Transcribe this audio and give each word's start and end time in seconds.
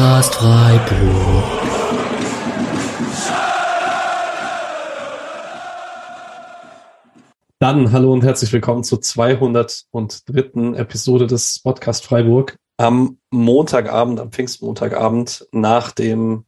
Podcast 0.00 0.34
Freiburg. 0.36 1.44
Dann 7.58 7.92
hallo 7.92 8.10
und 8.14 8.24
herzlich 8.24 8.50
willkommen 8.50 8.82
zur 8.82 9.02
203. 9.02 10.72
Episode 10.78 11.26
des 11.26 11.58
Podcast 11.58 12.06
Freiburg 12.06 12.56
am 12.78 13.18
Montagabend, 13.30 14.20
am 14.20 14.32
Pfingstmontagabend 14.32 15.46
nach 15.52 15.92
dem 15.92 16.46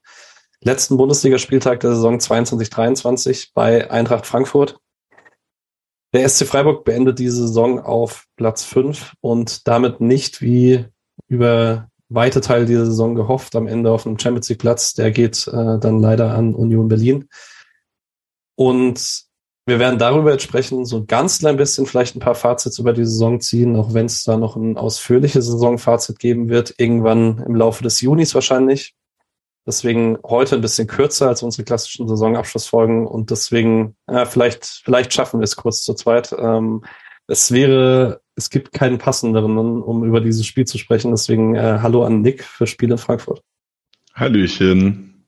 letzten 0.63 0.97
Bundesligaspieltag 0.97 1.81
der 1.81 1.91
Saison 1.91 2.17
22-23 2.17 3.51
bei 3.53 3.91
Eintracht 3.91 4.25
Frankfurt. 4.25 4.79
Der 6.15 6.27
SC 6.27 6.47
Freiburg 6.47 6.85
beendet 6.85 7.19
diese 7.19 7.49
Saison 7.49 7.81
auf 7.81 8.25
Platz 8.37 8.65
5 8.65 9.13
und 9.21 9.69
damit 9.69 10.01
nicht 10.01 10.41
wie 10.41 10.87
über 11.29 11.91
weite 12.15 12.41
Teile 12.41 12.67
dieser 12.67 12.87
Saison 12.87 13.15
gehofft, 13.15 13.57
am 13.57 13.67
Ende 13.67 13.91
auf 13.91 14.07
einem 14.07 14.19
Champions 14.19 14.49
League 14.49 14.61
Platz. 14.61 14.95
Der 14.95 15.11
geht 15.11 15.47
äh, 15.49 15.79
dann 15.79 16.01
leider 16.01 16.35
an 16.35 16.55
Union 16.55 16.89
Berlin. 16.89 17.29
Und 18.55 19.27
wir 19.65 19.79
werden 19.79 19.99
darüber 19.99 20.33
jetzt 20.33 20.43
sprechen, 20.43 20.85
so 20.85 20.99
ein 20.99 21.07
ganz 21.07 21.39
klein 21.39 21.57
bisschen 21.57 21.87
vielleicht 21.87 22.17
ein 22.17 22.21
paar 22.21 22.35
Fazits 22.35 22.79
über 22.79 22.93
die 22.93 23.05
Saison 23.05 23.41
ziehen, 23.41 23.77
auch 23.77 23.95
wenn 23.95 24.07
es 24.07 24.25
da 24.25 24.37
noch 24.37 24.57
ein 24.57 24.77
ausführliches 24.77 25.47
Saisonfazit 25.47 26.19
geben 26.19 26.49
wird, 26.49 26.75
irgendwann 26.79 27.39
im 27.47 27.55
Laufe 27.55 27.85
des 27.85 28.01
Junis 28.01 28.35
wahrscheinlich. 28.35 28.95
Deswegen 29.65 30.19
heute 30.25 30.57
ein 30.57 30.61
bisschen 30.61 30.89
kürzer 30.89 31.29
als 31.29 31.45
unsere 31.45 31.63
klassischen 31.63 32.09
Saisonabschlussfolgen 32.09 33.07
und 33.07 33.31
deswegen, 33.31 33.97
äh, 34.09 34.27
vielleicht, 34.27 34.65
vielleicht 34.65 35.13
schaffen 35.13 35.39
wir 35.39 35.45
es 35.45 35.55
kurz 35.55 35.83
zu 35.83 35.95
zweit. 35.95 36.35
Ähm, 36.37 36.85
es 37.29 37.53
wäre 37.53 38.22
es 38.37 38.51
gibt 38.51 38.73
keinen 38.73 38.99
passenderen, 38.99 39.57
um 39.59 40.05
über 40.05 40.21
dieses 40.21 40.47
Spiel 40.47 40.67
zu 40.67 40.79
sprechen. 40.79 41.11
Deswegen 41.11 41.55
äh, 41.55 41.79
hallo 41.83 42.05
an 42.05 42.23
Nick 42.23 42.45
für 42.45 42.67
Spiel 42.67 42.91
in 42.91 42.99
Frankfurt. 42.99 43.43
Hallöchen. 44.15 45.25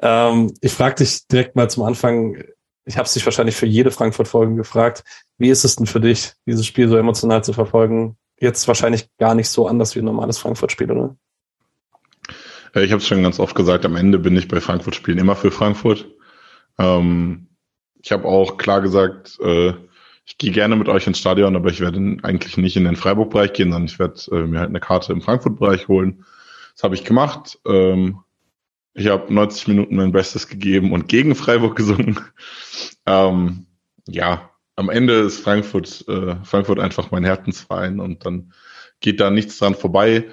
Ähm, 0.00 0.52
ich 0.60 0.72
frage 0.72 0.96
dich 0.96 1.26
direkt 1.26 1.56
mal 1.56 1.70
zum 1.70 1.84
Anfang, 1.84 2.42
ich 2.84 2.96
habe 2.96 3.06
es 3.06 3.14
dich 3.14 3.24
wahrscheinlich 3.24 3.56
für 3.56 3.66
jede 3.66 3.90
Frankfurt-Folge 3.90 4.56
gefragt, 4.56 5.04
wie 5.38 5.50
ist 5.50 5.64
es 5.64 5.76
denn 5.76 5.86
für 5.86 6.00
dich, 6.00 6.32
dieses 6.46 6.66
Spiel 6.66 6.88
so 6.88 6.96
emotional 6.96 7.44
zu 7.44 7.52
verfolgen? 7.52 8.16
Jetzt 8.40 8.66
wahrscheinlich 8.66 9.08
gar 9.18 9.34
nicht 9.34 9.48
so 9.48 9.68
anders 9.68 9.94
wie 9.94 10.00
ein 10.00 10.04
normales 10.06 10.38
Frankfurt-Spiel, 10.38 10.90
oder? 10.90 11.16
Äh, 12.74 12.84
ich 12.84 12.90
habe 12.90 13.00
es 13.00 13.06
schon 13.06 13.22
ganz 13.22 13.38
oft 13.38 13.54
gesagt, 13.54 13.84
am 13.84 13.96
Ende 13.96 14.18
bin 14.18 14.36
ich 14.36 14.48
bei 14.48 14.60
Frankfurt-Spielen 14.60 15.18
immer 15.18 15.36
für 15.36 15.50
Frankfurt. 15.50 16.08
Ähm, 16.78 17.48
ich 18.02 18.10
habe 18.10 18.26
auch 18.26 18.56
klar 18.56 18.80
gesagt, 18.80 19.38
äh, 19.40 19.74
ich 20.32 20.38
gehe 20.38 20.50
gerne 20.50 20.76
mit 20.76 20.88
euch 20.88 21.06
ins 21.06 21.18
Stadion, 21.18 21.56
aber 21.56 21.68
ich 21.68 21.80
werde 21.80 22.16
eigentlich 22.22 22.56
nicht 22.56 22.74
in 22.78 22.84
den 22.84 22.96
Freiburg-Bereich 22.96 23.52
gehen, 23.52 23.70
sondern 23.70 23.84
ich 23.84 23.98
werde 23.98 24.18
äh, 24.30 24.46
mir 24.46 24.60
halt 24.60 24.70
eine 24.70 24.80
Karte 24.80 25.12
im 25.12 25.20
Frankfurt-Bereich 25.20 25.88
holen. 25.88 26.24
Das 26.72 26.84
habe 26.84 26.94
ich 26.94 27.04
gemacht. 27.04 27.58
Ähm, 27.66 28.20
ich 28.94 29.08
habe 29.08 29.32
90 29.32 29.68
Minuten 29.68 29.96
mein 29.96 30.12
Bestes 30.12 30.48
gegeben 30.48 30.92
und 30.92 31.06
gegen 31.06 31.34
Freiburg 31.34 31.76
gesungen. 31.76 32.18
Ähm, 33.04 33.66
ja, 34.08 34.50
am 34.74 34.88
Ende 34.88 35.20
ist 35.20 35.40
Frankfurt, 35.40 36.08
äh, 36.08 36.36
Frankfurt 36.44 36.80
einfach 36.80 37.10
mein 37.10 37.24
Herzensverein 37.24 38.00
und 38.00 38.24
dann 38.24 38.54
geht 39.00 39.20
da 39.20 39.28
nichts 39.28 39.58
dran 39.58 39.74
vorbei. 39.74 40.30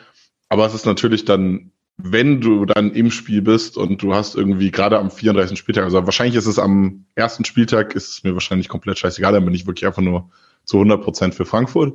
Aber 0.48 0.66
es 0.66 0.74
ist 0.74 0.86
natürlich 0.86 1.26
dann 1.26 1.74
wenn 2.02 2.40
du 2.40 2.66
dann 2.66 2.94
im 2.94 3.12
Spiel 3.12 3.42
bist 3.42 3.76
und 3.78 4.02
du 4.02 4.14
hast 4.14 4.36
irgendwie 4.36 4.72
gerade 4.72 4.98
am 4.98 5.12
34. 5.12 5.60
Spieltag, 5.60 5.84
also 5.84 6.06
wahrscheinlich 6.06 6.38
ist 6.38 6.46
es 6.46 6.58
am 6.58 7.06
ersten 7.14 7.44
Spieltag, 7.44 7.94
ist 7.94 8.10
es 8.10 8.24
mir 8.24 8.34
wahrscheinlich 8.34 8.70
komplett 8.70 8.98
scheißegal, 8.98 9.34
dann 9.34 9.44
bin 9.44 9.54
ich 9.54 9.68
wirklich 9.68 9.86
einfach 9.86 10.02
nur 10.02 10.30
zu 10.64 10.78
100 10.78 11.04
Prozent 11.04 11.36
für 11.36 11.46
Frankfurt. 11.46 11.94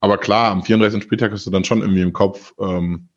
Aber 0.00 0.18
klar, 0.18 0.50
am 0.50 0.62
34. 0.62 1.02
Spieltag 1.02 1.32
hast 1.32 1.46
du 1.46 1.50
dann 1.50 1.64
schon 1.64 1.80
irgendwie 1.80 2.02
im 2.02 2.12
Kopf, 2.12 2.52
ähm, 2.60 3.08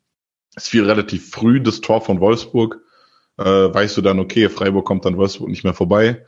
es 0.56 0.66
fiel 0.66 0.84
relativ 0.84 1.30
früh 1.30 1.60
das 1.60 1.82
Tor 1.82 2.00
von 2.00 2.20
Wolfsburg, 2.20 2.80
äh, 3.36 3.44
weißt 3.44 3.98
du 3.98 4.00
dann, 4.00 4.18
okay, 4.18 4.48
Freiburg 4.48 4.86
kommt 4.86 5.04
dann 5.04 5.18
Wolfsburg 5.18 5.50
nicht 5.50 5.64
mehr 5.64 5.74
vorbei. 5.74 6.24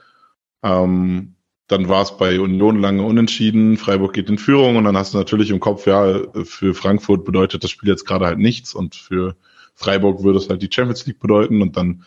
Ähm, 0.62 1.36
dann 1.68 1.88
war 1.88 2.02
es 2.02 2.18
bei 2.18 2.38
Union 2.38 2.80
lange 2.80 3.02
unentschieden, 3.02 3.78
Freiburg 3.78 4.12
geht 4.12 4.28
in 4.28 4.36
Führung 4.36 4.76
und 4.76 4.84
dann 4.84 4.96
hast 4.96 5.14
du 5.14 5.18
natürlich 5.18 5.48
im 5.48 5.58
Kopf, 5.58 5.86
ja, 5.86 6.20
für 6.44 6.74
Frankfurt 6.74 7.24
bedeutet 7.24 7.64
das 7.64 7.70
Spiel 7.70 7.88
jetzt 7.88 8.04
gerade 8.04 8.26
halt 8.26 8.38
nichts 8.38 8.74
und 8.74 8.94
für 8.94 9.36
Freiburg 9.74 10.22
würde 10.22 10.38
es 10.38 10.48
halt 10.48 10.62
die 10.62 10.70
Champions 10.70 11.06
League 11.06 11.20
bedeuten 11.20 11.62
und 11.62 11.76
dann 11.76 12.04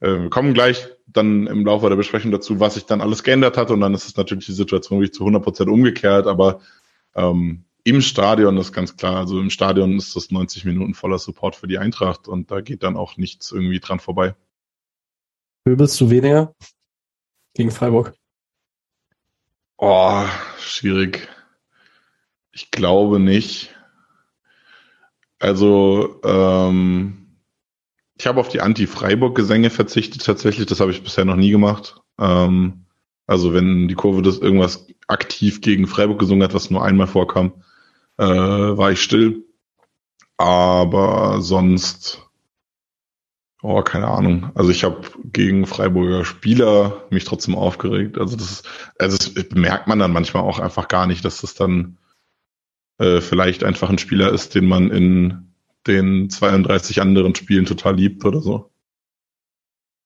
äh, 0.00 0.22
wir 0.22 0.30
kommen 0.30 0.54
gleich 0.54 0.88
dann 1.06 1.46
im 1.46 1.64
Laufe 1.64 1.88
der 1.88 1.96
Besprechung 1.96 2.30
dazu, 2.30 2.60
was 2.60 2.74
sich 2.74 2.86
dann 2.86 3.00
alles 3.00 3.22
geändert 3.22 3.56
hat 3.56 3.70
und 3.70 3.80
dann 3.80 3.94
ist 3.94 4.06
es 4.06 4.16
natürlich 4.16 4.46
die 4.46 4.52
Situation 4.52 4.98
wirklich 4.98 5.14
zu 5.14 5.22
100 5.22 5.42
Prozent 5.42 5.70
umgekehrt, 5.70 6.26
aber 6.26 6.60
ähm, 7.14 7.64
im 7.84 8.00
Stadion 8.00 8.56
ist 8.56 8.72
ganz 8.72 8.96
klar, 8.96 9.16
also 9.16 9.38
im 9.38 9.50
Stadion 9.50 9.96
ist 9.98 10.16
das 10.16 10.30
90 10.30 10.64
Minuten 10.64 10.94
voller 10.94 11.18
Support 11.18 11.54
für 11.54 11.66
die 11.66 11.78
Eintracht 11.78 12.28
und 12.28 12.50
da 12.50 12.60
geht 12.60 12.82
dann 12.82 12.96
auch 12.96 13.16
nichts 13.16 13.52
irgendwie 13.52 13.80
dran 13.80 14.00
vorbei. 14.00 14.34
Pöbelst 15.64 16.00
du 16.00 16.10
weniger 16.10 16.54
gegen 17.54 17.70
Freiburg? 17.70 18.14
Oh, 19.76 20.24
schwierig. 20.58 21.28
Ich 22.52 22.70
glaube 22.70 23.20
nicht. 23.20 23.73
Also, 25.38 26.20
ähm, 26.24 27.24
ich 28.16 28.26
habe 28.26 28.40
auf 28.40 28.48
die 28.48 28.60
Anti-Freiburg-Gesänge 28.60 29.70
verzichtet 29.70 30.24
tatsächlich. 30.24 30.66
Das 30.66 30.80
habe 30.80 30.92
ich 30.92 31.02
bisher 31.02 31.24
noch 31.24 31.36
nie 31.36 31.50
gemacht. 31.50 32.00
Ähm, 32.18 32.86
also 33.26 33.52
wenn 33.52 33.88
die 33.88 33.94
Kurve 33.94 34.22
das 34.22 34.38
irgendwas 34.38 34.86
aktiv 35.08 35.60
gegen 35.60 35.86
Freiburg 35.86 36.18
gesungen 36.18 36.42
hat, 36.44 36.54
was 36.54 36.70
nur 36.70 36.84
einmal 36.84 37.06
vorkam, 37.06 37.52
äh, 38.18 38.24
war 38.24 38.92
ich 38.92 39.02
still. 39.02 39.44
Aber 40.36 41.40
sonst, 41.40 42.22
oh, 43.62 43.82
keine 43.82 44.08
Ahnung. 44.08 44.50
Also 44.54 44.70
ich 44.70 44.84
habe 44.84 45.02
gegen 45.24 45.66
Freiburger 45.66 46.24
Spieler 46.24 47.04
mich 47.10 47.24
trotzdem 47.24 47.54
aufgeregt. 47.54 48.18
Also 48.18 48.36
das, 48.36 48.62
also 48.98 49.16
das 49.16 49.50
merkt 49.54 49.86
man 49.86 49.98
dann 49.98 50.12
manchmal 50.12 50.42
auch 50.42 50.58
einfach 50.58 50.88
gar 50.88 51.06
nicht, 51.06 51.24
dass 51.24 51.40
das 51.40 51.54
dann 51.54 51.98
äh, 52.98 53.20
vielleicht 53.20 53.64
einfach 53.64 53.90
ein 53.90 53.98
Spieler 53.98 54.32
ist, 54.32 54.54
den 54.54 54.66
man 54.66 54.90
in 54.90 55.54
den 55.86 56.30
32 56.30 57.00
anderen 57.00 57.34
Spielen 57.34 57.66
total 57.66 57.96
liebt 57.96 58.24
oder 58.24 58.40
so. 58.40 58.70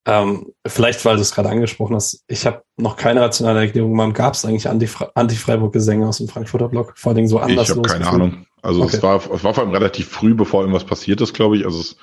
Ähm, 0.05 0.53
vielleicht, 0.65 1.03
weil 1.05 1.17
du 1.17 1.21
es 1.21 1.33
gerade 1.33 1.49
angesprochen 1.49 1.95
hast, 1.95 2.23
ich 2.27 2.45
habe 2.45 2.63
noch 2.77 2.95
keine 2.95 3.21
rationale 3.21 3.59
Erklärung 3.59 3.91
gemacht. 3.91 4.15
Gab 4.15 4.33
es 4.33 4.45
eigentlich 4.45 4.67
Anti-Freiburg-Gesänge 4.67 6.07
aus 6.07 6.17
dem 6.17 6.27
Frankfurter 6.27 6.69
Block? 6.69 6.93
Vor 6.95 7.13
allem 7.13 7.27
so 7.27 7.39
anders. 7.39 7.69
Ich 7.69 7.75
habe 7.75 7.87
keine. 7.87 8.07
Ahnung. 8.07 8.45
Also 8.61 8.83
okay. 8.83 8.97
es, 8.97 9.03
war, 9.03 9.17
es 9.17 9.43
war 9.43 9.53
vor 9.53 9.63
allem 9.63 9.73
relativ 9.73 10.07
früh, 10.09 10.33
bevor 10.33 10.61
irgendwas 10.61 10.85
passiert 10.85 11.21
ist, 11.21 11.33
glaube 11.33 11.57
ich. 11.57 11.65
Also 11.65 11.79
es, 11.79 11.97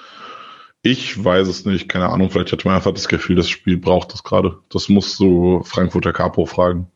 ich 0.83 1.23
weiß 1.23 1.49
es 1.49 1.65
nicht, 1.65 1.89
keine 1.89 2.09
Ahnung. 2.09 2.31
Vielleicht 2.31 2.53
hatte 2.53 2.69
man 2.69 2.77
einfach 2.77 2.93
das 2.93 3.09
Gefühl, 3.09 3.37
das 3.37 3.49
Spiel 3.49 3.77
braucht 3.77 4.13
das 4.13 4.23
gerade. 4.23 4.59
Das 4.71 4.89
muss 4.89 5.17
so 5.17 5.63
Frankfurter 5.65 6.13
Capo 6.13 6.47
fragen. 6.47 6.91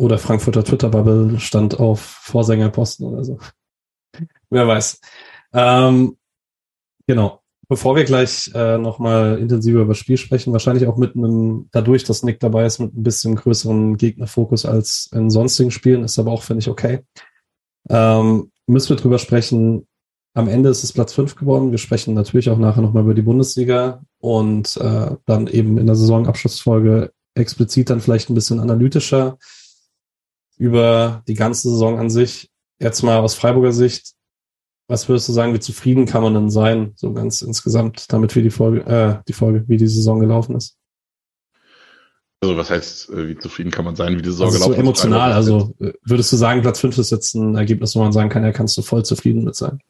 Oder 0.00 0.16
Frankfurter 0.16 0.64
Twitter-Bubble 0.64 1.38
stand 1.40 1.78
auf 1.78 2.00
Vorsängerposten 2.00 3.06
oder 3.06 3.22
so. 3.22 3.38
Wer 4.48 4.66
weiß. 4.66 4.98
Ähm, 5.52 6.16
genau. 7.06 7.42
Bevor 7.68 7.96
wir 7.96 8.04
gleich 8.04 8.50
äh, 8.54 8.78
nochmal 8.78 9.38
intensiver 9.38 9.82
über 9.82 9.90
das 9.90 9.98
Spiel 9.98 10.16
sprechen, 10.16 10.54
wahrscheinlich 10.54 10.88
auch 10.88 10.96
mit 10.96 11.16
einem, 11.16 11.68
dadurch, 11.70 12.04
dass 12.04 12.22
Nick 12.22 12.40
dabei 12.40 12.64
ist, 12.64 12.78
mit 12.78 12.96
ein 12.96 13.02
bisschen 13.02 13.36
größeren 13.36 13.98
Gegnerfokus 13.98 14.64
als 14.64 15.10
in 15.12 15.28
sonstigen 15.28 15.70
Spielen, 15.70 16.02
ist 16.02 16.18
aber 16.18 16.32
auch, 16.32 16.44
finde 16.44 16.60
ich, 16.60 16.68
okay. 16.68 17.00
Ähm, 17.90 18.50
müssen 18.66 18.88
wir 18.88 18.96
drüber 18.96 19.18
sprechen. 19.18 19.86
Am 20.32 20.48
Ende 20.48 20.70
ist 20.70 20.82
es 20.82 20.94
Platz 20.94 21.12
5 21.12 21.36
geworden. 21.36 21.72
Wir 21.72 21.78
sprechen 21.78 22.14
natürlich 22.14 22.48
auch 22.48 22.58
nachher 22.58 22.80
nochmal 22.80 23.02
über 23.02 23.14
die 23.14 23.20
Bundesliga 23.20 24.00
und 24.18 24.78
äh, 24.78 25.10
dann 25.26 25.46
eben 25.46 25.76
in 25.76 25.84
der 25.84 25.96
Saisonabschlussfolge 25.96 27.12
explizit 27.34 27.90
dann 27.90 28.00
vielleicht 28.00 28.30
ein 28.30 28.34
bisschen 28.34 28.60
analytischer 28.60 29.36
über 30.60 31.22
die 31.26 31.34
ganze 31.34 31.70
Saison 31.70 31.98
an 31.98 32.10
sich. 32.10 32.50
Jetzt 32.78 33.02
mal 33.02 33.18
aus 33.18 33.34
Freiburger 33.34 33.72
Sicht, 33.72 34.12
was 34.88 35.08
würdest 35.08 35.28
du 35.28 35.32
sagen, 35.32 35.54
wie 35.54 35.60
zufrieden 35.60 36.04
kann 36.04 36.22
man 36.22 36.34
denn 36.34 36.50
sein, 36.50 36.92
so 36.96 37.14
ganz 37.14 37.40
insgesamt, 37.40 38.12
damit 38.12 38.36
wie 38.36 38.42
die 38.42 38.50
Folge, 38.50 38.84
äh, 38.84 39.22
die 39.26 39.32
Folge, 39.32 39.64
wie 39.68 39.78
die 39.78 39.86
Saison 39.86 40.20
gelaufen 40.20 40.54
ist? 40.56 40.76
Also 42.42 42.56
was 42.58 42.68
heißt, 42.68 43.10
äh, 43.10 43.28
wie 43.28 43.38
zufrieden 43.38 43.70
kann 43.70 43.86
man 43.86 43.96
sein, 43.96 44.18
wie 44.18 44.22
die 44.22 44.28
Saison 44.28 44.48
also 44.48 44.58
gelaufen 44.58 44.74
so 44.74 44.80
emotional, 44.80 45.32
also 45.32 45.74
äh, 45.80 45.92
würdest 46.02 46.30
du 46.32 46.36
sagen, 46.36 46.60
Platz 46.60 46.80
5 46.80 46.98
ist 46.98 47.10
jetzt 47.10 47.34
ein 47.34 47.54
Ergebnis, 47.54 47.96
wo 47.96 48.00
man 48.00 48.12
sagen 48.12 48.28
kann, 48.28 48.44
ja, 48.44 48.52
kannst 48.52 48.76
du 48.76 48.82
voll 48.82 49.04
zufrieden 49.04 49.44
mit 49.44 49.56
sein? 49.56 49.80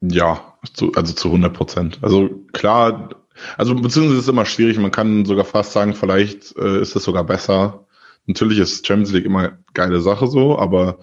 Ja, 0.00 0.54
zu, 0.74 0.92
also 0.94 1.12
zu 1.12 1.28
100 1.28 1.54
Prozent. 1.54 1.98
Also 2.02 2.28
klar, 2.52 3.10
also 3.56 3.76
beziehungsweise 3.76 4.18
ist 4.18 4.24
es 4.24 4.28
immer 4.28 4.46
schwierig, 4.46 4.78
man 4.78 4.90
kann 4.90 5.24
sogar 5.24 5.44
fast 5.44 5.72
sagen, 5.72 5.94
vielleicht 5.94 6.56
äh, 6.56 6.80
ist 6.80 6.96
es 6.96 7.04
sogar 7.04 7.22
besser, 7.22 7.86
natürlich 8.26 8.58
ist 8.58 8.86
Champions 8.86 9.12
League 9.12 9.24
immer 9.24 9.58
geile 9.74 10.00
Sache 10.00 10.26
so, 10.26 10.58
aber 10.58 10.98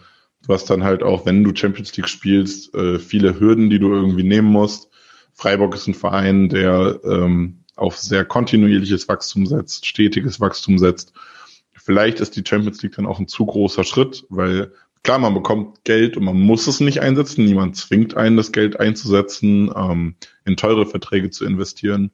du 0.46 0.54
hast 0.54 0.70
dann 0.70 0.84
halt 0.84 1.04
auch, 1.04 1.26
wenn 1.26 1.44
du 1.44 1.56
Champions 1.56 1.96
League 1.98 2.08
spielst, 2.08 2.74
äh, 2.76 3.00
viele 3.00 3.40
Hürden, 3.40 3.70
die 3.70 3.80
du 3.80 3.94
irgendwie 3.94 4.24
nehmen 4.24 4.48
musst. 4.48 4.90
Freiburg 5.34 5.76
ist 5.76 5.88
ein 5.88 5.94
Verein, 5.94 6.50
der 6.50 7.00
ähm, 7.04 7.64
auf 7.76 7.98
sehr 7.98 8.26
kontinuierliches 8.26 9.08
Wachstum 9.08 9.46
setzt, 9.46 9.86
stetiges 9.86 10.40
Wachstum 10.40 10.78
setzt. 10.78 11.14
Vielleicht 11.74 12.20
ist 12.20 12.36
die 12.36 12.44
Champions 12.46 12.82
League 12.84 12.96
dann 12.96 13.06
auch 13.06 13.20
ein 13.20 13.28
zu 13.28 13.46
großer 13.46 13.84
Schritt, 13.84 14.26
weil 14.30 14.74
klar, 15.04 15.20
man 15.20 15.34
bekommt 15.34 15.84
Geld 15.86 16.18
und 16.18 16.26
man 16.26 16.40
muss 16.40 16.68
es 16.68 16.80
nicht 16.82 17.02
einsetzen. 17.02 17.46
Niemand 17.46 17.78
zwingt 17.78 18.16
einen, 18.18 18.38
das 18.38 18.52
Geld 18.52 18.80
einzusetzen, 18.80 19.72
ähm, 19.76 20.16
in 20.46 20.58
teure 20.58 20.86
Verträge 20.86 21.30
zu 21.30 21.46
investieren. 21.46 22.12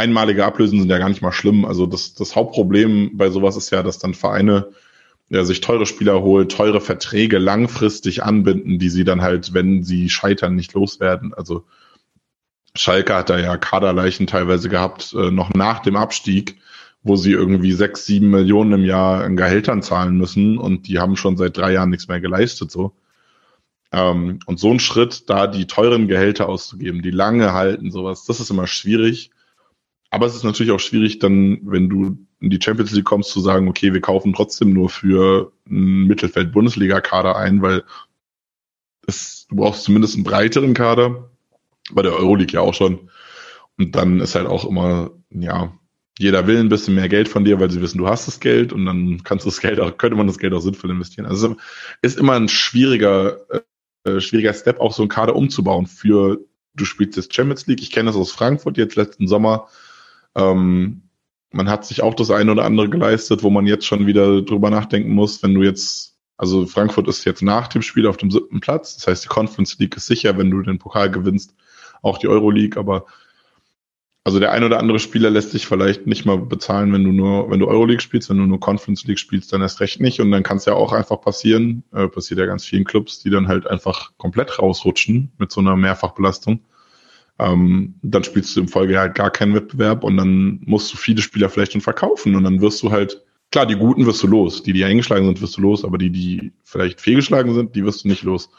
Einmalige 0.00 0.44
Ablösen 0.44 0.80
sind 0.80 0.90
ja 0.90 0.98
gar 0.98 1.08
nicht 1.08 1.22
mal 1.22 1.32
schlimm. 1.32 1.64
Also 1.64 1.86
das, 1.86 2.14
das 2.14 2.34
Hauptproblem 2.34 3.16
bei 3.16 3.30
sowas 3.30 3.56
ist 3.56 3.70
ja, 3.70 3.82
dass 3.82 3.98
dann 3.98 4.14
Vereine 4.14 4.70
ja, 5.28 5.44
sich 5.44 5.60
teure 5.60 5.86
Spieler 5.86 6.22
holt, 6.22 6.50
teure 6.50 6.80
Verträge 6.80 7.38
langfristig 7.38 8.24
anbinden, 8.24 8.78
die 8.78 8.88
sie 8.88 9.04
dann 9.04 9.22
halt, 9.22 9.54
wenn 9.54 9.84
sie 9.84 10.08
scheitern, 10.08 10.56
nicht 10.56 10.72
loswerden. 10.72 11.32
Also 11.34 11.64
Schalke 12.74 13.14
hat 13.14 13.30
da 13.30 13.38
ja 13.38 13.56
Kaderleichen 13.56 14.26
teilweise 14.26 14.68
gehabt, 14.68 15.14
äh, 15.14 15.30
noch 15.30 15.54
nach 15.54 15.80
dem 15.80 15.96
Abstieg, 15.96 16.58
wo 17.02 17.16
sie 17.16 17.32
irgendwie 17.32 17.72
sechs, 17.72 18.06
sieben 18.06 18.30
Millionen 18.30 18.72
im 18.72 18.84
Jahr 18.84 19.24
in 19.24 19.36
Gehältern 19.36 19.82
zahlen 19.82 20.16
müssen 20.16 20.58
und 20.58 20.88
die 20.88 20.98
haben 20.98 21.16
schon 21.16 21.36
seit 21.36 21.56
drei 21.56 21.72
Jahren 21.72 21.90
nichts 21.90 22.08
mehr 22.08 22.20
geleistet, 22.20 22.70
so. 22.70 22.92
Ähm, 23.92 24.38
und 24.46 24.60
so 24.60 24.70
ein 24.70 24.80
Schritt, 24.80 25.28
da 25.28 25.46
die 25.46 25.66
teuren 25.66 26.06
Gehälter 26.08 26.48
auszugeben, 26.48 27.02
die 27.02 27.10
lange 27.10 27.52
halten, 27.52 27.90
sowas, 27.90 28.24
das 28.24 28.40
ist 28.40 28.50
immer 28.50 28.66
schwierig. 28.66 29.30
Aber 30.10 30.26
es 30.26 30.34
ist 30.34 30.44
natürlich 30.44 30.72
auch 30.72 30.80
schwierig, 30.80 31.20
dann, 31.20 31.60
wenn 31.62 31.88
du 31.88 32.18
in 32.40 32.50
die 32.50 32.60
Champions 32.60 32.92
League 32.92 33.04
kommst, 33.04 33.30
zu 33.30 33.40
sagen, 33.40 33.68
okay, 33.68 33.92
wir 33.92 34.00
kaufen 34.00 34.32
trotzdem 34.32 34.72
nur 34.72 34.88
für 34.88 35.52
einen 35.68 36.06
Mittelfeld-Bundesliga-Kader 36.06 37.36
ein, 37.36 37.62
weil 37.62 37.84
es, 39.06 39.46
du 39.48 39.56
brauchst 39.56 39.84
zumindest 39.84 40.14
einen 40.14 40.24
breiteren 40.24 40.74
Kader 40.74 41.30
bei 41.92 42.02
der 42.02 42.14
Euroleague 42.14 42.52
ja 42.52 42.60
auch 42.60 42.74
schon. 42.74 43.10
Und 43.78 43.94
dann 43.94 44.20
ist 44.20 44.34
halt 44.34 44.46
auch 44.46 44.64
immer, 44.64 45.12
ja, 45.30 45.72
jeder 46.18 46.46
will 46.46 46.58
ein 46.58 46.68
bisschen 46.68 46.94
mehr 46.94 47.08
Geld 47.08 47.28
von 47.28 47.44
dir, 47.44 47.60
weil 47.60 47.70
sie 47.70 47.80
wissen, 47.80 47.98
du 47.98 48.08
hast 48.08 48.26
das 48.26 48.40
Geld 48.40 48.72
und 48.72 48.84
dann 48.84 49.22
kannst 49.24 49.46
du 49.46 49.50
das 49.50 49.60
Geld 49.60 49.80
auch, 49.80 49.96
könnte 49.96 50.16
man 50.16 50.26
das 50.26 50.38
Geld 50.38 50.52
auch 50.52 50.60
sinnvoll 50.60 50.90
investieren. 50.90 51.26
Also 51.26 51.56
ist 52.02 52.18
immer 52.18 52.34
ein 52.34 52.48
schwieriger, 52.48 53.38
äh, 54.04 54.20
schwieriger 54.20 54.52
Step, 54.52 54.80
auch 54.80 54.92
so 54.92 55.02
einen 55.02 55.08
Kader 55.08 55.34
umzubauen 55.34 55.86
für, 55.86 56.38
du 56.74 56.84
spielst 56.84 57.16
jetzt 57.16 57.34
Champions 57.34 57.66
League. 57.66 57.80
Ich 57.80 57.90
kenne 57.90 58.08
das 58.08 58.16
aus 58.16 58.32
Frankfurt 58.32 58.76
jetzt 58.76 58.96
letzten 58.96 59.28
Sommer. 59.28 59.68
Ähm, 60.34 61.02
man 61.52 61.68
hat 61.68 61.84
sich 61.84 62.02
auch 62.02 62.14
das 62.14 62.30
eine 62.30 62.52
oder 62.52 62.64
andere 62.64 62.88
geleistet, 62.88 63.42
wo 63.42 63.50
man 63.50 63.66
jetzt 63.66 63.86
schon 63.86 64.06
wieder 64.06 64.42
drüber 64.42 64.70
nachdenken 64.70 65.14
muss, 65.14 65.42
wenn 65.42 65.54
du 65.54 65.62
jetzt, 65.62 66.18
also 66.36 66.66
Frankfurt 66.66 67.08
ist 67.08 67.24
jetzt 67.24 67.42
nach 67.42 67.68
dem 67.68 67.82
Spiel 67.82 68.06
auf 68.06 68.16
dem 68.16 68.30
siebten 68.30 68.60
Platz. 68.60 68.94
Das 68.96 69.06
heißt, 69.06 69.24
die 69.24 69.28
Conference 69.28 69.78
League 69.78 69.96
ist 69.96 70.06
sicher, 70.06 70.38
wenn 70.38 70.50
du 70.50 70.62
den 70.62 70.78
Pokal 70.78 71.10
gewinnst, 71.10 71.54
auch 72.02 72.18
die 72.18 72.28
Euroleague, 72.28 72.78
aber 72.78 73.06
also 74.22 74.38
der 74.38 74.52
ein 74.52 74.64
oder 74.64 74.78
andere 74.78 74.98
Spieler 74.98 75.30
lässt 75.30 75.50
sich 75.50 75.66
vielleicht 75.66 76.06
nicht 76.06 76.26
mal 76.26 76.36
bezahlen, 76.36 76.92
wenn 76.92 77.04
du 77.04 77.10
nur, 77.10 77.50
wenn 77.50 77.58
du 77.58 77.66
Euroleague 77.66 78.02
spielst, 78.02 78.28
wenn 78.28 78.36
du 78.36 78.44
nur 78.44 78.60
Conference 78.60 79.04
League 79.04 79.18
spielst, 79.18 79.52
dann 79.52 79.62
erst 79.62 79.80
recht 79.80 80.00
nicht. 80.00 80.20
Und 80.20 80.30
dann 80.30 80.42
kann 80.42 80.58
es 80.58 80.66
ja 80.66 80.74
auch 80.74 80.92
einfach 80.92 81.20
passieren, 81.20 81.84
äh, 81.92 82.06
passiert 82.06 82.38
ja 82.38 82.46
ganz 82.46 82.66
vielen 82.66 82.84
Clubs, 82.84 83.20
die 83.20 83.30
dann 83.30 83.48
halt 83.48 83.66
einfach 83.66 84.12
komplett 84.18 84.58
rausrutschen 84.58 85.32
mit 85.38 85.50
so 85.50 85.60
einer 85.60 85.74
Mehrfachbelastung. 85.74 86.60
Ähm, 87.40 87.94
dann 88.02 88.24
spielst 88.24 88.54
du 88.54 88.60
im 88.60 88.68
Folge 88.68 88.98
halt 88.98 89.14
gar 89.14 89.30
keinen 89.30 89.54
Wettbewerb 89.54 90.04
und 90.04 90.16
dann 90.16 90.60
musst 90.66 90.92
du 90.92 90.96
viele 90.96 91.22
Spieler 91.22 91.48
vielleicht 91.48 91.72
schon 91.72 91.80
verkaufen 91.80 92.36
und 92.36 92.44
dann 92.44 92.60
wirst 92.60 92.82
du 92.82 92.90
halt, 92.90 93.22
klar, 93.50 93.66
die 93.66 93.76
Guten 93.76 94.04
wirst 94.04 94.22
du 94.22 94.26
los, 94.26 94.62
die, 94.62 94.72
die 94.72 94.84
eingeschlagen 94.84 95.24
sind, 95.24 95.40
wirst 95.40 95.56
du 95.56 95.62
los, 95.62 95.84
aber 95.84 95.96
die, 95.96 96.10
die 96.10 96.52
vielleicht 96.64 97.00
fehlgeschlagen 97.00 97.54
sind, 97.54 97.74
die 97.74 97.84
wirst 97.84 98.04
du 98.04 98.08
nicht 98.08 98.22
los. 98.24 98.50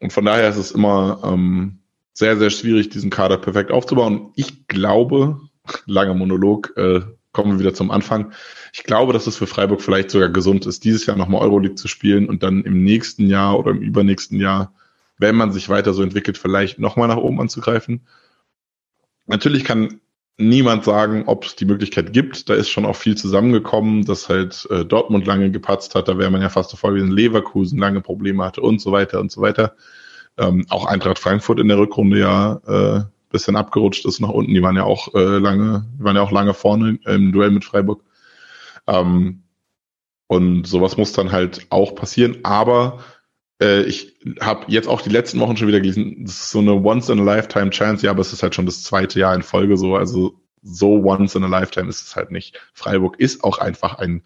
Und 0.00 0.12
von 0.12 0.24
daher 0.24 0.48
ist 0.48 0.56
es 0.56 0.70
immer, 0.70 1.20
ähm, 1.24 1.78
sehr, 2.18 2.36
sehr 2.36 2.50
schwierig, 2.50 2.88
diesen 2.88 3.10
Kader 3.10 3.38
perfekt 3.38 3.70
aufzubauen. 3.70 4.32
Ich 4.34 4.66
glaube, 4.66 5.40
langer 5.86 6.14
Monolog, 6.14 6.72
äh, 6.76 7.00
kommen 7.32 7.52
wir 7.52 7.60
wieder 7.60 7.74
zum 7.74 7.92
Anfang. 7.92 8.32
Ich 8.72 8.82
glaube, 8.82 9.12
dass 9.12 9.28
es 9.28 9.36
für 9.36 9.46
Freiburg 9.46 9.80
vielleicht 9.80 10.10
sogar 10.10 10.28
gesund 10.28 10.66
ist, 10.66 10.84
dieses 10.84 11.06
Jahr 11.06 11.16
nochmal 11.16 11.42
Euroleague 11.42 11.76
zu 11.76 11.86
spielen 11.86 12.28
und 12.28 12.42
dann 12.42 12.64
im 12.64 12.82
nächsten 12.82 13.28
Jahr 13.28 13.58
oder 13.58 13.70
im 13.70 13.80
übernächsten 13.80 14.40
Jahr, 14.40 14.72
wenn 15.18 15.36
man 15.36 15.52
sich 15.52 15.68
weiter 15.68 15.92
so 15.92 16.02
entwickelt, 16.02 16.38
vielleicht 16.38 16.78
nochmal 16.78 17.08
nach 17.08 17.16
oben 17.16 17.40
anzugreifen. 17.40 18.06
Natürlich 19.26 19.64
kann 19.64 20.00
niemand 20.38 20.84
sagen, 20.84 21.24
ob 21.26 21.44
es 21.44 21.56
die 21.56 21.64
Möglichkeit 21.64 22.12
gibt. 22.12 22.48
Da 22.48 22.54
ist 22.54 22.70
schon 22.70 22.86
auch 22.86 22.96
viel 22.96 23.16
zusammengekommen, 23.16 24.04
dass 24.04 24.28
halt 24.28 24.66
äh, 24.70 24.84
Dortmund 24.84 25.26
lange 25.26 25.50
gepatzt 25.50 25.94
hat. 25.94 26.08
Da 26.08 26.16
wäre 26.16 26.30
man 26.30 26.40
ja 26.40 26.48
fast 26.48 26.72
davor 26.72 26.90
gewesen, 26.90 27.10
Leverkusen 27.10 27.78
lange 27.78 28.00
Probleme 28.00 28.44
hatte 28.44 28.62
und 28.62 28.80
so 28.80 28.92
weiter 28.92 29.20
und 29.20 29.32
so 29.32 29.40
weiter. 29.40 29.74
Ähm, 30.38 30.64
auch 30.68 30.86
Eintracht 30.86 31.18
Frankfurt 31.18 31.58
in 31.58 31.68
der 31.68 31.78
Rückrunde 31.78 32.20
ja 32.20 32.60
äh, 32.66 33.04
bisschen 33.30 33.56
abgerutscht 33.56 34.06
ist 34.06 34.20
nach 34.20 34.30
unten. 34.30 34.54
Die 34.54 34.62
waren 34.62 34.76
ja 34.76 34.84
auch 34.84 35.14
äh, 35.14 35.38
lange, 35.38 35.84
waren 35.98 36.16
ja 36.16 36.22
auch 36.22 36.30
lange 36.30 36.54
vorne 36.54 36.98
im 37.04 37.32
Duell 37.32 37.50
mit 37.50 37.64
Freiburg. 37.64 38.02
Ähm, 38.86 39.42
und 40.26 40.66
sowas 40.66 40.96
muss 40.96 41.12
dann 41.12 41.32
halt 41.32 41.66
auch 41.70 41.94
passieren. 41.94 42.38
Aber 42.42 43.00
äh, 43.60 43.82
ich 43.82 44.16
habe 44.40 44.64
jetzt 44.68 44.88
auch 44.88 45.00
die 45.00 45.10
letzten 45.10 45.40
Wochen 45.40 45.56
schon 45.56 45.68
wieder 45.68 45.80
gelesen, 45.80 46.24
das 46.24 46.34
ist 46.34 46.50
so 46.50 46.60
eine 46.60 46.72
Once-in-a-Lifetime-Chance. 46.72 48.06
Ja, 48.06 48.12
aber 48.12 48.20
es 48.20 48.32
ist 48.32 48.42
halt 48.42 48.54
schon 48.54 48.66
das 48.66 48.82
zweite 48.82 49.18
Jahr 49.18 49.34
in 49.34 49.42
Folge 49.42 49.76
so. 49.76 49.96
Also 49.96 50.40
so 50.62 51.02
Once-in-a-Lifetime 51.04 51.88
ist 51.88 52.06
es 52.06 52.16
halt 52.16 52.30
nicht. 52.30 52.60
Freiburg 52.74 53.18
ist 53.18 53.44
auch 53.44 53.58
einfach 53.58 53.98
ein 53.98 54.22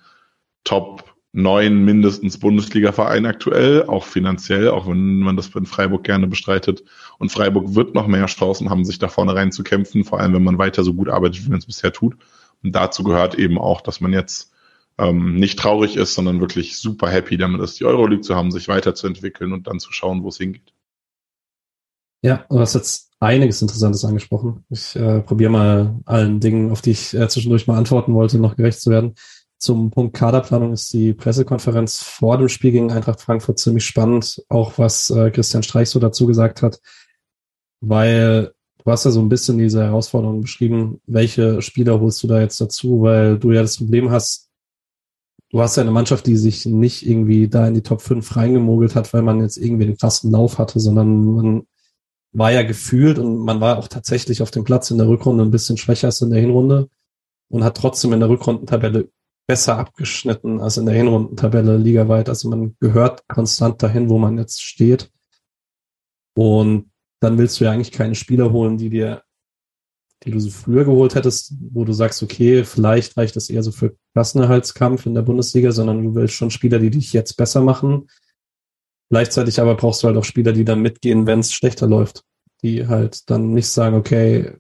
Top 0.65 1.13
neun 1.33 1.85
mindestens 1.85 2.39
Bundesliga-Verein 2.39 3.25
aktuell, 3.25 3.85
auch 3.85 4.05
finanziell, 4.05 4.69
auch 4.69 4.87
wenn 4.87 5.21
man 5.21 5.37
das 5.37 5.49
in 5.49 5.65
Freiburg 5.65 6.05
gerne 6.05 6.27
bestreitet. 6.27 6.85
Und 7.19 7.33
Freiburg 7.33 7.75
wird 7.75 7.95
noch 7.95 8.07
mehr 8.07 8.27
Chancen 8.27 8.69
haben, 8.69 8.85
sich 8.85 8.99
da 8.99 9.09
vorne 9.09 9.35
rein 9.35 9.51
zu 9.51 9.63
kämpfen, 9.65 10.05
vor 10.05 10.21
allem 10.21 10.35
wenn 10.35 10.45
man 10.45 10.59
weiter 10.59 10.85
so 10.85 10.93
gut 10.93 11.09
arbeitet, 11.09 11.45
wie 11.45 11.51
man 11.51 11.59
es 11.59 11.67
bisher 11.67 11.93
tut. 11.93 12.17
Und 12.63 12.73
dazu 12.73 13.03
gehört 13.03 13.35
eben 13.35 13.59
auch, 13.59 13.81
dass 13.81 14.01
man 14.01 14.13
jetzt 14.13 14.52
ähm, 14.99 15.35
nicht 15.35 15.59
traurig 15.59 15.97
ist, 15.97 16.15
sondern 16.15 16.41
wirklich 16.41 16.77
super 16.77 17.09
happy 17.09 17.37
damit 17.37 17.61
ist, 17.61 17.81
die 17.81 17.85
Euroleague 17.85 18.23
zu 18.23 18.35
haben, 18.35 18.51
sich 18.51 18.69
weiterzuentwickeln 18.69 19.53
und 19.53 19.67
dann 19.67 19.81
zu 19.81 19.93
schauen, 19.93 20.23
wo 20.23 20.29
es 20.29 20.39
hingeht. 20.39 20.73
Ja, 22.23 22.45
du 22.49 22.61
hast 22.61 22.75
jetzt 22.75 23.11
einiges 23.19 23.63
Interessantes 23.63 24.05
angesprochen. 24.05 24.65
Ich 24.71 24.95
äh, 24.95 25.21
probiere 25.21 25.51
mal 25.51 26.01
allen 26.05 26.41
Dingen, 26.41 26.71
auf 26.71 26.83
die 26.83 26.93
ich 26.93 27.15
äh, 27.15 27.29
zwischendurch 27.29 27.67
mal 27.67 27.77
antworten 27.77 28.15
wollte, 28.15 28.39
noch 28.39 28.57
gerecht 28.57 28.81
zu 28.81 28.91
werden. 28.91 29.15
Zum 29.59 29.91
Punkt 29.91 30.17
Kaderplanung 30.17 30.73
ist 30.73 30.93
die 30.93 31.15
Pressekonferenz 31.15 32.03
vor 32.03 32.39
dem 32.39 32.49
Spiel 32.49 32.73
gegen 32.73 32.91
Eintracht 32.91 33.21
Frankfurt 33.21 33.59
ziemlich 33.59 33.87
spannend, 33.87 34.43
auch 34.49 34.77
was 34.79 35.11
äh, 35.11 35.31
Christian 35.31 35.63
Streich 35.63 35.89
so 35.89 36.01
dazu 36.01 36.27
gesagt 36.27 36.63
hat, 36.63 36.81
weil 37.81 38.53
du 38.85 38.91
hast 38.91 39.05
ja 39.05 39.13
so 39.13 39.21
ein 39.21 39.29
bisschen 39.29 39.59
diese 39.59 39.85
Herausforderung 39.85 40.41
beschrieben, 40.41 41.01
welche 41.07 41.63
Spieler 41.63 42.01
holst 42.01 42.23
du 42.23 42.27
da 42.27 42.41
jetzt 42.41 42.61
dazu, 42.61 43.03
weil 43.03 43.39
du 43.39 43.53
ja 43.53 43.63
das 43.63 43.77
Problem 43.77 44.11
hast, 44.11 44.51
du 45.53 45.61
hast 45.61 45.77
ja 45.77 45.83
eine 45.83 45.91
Mannschaft, 45.91 46.27
die 46.27 46.37
sich 46.37 46.67
nicht 46.67 47.07
irgendwie 47.07 47.49
da 47.49 47.69
in 47.69 47.75
die 47.75 47.83
Top 47.83 48.01
5 48.01 48.37
reingemogelt 48.37 48.95
hat, 48.95 49.13
weil 49.13 49.23
man 49.23 49.41
jetzt 49.41 49.59
irgendwie 49.59 49.85
einen 49.85 49.99
krassen 49.99 50.31
Lauf 50.31 50.59
hatte, 50.59 50.81
sondern 50.81 51.35
man 51.35 51.63
war 52.33 52.51
ja 52.51 52.63
gefühlt 52.63 53.19
und 53.19 53.39
man 53.39 53.61
war 53.61 53.79
auch 53.79 53.89
tatsächlich 53.89 54.41
auf 54.43 54.51
dem 54.51 54.65
Platz 54.65 54.91
in 54.91 54.99
der 54.99 55.09
Rückrunde 55.09 55.45
ein 55.45 55.51
bisschen 55.51 55.77
schwächer 55.77 56.09
als 56.09 56.23
in 56.23 56.31
der 56.31 56.41
Hinrunde 56.41 56.89
und 57.51 57.63
hat 57.63 57.77
trotzdem 57.77 58.15
in 58.15 58.21
der 58.21 58.31
Rückrundentabelle 58.31 59.11
besser 59.47 59.77
abgeschnitten 59.77 60.61
als 60.61 60.79
in 60.79 60.87
der 60.87 60.95
Hinrundentabelle 60.95 61.77
ligaweit. 61.77 62.31
Also 62.31 62.49
man 62.49 62.77
gehört 62.81 63.29
konstant 63.29 63.83
dahin, 63.83 64.09
wo 64.09 64.19
man 64.19 64.39
jetzt 64.39 64.63
steht. 64.63 65.11
Und 66.35 66.91
dann 67.21 67.37
willst 67.37 67.61
du 67.61 67.65
ja 67.65 67.73
eigentlich 67.73 67.93
keine 67.93 68.15
Spieler 68.15 68.53
holen, 68.53 68.79
die 68.79 68.89
dir, 68.89 69.23
die 70.25 70.31
du 70.31 70.39
so 70.39 70.51
früher 70.51 70.85
geholt 70.85 71.15
hättest, 71.15 71.55
wo 71.73 71.85
du 71.85 71.93
sagst, 71.93 72.23
okay, 72.23 72.65
vielleicht 72.65 73.17
reicht 73.17 73.37
das 73.37 73.51
eher 73.51 73.63
so 73.63 73.73
für 73.73 73.97
Klassenerhaltskampf 74.15 75.07
in 75.07 75.15
der 75.15 75.23
Bundesliga, 75.23 75.73
sondern 75.73 76.03
du 76.03 76.15
willst 76.15 76.35
schon 76.35 76.51
Spieler, 76.51 76.79
die 76.79 76.91
dich 76.91 77.13
jetzt 77.13 77.37
besser 77.37 77.61
machen. 77.63 78.09
Gleichzeitig 79.11 79.61
aber 79.61 79.75
brauchst 79.75 80.03
du 80.03 80.07
halt 80.07 80.17
auch 80.17 80.25
Spieler, 80.25 80.53
die 80.53 80.65
dann 80.65 80.81
mitgehen, 80.81 81.27
wenn 81.27 81.41
es 81.41 81.53
schlechter 81.53 81.87
läuft. 81.87 82.25
Die 82.63 82.87
halt 82.87 83.29
dann 83.31 83.53
nicht 83.53 83.69
sagen, 83.69 83.97
okay, 83.97 84.53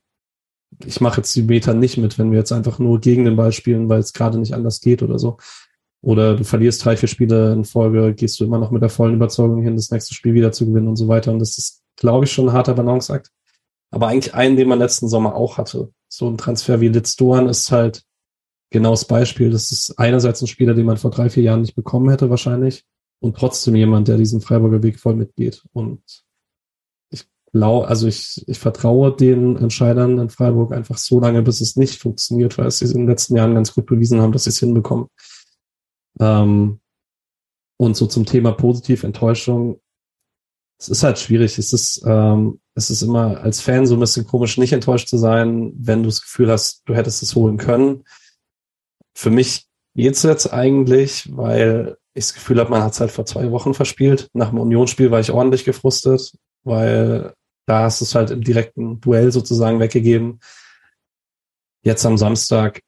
ich 0.84 1.00
mache 1.00 1.18
jetzt 1.18 1.34
die 1.36 1.42
Meter 1.42 1.74
nicht 1.74 1.96
mit, 1.96 2.18
wenn 2.18 2.32
wir 2.32 2.38
jetzt 2.38 2.52
einfach 2.52 2.78
nur 2.78 3.00
gegen 3.00 3.24
den 3.24 3.36
Ball 3.36 3.52
spielen, 3.52 3.88
weil 3.88 4.00
es 4.00 4.12
gerade 4.12 4.38
nicht 4.38 4.54
anders 4.54 4.80
geht 4.80 5.02
oder 5.02 5.18
so. 5.18 5.36
Oder 6.02 6.34
du 6.34 6.42
verlierst 6.42 6.84
drei, 6.84 6.96
vier 6.96 7.08
Spiele 7.08 7.52
in 7.52 7.64
Folge, 7.64 8.14
gehst 8.14 8.40
du 8.40 8.44
immer 8.44 8.58
noch 8.58 8.72
mit 8.72 8.82
der 8.82 8.88
vollen 8.88 9.14
Überzeugung 9.14 9.62
hin, 9.62 9.76
das 9.76 9.90
nächste 9.90 10.14
Spiel 10.14 10.34
wieder 10.34 10.50
zu 10.50 10.66
gewinnen 10.66 10.88
und 10.88 10.96
so 10.96 11.06
weiter. 11.06 11.32
Und 11.32 11.38
das 11.38 11.58
ist, 11.58 11.82
glaube 11.96 12.24
ich, 12.24 12.32
schon 12.32 12.48
ein 12.48 12.52
harter 12.52 12.74
Balanceakt. 12.74 13.30
Aber 13.92 14.08
eigentlich 14.08 14.34
einen, 14.34 14.56
den 14.56 14.68
man 14.68 14.78
letzten 14.78 15.08
Sommer 15.08 15.36
auch 15.36 15.58
hatte. 15.58 15.92
So 16.08 16.28
ein 16.28 16.38
Transfer 16.38 16.80
wie 16.80 16.88
Litz 16.88 17.14
Doan 17.14 17.48
ist 17.48 17.70
halt 17.70 18.02
genau 18.70 18.90
das 18.90 19.04
Beispiel. 19.04 19.50
Das 19.50 19.70
ist 19.70 19.98
einerseits 19.98 20.40
ein 20.40 20.48
Spieler, 20.48 20.74
den 20.74 20.86
man 20.86 20.96
vor 20.96 21.10
drei, 21.10 21.30
vier 21.30 21.44
Jahren 21.44 21.60
nicht 21.60 21.76
bekommen 21.76 22.08
hätte 22.08 22.30
wahrscheinlich. 22.30 22.84
Und 23.20 23.36
trotzdem 23.36 23.76
jemand, 23.76 24.08
der 24.08 24.16
diesen 24.16 24.40
Freiburger 24.40 24.82
Weg 24.82 24.98
voll 24.98 25.14
mitgeht. 25.14 25.62
Und 25.72 26.02
blau, 27.52 27.82
also 27.82 28.08
ich, 28.08 28.42
ich 28.48 28.58
vertraue 28.58 29.14
den 29.14 29.56
Entscheidern 29.56 30.18
in 30.18 30.30
Freiburg 30.30 30.72
einfach 30.72 30.96
so 30.96 31.20
lange, 31.20 31.42
bis 31.42 31.60
es 31.60 31.76
nicht 31.76 32.00
funktioniert, 32.00 32.56
weil 32.56 32.70
sie 32.70 32.86
in 32.86 33.00
den 33.00 33.06
letzten 33.06 33.36
Jahren 33.36 33.54
ganz 33.54 33.74
gut 33.74 33.86
bewiesen 33.86 34.20
haben, 34.22 34.32
dass 34.32 34.44
sie 34.44 34.50
es 34.50 34.58
hinbekommen. 34.58 35.08
Ähm, 36.18 36.80
und 37.76 37.96
so 37.96 38.06
zum 38.06 38.24
Thema 38.24 38.52
positiv 38.52 39.02
Enttäuschung. 39.02 39.80
Es 40.78 40.88
ist 40.88 41.02
halt 41.02 41.18
schwierig. 41.18 41.58
Es 41.58 41.72
ist, 41.74 42.02
ähm, 42.06 42.61
es 42.74 42.90
ist 42.90 43.02
immer 43.02 43.40
als 43.40 43.60
Fan 43.60 43.86
so 43.86 43.94
ein 43.94 44.00
bisschen 44.00 44.26
komisch, 44.26 44.56
nicht 44.58 44.72
enttäuscht 44.72 45.08
zu 45.08 45.18
sein, 45.18 45.72
wenn 45.76 46.02
du 46.02 46.08
das 46.08 46.22
Gefühl 46.22 46.50
hast, 46.50 46.82
du 46.86 46.94
hättest 46.94 47.22
es 47.22 47.34
holen 47.34 47.58
können. 47.58 48.04
Für 49.14 49.30
mich 49.30 49.66
geht's 49.94 50.22
jetzt 50.22 50.52
eigentlich, 50.52 51.28
weil 51.36 51.98
ich 52.14 52.26
das 52.26 52.34
Gefühl 52.34 52.60
habe, 52.60 52.70
man 52.70 52.82
hat 52.82 52.92
es 52.92 53.00
halt 53.00 53.10
vor 53.10 53.26
zwei 53.26 53.50
Wochen 53.50 53.74
verspielt. 53.74 54.28
Nach 54.32 54.50
dem 54.50 54.58
Unionsspiel 54.58 55.10
war 55.10 55.20
ich 55.20 55.32
ordentlich 55.32 55.64
gefrustet, 55.64 56.32
weil 56.64 57.34
da 57.66 57.84
hast 57.84 58.00
du 58.00 58.04
es 58.04 58.14
halt 58.14 58.30
im 58.30 58.42
direkten 58.42 59.00
Duell 59.00 59.32
sozusagen 59.32 59.80
weggegeben. 59.80 60.40
Jetzt 61.84 62.06
am 62.06 62.16
Samstag, 62.16 62.80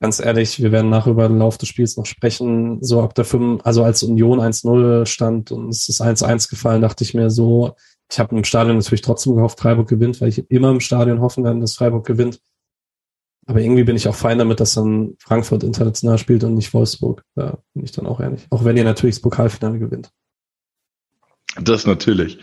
ganz 0.00 0.20
ehrlich, 0.20 0.60
wir 0.60 0.72
werden 0.72 0.90
nachher 0.90 1.12
über 1.12 1.28
den 1.28 1.38
Lauf 1.38 1.58
des 1.58 1.68
Spiels 1.68 1.96
noch 1.96 2.06
sprechen. 2.06 2.82
So 2.82 3.02
ab 3.02 3.14
der 3.14 3.24
5, 3.24 3.64
also 3.64 3.84
als 3.84 4.02
Union 4.02 4.40
1-0 4.40 5.06
stand 5.06 5.52
und 5.52 5.68
es 5.68 5.88
ist 5.88 6.00
1-1 6.00 6.50
gefallen, 6.50 6.82
dachte 6.82 7.04
ich 7.04 7.14
mir 7.14 7.30
so, 7.30 7.74
ich 8.10 8.18
habe 8.18 8.36
im 8.36 8.44
Stadion 8.44 8.76
natürlich 8.76 9.02
trotzdem 9.02 9.34
gehofft, 9.36 9.60
Freiburg 9.60 9.88
gewinnt, 9.88 10.20
weil 10.20 10.28
ich 10.28 10.50
immer 10.50 10.70
im 10.70 10.80
Stadion 10.80 11.20
hoffen 11.20 11.44
werde, 11.44 11.60
dass 11.60 11.76
Freiburg 11.76 12.06
gewinnt. 12.06 12.40
Aber 13.46 13.60
irgendwie 13.60 13.84
bin 13.84 13.96
ich 13.96 14.08
auch 14.08 14.14
fein 14.14 14.38
damit, 14.38 14.60
dass 14.60 14.74
dann 14.74 15.16
Frankfurt 15.18 15.64
international 15.64 16.18
spielt 16.18 16.44
und 16.44 16.54
nicht 16.54 16.72
Wolfsburg. 16.72 17.24
Da 17.34 17.58
bin 17.74 17.84
ich 17.84 17.92
dann 17.92 18.06
auch 18.06 18.20
ehrlich. 18.20 18.46
Auch 18.50 18.64
wenn 18.64 18.76
ihr 18.76 18.84
natürlich 18.84 19.16
das 19.16 19.22
Pokalfinale 19.22 19.78
gewinnt. 19.78 20.10
Das 21.60 21.86
natürlich. 21.86 22.38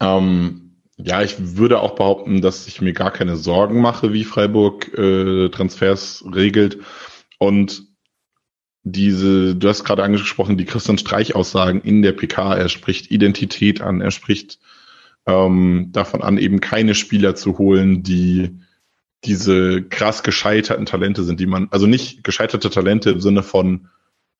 Ähm, 0.00 0.64
ja, 0.96 1.22
ich 1.22 1.56
würde 1.56 1.80
auch 1.80 1.96
behaupten, 1.96 2.40
dass 2.40 2.68
ich 2.68 2.80
mir 2.80 2.92
gar 2.92 3.10
keine 3.10 3.36
Sorgen 3.36 3.80
mache, 3.80 4.12
wie 4.12 4.24
Freiburg 4.24 4.96
äh, 4.96 5.48
Transfers 5.48 6.24
regelt. 6.32 6.78
Und 7.38 7.93
diese, 8.84 9.56
du 9.56 9.68
hast 9.68 9.84
gerade 9.84 10.04
angesprochen, 10.04 10.58
die 10.58 10.66
Christian 10.66 10.98
Streich-Aussagen 10.98 11.80
in 11.80 12.02
der 12.02 12.12
PK. 12.12 12.54
Er 12.54 12.68
spricht 12.68 13.10
Identität 13.10 13.80
an, 13.80 14.02
er 14.02 14.10
spricht 14.10 14.58
ähm, 15.26 15.88
davon 15.90 16.22
an, 16.22 16.36
eben 16.36 16.60
keine 16.60 16.94
Spieler 16.94 17.34
zu 17.34 17.56
holen, 17.56 18.02
die 18.02 18.60
diese 19.24 19.82
krass 19.82 20.22
gescheiterten 20.22 20.84
Talente 20.84 21.24
sind, 21.24 21.40
die 21.40 21.46
man, 21.46 21.68
also 21.70 21.86
nicht 21.86 22.22
gescheiterte 22.24 22.68
Talente 22.68 23.10
im 23.10 23.20
Sinne 23.22 23.42
von 23.42 23.88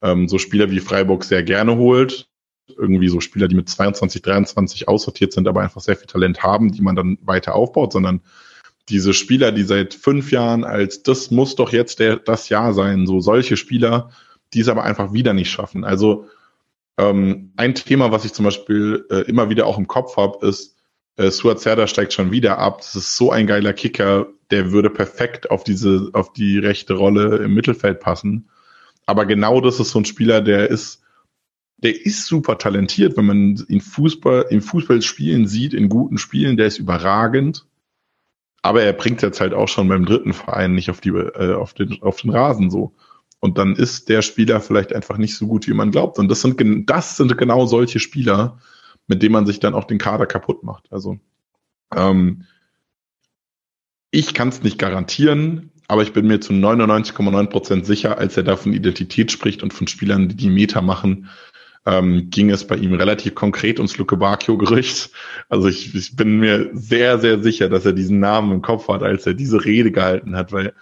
ähm, 0.03 0.29
so 0.29 0.37
Spieler 0.39 0.71
wie 0.71 0.81
Freiburg 0.81 1.25
sehr 1.25 1.43
gerne 1.43 1.77
holt, 1.77 2.29
irgendwie 2.69 3.09
so 3.09 3.21
Spieler, 3.21 3.49
die 3.49 3.57
mit 3.57 3.71
22, 3.71 4.21
23 4.21 4.89
aussortiert 4.89 5.33
sind, 5.33 5.49
aber 5.49 5.63
einfach 5.63 5.81
sehr 5.81 5.97
viel 5.97 6.07
Talent 6.07 6.43
haben, 6.43 6.71
die 6.71 6.83
man 6.83 6.97
dann 6.97 7.17
weiter 7.23 7.55
aufbaut, 7.55 7.95
sondern 7.95 8.21
diese 8.91 9.15
Spieler, 9.15 9.53
die 9.53 9.63
seit 9.63 9.95
fünf 9.95 10.31
Jahren 10.31 10.65
als 10.65 11.03
das 11.03 11.31
muss 11.31 11.57
doch 11.57 11.73
jetzt 11.73 11.99
der, 12.01 12.17
das 12.17 12.51
Jahr 12.51 12.75
sein, 12.75 13.07
so 13.07 13.21
solche 13.21 13.57
Spieler, 13.57 14.11
die 14.53 14.61
es 14.61 14.69
aber 14.69 14.85
einfach 14.85 15.13
wieder 15.13 15.33
nicht 15.33 15.51
schaffen. 15.51 15.85
Also 15.85 16.29
ähm, 16.99 17.53
ein 17.57 17.75
Thema, 17.75 18.13
was 18.13 18.25
ich 18.25 18.33
zum 18.33 18.45
Beispiel 18.45 19.07
äh, 19.11 19.23
immer 19.23 19.51
wieder 19.51 19.67
auch 19.67 19.79
im 19.79 19.89
Kopf 19.89 20.17
habe, 20.17 20.47
ist, 20.47 20.77
äh, 21.17 21.31
Suat 21.31 21.61
Serdar 21.61 21.87
steigt 21.87 22.13
schon 22.13 22.31
wieder 22.31 22.59
ab. 22.59 22.79
Das 22.79 22.95
ist 22.95 23.17
so 23.17 23.31
ein 23.31 23.47
geiler 23.47 23.73
Kicker, 23.73 24.27
der 24.51 24.73
würde 24.73 24.91
perfekt 24.91 25.51
auf 25.51 25.65
diese, 25.65 26.11
auf 26.13 26.33
die 26.33 26.59
rechte 26.59 26.95
Rolle 26.95 27.39
im 27.39 27.55
Mittelfeld 27.55 28.01
passen. 28.01 28.49
Aber 29.07 29.27
genau 29.27 29.61
das 29.61 29.81
ist 29.81 29.91
so 29.91 30.01
ein 30.01 30.05
Spieler, 30.05 30.41
der 30.41 30.71
ist, 30.71 31.03
der 31.79 32.07
ist 32.07 32.27
super 32.27 32.59
talentiert, 32.59 33.17
wenn 33.17 33.27
man 33.27 33.65
ihn 33.69 33.81
Fußball, 33.81 34.47
im 34.51 34.63
Fußball 34.63 35.03
spielen 35.03 35.47
sieht, 35.47 35.75
in 35.75 35.89
guten 35.89 36.19
Spielen, 36.19 36.57
der 36.57 36.67
ist 36.67 36.79
überragend. 36.79 37.67
Aber 38.63 38.83
er 38.83 38.95
bringt 38.95 39.21
jetzt 39.21 39.41
halt 39.41 39.53
auch 39.53 39.69
schon 39.69 39.89
beim 39.89 40.07
dritten 40.07 40.33
Verein 40.33 40.75
nicht 40.75 40.89
auf 40.91 41.01
die, 41.01 41.11
äh, 41.11 41.55
auf 41.55 41.75
den, 41.75 42.01
auf 42.01 42.23
den 42.23 42.31
Rasen 42.31 42.71
so. 42.71 42.95
Und 43.45 43.59
dann 43.59 43.77
ist 43.77 44.09
der 44.09 44.23
Spieler 44.23 44.63
vielleicht 44.63 44.95
einfach 44.95 45.19
nicht 45.19 45.37
so 45.37 45.47
gut, 45.47 45.69
wie 45.69 45.75
man 45.75 45.91
glaubt. 45.91 46.19
Und 46.19 46.31
das 46.31 46.41
sind, 46.41 46.89
das 46.89 47.19
sind 47.19 47.37
genau 47.37 47.67
solche 47.67 48.01
Spieler, 48.01 48.57
mit 49.07 49.23
denen 49.23 49.35
man 49.35 49.45
sich 49.45 49.61
dann 49.61 49.75
auch 49.75 49.85
den 49.85 49.99
Kader 49.99 50.25
kaputt 50.25 50.63
macht. 50.63 50.91
Also, 50.91 51.19
ähm, 51.95 52.45
ich 54.11 54.33
kann 54.33 54.49
es 54.49 54.63
nicht 54.63 54.79
garantieren, 54.79 55.73
aber 55.89 56.03
ich 56.03 56.15
bin 56.15 56.27
mir 56.27 56.41
zu 56.41 56.55
99,9 56.55 57.47
Prozent 57.49 57.85
sicher, 57.85 58.17
als 58.17 58.35
er 58.39 58.45
da 58.45 58.57
von 58.57 58.73
Identität 58.73 59.31
spricht 59.31 59.63
und 59.63 59.75
von 59.75 59.89
Spielern, 59.89 60.31
die 60.31 60.37
die 60.37 60.49
Meter 60.49 60.81
machen, 60.81 61.29
ähm, 61.85 62.31
ging 62.31 62.49
es 62.49 62.67
bei 62.67 62.77
ihm 62.77 62.95
relativ 62.95 63.35
konkret 63.35 63.79
ums 63.79 63.99
Luke 63.99 64.17
Bacchio-Gerücht. 64.17 65.11
Also 65.51 65.69
ich, 65.69 65.95
ich 65.95 66.17
bin 66.17 66.39
mir 66.39 66.71
sehr, 66.73 67.19
sehr 67.19 67.43
sicher, 67.43 67.69
dass 67.69 67.85
er 67.85 67.93
diesen 67.93 68.21
Namen 68.21 68.53
im 68.53 68.63
Kopf 68.63 68.89
hat, 68.89 69.03
als 69.03 69.27
er 69.27 69.35
diese 69.35 69.67
Rede 69.67 69.93
gehalten 69.93 70.35
hat, 70.35 70.51
weil 70.51 70.73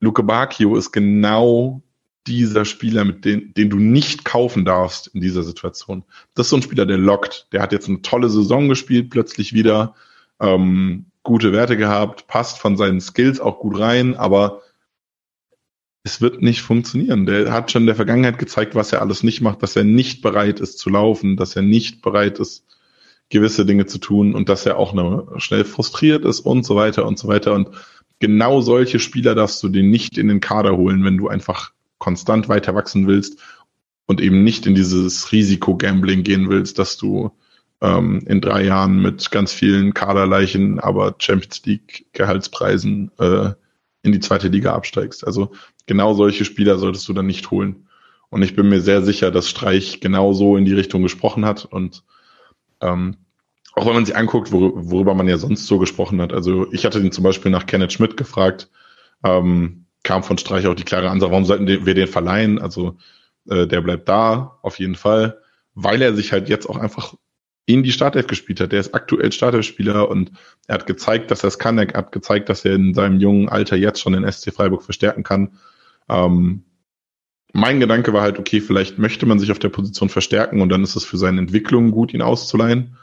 Luke 0.00 0.22
Bacchio 0.22 0.76
ist 0.76 0.92
genau 0.92 1.82
dieser 2.26 2.64
Spieler, 2.64 3.04
mit 3.04 3.24
den, 3.24 3.54
den 3.54 3.70
du 3.70 3.76
nicht 3.76 4.24
kaufen 4.24 4.64
darfst 4.64 5.08
in 5.08 5.20
dieser 5.20 5.42
Situation. 5.42 6.04
Das 6.34 6.46
ist 6.46 6.50
so 6.50 6.56
ein 6.56 6.62
Spieler, 6.62 6.86
der 6.86 6.98
lockt. 6.98 7.48
Der 7.52 7.62
hat 7.62 7.72
jetzt 7.72 7.88
eine 7.88 8.02
tolle 8.02 8.28
Saison 8.28 8.68
gespielt, 8.68 9.10
plötzlich 9.10 9.52
wieder. 9.52 9.94
Ähm, 10.38 11.06
gute 11.22 11.52
Werte 11.52 11.76
gehabt, 11.76 12.26
passt 12.26 12.58
von 12.58 12.76
seinen 12.76 13.00
Skills 13.00 13.40
auch 13.40 13.58
gut 13.58 13.78
rein, 13.78 14.14
aber 14.16 14.62
es 16.02 16.20
wird 16.20 16.40
nicht 16.40 16.62
funktionieren. 16.62 17.26
Der 17.26 17.52
hat 17.52 17.70
schon 17.70 17.82
in 17.82 17.86
der 17.86 17.96
Vergangenheit 17.96 18.38
gezeigt, 18.38 18.74
was 18.74 18.92
er 18.92 19.02
alles 19.02 19.22
nicht 19.22 19.42
macht, 19.42 19.62
dass 19.62 19.76
er 19.76 19.84
nicht 19.84 20.22
bereit 20.22 20.60
ist 20.60 20.78
zu 20.78 20.88
laufen, 20.88 21.36
dass 21.36 21.56
er 21.56 21.62
nicht 21.62 22.00
bereit 22.00 22.38
ist, 22.38 22.64
gewisse 23.28 23.66
Dinge 23.66 23.86
zu 23.86 23.98
tun 23.98 24.34
und 24.34 24.48
dass 24.48 24.66
er 24.66 24.78
auch 24.78 24.94
schnell 25.38 25.64
frustriert 25.64 26.24
ist 26.24 26.40
und 26.40 26.64
so 26.64 26.74
weiter 26.74 27.06
und 27.06 27.18
so 27.18 27.28
weiter. 27.28 27.52
Und 27.52 27.70
genau 28.20 28.60
solche 28.60 29.00
Spieler 29.00 29.34
darfst 29.34 29.62
du 29.62 29.68
den 29.68 29.90
nicht 29.90 30.16
in 30.16 30.28
den 30.28 30.40
Kader 30.40 30.76
holen, 30.76 31.04
wenn 31.04 31.16
du 31.16 31.28
einfach 31.28 31.72
konstant 31.98 32.48
weiter 32.48 32.74
wachsen 32.74 33.06
willst 33.06 33.38
und 34.06 34.20
eben 34.20 34.44
nicht 34.44 34.66
in 34.66 34.74
dieses 34.74 35.32
Risiko-Gambling 35.32 36.22
gehen 36.22 36.48
willst, 36.48 36.78
dass 36.78 36.96
du 36.96 37.32
ähm, 37.80 38.22
in 38.26 38.40
drei 38.40 38.64
Jahren 38.64 39.00
mit 39.00 39.30
ganz 39.30 39.52
vielen 39.52 39.94
Kaderleichen, 39.94 40.80
aber 40.80 41.14
Champions 41.18 41.64
League 41.64 42.06
Gehaltspreisen 42.12 43.10
äh, 43.18 43.50
in 44.02 44.12
die 44.12 44.20
zweite 44.20 44.48
Liga 44.48 44.74
absteigst. 44.74 45.26
Also 45.26 45.52
genau 45.86 46.14
solche 46.14 46.44
Spieler 46.44 46.78
solltest 46.78 47.08
du 47.08 47.12
dann 47.12 47.26
nicht 47.26 47.50
holen. 47.50 47.86
Und 48.28 48.42
ich 48.42 48.54
bin 48.54 48.68
mir 48.68 48.80
sehr 48.80 49.02
sicher, 49.02 49.30
dass 49.30 49.48
Streich 49.48 50.00
genau 50.00 50.32
so 50.32 50.56
in 50.56 50.64
die 50.64 50.74
Richtung 50.74 51.02
gesprochen 51.02 51.44
hat. 51.44 51.64
Und 51.64 52.04
ähm, 52.80 53.16
auch 53.80 53.86
wenn 53.86 53.94
man 53.94 54.04
sich 54.04 54.14
anguckt, 54.14 54.52
wor 54.52 54.72
worüber 54.74 55.14
man 55.14 55.26
ja 55.26 55.38
sonst 55.38 55.66
so 55.66 55.78
gesprochen 55.78 56.20
hat. 56.20 56.34
Also 56.34 56.70
ich 56.70 56.84
hatte 56.84 57.00
ihn 57.00 57.12
zum 57.12 57.24
Beispiel 57.24 57.50
nach 57.50 57.64
Kenneth 57.64 57.94
Schmidt 57.94 58.18
gefragt, 58.18 58.68
ähm, 59.24 59.86
kam 60.02 60.22
von 60.22 60.36
Streich 60.36 60.66
auch 60.66 60.74
die 60.74 60.84
klare 60.84 61.08
Ansage, 61.08 61.32
warum 61.32 61.46
sollten 61.46 61.66
wir 61.66 61.94
den 61.94 62.06
verleihen? 62.06 62.58
Also 62.58 62.98
äh, 63.48 63.66
der 63.66 63.80
bleibt 63.80 64.06
da, 64.06 64.58
auf 64.60 64.78
jeden 64.78 64.96
Fall, 64.96 65.38
weil 65.74 66.02
er 66.02 66.14
sich 66.14 66.30
halt 66.30 66.50
jetzt 66.50 66.68
auch 66.68 66.76
einfach 66.76 67.14
in 67.64 67.82
die 67.82 67.92
Startelf 67.92 68.26
gespielt 68.26 68.60
hat. 68.60 68.72
Der 68.72 68.80
ist 68.80 68.94
aktuell 68.94 69.32
Startelfspieler 69.32 70.10
und 70.10 70.32
er 70.66 70.74
hat 70.74 70.86
gezeigt, 70.86 71.30
dass 71.30 71.42
er 71.42 71.48
es 71.48 71.58
kann. 71.58 71.78
Er 71.78 71.88
hat 71.94 72.12
gezeigt, 72.12 72.50
dass 72.50 72.66
er 72.66 72.74
in 72.74 72.92
seinem 72.92 73.18
jungen 73.18 73.48
Alter 73.48 73.76
jetzt 73.76 74.00
schon 74.00 74.12
den 74.12 74.30
SC 74.30 74.52
Freiburg 74.52 74.82
verstärken 74.82 75.22
kann. 75.22 75.58
Ähm, 76.10 76.64
mein 77.54 77.80
Gedanke 77.80 78.12
war 78.12 78.20
halt, 78.20 78.38
okay, 78.38 78.60
vielleicht 78.60 78.98
möchte 78.98 79.24
man 79.24 79.38
sich 79.38 79.50
auf 79.50 79.58
der 79.58 79.70
Position 79.70 80.10
verstärken 80.10 80.60
und 80.60 80.68
dann 80.68 80.82
ist 80.82 80.96
es 80.96 81.04
für 81.06 81.16
seine 81.16 81.38
Entwicklung 81.38 81.92
gut, 81.92 82.12
ihn 82.12 82.20
auszuleihen. 82.20 82.98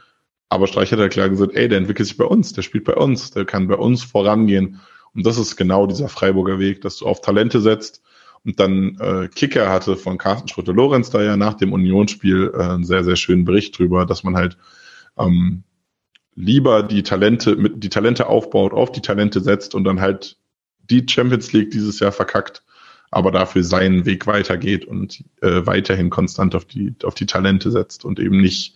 Aber 0.49 0.67
Streich 0.67 0.91
hat 0.91 0.99
halt 0.99 1.13
klar 1.13 1.29
gesagt, 1.29 1.55
ey, 1.55 1.67
der 1.67 1.77
entwickelt 1.77 2.07
sich 2.07 2.17
bei 2.17 2.25
uns, 2.25 2.53
der 2.53 2.61
spielt 2.61 2.85
bei 2.85 2.95
uns, 2.95 3.31
der 3.31 3.45
kann 3.45 3.67
bei 3.67 3.75
uns 3.75 4.03
vorangehen. 4.03 4.79
Und 5.13 5.25
das 5.25 5.37
ist 5.37 5.55
genau 5.55 5.87
dieser 5.87 6.09
Freiburger 6.09 6.59
Weg, 6.59 6.81
dass 6.81 6.97
du 6.97 7.05
auf 7.05 7.21
Talente 7.21 7.59
setzt 7.59 8.01
und 8.45 8.59
dann 8.59 8.97
äh, 8.99 9.27
Kicker 9.27 9.69
hatte 9.69 9.97
von 9.97 10.17
Carsten 10.17 10.47
Schröter-Lorenz 10.47 11.09
da 11.09 11.21
ja 11.21 11.35
nach 11.35 11.55
dem 11.55 11.73
Unionsspiel 11.73 12.51
äh, 12.53 12.61
einen 12.61 12.85
sehr, 12.85 13.03
sehr 13.03 13.17
schönen 13.17 13.43
Bericht 13.43 13.77
drüber, 13.77 14.05
dass 14.05 14.23
man 14.23 14.35
halt 14.37 14.57
ähm, 15.17 15.63
lieber 16.35 16.83
die 16.83 17.03
Talente, 17.03 17.55
mit 17.55 17.83
die 17.83 17.89
Talente 17.89 18.27
aufbaut, 18.27 18.71
auf 18.71 18.91
die 18.91 19.01
Talente 19.01 19.41
setzt 19.41 19.75
und 19.75 19.83
dann 19.83 19.99
halt 19.99 20.37
die 20.89 21.05
Champions 21.09 21.51
League 21.51 21.71
dieses 21.71 21.99
Jahr 21.99 22.11
verkackt, 22.11 22.63
aber 23.11 23.31
dafür 23.31 23.63
seinen 23.63 24.05
Weg 24.05 24.27
weitergeht 24.27 24.85
und 24.85 25.23
äh, 25.41 25.65
weiterhin 25.65 26.09
konstant 26.09 26.55
auf 26.55 26.65
die, 26.65 26.95
auf 27.03 27.15
die 27.15 27.25
Talente 27.25 27.71
setzt 27.71 28.05
und 28.05 28.19
eben 28.19 28.39
nicht, 28.39 28.75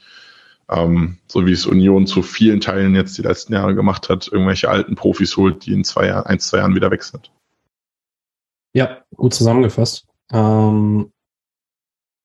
ähm, 0.72 1.18
so 1.28 1.46
wie 1.46 1.52
es 1.52 1.66
Union 1.66 2.08
zu 2.08 2.22
vielen 2.22 2.62
Teilen 2.62 2.96
jetzt 2.96 3.18
die 3.18 3.22
letzten 3.22 3.54
Jahre 3.54 3.76
gemacht 3.76 4.10
hat, 4.10 4.28
irgendwelche 4.28 4.70
alten 4.70 4.96
Profis 4.96 5.38
holt, 5.38 5.66
die 5.66 5.74
in 5.74 5.84
zwei 5.84 6.08
Jahren, 6.08 6.26
ein, 6.26 6.40
zwei 6.40 6.60
Jahren 6.60 6.76
wieder 6.76 6.92
weg 6.92 7.04
sind. 7.04 7.32
Ja, 8.74 9.04
gut 9.16 9.34
zusammengefasst. 9.34 10.08
Ähm, 10.32 11.12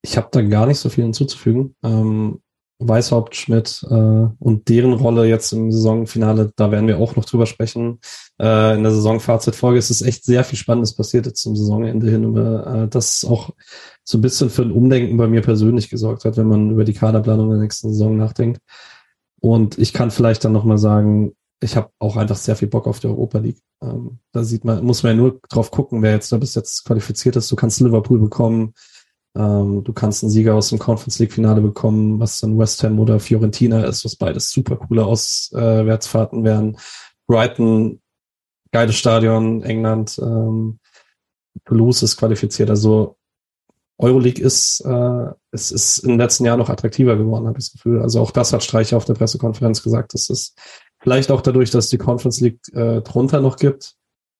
ich 0.02 0.16
habe 0.16 0.28
da 0.30 0.42
gar 0.42 0.66
nicht 0.66 0.78
so 0.78 0.88
viel 0.88 1.04
hinzuzufügen. 1.04 1.74
Ähm, 1.82 2.40
Weißhaupt, 2.78 3.34
Schmidt 3.34 3.86
äh, 3.88 3.94
und 4.38 4.68
deren 4.68 4.92
Rolle 4.92 5.26
jetzt 5.26 5.52
im 5.52 5.72
Saisonfinale, 5.72 6.52
da 6.56 6.70
werden 6.70 6.88
wir 6.88 6.98
auch 6.98 7.16
noch 7.16 7.24
drüber 7.24 7.46
sprechen. 7.46 8.00
Äh, 8.38 8.76
in 8.76 8.82
der 8.82 8.92
Saisonfazitfolge 8.92 9.78
ist 9.78 9.90
es 9.90 10.02
echt 10.02 10.24
sehr 10.24 10.44
viel 10.44 10.58
Spannendes 10.58 10.94
passiert 10.94 11.24
jetzt 11.24 11.42
zum 11.42 11.56
Saisonende 11.56 12.10
hin, 12.10 12.24
über, 12.24 12.66
äh, 12.66 12.88
das 12.88 13.24
auch 13.24 13.50
so 14.04 14.18
ein 14.18 14.20
bisschen 14.20 14.50
für 14.50 14.62
ein 14.62 14.72
Umdenken 14.72 15.16
bei 15.16 15.26
mir 15.26 15.40
persönlich 15.40 15.88
gesorgt 15.88 16.24
hat, 16.26 16.36
wenn 16.36 16.48
man 16.48 16.70
über 16.70 16.84
die 16.84 16.92
Kaderplanung 16.92 17.48
der 17.48 17.60
nächsten 17.60 17.92
Saison 17.92 18.16
nachdenkt. 18.16 18.60
Und 19.40 19.78
ich 19.78 19.92
kann 19.92 20.10
vielleicht 20.10 20.44
dann 20.44 20.52
nochmal 20.52 20.78
sagen, 20.78 21.32
ich 21.60 21.76
habe 21.76 21.90
auch 21.98 22.16
einfach 22.16 22.36
sehr 22.36 22.56
viel 22.56 22.68
Bock 22.68 22.86
auf 22.86 23.00
die 23.00 23.06
Europa 23.06 23.38
League. 23.38 23.62
Ähm, 23.82 24.18
da 24.32 24.44
sieht 24.44 24.64
man, 24.64 24.84
muss 24.84 25.02
man 25.02 25.12
ja 25.12 25.22
nur 25.22 25.40
drauf 25.48 25.70
gucken, 25.70 26.02
wer 26.02 26.12
jetzt 26.12 26.30
da 26.30 26.36
bis 26.36 26.54
jetzt 26.54 26.84
qualifiziert 26.84 27.36
ist. 27.36 27.50
Du 27.50 27.56
kannst 27.56 27.80
Liverpool 27.80 28.18
bekommen, 28.18 28.74
ähm, 29.36 29.84
du 29.84 29.92
kannst 29.92 30.22
einen 30.22 30.30
Sieger 30.30 30.54
aus 30.54 30.70
dem 30.70 30.78
Conference 30.78 31.18
League 31.18 31.32
Finale 31.32 31.60
bekommen, 31.60 32.18
was 32.20 32.40
dann 32.40 32.58
West 32.58 32.82
Ham 32.82 32.98
oder 32.98 33.20
Fiorentina 33.20 33.84
ist, 33.84 34.04
was 34.04 34.16
beides 34.16 34.50
super 34.50 34.76
coole 34.76 35.04
Auswärtsfahrten 35.04 36.44
wären. 36.44 36.76
Brighton, 37.26 38.00
geiles 38.72 38.96
Stadion, 38.96 39.62
England, 39.62 40.18
ähm, 40.22 40.78
Toulouse 41.64 42.02
ist 42.02 42.16
qualifiziert. 42.16 42.70
Also 42.70 43.16
Euroleague 43.98 44.42
ist, 44.42 44.80
äh, 44.80 45.26
es 45.50 45.72
ist 45.72 45.98
in 45.98 46.10
den 46.10 46.18
letzten 46.18 46.44
Jahren 46.44 46.58
noch 46.58 46.68
attraktiver 46.68 47.16
geworden, 47.16 47.46
habe 47.46 47.58
ich 47.58 47.66
das 47.66 47.72
Gefühl. 47.72 48.02
Also 48.02 48.20
auch 48.20 48.30
das 48.30 48.52
hat 48.52 48.62
Streicher 48.62 48.96
auf 48.96 49.04
der 49.04 49.14
Pressekonferenz 49.14 49.82
gesagt. 49.82 50.14
Das 50.14 50.28
ist 50.28 50.54
vielleicht 51.00 51.30
auch 51.30 51.40
dadurch, 51.40 51.70
dass 51.70 51.88
die 51.88 51.98
Conference 51.98 52.40
League 52.40 52.60
äh, 52.74 53.00
drunter 53.00 53.40
noch 53.40 53.56
gibt. 53.56 53.96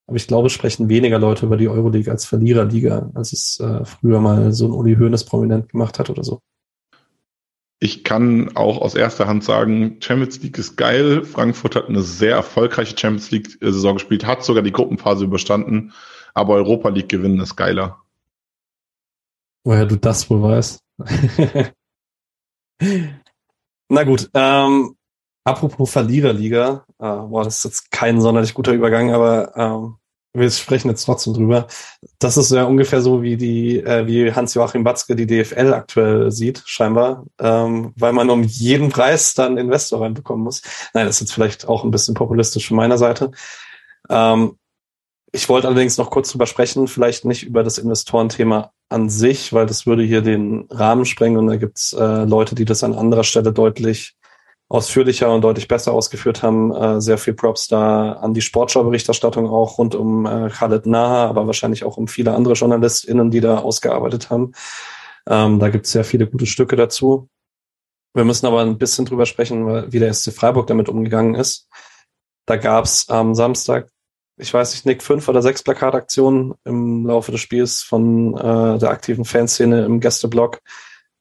Aber 0.06 0.16
ich 0.16 0.28
glaube, 0.28 0.50
sprechen 0.50 0.88
weniger 0.88 1.18
Leute 1.18 1.46
über 1.46 1.56
die 1.56 1.68
Euroleague 1.68 2.10
als 2.10 2.24
Verliererliga, 2.24 3.10
als 3.14 3.32
es 3.32 3.58
äh, 3.60 3.84
früher 3.84 4.20
mal 4.20 4.52
so 4.52 4.66
ein 4.66 4.72
Uli 4.72 4.96
Hoeneß 4.96 5.24
prominent 5.24 5.68
gemacht 5.70 5.98
hat 5.98 6.10
oder 6.10 6.22
so. 6.22 6.40
Ich 7.78 8.04
kann 8.04 8.56
auch 8.56 8.80
aus 8.80 8.94
erster 8.94 9.26
Hand 9.26 9.44
sagen, 9.44 9.98
Champions 10.00 10.42
League 10.42 10.56
ist 10.56 10.76
geil. 10.76 11.24
Frankfurt 11.24 11.76
hat 11.76 11.88
eine 11.88 12.02
sehr 12.02 12.36
erfolgreiche 12.36 12.96
Champions 12.96 13.30
League-Saison 13.30 13.94
gespielt, 13.94 14.24
hat 14.24 14.44
sogar 14.44 14.62
die 14.62 14.72
Gruppenphase 14.72 15.24
überstanden, 15.24 15.92
aber 16.32 16.54
Europa 16.54 16.88
League 16.88 17.10
gewinnen 17.10 17.40
ist 17.40 17.56
geiler. 17.56 17.98
Woher 19.64 19.84
du 19.84 19.96
das 19.96 20.30
wohl 20.30 20.42
weißt. 20.42 20.80
Na 23.88 24.04
gut, 24.04 24.30
ähm, 24.32 24.96
apropos 25.44 25.90
Verliererliga, 25.90 26.85
äh, 26.98 27.04
boah, 27.04 27.44
das 27.44 27.58
ist 27.58 27.64
jetzt 27.64 27.90
kein 27.90 28.20
sonderlich 28.20 28.54
guter 28.54 28.72
Übergang, 28.72 29.12
aber 29.12 29.56
ähm, 29.56 29.96
wir 30.36 30.50
sprechen 30.50 30.88
jetzt 30.88 31.04
trotzdem 31.04 31.34
drüber. 31.34 31.66
Das 32.18 32.36
ist 32.36 32.52
ja 32.52 32.64
ungefähr 32.64 33.00
so, 33.00 33.22
wie 33.22 33.36
die, 33.36 33.78
äh, 33.80 34.06
wie 34.06 34.32
Hans-Joachim 34.32 34.84
Batzke 34.84 35.16
die 35.16 35.26
DFL 35.26 35.72
aktuell 35.72 36.30
sieht, 36.30 36.62
scheinbar, 36.66 37.24
ähm, 37.38 37.92
weil 37.96 38.12
man 38.12 38.30
um 38.30 38.42
jeden 38.42 38.90
Preis 38.90 39.34
dann 39.34 39.56
Investor 39.56 40.02
reinbekommen 40.02 40.44
muss. 40.44 40.62
Nein, 40.92 41.06
das 41.06 41.16
ist 41.16 41.20
jetzt 41.28 41.32
vielleicht 41.32 41.68
auch 41.68 41.84
ein 41.84 41.90
bisschen 41.90 42.14
populistisch 42.14 42.68
von 42.68 42.76
meiner 42.76 42.98
Seite. 42.98 43.30
Ähm, 44.10 44.58
ich 45.32 45.48
wollte 45.48 45.68
allerdings 45.68 45.98
noch 45.98 46.10
kurz 46.10 46.30
drüber 46.30 46.46
sprechen, 46.46 46.86
vielleicht 46.86 47.24
nicht 47.24 47.42
über 47.42 47.62
das 47.62 47.78
Investorenthema 47.78 48.72
an 48.88 49.08
sich, 49.10 49.52
weil 49.52 49.66
das 49.66 49.86
würde 49.86 50.02
hier 50.02 50.22
den 50.22 50.66
Rahmen 50.70 51.04
sprengen 51.04 51.38
und 51.38 51.48
da 51.48 51.56
gibt's 51.56 51.92
äh, 51.92 52.24
Leute, 52.24 52.54
die 52.54 52.64
das 52.64 52.84
an 52.84 52.94
anderer 52.94 53.24
Stelle 53.24 53.52
deutlich 53.52 54.16
ausführlicher 54.68 55.32
und 55.32 55.42
deutlich 55.42 55.68
besser 55.68 55.92
ausgeführt 55.92 56.42
haben. 56.42 56.74
Äh, 56.74 57.00
sehr 57.00 57.18
viel 57.18 57.34
Props 57.34 57.68
da 57.68 58.12
an 58.12 58.34
die 58.34 58.40
Sportschau-Berichterstattung 58.40 59.48
auch 59.48 59.78
rund 59.78 59.94
um 59.94 60.26
äh, 60.26 60.48
Khaled 60.50 60.86
Naha, 60.86 61.26
aber 61.28 61.46
wahrscheinlich 61.46 61.84
auch 61.84 61.96
um 61.96 62.08
viele 62.08 62.34
andere 62.34 62.54
JournalistInnen, 62.54 63.30
die 63.30 63.40
da 63.40 63.58
ausgearbeitet 63.58 64.30
haben. 64.30 64.52
Ähm, 65.28 65.58
da 65.58 65.68
gibt 65.68 65.86
es 65.86 65.92
sehr 65.92 66.04
viele 66.04 66.26
gute 66.26 66.46
Stücke 66.46 66.76
dazu. 66.76 67.28
Wir 68.14 68.24
müssen 68.24 68.46
aber 68.46 68.62
ein 68.62 68.78
bisschen 68.78 69.04
drüber 69.04 69.26
sprechen, 69.26 69.92
wie 69.92 69.98
der 69.98 70.12
SC 70.12 70.32
Freiburg 70.32 70.66
damit 70.66 70.88
umgegangen 70.88 71.34
ist. 71.34 71.68
Da 72.46 72.56
gab 72.56 72.84
es 72.84 73.08
am 73.08 73.34
Samstag, 73.34 73.90
ich 74.38 74.52
weiß 74.52 74.72
nicht, 74.72 74.86
Nick, 74.86 75.02
fünf 75.02 75.28
oder 75.28 75.42
sechs 75.42 75.62
Plakataktionen 75.62 76.54
im 76.64 77.06
Laufe 77.06 77.32
des 77.32 77.40
Spiels 77.40 77.82
von 77.82 78.36
äh, 78.36 78.78
der 78.78 78.90
aktiven 78.90 79.24
Fanszene 79.24 79.84
im 79.84 80.00
Gästeblock 80.00 80.60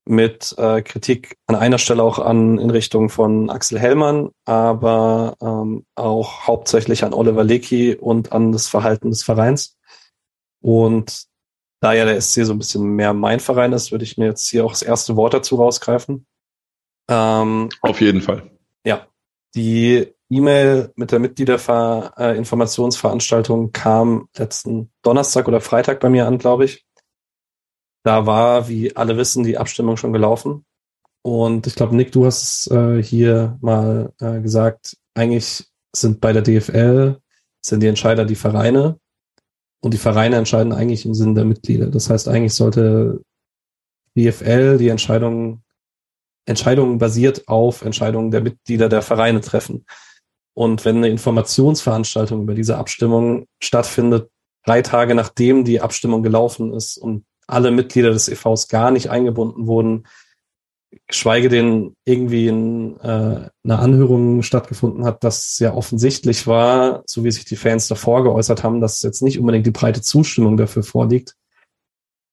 mit 0.07 0.53
äh, 0.57 0.81
Kritik 0.81 1.37
an 1.47 1.55
einer 1.55 1.77
Stelle 1.77 2.03
auch 2.03 2.19
an 2.19 2.59
in 2.59 2.69
Richtung 2.69 3.09
von 3.09 3.49
Axel 3.49 3.79
Hellmann, 3.79 4.29
aber 4.45 5.35
ähm, 5.41 5.85
auch 5.95 6.47
hauptsächlich 6.47 7.03
an 7.03 7.13
Oliver 7.13 7.43
Lecky 7.43 7.95
und 7.95 8.31
an 8.31 8.51
das 8.51 8.67
Verhalten 8.67 9.09
des 9.09 9.23
Vereins. 9.23 9.77
Und 10.61 11.25
da 11.81 11.93
ja 11.93 12.05
der 12.05 12.21
SC 12.21 12.45
so 12.45 12.53
ein 12.53 12.59
bisschen 12.59 12.83
mehr 12.83 13.13
mein 13.13 13.39
Verein 13.39 13.73
ist, 13.73 13.91
würde 13.91 14.03
ich 14.03 14.17
mir 14.17 14.25
jetzt 14.25 14.47
hier 14.47 14.65
auch 14.65 14.71
das 14.71 14.81
erste 14.81 15.15
Wort 15.15 15.33
dazu 15.33 15.55
rausgreifen. 15.55 16.25
Ähm, 17.09 17.69
Auf 17.81 18.01
jeden 18.01 18.21
Fall. 18.21 18.49
Ja, 18.85 19.07
die 19.55 20.13
E-Mail 20.29 20.91
mit 20.95 21.11
der 21.11 21.19
Mitgliederinformationsveranstaltung 21.19 23.71
kam 23.71 24.27
letzten 24.35 24.91
Donnerstag 25.01 25.47
oder 25.47 25.61
Freitag 25.61 25.99
bei 25.99 26.09
mir 26.09 26.27
an, 26.27 26.39
glaube 26.39 26.65
ich. 26.65 26.84
Da 28.05 28.27
war, 28.27 28.69
wie 28.69 28.95
alle 28.95 29.17
wissen, 29.17 29.43
die 29.43 29.57
Abstimmung 29.57 29.97
schon 29.97 30.13
gelaufen. 30.13 30.63
Und 31.23 31.65
ich 31.65 31.73
glaube, 31.73 31.95
Nick, 31.95 32.11
du 32.11 32.27
hast 32.27 32.69
äh, 32.69 33.01
hier 33.01 33.57
mal 33.61 34.13
äh, 34.19 34.41
gesagt, 34.41 34.95
eigentlich 35.15 35.65
sind 35.91 36.21
bei 36.21 36.31
der 36.31 36.43
DFL 36.43 37.17
sind 37.65 37.81
die 37.81 37.87
Entscheider 37.87 38.25
die 38.25 38.35
Vereine 38.35 38.99
und 39.81 39.95
die 39.95 39.97
Vereine 39.97 40.35
entscheiden 40.35 40.71
eigentlich 40.71 41.03
im 41.07 41.15
Sinne 41.15 41.33
der 41.33 41.45
Mitglieder. 41.45 41.87
Das 41.87 42.11
heißt, 42.11 42.27
eigentlich 42.27 42.53
sollte 42.53 43.23
DFL 44.15 44.77
die 44.77 44.89
Entscheidung 44.89 45.63
Entscheidungen 46.45 46.99
basiert 46.99 47.47
auf 47.47 47.81
Entscheidungen 47.81 48.29
der 48.29 48.41
Mitglieder 48.41 48.87
der 48.87 49.01
Vereine 49.01 49.41
treffen. 49.41 49.83
Und 50.53 50.85
wenn 50.85 50.97
eine 50.97 51.09
Informationsveranstaltung 51.09 52.43
über 52.43 52.53
diese 52.53 52.77
Abstimmung 52.77 53.47
stattfindet, 53.59 54.29
drei 54.63 54.83
Tage 54.83 55.15
nachdem 55.15 55.63
die 55.63 55.81
Abstimmung 55.81 56.21
gelaufen 56.21 56.71
ist 56.71 56.97
und 56.97 57.25
alle 57.47 57.71
Mitglieder 57.71 58.11
des 58.11 58.27
EVs 58.27 58.67
gar 58.67 58.91
nicht 58.91 59.09
eingebunden 59.09 59.67
wurden, 59.67 60.05
geschweige 61.07 61.49
denn 61.49 61.95
irgendwie 62.05 62.47
in 62.47 62.99
äh, 63.01 63.49
einer 63.63 63.79
Anhörung 63.79 64.41
stattgefunden 64.41 65.05
hat, 65.05 65.23
das 65.23 65.59
ja 65.59 65.73
offensichtlich 65.73 66.47
war, 66.47 67.03
so 67.05 67.23
wie 67.23 67.31
sich 67.31 67.45
die 67.45 67.57
Fans 67.57 67.87
davor 67.87 68.23
geäußert 68.23 68.63
haben, 68.63 68.81
dass 68.81 69.01
jetzt 69.01 69.21
nicht 69.21 69.39
unbedingt 69.39 69.65
die 69.65 69.71
breite 69.71 70.01
Zustimmung 70.01 70.57
dafür 70.57 70.83
vorliegt, 70.83 71.35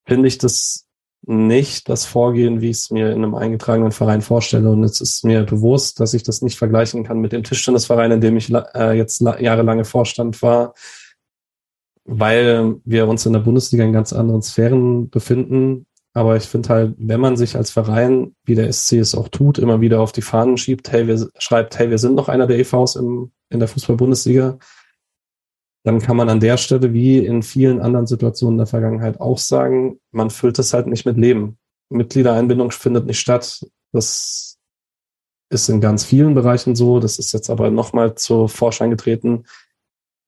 finde 0.07 0.29
ich 0.29 0.39
das 0.39 0.87
nicht 1.25 1.89
das 1.89 2.05
Vorgehen, 2.05 2.61
wie 2.61 2.71
ich 2.71 2.79
es 2.79 2.91
mir 2.91 3.11
in 3.11 3.19
einem 3.19 3.37
eingetragenen 3.37 3.93
Verein 3.93 4.23
vorstelle. 4.23 4.71
Und 4.71 4.83
es 4.83 5.01
ist 5.01 5.25
mir 5.25 5.45
bewusst, 5.45 6.01
dass 6.01 6.15
ich 6.15 6.25
das 6.25 6.43
nicht 6.43 6.59
vergleichen 6.59 7.05
kann 7.05 7.21
mit 7.21 7.33
dem 7.33 7.45
Tischtennisverein, 7.45 8.11
in 8.11 8.21
dem 8.21 8.37
ich 8.37 8.53
äh, 8.53 8.93
jetzt 8.97 9.21
jahrelange 9.21 9.85
Vorstand 9.85 10.43
war, 10.43 10.75
weil 12.05 12.77
wir 12.85 13.09
uns 13.09 13.27
in 13.27 13.33
der 13.33 13.41
Bundesliga 13.41 13.85
in 13.85 13.93
ganz 13.93 14.13
anderen 14.13 14.43
Sphären 14.43 15.11
befinden. 15.11 15.87
Aber 16.15 16.37
ich 16.37 16.45
finde 16.45 16.69
halt, 16.69 16.95
wenn 16.99 17.21
man 17.21 17.37
sich 17.37 17.57
als 17.57 17.71
Verein, 17.71 18.35
wie 18.45 18.55
der 18.55 18.71
SC 18.73 18.95
es 18.95 19.15
auch 19.15 19.29
tut, 19.29 19.59
immer 19.59 19.81
wieder 19.81 20.01
auf 20.01 20.13
die 20.13 20.23
Fahnen 20.23 20.59
schiebt, 20.59 20.93
hey, 20.93 21.07
wir 21.07 21.29
schreibt, 21.39 21.79
hey, 21.79 21.91
wir 21.91 21.99
sind 21.99 22.15
noch 22.15 22.29
einer 22.29 22.47
der 22.47 22.59
EVs 22.59 22.97
im, 22.97 23.33
in 23.49 23.61
der 23.61 23.69
Fußball-Bundesliga, 23.69 24.59
dann 25.85 26.01
kann 26.01 26.17
man 26.17 26.29
an 26.29 26.41
der 26.41 26.59
Stelle 26.59 26.93
wie 26.93 27.19
in 27.19 27.43
vielen 27.43 27.81
anderen 27.81 28.07
Situationen 28.07 28.59
der 28.59 28.67
Vergangenheit 28.67 29.21
auch 29.21 29.39
sagen, 29.39 29.99
man 30.13 30.31
füllt 30.31 30.59
es 30.59 30.73
halt 30.73 30.87
nicht 30.87 31.07
mit 31.07 31.17
Leben. 31.17 31.59
Mitgliedereinbindung 31.89 32.71
findet 32.71 33.07
nicht 33.07 33.19
statt. 33.19 33.67
Das 33.93 34.59
ist 35.51 35.69
in 35.69 35.81
ganz 35.81 36.05
vielen 36.05 36.35
Bereichen 36.35 36.77
so. 36.77 37.01
Das 37.01 37.19
ist 37.19 37.33
jetzt 37.33 37.51
aber 37.51 37.71
nochmal 37.71 38.15
zur 38.15 38.49
Vorschein 38.49 38.91
getreten. 38.91 39.45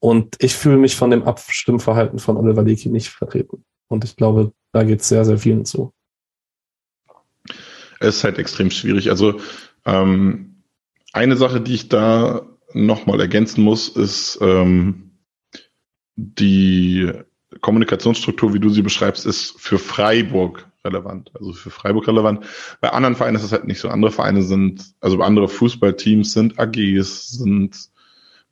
Und 0.00 0.37
ich 0.38 0.54
fühle 0.54 0.76
mich 0.76 0.96
von 0.96 1.11
dem 1.11 1.22
Abstimmverhalten 1.22 2.18
von 2.18 2.37
Oliver 2.37 2.62
Lecky 2.62 2.88
nicht 2.88 3.09
vertreten. 3.09 3.64
Und 3.88 4.04
ich 4.04 4.16
glaube, 4.16 4.52
da 4.72 4.83
geht 4.83 5.00
es 5.00 5.09
sehr, 5.09 5.24
sehr 5.24 5.38
vielen 5.38 5.64
zu. 5.64 5.92
Es 8.00 8.16
ist 8.16 8.24
halt 8.24 8.38
extrem 8.38 8.70
schwierig. 8.70 9.11
Also 9.11 9.40
ähm, 9.87 10.62
eine 11.12 11.37
Sache, 11.37 11.61
die 11.61 11.74
ich 11.74 11.88
da 11.88 12.46
nochmal 12.72 13.20
ergänzen 13.20 13.62
muss, 13.62 13.88
ist 13.88 14.38
ähm, 14.42 15.12
die 16.16 17.11
Kommunikationsstruktur, 17.61 18.52
wie 18.52 18.61
du 18.61 18.68
sie 18.68 18.83
beschreibst, 18.83 19.26
ist 19.26 19.54
für 19.59 19.78
Freiburg 19.78 20.68
relevant. 20.85 21.30
Also 21.35 21.52
für 21.52 21.70
Freiburg 21.70 22.07
relevant. 22.09 22.44
Bei 22.80 22.90
anderen 22.90 23.16
Vereinen 23.16 23.37
ist 23.37 23.44
es 23.44 23.52
halt 23.52 23.64
nicht 23.64 23.78
so. 23.78 23.88
Andere 23.88 24.12
Vereine 24.12 24.42
sind, 24.42 24.94
also 25.00 25.20
andere 25.22 25.48
Fußballteams 25.48 26.33
sind 26.33 26.59
AGs, 26.59 27.30
sind 27.30 27.90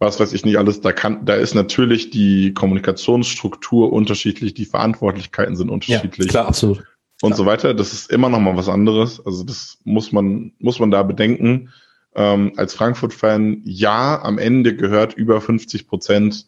was 0.02 0.20
weiß 0.20 0.32
ich 0.32 0.44
nicht 0.44 0.58
alles, 0.58 0.80
da 0.80 0.92
kann, 0.92 1.24
da 1.24 1.34
ist 1.34 1.54
natürlich 1.54 2.10
die 2.10 2.52
Kommunikationsstruktur 2.54 3.92
unterschiedlich, 3.92 4.54
die 4.54 4.64
Verantwortlichkeiten 4.64 5.56
sind 5.56 5.70
unterschiedlich. 5.70 6.26
Ja, 6.26 6.30
klar, 6.30 6.48
absolut. 6.48 6.78
Und 7.22 7.30
klar. 7.30 7.36
so 7.36 7.46
weiter. 7.46 7.74
Das 7.74 7.92
ist 7.92 8.10
immer 8.10 8.28
noch 8.28 8.40
mal 8.40 8.56
was 8.56 8.68
anderes. 8.68 9.24
Also 9.24 9.44
das 9.44 9.78
muss 9.84 10.12
man, 10.12 10.52
muss 10.58 10.80
man 10.80 10.90
da 10.90 11.02
bedenken. 11.02 11.70
Ähm, 12.14 12.52
als 12.56 12.74
Frankfurt-Fan, 12.74 13.62
ja, 13.64 14.20
am 14.20 14.38
Ende 14.38 14.76
gehört 14.76 15.14
über 15.14 15.40
50 15.40 15.86
Prozent 15.86 16.46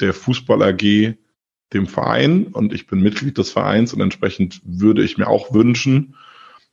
der 0.00 0.12
Fußball 0.14 0.62
AG 0.62 1.14
dem 1.72 1.86
Verein 1.86 2.48
und 2.48 2.72
ich 2.72 2.86
bin 2.86 3.00
Mitglied 3.00 3.38
des 3.38 3.50
Vereins 3.50 3.94
und 3.94 4.00
entsprechend 4.00 4.60
würde 4.64 5.02
ich 5.02 5.18
mir 5.18 5.28
auch 5.28 5.54
wünschen, 5.54 6.16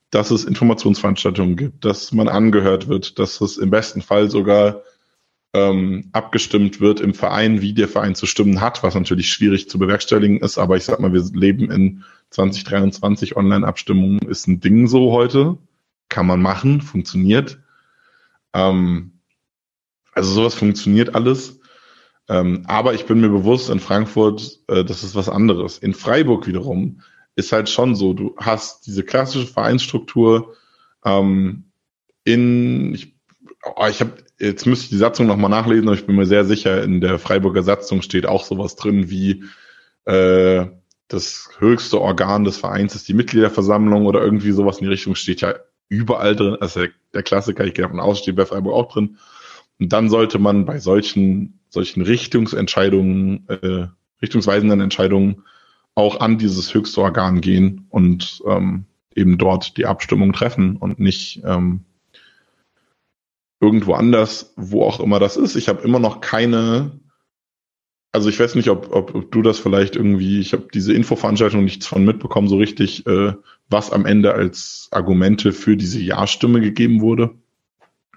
dass 0.10 0.32
es 0.32 0.46
Informationsveranstaltungen 0.46 1.56
gibt, 1.56 1.86
dass 1.86 2.12
man 2.12 2.28
angehört 2.28 2.88
wird, 2.88 3.20
dass 3.20 3.42
es 3.42 3.58
im 3.58 3.70
besten 3.70 4.02
Fall 4.02 4.30
sogar 4.30 4.82
ähm, 5.54 6.10
abgestimmt 6.12 6.82
wird 6.82 7.00
im 7.00 7.14
Verein, 7.14 7.62
wie 7.62 7.74
der 7.74 7.88
Verein 7.88 8.16
zu 8.16 8.26
stimmen 8.26 8.62
hat, 8.62 8.84
was 8.84 8.96
natürlich 8.96 9.30
schwierig 9.32 9.70
zu 9.70 9.80
bewerkstelligen 9.80 10.40
ist. 10.40 10.58
Aber 10.58 10.78
ich 10.78 10.84
sag 10.84 11.00
mal, 11.00 11.14
wir 11.14 11.24
leben 11.34 11.72
in 11.72 12.04
2023, 12.32 13.36
Online-Abstimmung 13.36 14.20
ist 14.20 14.48
ein 14.48 14.60
Ding 14.60 14.88
so 14.88 15.12
heute. 15.12 15.58
Kann 16.10 16.28
man 16.28 16.42
machen, 16.42 16.82
funktioniert. 16.82 17.60
Ähm, 18.54 19.20
also 20.14 20.32
sowas 20.32 20.56
funktioniert 20.56 21.16
alles. 21.16 21.60
Ähm, 22.30 22.64
aber 22.68 22.94
ich 22.94 23.06
bin 23.06 23.22
mir 23.22 23.30
bewusst, 23.30 23.70
in 23.70 23.80
Frankfurt, 23.80 24.60
äh, 24.68 24.84
das 24.84 25.04
ist 25.04 25.16
was 25.16 25.30
anderes. 25.30 25.78
In 25.78 25.94
Freiburg 25.94 26.48
wiederum 26.48 27.02
ist 27.36 27.52
halt 27.52 27.70
schon 27.70 27.96
so, 27.96 28.14
du 28.14 28.36
hast 28.38 28.86
diese 28.88 29.04
klassische 29.04 29.48
Vereinsstruktur 29.48 30.56
ähm, 31.06 31.72
in, 32.24 32.94
ich, 32.96 33.17
ich 33.90 34.02
habe 34.02 34.14
jetzt 34.40 34.66
müsste 34.66 34.86
ich 34.86 34.90
die 34.90 34.98
Satzung 34.98 35.28
nochmal 35.28 35.50
nachlesen, 35.50 35.88
aber 35.88 35.98
ich 35.98 36.06
bin 36.06 36.16
mir 36.16 36.26
sehr 36.26 36.46
sicher, 36.46 36.84
in 36.84 37.02
der 37.02 37.20
Freiburger 37.20 37.64
Satzung 37.64 38.02
steht 38.02 38.26
auch 38.26 38.44
sowas 38.44 38.76
drin 38.76 39.10
wie 39.10 39.44
äh, 40.06 40.68
das 41.08 41.50
höchste 41.60 42.02
Organ 42.02 42.44
des 42.44 42.58
Vereins 42.58 42.96
ist 42.96 43.08
die 43.08 43.14
Mitgliederversammlung 43.14 44.06
oder 44.06 44.22
irgendwie 44.22 44.52
sowas 44.52 44.78
in 44.78 44.84
die 44.84 44.92
Richtung 44.92 45.16
steht 45.16 45.42
ja 45.42 45.56
überall 45.90 46.36
drin. 46.36 46.58
Also 46.60 46.82
der, 46.82 46.90
der 47.14 47.24
Klassiker, 47.24 47.66
ich 47.66 47.74
gehe 47.74 47.84
davon 47.84 48.00
aus, 48.00 48.20
steht 48.20 48.36
bei 48.36 48.46
Freiburg 48.46 48.74
auch 48.74 48.92
drin. 48.92 49.18
Und 49.80 49.94
dann 49.94 50.10
sollte 50.10 50.40
man 50.40 50.66
bei 50.66 50.80
solchen, 50.80 51.60
solchen 51.70 52.02
Richtungsentscheidungen, 52.02 53.48
äh, 53.48 53.88
richtungsweisenden 54.22 54.82
Entscheidungen 54.82 55.44
auch 55.96 56.20
an 56.20 56.38
dieses 56.38 56.74
höchste 56.74 57.02
Organ 57.02 57.42
gehen 57.42 57.88
und 57.90 58.42
ähm, 58.46 58.86
eben 59.16 59.38
dort 59.38 59.78
die 59.78 59.86
Abstimmung 59.86 60.34
treffen 60.34 60.78
und 60.78 61.00
nicht 61.00 61.42
ähm, 61.46 61.86
irgendwo 63.60 63.94
anders, 63.94 64.54
wo 64.56 64.84
auch 64.84 65.00
immer 65.00 65.20
das 65.20 65.38
ist. 65.38 65.56
Ich 65.56 65.68
habe 65.70 65.82
immer 65.84 66.00
noch 66.00 66.22
keine, 66.22 67.00
also 68.12 68.30
ich 68.30 68.40
weiß 68.40 68.56
nicht, 68.56 68.70
ob, 68.70 68.94
ob, 68.94 69.16
ob 69.16 69.32
du 69.32 69.42
das 69.42 69.60
vielleicht 69.60 69.96
irgendwie, 69.96 70.40
ich 70.40 70.54
habe 70.54 70.68
diese 70.74 70.94
Infoveranstaltung 70.94 71.64
nichts 71.64 71.88
von 71.88 72.06
mitbekommen, 72.06 72.48
so 72.48 72.58
richtig, 72.58 73.06
äh, 73.08 73.34
was 73.70 73.92
am 73.92 74.06
Ende 74.06 74.34
als 74.34 74.90
Argumente 74.92 75.54
für 75.54 75.76
diese 75.76 76.00
Ja-Stimme 76.00 76.62
gegeben 76.62 77.02
wurde. 77.02 77.36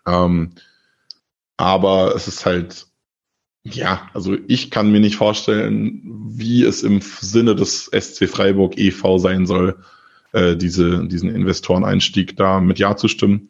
Ähm, 0.06 0.50
aber 1.56 2.14
es 2.14 2.28
ist 2.28 2.46
halt, 2.46 2.86
ja, 3.62 4.08
also 4.14 4.36
ich 4.48 4.70
kann 4.70 4.90
mir 4.90 5.00
nicht 5.00 5.16
vorstellen, 5.16 6.00
wie 6.32 6.64
es 6.64 6.82
im 6.82 7.00
Sinne 7.02 7.54
des 7.54 7.90
SC 7.92 8.28
Freiburg 8.28 8.78
e.V. 8.78 9.18
sein 9.18 9.46
soll, 9.46 9.76
äh, 10.32 10.56
diese, 10.56 11.06
diesen 11.06 11.34
Investoreneinstieg 11.34 12.36
da 12.36 12.60
mit 12.60 12.78
Ja 12.78 12.96
zu 12.96 13.08
stimmen. 13.08 13.48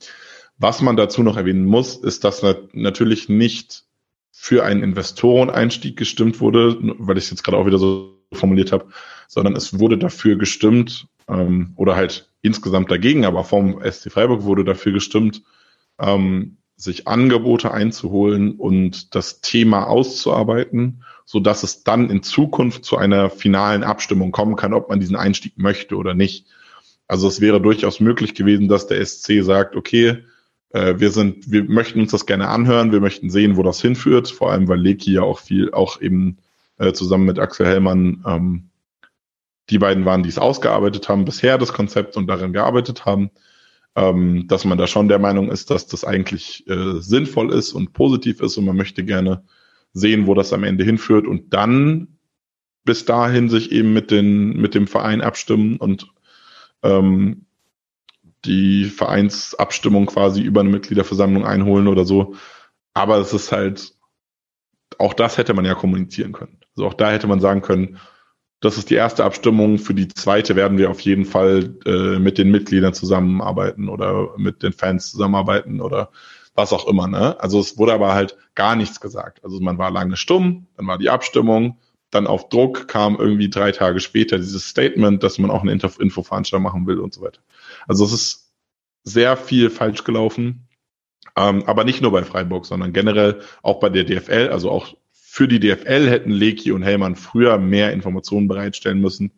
Was 0.60 0.82
man 0.82 0.96
dazu 0.96 1.22
noch 1.22 1.38
erwähnen 1.38 1.64
muss, 1.64 1.96
ist, 1.96 2.22
dass 2.22 2.44
natürlich 2.74 3.30
nicht 3.30 3.84
für 4.30 4.62
einen 4.62 4.82
Investoreneinstieg 4.82 5.96
gestimmt 5.96 6.40
wurde, 6.40 6.76
weil 6.98 7.16
ich 7.16 7.24
es 7.24 7.30
jetzt 7.30 7.44
gerade 7.44 7.56
auch 7.56 7.64
wieder 7.64 7.78
so 7.78 8.18
formuliert 8.30 8.70
habe, 8.70 8.88
sondern 9.26 9.56
es 9.56 9.78
wurde 9.78 9.96
dafür 9.96 10.36
gestimmt, 10.36 11.08
ähm, 11.28 11.72
oder 11.76 11.96
halt 11.96 12.30
insgesamt 12.42 12.90
dagegen, 12.90 13.24
aber 13.24 13.42
vom 13.42 13.80
SC 13.82 14.12
Freiburg 14.12 14.42
wurde 14.44 14.64
dafür 14.64 14.92
gestimmt, 14.92 15.42
ähm, 15.98 16.58
sich 16.76 17.08
Angebote 17.08 17.72
einzuholen 17.72 18.52
und 18.52 19.14
das 19.14 19.40
Thema 19.40 19.86
auszuarbeiten, 19.86 21.04
so 21.24 21.40
dass 21.40 21.62
es 21.62 21.84
dann 21.84 22.10
in 22.10 22.22
Zukunft 22.22 22.84
zu 22.84 22.98
einer 22.98 23.30
finalen 23.30 23.82
Abstimmung 23.82 24.30
kommen 24.30 24.56
kann, 24.56 24.74
ob 24.74 24.90
man 24.90 25.00
diesen 25.00 25.16
Einstieg 25.16 25.56
möchte 25.56 25.96
oder 25.96 26.12
nicht. 26.12 26.46
Also 27.08 27.28
es 27.28 27.40
wäre 27.40 27.62
durchaus 27.62 27.98
möglich 28.00 28.34
gewesen, 28.34 28.68
dass 28.68 28.86
der 28.86 29.04
SC 29.04 29.42
sagt, 29.42 29.74
okay, 29.74 30.24
wir 30.72 31.10
sind, 31.10 31.50
wir 31.50 31.64
möchten 31.64 32.00
uns 32.00 32.12
das 32.12 32.26
gerne 32.26 32.46
anhören, 32.48 32.92
wir 32.92 33.00
möchten 33.00 33.28
sehen, 33.28 33.56
wo 33.56 33.64
das 33.64 33.80
hinführt, 33.80 34.30
vor 34.30 34.52
allem 34.52 34.68
weil 34.68 34.80
Leki 34.80 35.12
ja 35.14 35.22
auch 35.22 35.40
viel, 35.40 35.72
auch 35.72 36.00
eben 36.00 36.38
äh, 36.80 36.92
zusammen 36.92 37.26
mit 37.26 37.38
Axel 37.38 37.66
Hellmann 37.66 38.24
ähm, 38.26 38.70
die 39.68 39.78
beiden 39.78 40.04
waren, 40.04 40.22
die 40.22 40.28
es 40.28 40.38
ausgearbeitet 40.38 41.08
haben, 41.08 41.24
bisher 41.24 41.58
das 41.58 41.72
Konzept 41.72 42.16
und 42.16 42.26
darin 42.26 42.52
gearbeitet 42.52 43.04
haben, 43.04 43.30
ähm, 43.94 44.48
dass 44.48 44.64
man 44.64 44.78
da 44.78 44.86
schon 44.86 45.08
der 45.08 45.18
Meinung 45.18 45.50
ist, 45.50 45.70
dass 45.70 45.86
das 45.86 46.04
eigentlich 46.04 46.66
äh, 46.68 47.00
sinnvoll 47.00 47.52
ist 47.52 47.72
und 47.72 47.92
positiv 47.92 48.40
ist 48.40 48.56
und 48.56 48.64
man 48.64 48.76
möchte 48.76 49.04
gerne 49.04 49.44
sehen, 49.92 50.26
wo 50.26 50.34
das 50.34 50.52
am 50.52 50.64
Ende 50.64 50.84
hinführt 50.84 51.26
und 51.26 51.52
dann 51.52 52.16
bis 52.84 53.04
dahin 53.04 53.48
sich 53.48 53.72
eben 53.72 53.92
mit 53.92 54.10
den 54.10 54.56
mit 54.56 54.74
dem 54.74 54.86
Verein 54.86 55.20
abstimmen 55.20 55.76
und 55.76 56.08
ähm, 56.82 57.46
die 58.44 58.84
Vereinsabstimmung 58.86 60.06
quasi 60.06 60.42
über 60.42 60.60
eine 60.60 60.70
Mitgliederversammlung 60.70 61.44
einholen 61.44 61.88
oder 61.88 62.04
so. 62.04 62.34
Aber 62.94 63.18
es 63.18 63.32
ist 63.32 63.52
halt, 63.52 63.94
auch 64.98 65.14
das 65.14 65.38
hätte 65.38 65.54
man 65.54 65.64
ja 65.64 65.74
kommunizieren 65.74 66.32
können. 66.32 66.58
Also 66.76 66.86
auch 66.86 66.94
da 66.94 67.10
hätte 67.10 67.26
man 67.26 67.40
sagen 67.40 67.62
können, 67.62 67.98
das 68.60 68.76
ist 68.76 68.90
die 68.90 68.94
erste 68.94 69.24
Abstimmung. 69.24 69.78
Für 69.78 69.94
die 69.94 70.08
zweite 70.08 70.54
werden 70.56 70.78
wir 70.78 70.90
auf 70.90 71.00
jeden 71.00 71.24
Fall 71.24 71.76
äh, 71.86 72.18
mit 72.18 72.38
den 72.38 72.50
Mitgliedern 72.50 72.92
zusammenarbeiten 72.92 73.88
oder 73.88 74.34
mit 74.36 74.62
den 74.62 74.72
Fans 74.72 75.10
zusammenarbeiten 75.10 75.80
oder 75.80 76.10
was 76.54 76.72
auch 76.72 76.86
immer. 76.86 77.06
Ne? 77.06 77.40
Also 77.40 77.60
es 77.60 77.78
wurde 77.78 77.94
aber 77.94 78.14
halt 78.14 78.36
gar 78.54 78.76
nichts 78.76 79.00
gesagt. 79.00 79.42
Also 79.44 79.60
man 79.60 79.78
war 79.78 79.90
lange 79.90 80.16
stumm, 80.16 80.66
dann 80.76 80.86
war 80.86 80.98
die 80.98 81.08
Abstimmung, 81.08 81.78
dann 82.10 82.26
auf 82.26 82.48
Druck 82.48 82.88
kam 82.88 83.16
irgendwie 83.16 83.48
drei 83.48 83.72
Tage 83.72 84.00
später 84.00 84.36
dieses 84.36 84.68
Statement, 84.68 85.22
dass 85.22 85.38
man 85.38 85.50
auch 85.50 85.62
eine 85.62 85.72
Infoveranstaltung 85.72 86.62
machen 86.62 86.86
will 86.86 86.98
und 86.98 87.14
so 87.14 87.22
weiter. 87.22 87.40
Also 87.90 88.04
es 88.04 88.12
ist 88.12 88.52
sehr 89.02 89.36
viel 89.36 89.68
falsch 89.68 90.04
gelaufen. 90.04 90.68
Ähm, 91.34 91.64
aber 91.66 91.82
nicht 91.82 92.00
nur 92.02 92.12
bei 92.12 92.22
Freiburg, 92.22 92.64
sondern 92.64 92.92
generell 92.92 93.40
auch 93.62 93.80
bei 93.80 93.88
der 93.88 94.04
DFL, 94.04 94.50
also 94.52 94.70
auch 94.70 94.94
für 95.10 95.48
die 95.48 95.58
DFL 95.58 96.08
hätten 96.08 96.30
Leki 96.30 96.70
und 96.70 96.84
Hellmann 96.84 97.16
früher 97.16 97.58
mehr 97.58 97.92
Informationen 97.92 98.46
bereitstellen 98.46 99.00
müssen, 99.00 99.32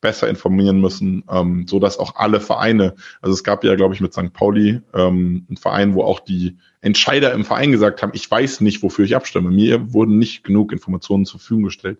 besser 0.00 0.30
informieren 0.30 0.80
müssen, 0.80 1.24
ähm, 1.30 1.66
so 1.68 1.78
dass 1.78 1.98
auch 1.98 2.16
alle 2.16 2.40
Vereine, 2.40 2.94
also 3.20 3.34
es 3.34 3.44
gab 3.44 3.64
ja, 3.64 3.74
glaube 3.74 3.94
ich, 3.94 4.00
mit 4.00 4.14
St. 4.14 4.32
Pauli 4.32 4.80
ähm, 4.94 5.44
einen 5.48 5.58
Verein, 5.58 5.92
wo 5.92 6.02
auch 6.02 6.20
die 6.20 6.56
Entscheider 6.80 7.34
im 7.34 7.44
Verein 7.44 7.70
gesagt 7.70 8.02
haben, 8.02 8.12
ich 8.14 8.30
weiß 8.30 8.62
nicht, 8.62 8.82
wofür 8.82 9.04
ich 9.04 9.14
abstimme. 9.14 9.50
Mir 9.50 9.92
wurden 9.92 10.18
nicht 10.18 10.42
genug 10.42 10.72
Informationen 10.72 11.26
zur 11.26 11.38
Verfügung 11.38 11.64
gestellt. 11.64 11.98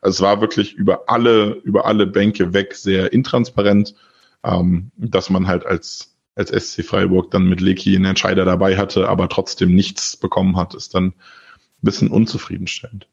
Also 0.00 0.16
es 0.16 0.20
war 0.22 0.40
wirklich 0.40 0.72
über 0.72 1.10
alle, 1.10 1.60
über 1.64 1.84
alle 1.84 2.06
Bänke 2.06 2.54
weg 2.54 2.74
sehr 2.74 3.12
intransparent, 3.12 3.94
ähm, 4.44 4.92
dass 4.96 5.30
man 5.30 5.46
halt 5.46 5.66
als 5.66 6.08
als 6.34 6.50
SC 6.50 6.82
Freiburg 6.84 7.30
dann 7.30 7.48
mit 7.48 7.60
Leki 7.60 7.94
einen 7.94 8.06
Entscheider 8.06 8.44
dabei 8.44 8.76
hatte, 8.76 9.08
aber 9.08 9.28
trotzdem 9.28 9.74
nichts 9.74 10.16
bekommen 10.16 10.56
hat, 10.56 10.74
ist 10.74 10.94
dann 10.94 11.12
bisschen 11.82 12.08
unzufriedenstellend. 12.08 13.08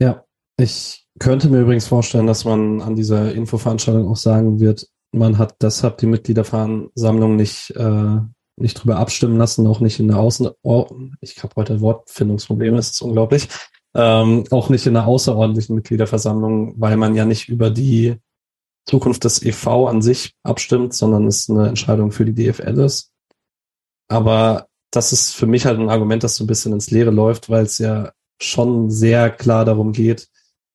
Ja, 0.00 0.24
ich 0.58 1.06
könnte 1.18 1.48
mir 1.48 1.60
übrigens 1.60 1.86
vorstellen, 1.86 2.26
dass 2.26 2.44
man 2.44 2.82
an 2.82 2.96
dieser 2.96 3.32
Infoveranstaltung 3.32 4.08
auch 4.08 4.16
sagen 4.16 4.60
wird, 4.60 4.88
man 5.12 5.38
hat 5.38 5.56
deshalb 5.62 5.98
die 5.98 6.06
Mitgliederversammlung 6.06 7.36
nicht, 7.36 7.70
äh, 7.70 8.18
nicht 8.56 8.74
drüber 8.74 8.98
abstimmen 8.98 9.38
lassen, 9.38 9.66
auch 9.66 9.80
nicht 9.80 10.00
in 10.00 10.08
der 10.08 10.18
Außen, 10.18 10.50
oh, 10.62 10.86
ich 11.20 11.42
habe 11.42 11.54
heute 11.56 11.80
Wortfindungsprobleme, 11.80 12.76
das 12.76 12.90
ist 12.90 13.00
unglaublich, 13.00 13.48
ähm, 13.94 14.44
auch 14.50 14.68
nicht 14.68 14.86
in 14.86 14.94
der 14.94 15.06
außerordentlichen 15.06 15.76
Mitgliederversammlung, 15.76 16.74
weil 16.76 16.96
man 16.96 17.14
ja 17.14 17.24
nicht 17.24 17.48
über 17.48 17.70
die 17.70 18.16
Zukunft 18.88 19.24
des 19.24 19.42
EV 19.42 19.86
an 19.88 20.02
sich 20.02 20.34
abstimmt, 20.42 20.94
sondern 20.94 21.26
es 21.26 21.50
eine 21.50 21.68
Entscheidung 21.68 22.10
für 22.10 22.24
die 22.24 22.34
DFL 22.34 22.80
ist. 22.80 23.12
Aber 24.08 24.68
das 24.90 25.12
ist 25.12 25.34
für 25.34 25.46
mich 25.46 25.66
halt 25.66 25.78
ein 25.78 25.90
Argument, 25.90 26.24
das 26.24 26.36
so 26.36 26.44
ein 26.44 26.46
bisschen 26.46 26.72
ins 26.72 26.90
Leere 26.90 27.10
läuft, 27.10 27.50
weil 27.50 27.64
es 27.64 27.78
ja 27.78 28.12
schon 28.40 28.90
sehr 28.90 29.30
klar 29.30 29.64
darum 29.64 29.92
geht, 29.92 30.28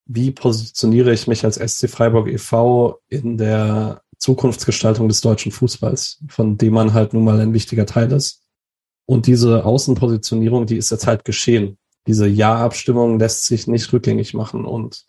wie 0.06 0.32
positioniere 0.32 1.12
ich 1.14 1.28
mich 1.28 1.44
als 1.44 1.56
SC 1.56 1.90
Freiburg 1.90 2.28
e.V. 2.28 3.00
in 3.10 3.38
der 3.38 4.02
Zukunftsgestaltung 4.20 5.08
des 5.08 5.22
deutschen 5.22 5.52
Fußballs, 5.52 6.24
von 6.28 6.58
dem 6.58 6.74
man 6.74 6.94
halt 6.94 7.14
nun 7.14 7.24
mal 7.24 7.40
ein 7.40 7.54
wichtiger 7.54 7.86
Teil 7.86 8.12
ist. 8.12 8.42
Und 9.06 9.28
diese 9.28 9.66
Außenpositionierung, 9.66 10.66
die 10.66 10.78
ist 10.78 10.92
jetzt 10.92 11.08
halt 11.08 11.26
geschehen. 11.26 11.78
Diese 12.06 12.28
Ja-Abstimmung 12.28 13.18
lässt 13.18 13.46
sich 13.46 13.68
nicht 13.68 13.92
rückgängig 13.92 14.34
machen. 14.34 14.66
Und 14.66 15.06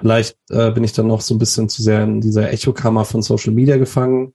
vielleicht 0.00 0.36
äh, 0.48 0.70
bin 0.70 0.84
ich 0.84 0.92
dann 0.92 1.06
noch 1.06 1.20
so 1.20 1.34
ein 1.34 1.38
bisschen 1.38 1.68
zu 1.68 1.82
sehr 1.82 2.02
in 2.02 2.20
dieser 2.20 2.50
Echokammer 2.50 3.04
von 3.04 3.22
Social 3.22 3.52
Media 3.52 3.76
gefangen. 3.76 4.34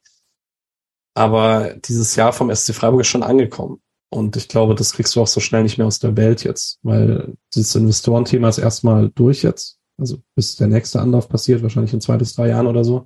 Aber 1.15 1.75
dieses 1.75 2.15
Jahr 2.15 2.33
vom 2.33 2.53
SC 2.53 2.73
Freiburg 2.73 3.01
ist 3.01 3.07
schon 3.07 3.23
angekommen. 3.23 3.81
Und 4.09 4.35
ich 4.37 4.47
glaube, 4.47 4.75
das 4.75 4.93
kriegst 4.93 5.15
du 5.15 5.21
auch 5.21 5.27
so 5.27 5.39
schnell 5.39 5.63
nicht 5.63 5.77
mehr 5.77 5.87
aus 5.87 5.99
der 5.99 6.15
Welt 6.15 6.43
jetzt, 6.43 6.79
weil 6.83 7.33
dieses 7.53 7.75
Investorenthema 7.75 8.49
ist 8.49 8.59
erstmal 8.59 9.09
durch 9.09 9.43
jetzt. 9.43 9.79
Also 9.97 10.17
bis 10.35 10.55
der 10.55 10.67
nächste 10.67 10.99
Anlauf 10.99 11.29
passiert, 11.29 11.63
wahrscheinlich 11.63 11.93
in 11.93 12.01
zwei 12.01 12.17
bis 12.17 12.35
drei 12.35 12.49
Jahren 12.49 12.67
oder 12.67 12.83
so. 12.83 13.05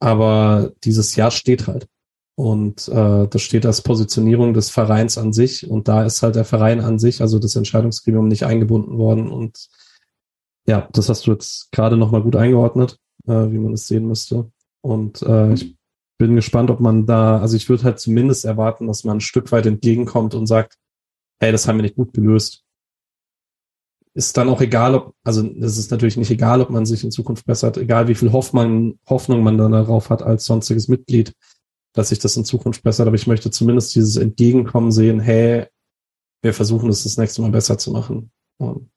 Aber 0.00 0.72
dieses 0.84 1.16
Jahr 1.16 1.30
steht 1.30 1.66
halt. 1.66 1.86
Und 2.36 2.88
äh, 2.88 3.28
das 3.28 3.42
steht 3.42 3.64
als 3.64 3.82
Positionierung 3.82 4.54
des 4.54 4.70
Vereins 4.70 5.18
an 5.18 5.32
sich. 5.32 5.70
Und 5.70 5.86
da 5.86 6.04
ist 6.04 6.22
halt 6.22 6.34
der 6.34 6.44
Verein 6.44 6.80
an 6.80 6.98
sich, 6.98 7.20
also 7.20 7.38
das 7.38 7.54
Entscheidungsgremium, 7.54 8.26
nicht 8.26 8.44
eingebunden 8.44 8.98
worden. 8.98 9.30
Und 9.30 9.68
ja, 10.66 10.88
das 10.92 11.08
hast 11.08 11.26
du 11.26 11.32
jetzt 11.32 11.70
gerade 11.72 11.96
nochmal 11.96 12.22
gut 12.22 12.36
eingeordnet, 12.36 12.98
äh, 13.26 13.50
wie 13.50 13.58
man 13.58 13.72
es 13.72 13.86
sehen 13.86 14.06
müsste. 14.06 14.50
Und 14.80 15.22
äh, 15.22 15.52
ich 15.54 15.76
bin 16.18 16.36
gespannt, 16.36 16.70
ob 16.70 16.80
man 16.80 17.06
da, 17.06 17.38
also 17.40 17.56
ich 17.56 17.68
würde 17.68 17.84
halt 17.84 17.98
zumindest 17.98 18.44
erwarten, 18.44 18.86
dass 18.86 19.04
man 19.04 19.18
ein 19.18 19.20
Stück 19.20 19.52
weit 19.52 19.66
entgegenkommt 19.66 20.34
und 20.34 20.46
sagt, 20.46 20.76
hey, 21.40 21.52
das 21.52 21.66
haben 21.66 21.76
wir 21.76 21.82
nicht 21.82 21.96
gut 21.96 22.12
gelöst. 22.12 22.64
Ist 24.14 24.36
dann 24.36 24.48
auch 24.48 24.60
egal, 24.60 24.94
ob, 24.94 25.14
also 25.24 25.44
es 25.60 25.76
ist 25.76 25.90
natürlich 25.90 26.16
nicht 26.16 26.30
egal, 26.30 26.60
ob 26.60 26.70
man 26.70 26.86
sich 26.86 27.02
in 27.02 27.10
Zukunft 27.10 27.46
bessert, 27.46 27.76
egal 27.76 28.06
wie 28.06 28.14
viel 28.14 28.32
Hoffnung, 28.32 28.98
Hoffnung 29.08 29.42
man 29.42 29.58
dann 29.58 29.72
darauf 29.72 30.08
hat 30.08 30.22
als 30.22 30.44
sonstiges 30.44 30.86
Mitglied, 30.86 31.34
dass 31.92 32.10
sich 32.10 32.20
das 32.20 32.36
in 32.36 32.44
Zukunft 32.44 32.84
bessert. 32.84 33.08
Aber 33.08 33.16
ich 33.16 33.26
möchte 33.26 33.50
zumindest 33.50 33.94
dieses 33.94 34.16
Entgegenkommen 34.16 34.92
sehen, 34.92 35.18
hey, 35.18 35.66
wir 36.42 36.54
versuchen 36.54 36.90
es 36.90 37.02
das 37.02 37.16
nächste 37.16 37.42
Mal 37.42 37.50
besser 37.50 37.76
zu 37.76 37.90
machen. 37.90 38.30
Und 38.58 38.88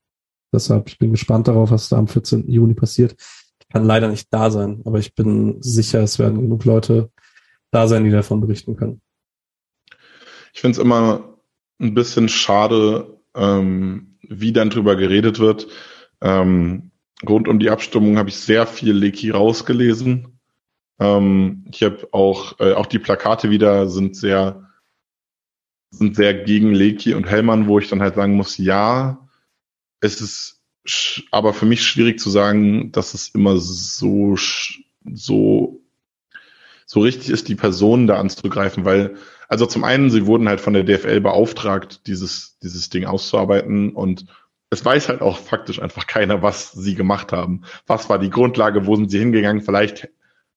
deshalb, 0.54 0.88
ich 0.88 0.98
bin 0.98 1.12
gespannt 1.12 1.48
darauf, 1.48 1.72
was 1.72 1.90
da 1.90 1.98
am 1.98 2.08
14. 2.08 2.50
Juni 2.50 2.74
passiert 2.74 3.16
kann 3.72 3.86
leider 3.86 4.08
nicht 4.08 4.28
da 4.32 4.50
sein, 4.50 4.82
aber 4.86 5.00
ich 5.00 5.16
bin 5.16 5.62
sicher, 5.62 6.02
es 6.02 6.20
werden 6.20 6.42
genug 6.42 6.66
Leute 6.66 7.12
da 7.72 7.88
sein, 7.88 8.04
die 8.04 8.12
davon 8.12 8.42
berichten 8.42 8.76
können. 8.76 9.02
Ich 10.54 10.62
finde 10.62 10.78
es 10.78 10.84
immer 10.84 11.38
ein 11.80 11.94
bisschen 11.94 12.30
schade, 12.30 13.20
ähm, 13.36 14.18
wie 14.22 14.54
dann 14.54 14.70
drüber 14.70 14.96
geredet 14.96 15.40
wird. 15.40 15.68
Ähm, 16.22 16.92
rund 17.28 17.48
um 17.48 17.60
die 17.60 17.70
Abstimmung 17.70 18.18
habe 18.18 18.30
ich 18.30 18.38
sehr 18.38 18.66
viel 18.66 18.94
Leaky 18.94 19.32
rausgelesen. 19.32 20.40
Ähm, 21.00 21.66
ich 21.72 21.84
habe 21.84 22.08
auch, 22.12 22.60
äh, 22.60 22.74
auch 22.74 22.88
die 22.88 23.00
Plakate 23.00 23.50
wieder 23.50 23.88
sind 23.90 24.16
sehr, 24.16 24.70
sind 25.92 26.16
sehr 26.16 26.34
gegen 26.34 26.74
Leaky 26.74 27.14
und 27.14 27.30
Hellmann, 27.30 27.68
wo 27.68 27.80
ich 27.80 27.90
dann 27.90 28.02
halt 28.02 28.16
sagen 28.16 28.36
muss, 28.36 28.58
ja, 28.58 29.27
es 30.02 30.22
ist 30.22 30.58
aber 31.32 31.54
für 31.54 31.66
mich 31.66 31.86
schwierig 31.86 32.20
zu 32.20 32.30
sagen, 32.30 32.92
dass 32.92 33.14
es 33.14 33.30
immer 33.30 33.58
so, 33.58 34.38
so, 35.06 35.82
so 36.86 37.00
richtig 37.02 37.30
ist, 37.30 37.50
die 37.50 37.56
Personen 37.56 38.08
da 38.08 38.18
anzugreifen, 38.18 38.86
weil, 38.86 39.18
also 39.50 39.66
zum 39.66 39.84
einen, 39.84 40.10
sie 40.10 40.26
wurden 40.26 40.48
halt 40.48 40.62
von 40.62 40.74
der 40.74 40.84
DFL 40.84 41.20
beauftragt, 41.20 42.08
dieses, 42.08 42.58
dieses 42.60 42.90
Ding 42.90 43.06
auszuarbeiten 43.06 43.92
und 43.92 44.26
es 44.70 44.84
weiß 44.84 45.10
halt 45.10 45.22
auch 45.22 45.38
faktisch 45.38 45.82
einfach 45.82 46.08
keiner, 46.08 46.42
was 46.42 46.72
sie 46.72 46.96
gemacht 46.96 47.32
haben. 47.32 47.64
Was 47.86 48.10
war 48.10 48.20
die 48.20 48.30
Grundlage? 48.30 48.86
Wo 48.86 48.96
sind 48.96 49.10
sie 49.10 49.20
hingegangen? 49.20 49.62
Vielleicht 49.62 50.10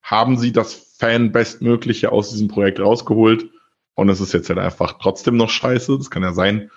haben 0.03 0.37
sie 0.37 0.53
das 0.53 0.75
Fan 0.99 1.33
bestmögliche 1.33 2.11
aus 2.11 2.31
diesem 2.31 2.49
Projekt 2.49 2.81
rausgeholt 2.81 3.51
und 3.95 4.09
es 4.09 4.21
ist 4.21 4.33
jetzt 4.33 4.49
halt 4.49 4.59
einfach 4.59 4.99
trotzdem 5.01 5.37
noch 5.37 5.51
scheiße. 5.51 5.97
Das 5.97 6.11
kann 6.11 6.23
ja 6.23 6.33
sein. 6.33 6.71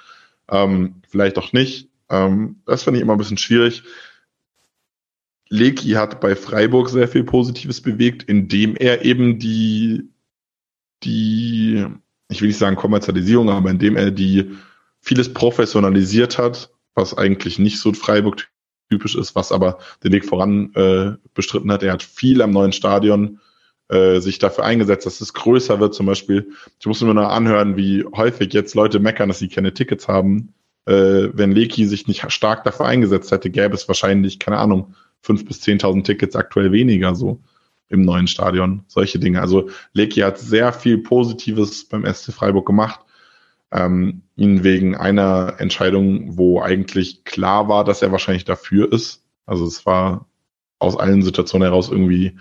Ähm, 0.50 1.02
vielleicht 1.10 1.38
auch 1.40 1.54
nicht. 1.54 1.90
Ähm, 2.14 2.62
das 2.66 2.84
finde 2.84 3.00
ich 3.00 3.02
immer 3.02 3.14
ein 3.14 3.18
bisschen 3.18 3.38
schwierig. 3.38 3.84
Leki 5.50 5.92
hat 5.92 6.22
bei 6.22 6.36
Freiburg 6.36 6.90
sehr 6.90 7.08
viel 7.08 7.24
Positives 7.24 7.82
bewegt, 7.82 8.24
indem 8.24 8.76
er 8.76 9.04
eben 9.04 9.40
die, 9.40 10.10
die, 11.04 11.86
ich 12.30 12.42
will 12.42 12.48
nicht 12.48 12.58
sagen 12.58 12.76
Kommerzialisierung, 12.76 13.50
aber 13.50 13.70
indem 13.70 13.96
er 13.96 14.12
die 14.12 14.52
vieles 15.00 15.34
professionalisiert 15.34 16.38
hat, 16.38 16.72
was 16.96 17.18
eigentlich 17.18 17.60
nicht 17.60 17.80
so 17.80 17.94
Freiburg 17.94 18.48
typisch 18.90 19.16
ist, 19.16 19.36
was 19.36 19.52
aber 19.52 19.80
den 20.04 20.12
Weg 20.12 20.26
voran 20.26 20.72
äh, 20.76 21.14
bestritten 21.34 21.72
hat. 21.72 21.84
Er 21.84 21.94
hat 21.94 22.04
viel 22.04 22.42
am 22.42 22.52
neuen 22.52 22.74
Stadion 22.74 23.40
äh, 23.90 24.20
sich 24.20 24.40
dafür 24.40 24.66
eingesetzt, 24.66 25.06
dass 25.06 25.20
es 25.20 25.34
größer 25.34 25.80
wird. 25.80 25.94
Zum 25.96 26.06
Beispiel, 26.06 26.52
ich 26.80 26.86
muss 26.86 27.02
mir 27.02 27.14
nur 27.14 27.32
anhören, 27.32 27.76
wie 27.76 28.06
häufig 28.16 28.54
jetzt 28.54 28.76
Leute 28.76 29.00
meckern, 29.00 29.30
dass 29.30 29.40
sie 29.40 29.50
keine 29.50 29.74
Tickets 29.74 30.08
haben 30.08 30.54
äh, 30.86 31.30
wenn 31.34 31.52
Leki 31.52 31.86
sich 31.86 32.08
nicht 32.08 32.30
stark 32.32 32.64
dafür 32.64 32.86
eingesetzt 32.86 33.32
hätte, 33.32 33.50
gäbe 33.50 33.76
es 33.76 33.88
wahrscheinlich, 33.88 34.40
keine 34.40 34.58
Ahnung, 34.58 34.96
fünf 35.22 35.46
bis 35.46 35.62
zehntausend 35.62 36.06
Tickets 36.06 36.36
aktuell 36.36 36.72
weniger 36.72 37.16
so 37.16 37.40
im 37.90 38.02
neuen 38.02 38.28
Stadion. 38.28 38.84
Solche 38.88 39.20
Dinge. 39.20 39.42
Also 39.42 39.70
Leki 39.94 40.22
hat 40.22 40.40
sehr 40.40 40.74
viel 40.74 40.98
Positives 40.98 41.86
beim 41.86 42.06
SC 42.06 42.34
Freiburg 42.34 42.66
gemacht. 42.66 43.00
Ähm, 43.72 44.24
ihn 44.36 44.64
wegen 44.64 44.96
einer 44.96 45.56
Entscheidung, 45.60 46.38
wo 46.38 46.62
eigentlich 46.62 47.24
klar 47.24 47.68
war, 47.68 47.84
dass 47.84 48.02
er 48.02 48.12
wahrscheinlich 48.12 48.46
dafür 48.46 48.92
ist. 48.92 49.24
Also 49.46 49.66
es 49.66 49.86
war 49.86 50.28
aus 50.80 50.98
allen 50.98 51.22
Situationen 51.22 51.68
heraus 51.68 51.90
irgendwie 51.90 52.38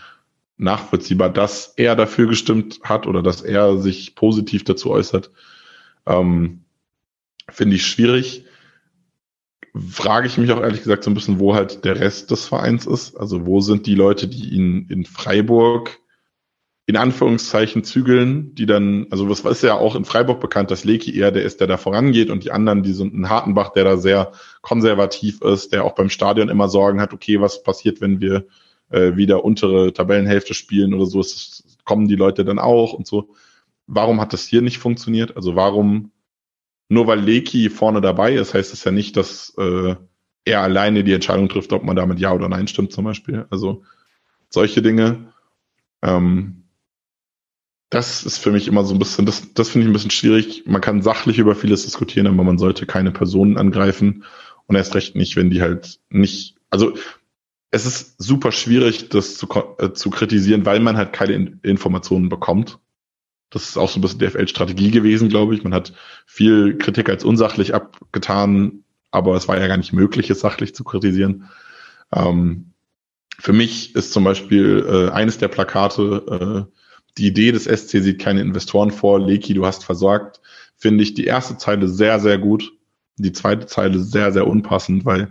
nachvollziehbar, 0.57 1.31
dass 1.31 1.75
er 1.77 1.97
dafür 1.97 2.27
gestimmt 2.27 2.81
hat 2.83 3.07
oder 3.07 3.23
dass 3.23 3.43
er 3.43 3.79
sich 3.79 4.15
positiv 4.15 4.65
dazu 4.65 4.91
äußert. 4.91 5.31
Ähm, 6.07 6.65
finde 7.51 7.77
ich 7.77 7.87
schwierig. 7.87 8.45
Frage 9.75 10.27
ich 10.27 10.37
mich 10.37 10.51
auch 10.53 10.61
ehrlich 10.61 10.83
gesagt 10.83 11.05
so 11.05 11.11
ein 11.11 11.15
bisschen, 11.15 11.39
wo 11.39 11.55
halt 11.55 11.85
der 11.85 11.99
Rest 11.99 12.31
des 12.31 12.47
Vereins 12.47 12.87
ist. 12.87 13.17
Also 13.17 13.47
wo 13.47 13.61
sind 13.61 13.87
die 13.87 13.95
Leute, 13.95 14.29
die 14.29 14.51
ihn 14.51 14.87
in 14.91 15.05
Freiburg 15.05 15.99
in 16.87 16.97
Anführungszeichen 16.97 17.85
zügeln, 17.85 18.55
die 18.55 18.67
dann, 18.67 19.07
also 19.11 19.29
was 19.29 19.45
ist 19.45 19.63
ja 19.63 19.75
auch 19.75 19.95
in 19.95 20.05
Freiburg 20.05 20.41
bekannt, 20.41 20.71
dass 20.71 20.85
Leki 20.85 21.17
eher 21.17 21.31
der 21.31 21.45
ist, 21.45 21.61
der 21.61 21.69
da 21.69 21.77
vorangeht 21.77 22.29
und 22.29 22.45
die 22.45 22.51
anderen, 22.51 22.83
die 22.83 22.93
sind 22.93 23.15
ein 23.15 23.31
Hartenbach, 23.31 23.71
der 23.73 23.85
da 23.85 23.97
sehr 23.97 24.33
konservativ 24.63 25.41
ist, 25.43 25.73
der 25.73 25.85
auch 25.85 25.95
beim 25.95 26.11
Stadion 26.11 26.49
immer 26.49 26.69
Sorgen 26.69 27.01
hat, 27.01 27.13
okay, 27.13 27.41
was 27.41 27.63
passiert, 27.63 28.01
wenn 28.01 28.21
wir 28.21 28.47
äh, 28.91 29.17
wieder 29.17 29.45
untere 29.45 29.93
Tabellenhälfte 29.93 30.55
spielen 30.55 30.93
oder 30.93 31.07
so, 31.07 31.21
es, 31.21 31.65
kommen 31.85 32.09
die 32.09 32.17
Leute 32.17 32.45
dann 32.45 32.59
auch 32.59 32.93
und 32.93 33.07
so. 33.07 33.35
Warum 33.87 34.21
hat 34.21 34.33
das 34.33 34.47
hier 34.47 34.63
nicht 34.63 34.79
funktioniert? 34.79 35.37
Also 35.37 35.57
warum 35.57 36.12
nur 36.93 37.07
weil 37.07 37.21
Leki 37.21 37.71
vorne 37.71 38.03
dabei 38.03 38.35
ist, 38.35 38.53
heißt 38.53 38.73
es 38.75 38.85
ja 38.85 38.93
nicht, 38.93 39.17
dass 39.17 39.55
äh, 39.57 39.97
er 40.45 40.61
alleine 40.61 41.05
die 41.05 41.15
Entscheidung 41.15 41.49
trifft, 41.49 41.73
ob 41.73 41.85
man 41.85 41.97
damit 41.97 42.21
Ja 42.21 42.33
oder 42.35 42.49
Nein 42.49 42.69
stimmt, 42.69 42.93
zum 42.93 43.05
Beispiel. 43.05 43.47
Also 43.51 43.83
solche 44.51 44.83
Dinge. 44.83 45.33
Ähm, 46.03 46.65
das 47.89 48.25
ist 48.25 48.39
für 48.39 48.51
mich 48.51 48.69
immer 48.69 48.85
so 48.85 48.95
ein 48.95 48.99
bisschen, 48.99 49.25
das, 49.25 49.55
das 49.55 49.71
finde 49.71 49.87
ich 49.87 49.91
ein 49.91 49.93
bisschen 49.95 50.11
schwierig. 50.11 50.65
Man 50.67 50.81
kann 50.83 51.03
sachlich 51.03 51.39
über 51.39 51.55
vieles 51.55 51.85
diskutieren, 51.85 52.27
aber 52.27 52.45
man 52.45 52.59
sollte 52.59 52.85
keine 52.85 53.11
Personen 53.11 53.57
angreifen 53.57 54.25
und 54.67 54.77
erst 54.77 54.95
recht 54.95 55.15
nicht, 55.15 55.37
wenn 55.37 55.51
die 55.51 55.63
halt 55.63 55.99
nicht, 56.11 56.57
also 56.69 56.95
es 57.71 57.87
ist 57.87 58.23
super 58.23 58.53
schwierig, 58.53 59.09
das 59.09 59.37
zu, 59.39 59.49
äh, 59.79 59.93
zu 59.93 60.11
kritisieren, 60.11 60.67
weil 60.67 60.81
man 60.81 60.99
halt 60.99 61.15
keine 61.15 61.33
in 61.33 61.61
Informationen 61.63 62.29
bekommt. 62.29 62.79
Das 63.53 63.69
ist 63.69 63.77
auch 63.77 63.89
so 63.89 63.99
ein 63.99 64.03
bisschen 64.03 64.19
DFL-Strategie 64.19 64.91
gewesen, 64.91 65.29
glaube 65.29 65.55
ich. 65.55 65.63
Man 65.63 65.75
hat 65.75 65.93
viel 66.27 66.79
Kritik 66.79 67.09
als 67.09 67.23
unsachlich 67.23 67.75
abgetan, 67.75 68.85
aber 69.11 69.37
es 69.37 69.47
war 69.47 69.61
ja 69.61 69.67
gar 69.67 69.77
nicht 69.77 69.93
möglich, 69.93 70.31
es 70.31 70.41
sachlich 70.41 70.75
zu 70.75 70.85
kritisieren. 70.85 71.51
Ähm, 72.15 72.73
für 73.39 73.53
mich 73.53 73.95
ist 73.95 74.13
zum 74.13 74.25
Beispiel 74.25 74.87
äh, 74.89 75.13
eines 75.13 75.39
der 75.39 75.49
Plakate, 75.49 76.69
äh, 76.69 76.79
die 77.19 77.27
Idee 77.27 77.53
des 77.53 77.65
SC 77.65 78.03
sieht 78.03 78.21
keine 78.21 78.41
Investoren 78.41 78.91
vor, 78.91 79.21
Leki, 79.21 79.53
du 79.53 79.67
hast 79.67 79.85
versorgt, 79.85 80.41
finde 80.77 81.03
ich 81.03 81.15
die 81.15 81.27
erste 81.27 81.59
Zeile 81.59 81.89
sehr, 81.89 82.21
sehr 82.21 82.39
gut. 82.39 82.73
Die 83.19 83.33
zweite 83.33 83.67
Zeile 83.67 83.99
sehr, 83.99 84.33
sehr 84.33 84.47
unpassend, 84.47 85.05
weil 85.05 85.31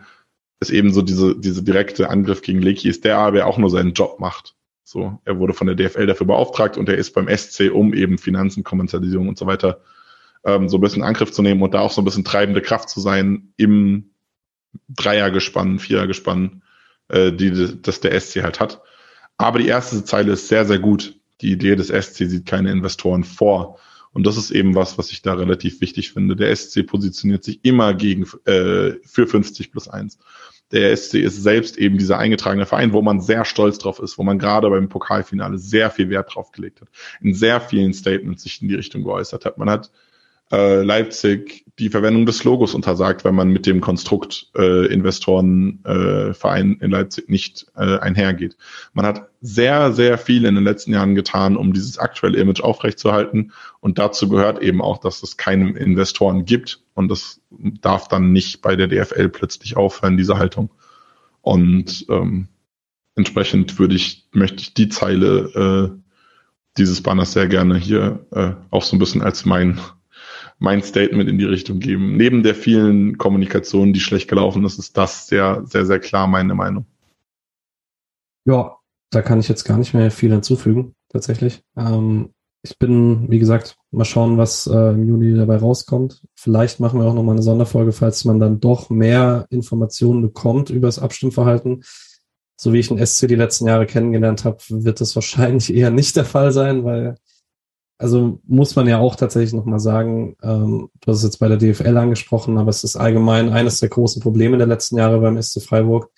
es 0.60 0.70
eben 0.70 0.94
so 0.94 1.02
diese, 1.02 1.36
diese 1.36 1.64
direkte 1.64 2.10
Angriff 2.10 2.44
gegen 2.44 2.62
Leki 2.62 2.88
ist, 2.88 3.04
der 3.04 3.18
aber 3.18 3.48
auch 3.48 3.58
nur 3.58 3.72
seinen 3.72 3.94
Job 3.94 4.20
macht. 4.20 4.56
So, 4.92 5.22
er 5.24 5.40
wurde 5.40 5.54
von 5.54 5.68
der 5.68 5.78
DFL 5.78 6.06
dafür 6.06 6.28
beauftragt 6.28 6.76
und 6.76 6.90
er 6.90 6.98
ist 6.98 7.14
beim 7.14 7.30
SC, 7.30 7.72
um 7.72 7.94
eben 7.94 8.18
Finanzen, 8.18 8.66
Kommerzialisierung 8.66 9.30
und 9.30 9.38
so 9.38 9.46
weiter 9.46 9.80
ähm, 10.44 10.68
so 10.68 10.80
ein 10.80 10.82
bisschen 10.82 11.02
Angriff 11.02 11.32
zu 11.32 11.42
nehmen 11.42 11.62
und 11.62 11.74
da 11.74 11.80
auch 11.80 11.94
so 11.94 12.02
ein 12.02 12.04
bisschen 12.04 12.26
treibende 12.26 12.62
Kraft 12.62 12.90
zu 12.90 13.00
sein 13.00 13.54
im 13.56 14.10
Dreiergespann, 14.90 15.80
Vierergespann, 15.80 16.62
äh, 17.08 17.32
die 17.32 17.82
das 17.82 18.02
der 18.02 18.20
SC 18.20 18.44
halt 18.44 18.60
hat. 18.60 18.82
Aber 19.38 19.60
die 19.60 19.68
erste 19.68 20.04
Zeile 20.04 20.34
ist 20.34 20.50
sehr, 20.50 20.66
sehr 20.66 20.80
gut. 20.80 21.16
Die 21.40 21.54
Idee 21.54 21.78
des 21.78 21.88
SC 21.88 22.30
sieht 22.30 22.46
keine 22.46 22.70
Investoren 22.70 23.24
vor. 23.24 23.80
Und 24.12 24.28
das 24.28 24.36
ist 24.36 24.52
eben 24.52 24.76
was, 24.76 24.98
was 24.98 25.10
ich 25.14 25.22
da 25.22 25.36
relativ 25.36 25.80
wichtig 25.80 26.12
finde. 26.12 26.36
Der 26.36 26.54
SC 26.54 26.86
positioniert 26.86 27.46
sich 27.46 27.64
immer 27.64 27.94
gegen 27.94 28.24
äh, 28.44 28.96
für 29.06 29.26
50 29.26 29.72
plus 29.72 29.88
1 29.88 30.18
der 30.72 30.96
SC 30.96 31.16
ist 31.16 31.44
selbst 31.44 31.78
eben 31.78 31.98
dieser 31.98 32.18
eingetragene 32.18 32.66
Verein, 32.66 32.94
wo 32.94 33.02
man 33.02 33.22
sehr 33.22 33.46
stolz 33.46 33.78
drauf 33.78 34.00
ist, 34.00 34.18
wo 34.18 34.24
man 34.24 34.40
gerade 34.40 34.70
beim 34.70 34.90
Pokalfinale 34.90 35.58
sehr 35.58 35.90
viel 35.90 36.10
Wert 36.10 36.34
drauf 36.34 36.52
gelegt 36.52 36.82
hat, 36.82 36.88
in 37.22 37.34
sehr 37.34 37.62
vielen 37.62 37.94
Statements 37.94 38.44
sich 38.44 38.62
in 38.62 38.68
die 38.68 38.76
Richtung 38.76 39.04
geäußert 39.04 39.46
hat. 39.46 39.58
Man 39.58 39.70
hat 39.70 39.92
äh, 40.52 40.84
Leipzig 40.84 41.66
die 41.80 41.90
Verwendung 41.90 42.26
des 42.28 42.44
Logos 42.44 42.76
untersagt, 42.76 43.24
wenn 43.24 43.34
man 43.34 43.50
mit 43.50 43.66
dem 43.66 43.82
Konstrukt 43.82 44.52
äh, 44.56 44.86
Investorenverein 44.86 46.80
äh, 46.80 46.86
in 46.86 46.92
Leipzig 46.92 47.28
nicht 47.30 47.66
äh, 47.76 47.98
einhergeht. 47.98 48.56
Man 48.94 49.06
hat 49.06 49.30
sehr, 49.42 49.92
sehr 49.92 50.20
viel 50.20 50.46
in 50.46 50.56
den 50.56 50.64
letzten 50.64 50.94
Jahren 50.94 51.16
getan, 51.16 51.58
um 51.58 51.74
dieses 51.74 51.98
aktuelle 51.98 52.38
Image 52.38 52.62
aufrechtzuerhalten. 52.62 53.52
Und 53.80 53.98
dazu 53.98 54.30
gehört 54.30 54.62
eben 54.62 54.82
auch, 54.82 55.00
dass 55.00 55.24
es 55.24 55.38
keine 55.38 55.72
Investoren 55.72 56.46
gibt. 56.46 56.82
Und 56.94 57.10
das 57.10 57.42
darf 57.50 58.08
dann 58.08 58.32
nicht 58.32 58.62
bei 58.62 58.76
der 58.76 58.88
DFL 58.88 59.30
plötzlich 59.30 59.76
aufhören, 59.76 60.18
diese 60.18 60.38
Haltung. 60.38 60.70
Und 61.42 62.06
ähm, 62.10 62.48
entsprechend 63.16 63.80
würde 63.80 63.96
ich, 63.96 64.28
möchte 64.34 64.62
ich 64.62 64.74
die 64.76 64.90
Zeile 64.90 65.92
äh, 65.96 66.02
dieses 66.78 67.02
Banners 67.02 67.34
sehr 67.34 67.48
gerne 67.48 67.78
hier 67.78 68.26
äh, 68.32 68.52
auch 68.70 68.84
so 68.84 68.96
ein 68.96 69.00
bisschen 69.00 69.22
als 69.22 69.46
mein 69.46 69.80
mein 70.62 70.84
Statement 70.84 71.28
in 71.28 71.40
die 71.40 71.46
Richtung 71.46 71.80
geben. 71.80 72.16
Neben 72.18 72.44
der 72.44 72.54
vielen 72.54 73.18
Kommunikation, 73.18 73.94
die 73.94 74.00
schlecht 74.00 74.30
gelaufen 74.30 74.64
ist, 74.64 74.78
ist 74.78 74.96
das 74.96 75.26
sehr, 75.26 75.64
sehr, 75.66 75.88
sehr 75.88 76.00
klar 76.00 76.28
meine 76.28 76.54
Meinung. 76.54 76.86
Ja, 78.46 78.78
da 79.10 79.24
kann 79.24 79.40
ich 79.40 79.48
jetzt 79.48 79.64
gar 79.64 79.80
nicht 79.80 79.96
mehr 79.96 80.12
viel 80.12 80.32
hinzufügen, 80.32 80.94
tatsächlich. 81.10 81.64
Ähm, 81.76 82.30
ich 82.62 82.78
bin, 82.78 83.26
wie 83.32 83.40
gesagt, 83.40 83.76
mal 83.90 84.06
schauen, 84.06 84.38
was 84.38 84.68
äh, 84.68 84.92
im 84.92 85.08
Juni 85.08 85.36
dabei 85.36 85.58
rauskommt. 85.58 86.22
Vielleicht 86.36 86.80
machen 86.80 87.00
wir 87.00 87.08
auch 87.08 87.16
nochmal 87.16 87.36
eine 87.36 87.44
Sonderfolge, 87.44 87.92
falls 87.92 88.24
man 88.26 88.40
dann 88.40 88.60
doch 88.60 88.92
mehr 88.92 89.48
Informationen 89.50 90.22
bekommt 90.22 90.70
über 90.70 90.88
das 90.88 91.00
Abstimmverhalten. 91.00 91.84
So 92.56 92.72
wie 92.72 92.80
ich 92.80 92.90
den 92.90 93.04
SC 93.04 93.28
die 93.28 93.36
letzten 93.36 93.68
Jahre 93.68 93.88
kennengelernt 93.88 94.46
habe, 94.46 94.60
wird 94.70 95.02
das 95.02 95.16
wahrscheinlich 95.16 95.74
eher 95.74 95.90
nicht 95.90 96.16
der 96.16 96.26
Fall 96.26 96.52
sein, 96.52 96.84
weil 96.84 97.16
also 98.02 98.40
muss 98.48 98.76
man 98.76 98.88
ja 98.88 98.98
auch 98.98 99.16
tatsächlich 99.16 99.54
nochmal 99.54 99.80
sagen, 99.80 100.36
ähm, 100.42 100.90
du 101.00 101.12
hast 101.12 101.20
es 101.20 101.24
jetzt 101.24 101.38
bei 101.38 101.48
der 101.48 101.58
DFL 101.58 101.98
angesprochen, 101.98 102.58
aber 102.58 102.70
es 102.70 102.84
ist 102.84 102.96
allgemein 102.96 103.50
eines 103.50 103.80
der 103.80 103.90
großen 103.90 104.22
Probleme 104.22 104.58
der 104.58 104.68
letzten 104.68 104.98
Jahre 104.98 105.20
beim 105.20 105.42
SC 105.42 105.62
Freiburg, 105.62 106.10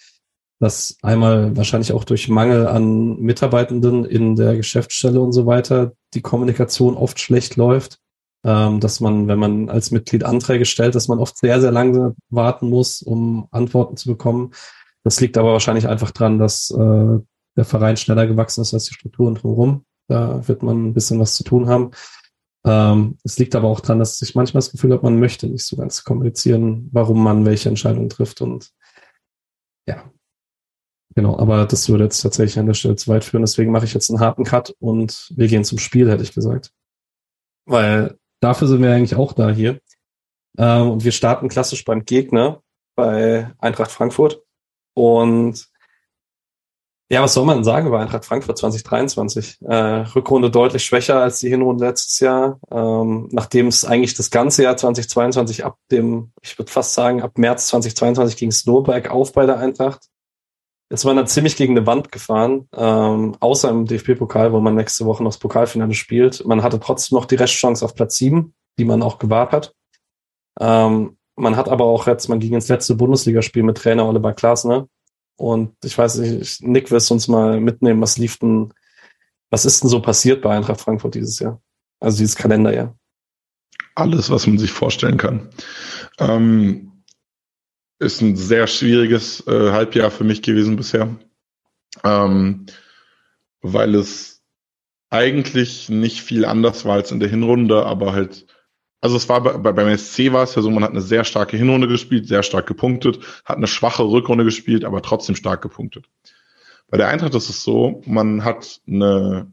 dass 0.59 0.97
einmal 1.01 1.55
wahrscheinlich 1.57 1.91
auch 1.91 2.05
durch 2.05 2.29
Mangel 2.29 2.67
an 2.67 3.17
Mitarbeitenden 3.19 4.05
in 4.05 4.35
der 4.35 4.55
Geschäftsstelle 4.55 5.19
und 5.19 5.33
so 5.33 5.45
weiter 5.45 5.91
die 6.13 6.21
Kommunikation 6.21 6.95
oft 6.95 7.19
schlecht 7.19 7.57
läuft, 7.57 7.99
ähm, 8.45 8.79
dass 8.79 9.01
man, 9.01 9.27
wenn 9.27 9.39
man 9.39 9.69
als 9.69 9.91
Mitglied 9.91 10.23
Anträge 10.23 10.65
stellt, 10.65 10.95
dass 10.95 11.09
man 11.09 11.19
oft 11.19 11.37
sehr, 11.37 11.59
sehr 11.59 11.71
lange 11.71 12.15
warten 12.29 12.69
muss, 12.69 13.01
um 13.01 13.47
Antworten 13.51 13.97
zu 13.97 14.07
bekommen. 14.07 14.51
Das 15.03 15.19
liegt 15.19 15.37
aber 15.37 15.51
wahrscheinlich 15.51 15.89
einfach 15.89 16.11
dran, 16.11 16.39
dass 16.39 16.71
äh, 16.71 17.19
der 17.57 17.65
Verein 17.65 17.97
schneller 17.97 18.25
gewachsen 18.25 18.61
ist 18.61 18.73
als 18.73 18.85
die 18.85 18.93
Strukturen 18.93 19.35
drumherum. 19.35 19.83
Da 20.07 20.47
wird 20.47 20.63
man 20.63 20.87
ein 20.87 20.93
bisschen 20.93 21.19
was 21.19 21.35
zu 21.35 21.43
tun 21.43 21.67
haben. 21.67 21.91
Ähm, 22.65 23.17
es 23.23 23.37
liegt 23.37 23.55
aber 23.55 23.67
auch 23.67 23.81
dran, 23.81 23.99
dass 23.99 24.21
ich 24.21 24.35
manchmal 24.35 24.59
das 24.59 24.71
Gefühl 24.71 24.93
habe, 24.93 25.03
man 25.03 25.19
möchte 25.19 25.47
nicht 25.47 25.65
so 25.65 25.75
ganz 25.75 26.03
kommunizieren, 26.03 26.89
warum 26.91 27.21
man 27.21 27.45
welche 27.45 27.69
Entscheidungen 27.69 28.09
trifft. 28.09 28.41
Und 28.41 28.71
ja, 29.87 30.09
genau. 31.15 31.37
Aber 31.37 31.65
das 31.65 31.89
würde 31.89 32.05
jetzt 32.05 32.21
tatsächlich 32.21 32.59
an 32.59 32.67
der 32.67 32.73
Stelle 32.73 32.95
zu 32.95 33.09
weit 33.09 33.23
führen. 33.23 33.43
Deswegen 33.43 33.71
mache 33.71 33.85
ich 33.85 33.93
jetzt 33.93 34.09
einen 34.09 34.19
harten 34.19 34.45
Cut 34.45 34.75
und 34.79 35.31
wir 35.35 35.47
gehen 35.47 35.65
zum 35.65 35.77
Spiel, 35.77 36.09
hätte 36.09 36.23
ich 36.23 36.33
gesagt. 36.33 36.71
Weil 37.65 38.17
dafür 38.39 38.67
sind 38.67 38.81
wir 38.81 38.91
eigentlich 38.91 39.15
auch 39.15 39.33
da 39.33 39.49
hier. 39.49 39.81
Ähm, 40.57 40.91
und 40.91 41.03
wir 41.03 41.11
starten 41.11 41.49
klassisch 41.49 41.83
beim 41.83 42.05
Gegner 42.05 42.61
bei 42.95 43.51
Eintracht 43.57 43.91
Frankfurt. 43.91 44.41
Und 44.95 45.67
ja, 47.13 47.21
was 47.21 47.35
soll 47.35 47.45
man 47.45 47.63
sagen 47.63 47.87
über 47.87 47.99
Eintracht 47.99 48.25
Frankfurt 48.25 48.57
2023? 48.57 49.59
Äh, 49.61 49.75
Rückrunde 50.15 50.49
deutlich 50.49 50.83
schwächer 50.83 51.21
als 51.21 51.37
die 51.37 51.47
Hinrunde 51.47 51.85
letztes 51.85 52.19
Jahr, 52.19 52.59
ähm, 52.71 53.29
nachdem 53.31 53.67
es 53.67 53.85
eigentlich 53.85 54.15
das 54.15 54.31
ganze 54.31 54.63
Jahr 54.63 54.77
2022 54.77 55.63
ab 55.63 55.77
dem, 55.91 56.31
ich 56.41 56.57
würde 56.57 56.71
fast 56.71 56.95
sagen, 56.95 57.21
ab 57.21 57.37
März 57.37 57.67
2022 57.67 58.35
ging 58.35 58.49
es 58.49 58.65
nur 58.65 58.83
bergauf 58.83 59.31
bei 59.31 59.45
der 59.45 59.59
Eintracht. 59.59 60.07
Jetzt 60.89 61.05
war 61.05 61.13
man 61.13 61.27
ziemlich 61.27 61.55
gegen 61.55 61.77
eine 61.77 61.85
Wand 61.85 62.11
gefahren, 62.11 62.67
ähm, 62.75 63.35
außer 63.39 63.69
im 63.69 63.85
DFB-Pokal, 63.85 64.51
wo 64.51 64.59
man 64.59 64.73
nächste 64.73 65.05
Woche 65.05 65.23
noch 65.23 65.31
das 65.31 65.39
Pokalfinale 65.39 65.93
spielt. 65.93 66.43
Man 66.47 66.63
hatte 66.63 66.79
trotzdem 66.79 67.15
noch 67.17 67.25
die 67.25 67.35
Restchance 67.35 67.85
auf 67.85 67.93
Platz 67.93 68.15
sieben, 68.15 68.55
die 68.79 68.85
man 68.85 69.03
auch 69.03 69.19
gewahrt 69.19 69.51
hat. 69.51 69.75
Ähm, 70.59 71.17
man 71.35 71.57
hat 71.57 71.69
aber 71.69 71.85
auch 71.85 72.07
jetzt, 72.07 72.27
man 72.27 72.39
ging 72.39 72.53
ins 72.53 72.69
letzte 72.69 72.95
Bundesligaspiel 72.95 73.63
mit 73.63 73.77
Trainer 73.77 74.07
Oliver 74.07 74.33
Glasner. 74.33 74.87
Und 75.35 75.75
ich 75.83 75.97
weiß 75.97 76.17
nicht, 76.17 76.61
Nick, 76.61 76.91
wirst 76.91 77.11
uns 77.11 77.27
mal 77.27 77.59
mitnehmen, 77.59 78.01
was 78.01 78.17
lief 78.17 78.37
denn, 78.37 78.73
was 79.49 79.65
ist 79.65 79.83
denn 79.83 79.89
so 79.89 80.01
passiert 80.01 80.41
bei 80.41 80.55
Eintracht 80.55 80.81
Frankfurt 80.81 81.15
dieses 81.15 81.39
Jahr? 81.39 81.61
Also 81.99 82.19
dieses 82.19 82.35
Kalenderjahr. 82.35 82.97
Alles, 83.95 84.29
was 84.29 84.47
man 84.47 84.57
sich 84.57 84.71
vorstellen 84.71 85.17
kann. 85.17 85.49
Ähm, 86.19 87.03
ist 87.99 88.21
ein 88.21 88.35
sehr 88.35 88.67
schwieriges 88.67 89.45
äh, 89.47 89.71
Halbjahr 89.71 90.11
für 90.11 90.23
mich 90.23 90.41
gewesen 90.41 90.75
bisher, 90.75 91.15
ähm, 92.03 92.65
weil 93.61 93.95
es 93.95 94.43
eigentlich 95.09 95.89
nicht 95.89 96.21
viel 96.21 96.43
anders 96.43 96.85
war 96.85 96.95
als 96.95 97.11
in 97.11 97.19
der 97.19 97.29
Hinrunde, 97.29 97.85
aber 97.85 98.13
halt 98.13 98.47
also 99.03 99.17
es 99.17 99.27
war 99.27 99.43
bei, 99.43 99.73
beim 99.73 99.97
SC 99.97 100.31
war 100.31 100.43
es 100.43 100.55
ja 100.55 100.61
so, 100.61 100.71
man 100.71 100.81
hat 100.81 100.91
eine 100.91 101.01
sehr 101.01 101.25
starke 101.25 101.57
Hinrunde 101.57 101.89
gespielt, 101.89 102.25
sehr 102.25 102.41
stark 102.41 102.67
gepunktet, 102.67 103.19
hat 103.43 103.57
eine 103.57 103.67
schwache 103.67 104.03
Rückrunde 104.03 104.45
gespielt, 104.45 104.85
aber 104.85 105.01
trotzdem 105.01 105.35
stark 105.35 105.61
gepunktet. 105.61 106.05
Bei 106.87 106.95
der 106.95 107.09
Eintracht 107.09 107.35
ist 107.35 107.49
es 107.49 107.63
so, 107.63 108.01
man 108.05 108.45
hat 108.45 108.79
eine 108.87 109.51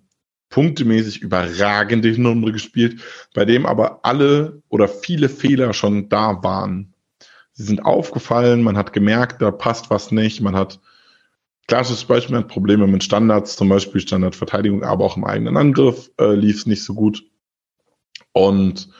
punktemäßig 0.51 1.21
überragende 1.21 2.11
Hinrunde 2.11 2.53
gespielt, 2.53 3.01
bei 3.35 3.45
dem 3.45 3.67
aber 3.67 4.05
alle 4.05 4.63
oder 4.69 4.87
viele 4.87 5.29
Fehler 5.29 5.73
schon 5.73 6.09
da 6.09 6.45
waren. 6.45 6.95
Sie 7.51 7.65
sind 7.65 7.85
aufgefallen, 7.85 8.63
man 8.63 8.77
hat 8.77 8.93
gemerkt, 8.93 9.43
da 9.43 9.51
passt 9.51 9.91
was 9.91 10.13
nicht, 10.13 10.41
man 10.41 10.55
hat 10.55 10.79
klassisches 11.67 12.05
Beispiel, 12.05 12.37
man 12.37 12.45
hat 12.45 12.53
Probleme 12.53 12.87
mit 12.87 13.03
Standards, 13.03 13.57
zum 13.57 13.69
Beispiel 13.69 14.01
Standardverteidigung, 14.01 14.85
aber 14.85 15.05
auch 15.05 15.17
im 15.17 15.25
eigenen 15.25 15.57
Angriff 15.57 16.09
äh, 16.21 16.35
lief 16.37 16.59
es 16.59 16.67
nicht 16.67 16.85
so 16.85 16.95
gut. 16.95 17.25
Und 18.33 18.91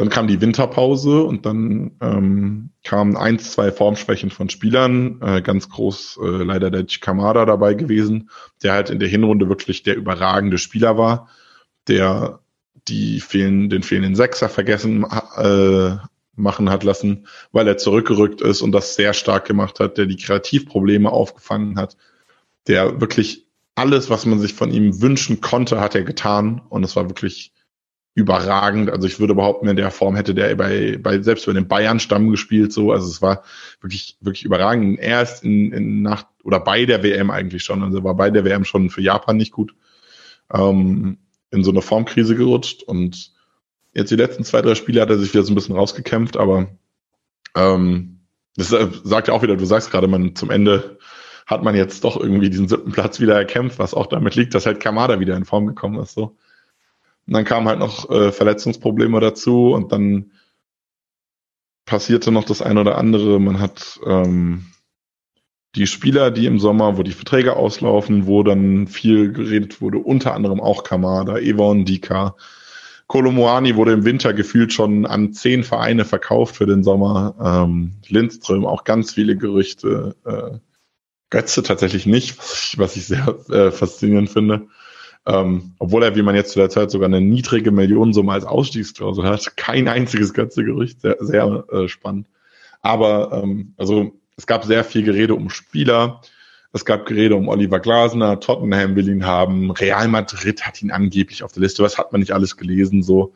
dann 0.00 0.08
kam 0.08 0.28
die 0.28 0.40
Winterpause 0.40 1.24
und 1.24 1.44
dann 1.44 1.90
ähm, 2.00 2.70
kamen 2.82 3.18
eins, 3.18 3.52
zwei 3.52 3.70
Formschwächen 3.70 4.30
von 4.30 4.48
Spielern. 4.48 5.20
Äh, 5.20 5.42
ganz 5.42 5.68
groß 5.68 6.20
äh, 6.22 6.42
leider 6.42 6.70
der 6.70 6.86
Chikamada 6.86 7.44
dabei 7.44 7.74
gewesen, 7.74 8.30
der 8.62 8.72
halt 8.72 8.88
in 8.88 8.98
der 8.98 9.10
Hinrunde 9.10 9.50
wirklich 9.50 9.82
der 9.82 9.96
überragende 9.96 10.56
Spieler 10.56 10.96
war, 10.96 11.28
der 11.86 12.40
die 12.88 13.20
fehlen, 13.20 13.68
den 13.68 13.82
fehlenden 13.82 14.14
Sechser 14.16 14.48
vergessen 14.48 15.04
äh, 15.36 15.96
machen 16.34 16.70
hat 16.70 16.82
lassen, 16.82 17.26
weil 17.52 17.68
er 17.68 17.76
zurückgerückt 17.76 18.40
ist 18.40 18.62
und 18.62 18.72
das 18.72 18.94
sehr 18.94 19.12
stark 19.12 19.44
gemacht 19.44 19.80
hat, 19.80 19.98
der 19.98 20.06
die 20.06 20.16
Kreativprobleme 20.16 21.10
aufgefangen 21.10 21.78
hat, 21.78 21.98
der 22.68 23.02
wirklich 23.02 23.48
alles, 23.74 24.08
was 24.08 24.24
man 24.24 24.38
sich 24.38 24.54
von 24.54 24.72
ihm 24.72 25.02
wünschen 25.02 25.42
konnte, 25.42 25.78
hat 25.78 25.94
er 25.94 26.04
getan 26.04 26.62
und 26.70 26.84
es 26.84 26.96
war 26.96 27.10
wirklich 27.10 27.52
überragend. 28.14 28.90
Also 28.90 29.06
ich 29.06 29.20
würde 29.20 29.34
behaupten, 29.34 29.68
in 29.68 29.76
der 29.76 29.90
Form 29.90 30.16
hätte 30.16 30.34
der 30.34 30.54
bei, 30.56 30.98
bei 31.00 31.22
selbst 31.22 31.46
bei 31.46 31.52
den 31.52 31.68
Bayern-Stamm 31.68 32.30
gespielt, 32.30 32.72
so. 32.72 32.92
Also 32.92 33.06
es 33.08 33.22
war 33.22 33.44
wirklich, 33.80 34.16
wirklich 34.20 34.44
überragend. 34.44 34.98
Er 34.98 35.22
ist 35.22 35.44
in, 35.44 35.72
in 35.72 36.02
nach 36.02 36.24
oder 36.42 36.60
bei 36.60 36.86
der 36.86 37.02
WM 37.02 37.30
eigentlich 37.30 37.62
schon. 37.62 37.82
Also 37.82 38.02
war 38.02 38.14
bei 38.14 38.30
der 38.30 38.44
WM 38.44 38.64
schon 38.64 38.90
für 38.90 39.02
Japan 39.02 39.36
nicht 39.36 39.52
gut. 39.52 39.74
Ähm, 40.52 41.18
in 41.50 41.64
so 41.64 41.70
eine 41.70 41.82
Formkrise 41.82 42.36
gerutscht 42.36 42.82
und 42.82 43.32
jetzt 43.92 44.10
die 44.10 44.16
letzten 44.16 44.44
zwei, 44.44 44.62
drei 44.62 44.74
Spiele 44.74 45.00
hat 45.00 45.10
er 45.10 45.18
sich 45.18 45.32
wieder 45.32 45.42
so 45.42 45.52
ein 45.52 45.56
bisschen 45.56 45.74
rausgekämpft, 45.74 46.36
aber 46.36 46.68
ähm, 47.56 48.20
das 48.56 48.68
sagt 49.04 49.28
ja 49.28 49.34
auch 49.34 49.42
wieder, 49.42 49.56
du 49.56 49.64
sagst 49.64 49.90
gerade, 49.90 50.06
man 50.06 50.34
zum 50.36 50.50
Ende 50.50 50.98
hat 51.46 51.64
man 51.64 51.74
jetzt 51.74 52.04
doch 52.04 52.16
irgendwie 52.16 52.50
diesen 52.50 52.68
siebten 52.68 52.92
Platz 52.92 53.20
wieder 53.20 53.34
erkämpft, 53.34 53.78
was 53.78 53.94
auch 53.94 54.06
damit 54.06 54.36
liegt, 54.36 54.54
dass 54.54 54.66
halt 54.66 54.80
Kamada 54.80 55.18
wieder 55.18 55.36
in 55.36 55.44
Form 55.44 55.66
gekommen 55.66 55.98
ist. 56.00 56.12
So. 56.14 56.36
Und 57.26 57.34
dann 57.34 57.44
kamen 57.44 57.68
halt 57.68 57.78
noch 57.78 58.10
äh, 58.10 58.32
Verletzungsprobleme 58.32 59.20
dazu 59.20 59.72
und 59.72 59.92
dann 59.92 60.32
passierte 61.84 62.30
noch 62.32 62.44
das 62.44 62.62
eine 62.62 62.80
oder 62.80 62.98
andere. 62.98 63.40
Man 63.40 63.60
hat 63.60 64.00
ähm, 64.06 64.66
die 65.74 65.86
Spieler, 65.86 66.30
die 66.30 66.46
im 66.46 66.58
Sommer, 66.58 66.96
wo 66.98 67.02
die 67.02 67.12
Verträge 67.12 67.56
auslaufen, 67.56 68.26
wo 68.26 68.42
dann 68.42 68.86
viel 68.86 69.32
geredet 69.32 69.80
wurde, 69.80 69.98
unter 69.98 70.34
anderem 70.34 70.60
auch 70.60 70.84
Kamada, 70.84 71.38
Evon, 71.38 71.84
Dika. 71.84 72.36
Kolomoani 73.06 73.74
wurde 73.74 73.92
im 73.92 74.04
Winter 74.04 74.32
gefühlt 74.32 74.72
schon 74.72 75.04
an 75.04 75.32
zehn 75.32 75.64
Vereine 75.64 76.04
verkauft 76.04 76.56
für 76.56 76.66
den 76.66 76.84
Sommer. 76.84 77.34
Ähm, 77.42 77.94
Lindström 78.08 78.64
auch 78.64 78.84
ganz 78.84 79.12
viele 79.12 79.36
Gerüchte. 79.36 80.14
Äh, 80.24 80.58
Götze 81.30 81.62
tatsächlich 81.62 82.06
nicht, 82.06 82.38
was 82.38 82.52
ich, 82.52 82.78
was 82.78 82.96
ich 82.96 83.06
sehr 83.06 83.36
äh, 83.50 83.70
faszinierend 83.70 84.30
finde. 84.30 84.68
Ähm, 85.26 85.74
obwohl 85.78 86.02
er, 86.02 86.16
wie 86.16 86.22
man 86.22 86.34
jetzt 86.34 86.52
zu 86.52 86.58
der 86.58 86.70
Zeit 86.70 86.90
sogar 86.90 87.06
eine 87.06 87.20
niedrige 87.20 87.70
Millionensumme 87.70 88.32
als 88.32 88.44
Ausstiegsklausel 88.44 89.24
hat, 89.24 89.56
kein 89.56 89.86
einziges 89.86 90.32
Götze-Gerücht, 90.32 91.02
sehr, 91.02 91.16
sehr 91.20 91.64
äh, 91.70 91.88
spannend. 91.88 92.26
Aber 92.80 93.42
ähm, 93.42 93.74
also 93.76 94.18
es 94.36 94.46
gab 94.46 94.64
sehr 94.64 94.84
viel 94.84 95.02
Gerede 95.02 95.34
um 95.34 95.50
Spieler. 95.50 96.22
Es 96.72 96.84
gab 96.84 97.04
Gerede 97.04 97.36
um 97.36 97.48
Oliver 97.48 97.80
Glasner, 97.80 98.40
Tottenham 98.40 98.96
will 98.96 99.08
ihn 99.08 99.26
haben, 99.26 99.70
Real 99.72 100.08
Madrid 100.08 100.62
hat 100.62 100.80
ihn 100.80 100.90
angeblich 100.90 101.42
auf 101.42 101.52
der 101.52 101.62
Liste. 101.62 101.82
Was 101.82 101.98
hat 101.98 102.12
man 102.12 102.20
nicht 102.20 102.32
alles 102.32 102.56
gelesen 102.56 103.02
so? 103.02 103.34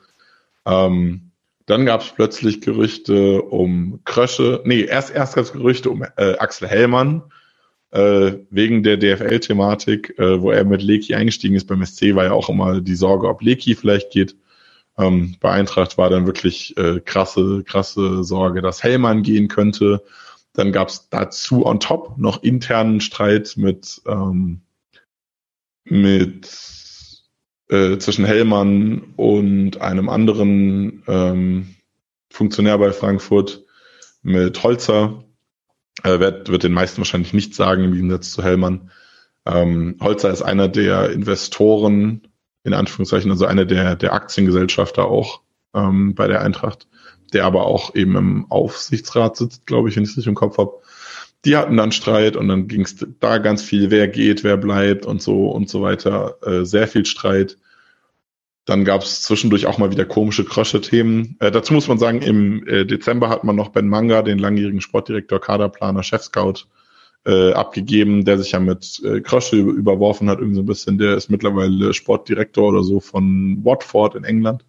Ähm, 0.64 1.32
dann 1.66 1.84
gab 1.84 2.02
es 2.02 2.10
plötzlich 2.10 2.60
Gerüchte 2.60 3.42
um 3.42 4.00
Krösche. 4.04 4.62
Nee, 4.64 4.82
erst 4.82 5.10
erst 5.10 5.34
gab 5.34 5.44
es 5.44 5.52
Gerüchte 5.52 5.90
um 5.90 6.02
äh, 6.16 6.36
Axel 6.38 6.68
Hellmann 6.68 7.22
äh, 7.94 8.40
wegen 8.50 8.82
der 8.82 8.96
DFL-Thematik, 8.96 10.18
äh, 10.18 10.42
wo 10.42 10.50
er 10.50 10.64
mit 10.64 10.82
Leki 10.82 11.14
eingestiegen 11.14 11.54
ist. 11.54 11.68
Beim 11.68 11.84
SC 11.84 12.16
war 12.16 12.24
ja 12.24 12.32
auch 12.32 12.48
immer 12.48 12.80
die 12.80 12.96
Sorge, 12.96 13.28
ob 13.28 13.40
Leki 13.40 13.76
vielleicht 13.76 14.10
geht. 14.10 14.36
Ähm, 14.98 15.36
bei 15.40 15.52
Eintracht 15.52 15.96
war 15.96 16.10
dann 16.10 16.26
wirklich 16.26 16.76
äh, 16.76 17.00
krasse, 17.00 17.62
krasse 17.64 18.24
Sorge, 18.24 18.62
dass 18.62 18.82
Hellmann 18.82 19.22
gehen 19.22 19.46
könnte. 19.46 20.02
Dann 20.54 20.72
gab 20.72 20.88
es 20.88 21.08
dazu 21.08 21.64
on 21.64 21.78
top 21.78 22.18
noch 22.18 22.42
internen 22.42 23.00
Streit 23.00 23.54
mit, 23.56 24.02
ähm, 24.06 24.60
mit 25.84 26.50
äh, 27.68 27.98
zwischen 27.98 28.24
Hellmann 28.24 29.14
und 29.16 29.80
einem 29.80 30.08
anderen 30.08 31.04
ähm, 31.06 31.76
Funktionär 32.28 32.78
bei 32.78 32.90
Frankfurt 32.90 33.64
mit 34.22 34.60
Holzer, 34.64 35.22
äh, 36.02 36.18
wird, 36.18 36.48
wird 36.50 36.62
den 36.62 36.72
meisten 36.72 36.98
wahrscheinlich 36.98 37.32
nicht 37.32 37.54
sagen, 37.54 37.84
im 37.84 37.92
Gegensatz 37.92 38.32
zu 38.32 38.42
Hellmann. 38.42 38.90
Ähm, 39.46 39.96
Holzer 40.00 40.30
ist 40.30 40.42
einer 40.42 40.68
der 40.68 41.10
Investoren, 41.10 42.22
in 42.64 42.74
Anführungszeichen, 42.74 43.30
also 43.30 43.46
einer 43.46 43.64
der, 43.64 43.94
der 43.94 44.14
Aktiengesellschafter 44.14 45.04
auch 45.04 45.42
ähm, 45.74 46.14
bei 46.14 46.26
der 46.26 46.40
Eintracht, 46.40 46.88
der 47.32 47.44
aber 47.44 47.66
auch 47.66 47.94
eben 47.94 48.16
im 48.16 48.50
Aufsichtsrat 48.50 49.36
sitzt, 49.36 49.66
glaube 49.66 49.88
ich, 49.88 49.96
wenn 49.96 50.04
ich 50.04 50.10
es 50.10 50.16
richtig 50.16 50.28
im 50.28 50.34
Kopf 50.34 50.58
habe. 50.58 50.72
Die 51.44 51.56
hatten 51.56 51.76
dann 51.76 51.92
Streit 51.92 52.36
und 52.36 52.48
dann 52.48 52.68
ging 52.68 52.82
es 52.82 53.06
da 53.20 53.36
ganz 53.36 53.62
viel, 53.62 53.90
wer 53.90 54.08
geht, 54.08 54.44
wer 54.44 54.56
bleibt 54.56 55.04
und 55.04 55.20
so 55.20 55.50
und 55.50 55.68
so 55.68 55.82
weiter. 55.82 56.38
Äh, 56.42 56.64
sehr 56.64 56.88
viel 56.88 57.04
Streit. 57.04 57.58
Dann 58.64 58.84
gab 58.84 59.02
es 59.02 59.22
zwischendurch 59.22 59.66
auch 59.66 59.78
mal 59.78 59.90
wieder 59.90 60.06
komische 60.06 60.44
Krösche-Themen. 60.44 61.36
Äh, 61.40 61.50
dazu 61.50 61.74
muss 61.74 61.88
man 61.88 61.98
sagen, 61.98 62.22
im 62.22 62.66
äh, 62.66 62.86
Dezember 62.86 63.28
hat 63.28 63.44
man 63.44 63.56
noch 63.56 63.68
Ben 63.68 63.88
Manga, 63.88 64.22
den 64.22 64.38
langjährigen 64.38 64.80
Sportdirektor, 64.80 65.40
Kaderplaner, 65.40 66.02
Chefscout, 66.02 66.66
äh, 67.26 67.52
abgegeben, 67.52 68.24
der 68.24 68.38
sich 68.38 68.52
ja 68.52 68.60
mit 68.60 69.02
äh, 69.04 69.20
Krösche 69.20 69.56
überworfen 69.56 70.28
hat, 70.28 70.38
irgendwie 70.38 70.56
so 70.56 70.62
ein 70.62 70.66
bisschen. 70.66 70.98
Der 70.98 71.16
ist 71.16 71.30
mittlerweile 71.30 71.92
Sportdirektor 71.94 72.68
oder 72.68 72.82
so 72.82 73.00
von 73.00 73.64
Watford 73.64 74.14
in 74.14 74.24
England. 74.24 74.64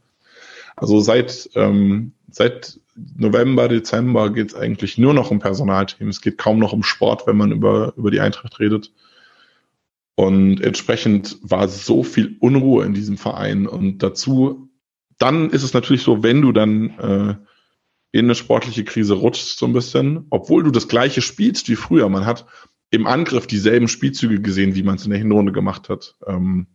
Also 0.76 1.00
seit, 1.00 1.50
ähm, 1.56 2.14
seit 2.32 2.80
November, 3.18 3.68
Dezember 3.68 4.32
geht 4.32 4.50
es 4.50 4.56
eigentlich 4.56 4.98
nur 4.98 5.14
noch 5.14 5.32
um 5.32 5.40
Personalthemen. 5.40 6.10
Es 6.10 6.22
geht 6.22 6.38
kaum 6.38 6.60
noch 6.60 6.74
um 6.74 6.84
Sport, 6.84 7.28
wenn 7.28 7.38
man 7.38 7.52
über, 7.52 7.94
über 7.98 8.12
die 8.12 8.22
Eintracht 8.22 8.60
redet. 8.60 8.92
Und 10.16 10.62
entsprechend 10.62 11.38
war 11.42 11.68
so 11.68 12.04
viel 12.04 12.38
Unruhe 12.40 12.86
in 12.86 12.94
diesem 12.94 13.18
Verein. 13.18 13.68
Und 13.68 14.00
dazu, 14.00 14.70
dann 15.18 15.50
ist 15.50 15.64
es 15.64 15.74
natürlich 15.74 16.04
so, 16.04 16.24
wenn 16.24 16.42
du 16.42 16.52
dann 16.52 16.90
äh, 17.00 17.36
in 18.18 18.26
eine 18.26 18.36
sportliche 18.36 18.86
Krise 18.86 19.16
rutschst 19.16 19.60
so 19.60 19.66
ein 19.66 19.74
bisschen, 19.74 20.26
obwohl 20.30 20.64
du 20.64 20.72
das 20.72 20.88
gleiche 20.88 21.22
spielst 21.22 21.68
wie 21.68 21.76
früher. 21.76 22.08
Man 22.08 22.26
hat 22.26 22.46
im 22.90 23.08
Angriff 23.08 23.46
dieselben 23.46 23.90
Spielzüge 23.90 24.40
gesehen, 24.40 24.74
wie 24.76 24.84
man 24.84 24.96
es 24.96 25.04
in 25.04 25.10
der 25.10 25.20
Hinrunde 25.20 25.52
gemacht 25.52 25.90
hat. 25.90 26.16
Ähm, 26.26 26.68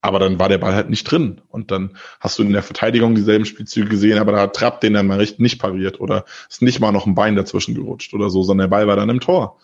aber 0.00 0.18
dann 0.18 0.40
war 0.40 0.48
der 0.48 0.58
Ball 0.58 0.74
halt 0.74 0.90
nicht 0.90 1.04
drin. 1.04 1.40
Und 1.48 1.70
dann 1.70 1.96
hast 2.18 2.38
du 2.38 2.42
in 2.42 2.52
der 2.52 2.62
Verteidigung 2.62 3.14
dieselben 3.14 3.44
Spielzüge 3.44 3.88
gesehen, 3.88 4.18
aber 4.18 4.32
da 4.32 4.40
hat 4.40 4.56
Trapp 4.56 4.80
den 4.80 4.94
dann 4.94 5.06
mal 5.06 5.18
recht 5.18 5.38
nicht 5.38 5.60
pariert 5.60 6.00
oder 6.00 6.24
ist 6.48 6.62
nicht 6.62 6.80
mal 6.80 6.92
noch 6.92 7.06
ein 7.06 7.14
Bein 7.14 7.36
dazwischen 7.36 7.74
gerutscht 7.74 8.14
oder 8.14 8.30
so, 8.30 8.42
sondern 8.42 8.68
der 8.70 8.76
Ball 8.76 8.86
war 8.88 8.96
dann 8.96 9.08
im 9.08 9.20
Tor. 9.20 9.58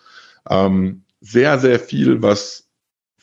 Ähm, 0.49 1.03
sehr, 1.19 1.59
sehr 1.59 1.79
viel, 1.79 2.21
was 2.21 2.64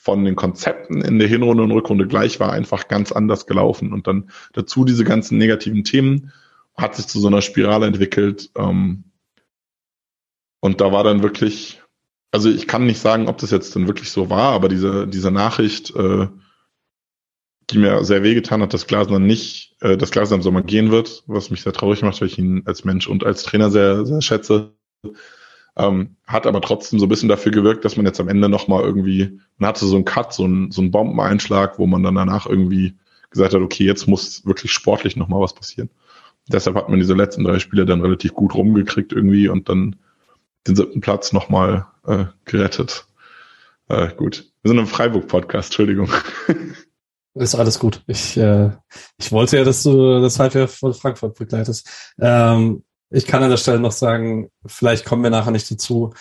von 0.03 0.25
den 0.25 0.35
Konzepten 0.35 1.01
in 1.01 1.21
der 1.21 1.29
Hinrunde 1.29 1.63
und 1.63 1.71
Rückrunde 1.71 2.09
gleich 2.09 2.41
war, 2.41 2.53
einfach 2.53 2.89
ganz 2.89 3.13
anders 3.13 3.47
gelaufen. 3.47 3.93
Und 3.93 4.09
dann 4.09 4.31
dazu 4.53 4.85
diese 4.85 5.05
ganzen 5.05 5.39
negativen 5.39 5.85
Themen 5.85 6.33
hat 6.77 6.97
sich 6.97 7.07
zu 7.07 7.21
so 7.21 7.29
einer 7.29 7.41
Spirale 7.41 7.87
entwickelt. 7.87 8.51
Ähm, 8.57 9.05
und 10.59 10.81
da 10.81 10.91
war 10.91 11.05
dann 11.05 11.23
wirklich, 11.23 11.81
also 12.33 12.51
ich 12.51 12.67
kann 12.67 12.85
nicht 12.85 12.99
sagen, 12.99 13.29
ob 13.29 13.39
das 13.39 13.53
jetzt 13.53 13.77
dann 13.77 13.87
wirklich 13.87 14.11
so 14.11 14.29
war, 14.29 14.55
aber 14.55 14.69
diese, 14.69 15.07
diese 15.07 15.31
Nachricht, 15.31 15.95
äh, 15.95 16.27
die 17.71 17.79
mir 17.79 18.03
sehr 18.03 18.25
wehgetan 18.25 18.61
hat, 18.61 18.75
dass 18.75 18.89
Glasner 18.89 19.21
nicht, 19.21 19.77
äh, 19.83 19.97
dass 19.97 20.11
Glasner 20.11 20.35
im 20.35 20.43
Sommer 20.43 20.63
gehen 20.63 20.91
wird, 20.91 21.23
was 21.29 21.51
mich 21.51 21.63
sehr 21.63 21.73
traurig 21.73 22.03
macht, 22.03 22.21
weil 22.21 22.27
ich 22.27 22.39
ihn 22.39 22.63
als 22.65 22.85
Mensch 22.85 23.07
und 23.07 23.25
als 23.25 23.45
Trainer 23.45 23.71
sehr, 23.71 24.05
sehr 24.05 24.21
schätze. 24.21 24.75
Ähm, 25.77 26.17
hat 26.27 26.47
aber 26.47 26.61
trotzdem 26.61 26.99
so 26.99 27.07
ein 27.07 27.09
bisschen 27.09 27.29
dafür 27.29 27.51
gewirkt, 27.51 27.85
dass 27.85 27.97
man 27.97 28.05
jetzt 28.05 28.21
am 28.21 28.29
Ende 28.29 28.49
nochmal 28.49 28.83
irgendwie, 28.83 29.41
man 29.57 29.69
hatte 29.69 29.87
so 29.87 29.97
einen 29.97 30.05
Cut, 30.05 30.33
so 30.35 30.45
einen, 30.45 30.71
so 30.71 30.83
einen 30.83 30.91
Bombeneinschlag, 30.91 31.79
wo 31.79 31.87
man 31.87 32.03
dann 32.03 32.15
danach 32.15 32.47
irgendwie 32.47 32.95
gesagt 33.31 33.55
hat, 33.55 33.63
okay, 33.63 33.85
jetzt 33.85 34.07
muss 34.07 34.45
wirklich 34.45 34.73
sportlich 34.73 35.17
nochmal 35.17 35.41
was 35.41 35.55
passieren. 35.55 35.89
Deshalb 36.49 36.77
hat 36.77 36.89
man 36.89 36.99
diese 36.99 37.15
letzten 37.15 37.45
drei 37.45 37.59
Spiele 37.59 37.87
dann 37.87 38.03
relativ 38.03 38.35
gut 38.35 38.55
rumgekriegt 38.55 39.13
irgendwie 39.13 39.49
und 39.49 39.69
dann 39.69 39.97
den 40.67 40.77
siebten 40.77 41.01
Platz 41.01 41.33
nochmal 41.33 41.87
äh, 42.07 42.27
gerettet. 42.45 43.07
Äh, 43.89 44.15
gut. 44.15 44.53
Wir 44.63 44.71
sind 44.71 44.79
im 44.79 44.87
Freiburg-Podcast, 44.87 45.69
Entschuldigung. 45.69 46.11
Ist 47.35 47.55
alles 47.55 47.79
gut. 47.79 48.03
Ich, 48.07 48.37
äh, 48.37 48.71
ich 49.17 49.33
wollte 49.33 49.57
ja, 49.57 49.65
dass 49.65 49.83
du 49.85 50.21
das 50.21 50.39
Halbjahr 50.39 50.69
von 50.69 50.93
Frankfurt 50.93 51.39
begleitest. 51.39 52.13
Ähm, 52.21 52.85
ich 53.13 53.27
kann 53.27 53.43
an 53.43 53.51
der 53.51 53.57
Stelle 53.57 53.79
noch 53.79 53.93
sagen, 53.93 54.51
vielleicht 54.67 55.05
kommen 55.05 55.23
wir 55.23 55.31
nachher 55.31 55.51
nicht 55.51 55.71
dazu. 55.71 56.15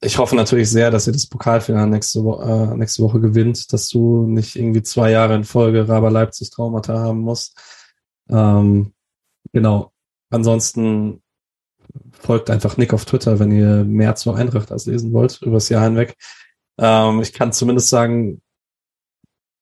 Ich 0.00 0.18
hoffe 0.18 0.36
natürlich 0.36 0.70
sehr, 0.70 0.90
dass 0.90 1.06
ihr 1.06 1.12
das 1.12 1.28
Pokalfinale 1.28 1.88
nächste, 1.88 2.22
Wo 2.24 2.40
äh, 2.40 2.76
nächste 2.76 3.02
Woche 3.02 3.20
gewinnt, 3.20 3.72
dass 3.72 3.88
du 3.88 4.26
nicht 4.26 4.56
irgendwie 4.56 4.82
zwei 4.82 5.10
Jahre 5.10 5.34
in 5.34 5.44
Folge 5.44 5.88
Raber 5.88 6.10
Leipzig 6.10 6.50
Traumata 6.50 6.98
haben 6.98 7.20
musst. 7.20 7.58
Ähm, 8.28 8.92
genau. 9.52 9.92
Ansonsten 10.30 11.22
folgt 12.10 12.50
einfach 12.50 12.76
Nick 12.76 12.92
auf 12.92 13.04
Twitter, 13.04 13.38
wenn 13.38 13.52
ihr 13.52 13.84
mehr 13.84 14.14
zur 14.14 14.36
Eintracht 14.36 14.72
als 14.72 14.86
lesen 14.86 15.12
wollt, 15.12 15.40
übers 15.42 15.68
Jahr 15.68 15.84
hinweg. 15.84 16.16
Ähm, 16.78 17.20
ich 17.20 17.32
kann 17.32 17.52
zumindest 17.52 17.88
sagen, 17.88 18.42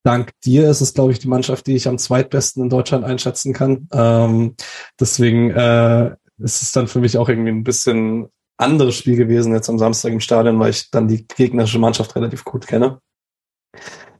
dank 0.03 0.31
dir 0.41 0.69
ist 0.69 0.81
es, 0.81 0.93
glaube 0.93 1.11
ich, 1.11 1.19
die 1.19 1.27
Mannschaft, 1.27 1.67
die 1.67 1.75
ich 1.75 1.87
am 1.87 1.97
zweitbesten 1.97 2.63
in 2.63 2.69
Deutschland 2.69 3.05
einschätzen 3.05 3.53
kann. 3.53 3.87
Ähm, 3.91 4.55
deswegen 4.99 5.51
äh, 5.51 6.15
ist 6.43 6.61
es 6.61 6.71
dann 6.71 6.87
für 6.87 6.99
mich 6.99 7.17
auch 7.17 7.29
irgendwie 7.29 7.51
ein 7.51 7.63
bisschen 7.63 8.29
anderes 8.57 8.95
Spiel 8.95 9.15
gewesen 9.15 9.53
jetzt 9.53 9.69
am 9.69 9.79
Samstag 9.79 10.11
im 10.11 10.19
Stadion, 10.19 10.59
weil 10.59 10.69
ich 10.69 10.91
dann 10.91 11.07
die 11.07 11.25
gegnerische 11.27 11.79
Mannschaft 11.79 12.15
relativ 12.15 12.43
gut 12.43 12.67
kenne. 12.67 12.99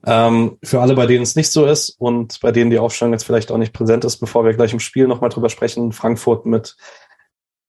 Ähm, 0.05 0.57
für 0.63 0.82
alle, 0.82 0.95
bei 0.95 1.05
denen 1.05 1.22
es 1.22 1.36
nicht 1.36 1.51
so 1.51 1.65
ist 1.65 1.89
und 1.99 2.39
bei 2.39 2.51
denen 2.51 2.72
die 2.72 2.80
Aufstellung 2.80 3.13
jetzt 3.13 3.24
vielleicht 3.24 3.51
auch 3.51 3.57
nicht 3.57 3.74
präsent 3.74 4.03
ist, 4.03 4.17
bevor 4.17 4.43
wir 4.43 4.53
gleich 4.53 4.74
im 4.74 4.80
Spiel 4.80 5.07
nochmal 5.07 5.30
drüber 5.30 5.49
sprechen, 5.49 5.91
Frankfurt 5.91 6.45
mit 6.45 6.76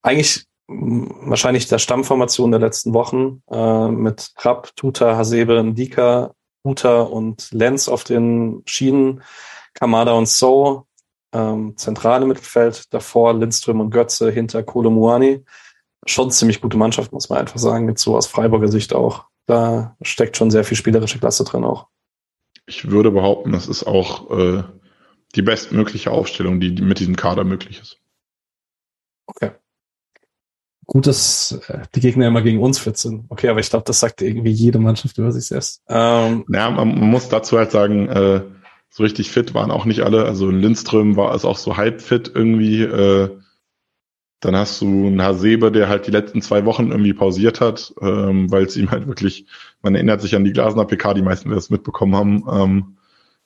eigentlich 0.00 0.46
wahrscheinlich 0.68 1.68
der 1.68 1.78
Stammformation 1.78 2.50
der 2.50 2.60
letzten 2.60 2.94
Wochen 2.94 3.42
äh, 3.50 3.88
mit 3.88 4.34
Trapp, 4.36 4.74
Tuta, 4.76 5.16
Hasebe, 5.16 5.62
Ndika, 5.62 6.34
Uta 6.64 7.02
und 7.02 7.50
Lenz 7.52 7.88
auf 7.88 8.04
den 8.04 8.62
Schienen, 8.64 9.22
Kamada 9.74 10.12
und 10.12 10.28
So, 10.28 10.86
ähm, 11.32 11.76
zentrale 11.76 12.26
Mittelfeld, 12.26 12.92
davor 12.92 13.34
Lindström 13.34 13.80
und 13.80 13.90
Götze, 13.90 14.30
hinter 14.30 14.62
Kolomuani. 14.62 15.44
Schon 16.06 16.30
ziemlich 16.30 16.60
gute 16.60 16.76
Mannschaft, 16.76 17.12
muss 17.12 17.28
man 17.28 17.38
einfach 17.38 17.58
sagen, 17.58 17.88
jetzt 17.88 18.02
so 18.02 18.16
aus 18.16 18.26
Freiburger 18.26 18.68
Sicht 18.68 18.94
auch. 18.94 19.26
Da 19.46 19.96
steckt 20.02 20.36
schon 20.36 20.50
sehr 20.50 20.64
viel 20.64 20.76
spielerische 20.76 21.18
Klasse 21.18 21.44
drin 21.44 21.64
auch. 21.64 21.86
Ich 22.66 22.90
würde 22.90 23.10
behaupten, 23.10 23.52
das 23.52 23.66
ist 23.66 23.84
auch 23.84 24.30
äh, 24.30 24.62
die 25.34 25.42
bestmögliche 25.42 26.10
Aufstellung, 26.10 26.60
die, 26.60 26.74
die 26.74 26.82
mit 26.82 26.98
diesem 26.98 27.16
Kader 27.16 27.44
möglich 27.44 27.80
ist. 27.80 27.98
Okay. 29.26 29.52
Gut, 30.86 31.06
dass 31.06 31.52
äh, 31.68 31.82
die 31.94 32.00
Gegner 32.00 32.26
immer 32.26 32.42
gegen 32.42 32.60
uns 32.60 32.78
fit 32.78 32.98
sind. 32.98 33.24
Okay, 33.28 33.48
aber 33.48 33.60
ich 33.60 33.70
glaube, 33.70 33.84
das 33.84 34.00
sagt 34.00 34.20
irgendwie 34.20 34.50
jede 34.50 34.78
Mannschaft 34.78 35.16
über 35.18 35.32
sich 35.32 35.46
selbst. 35.46 35.82
Ähm, 35.88 36.44
ja, 36.48 36.70
man, 36.70 36.88
man 36.88 37.10
muss 37.10 37.28
dazu 37.28 37.56
halt 37.56 37.70
sagen, 37.70 38.08
äh, 38.08 38.42
so 38.94 39.04
richtig 39.04 39.30
fit 39.30 39.54
waren 39.54 39.70
auch 39.70 39.86
nicht 39.86 40.02
alle. 40.02 40.26
Also 40.26 40.50
Lindström 40.50 41.16
war 41.16 41.34
es 41.34 41.46
auch 41.46 41.56
so 41.56 41.78
halb 41.78 42.02
fit 42.02 42.30
irgendwie. 42.34 42.82
Äh, 42.82 43.30
dann 44.40 44.54
hast 44.54 44.82
du 44.82 44.86
einen 44.86 45.22
Hasebe, 45.22 45.72
der 45.72 45.88
halt 45.88 46.06
die 46.06 46.10
letzten 46.10 46.42
zwei 46.42 46.66
Wochen 46.66 46.90
irgendwie 46.90 47.14
pausiert 47.14 47.60
hat, 47.60 47.94
ähm, 48.02 48.50
weil 48.50 48.64
es 48.64 48.76
ihm 48.76 48.90
halt 48.90 49.06
wirklich, 49.06 49.46
man 49.82 49.94
erinnert 49.94 50.20
sich 50.20 50.36
an 50.36 50.44
die 50.44 50.52
Glasner 50.52 50.84
PK, 50.84 51.14
die 51.14 51.22
meisten, 51.22 51.48
die 51.48 51.54
das 51.54 51.70
mitbekommen 51.70 52.14
haben, 52.14 52.44
ähm, 52.52 52.96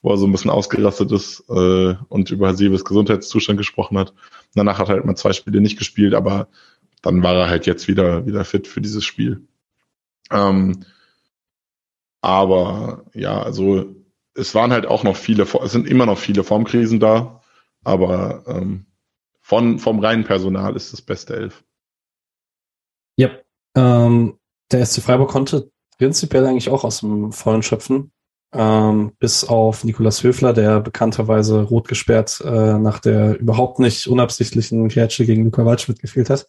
wo 0.02 0.10
er 0.10 0.16
so 0.16 0.26
ein 0.26 0.32
bisschen 0.32 0.50
ausgerastet 0.50 1.12
ist 1.12 1.44
äh, 1.48 1.94
und 2.08 2.30
über 2.30 2.48
Hasebes 2.48 2.84
Gesundheitszustand 2.84 3.58
gesprochen 3.58 3.98
hat. 3.98 4.14
Danach 4.54 4.78
hat 4.78 4.88
er 4.88 4.94
halt 4.96 5.04
mal 5.04 5.16
zwei 5.16 5.32
Spiele 5.32 5.60
nicht 5.60 5.78
gespielt, 5.78 6.14
aber 6.14 6.48
dann 7.02 7.22
war 7.22 7.34
er 7.36 7.50
halt 7.50 7.66
jetzt 7.66 7.86
wieder, 7.86 8.26
wieder 8.26 8.44
fit 8.44 8.66
für 8.66 8.80
dieses 8.80 9.04
Spiel. 9.04 9.46
Ähm, 10.32 10.80
aber 12.20 13.04
ja, 13.14 13.40
also 13.42 13.95
es 14.36 14.54
waren 14.54 14.72
halt 14.72 14.86
auch 14.86 15.02
noch 15.02 15.16
viele, 15.16 15.44
es 15.44 15.72
sind 15.72 15.86
immer 15.86 16.06
noch 16.06 16.18
viele 16.18 16.44
Formkrisen 16.44 17.00
da, 17.00 17.40
aber 17.84 18.44
ähm, 18.46 18.86
von, 19.40 19.78
vom 19.78 20.00
reinen 20.00 20.24
Personal 20.24 20.76
ist 20.76 20.92
das 20.92 21.02
beste 21.02 21.36
Elf. 21.36 21.64
Ja, 23.16 23.30
ähm, 23.76 24.38
der 24.72 24.84
SC 24.84 25.02
Freiburg 25.02 25.30
konnte 25.30 25.70
prinzipiell 25.98 26.44
eigentlich 26.44 26.68
auch 26.68 26.84
aus 26.84 27.00
dem 27.00 27.32
Vollen 27.32 27.62
schöpfen 27.62 28.12
ähm, 28.52 29.12
bis 29.18 29.44
auf 29.44 29.84
Nikolas 29.84 30.22
Höfler, 30.22 30.52
der 30.52 30.80
bekannterweise 30.80 31.62
rot 31.62 31.88
gesperrt 31.88 32.40
äh, 32.44 32.78
nach 32.78 33.00
der 33.00 33.38
überhaupt 33.38 33.78
nicht 33.78 34.06
unabsichtlichen 34.06 34.88
Grätsche 34.88 35.26
gegen 35.26 35.44
Luca 35.44 35.64
Waldschmidt 35.64 36.00
gefehlt 36.00 36.30
hat. 36.30 36.46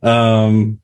Ähm, 0.00 0.80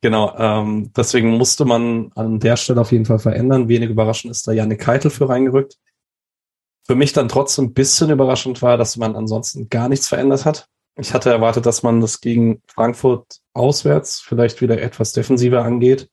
genau, 0.00 0.34
ähm, 0.36 0.92
deswegen 0.96 1.30
musste 1.30 1.64
man 1.64 2.10
an 2.14 2.40
der 2.40 2.56
Stelle 2.56 2.80
auf 2.80 2.92
jeden 2.92 3.04
Fall 3.04 3.18
verändern. 3.18 3.68
Wenig 3.68 3.90
überraschend 3.90 4.30
ist 4.30 4.46
da 4.46 4.52
Janik 4.52 4.80
Keitel 4.80 5.10
für 5.10 5.28
reingerückt. 5.28 5.76
Für 6.86 6.94
mich 6.94 7.12
dann 7.12 7.28
trotzdem 7.28 7.66
ein 7.66 7.74
bisschen 7.74 8.10
überraschend 8.10 8.62
war, 8.62 8.78
dass 8.78 8.96
man 8.96 9.14
ansonsten 9.14 9.68
gar 9.68 9.88
nichts 9.88 10.08
verändert 10.08 10.44
hat. 10.44 10.68
Ich 10.96 11.14
hatte 11.14 11.30
erwartet, 11.30 11.64
dass 11.66 11.82
man 11.82 12.00
das 12.00 12.20
gegen 12.20 12.62
Frankfurt 12.66 13.38
auswärts 13.52 14.20
vielleicht 14.20 14.60
wieder 14.60 14.80
etwas 14.80 15.12
defensiver 15.12 15.62
angeht. 15.62 16.08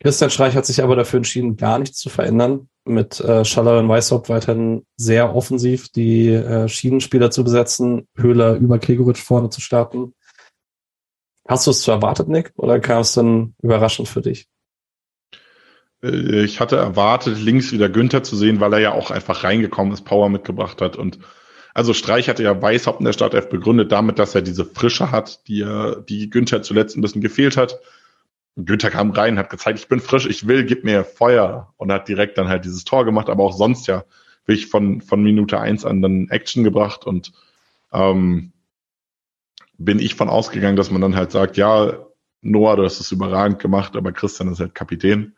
Christian 0.00 0.30
Streich 0.30 0.54
hat 0.54 0.66
sich 0.66 0.82
aber 0.82 0.96
dafür 0.96 1.18
entschieden, 1.18 1.56
gar 1.56 1.78
nichts 1.78 1.98
zu 1.98 2.08
verändern. 2.08 2.68
Mit 2.84 3.20
äh, 3.20 3.44
Schaller 3.44 3.78
und 3.78 3.88
Weishaupt 3.88 4.28
weiterhin 4.28 4.84
sehr 4.96 5.34
offensiv 5.34 5.88
die 5.90 6.28
äh, 6.28 6.68
Schienenspieler 6.68 7.30
zu 7.30 7.44
besetzen, 7.44 8.08
Höhler 8.16 8.54
über 8.54 8.78
Gregoritsch 8.78 9.22
vorne 9.22 9.50
zu 9.50 9.60
starten. 9.60 10.14
Hast 11.48 11.66
du 11.66 11.72
es 11.72 11.82
zu 11.82 11.90
erwartet, 11.90 12.28
Nick, 12.28 12.52
oder 12.56 12.78
kam 12.80 13.00
es 13.00 13.14
dann 13.14 13.54
überraschend 13.62 14.08
für 14.08 14.20
dich? 14.20 14.48
Äh, 16.02 16.44
ich 16.44 16.60
hatte 16.60 16.76
erwartet, 16.76 17.40
links 17.40 17.72
wieder 17.72 17.88
Günther 17.88 18.22
zu 18.22 18.36
sehen, 18.36 18.60
weil 18.60 18.72
er 18.74 18.80
ja 18.80 18.92
auch 18.92 19.10
einfach 19.10 19.44
reingekommen 19.44 19.92
ist, 19.92 20.04
Power 20.04 20.28
mitgebracht 20.28 20.80
hat. 20.80 20.96
Und 20.96 21.18
also 21.74 21.94
Streich 21.94 22.28
hatte 22.28 22.42
ja 22.42 22.60
Weishaupt 22.60 23.00
in 23.00 23.06
der 23.06 23.12
Startelf 23.12 23.48
begründet 23.48 23.92
damit, 23.92 24.18
dass 24.18 24.34
er 24.34 24.42
diese 24.42 24.64
Frische 24.64 25.10
hat, 25.10 25.46
die 25.48 25.64
die 26.08 26.30
Günther 26.30 26.62
zuletzt 26.62 26.96
ein 26.96 27.00
bisschen 27.00 27.22
gefehlt 27.22 27.56
hat. 27.56 27.80
Günther 28.56 28.90
kam 28.90 29.10
rein, 29.12 29.38
hat 29.38 29.48
gezeigt, 29.48 29.78
ich 29.78 29.88
bin 29.88 30.00
frisch, 30.00 30.26
ich 30.26 30.46
will, 30.46 30.64
gib 30.64 30.84
mir 30.84 31.04
Feuer 31.04 31.72
und 31.78 31.90
hat 31.90 32.08
direkt 32.08 32.36
dann 32.36 32.48
halt 32.48 32.66
dieses 32.66 32.84
Tor 32.84 33.06
gemacht, 33.06 33.30
aber 33.30 33.42
auch 33.44 33.56
sonst 33.56 33.86
ja 33.86 34.04
wirklich 34.44 34.66
von, 34.66 35.00
von 35.00 35.22
Minute 35.22 35.58
eins 35.58 35.86
an 35.86 36.02
dann 36.02 36.28
Action 36.28 36.62
gebracht 36.62 37.06
und 37.06 37.32
ähm, 37.92 38.51
bin 39.84 39.98
ich 39.98 40.14
von 40.14 40.28
ausgegangen, 40.28 40.76
dass 40.76 40.90
man 40.90 41.00
dann 41.00 41.16
halt 41.16 41.30
sagt, 41.30 41.56
ja, 41.56 41.98
Noah, 42.40 42.76
du 42.76 42.84
hast 42.84 43.00
es 43.00 43.12
überragend 43.12 43.58
gemacht, 43.58 43.96
aber 43.96 44.12
Christian 44.12 44.52
ist 44.52 44.60
halt 44.60 44.74
Kapitän. 44.74 45.34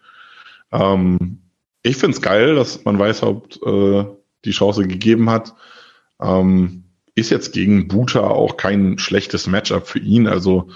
Ähm, 0.73 1.43
ich 1.83 1.97
find's 1.97 2.23
geil, 2.23 2.55
dass 2.55 2.85
man 2.85 2.99
Weishaupt 2.99 3.61
äh, 3.63 4.05
die 4.45 4.51
Chance 4.53 4.87
gegeben 4.87 5.31
hat. 5.31 5.55
Ähm, 6.21 6.85
ist 7.15 7.31
jetzt 7.31 7.53
gegen 7.53 7.89
Buta 7.89 8.21
auch 8.21 8.57
kein 8.57 8.99
schlechtes 8.99 9.47
Matchup 9.47 9.87
für 9.87 9.99
ihn. 9.99 10.27
Also 10.27 10.69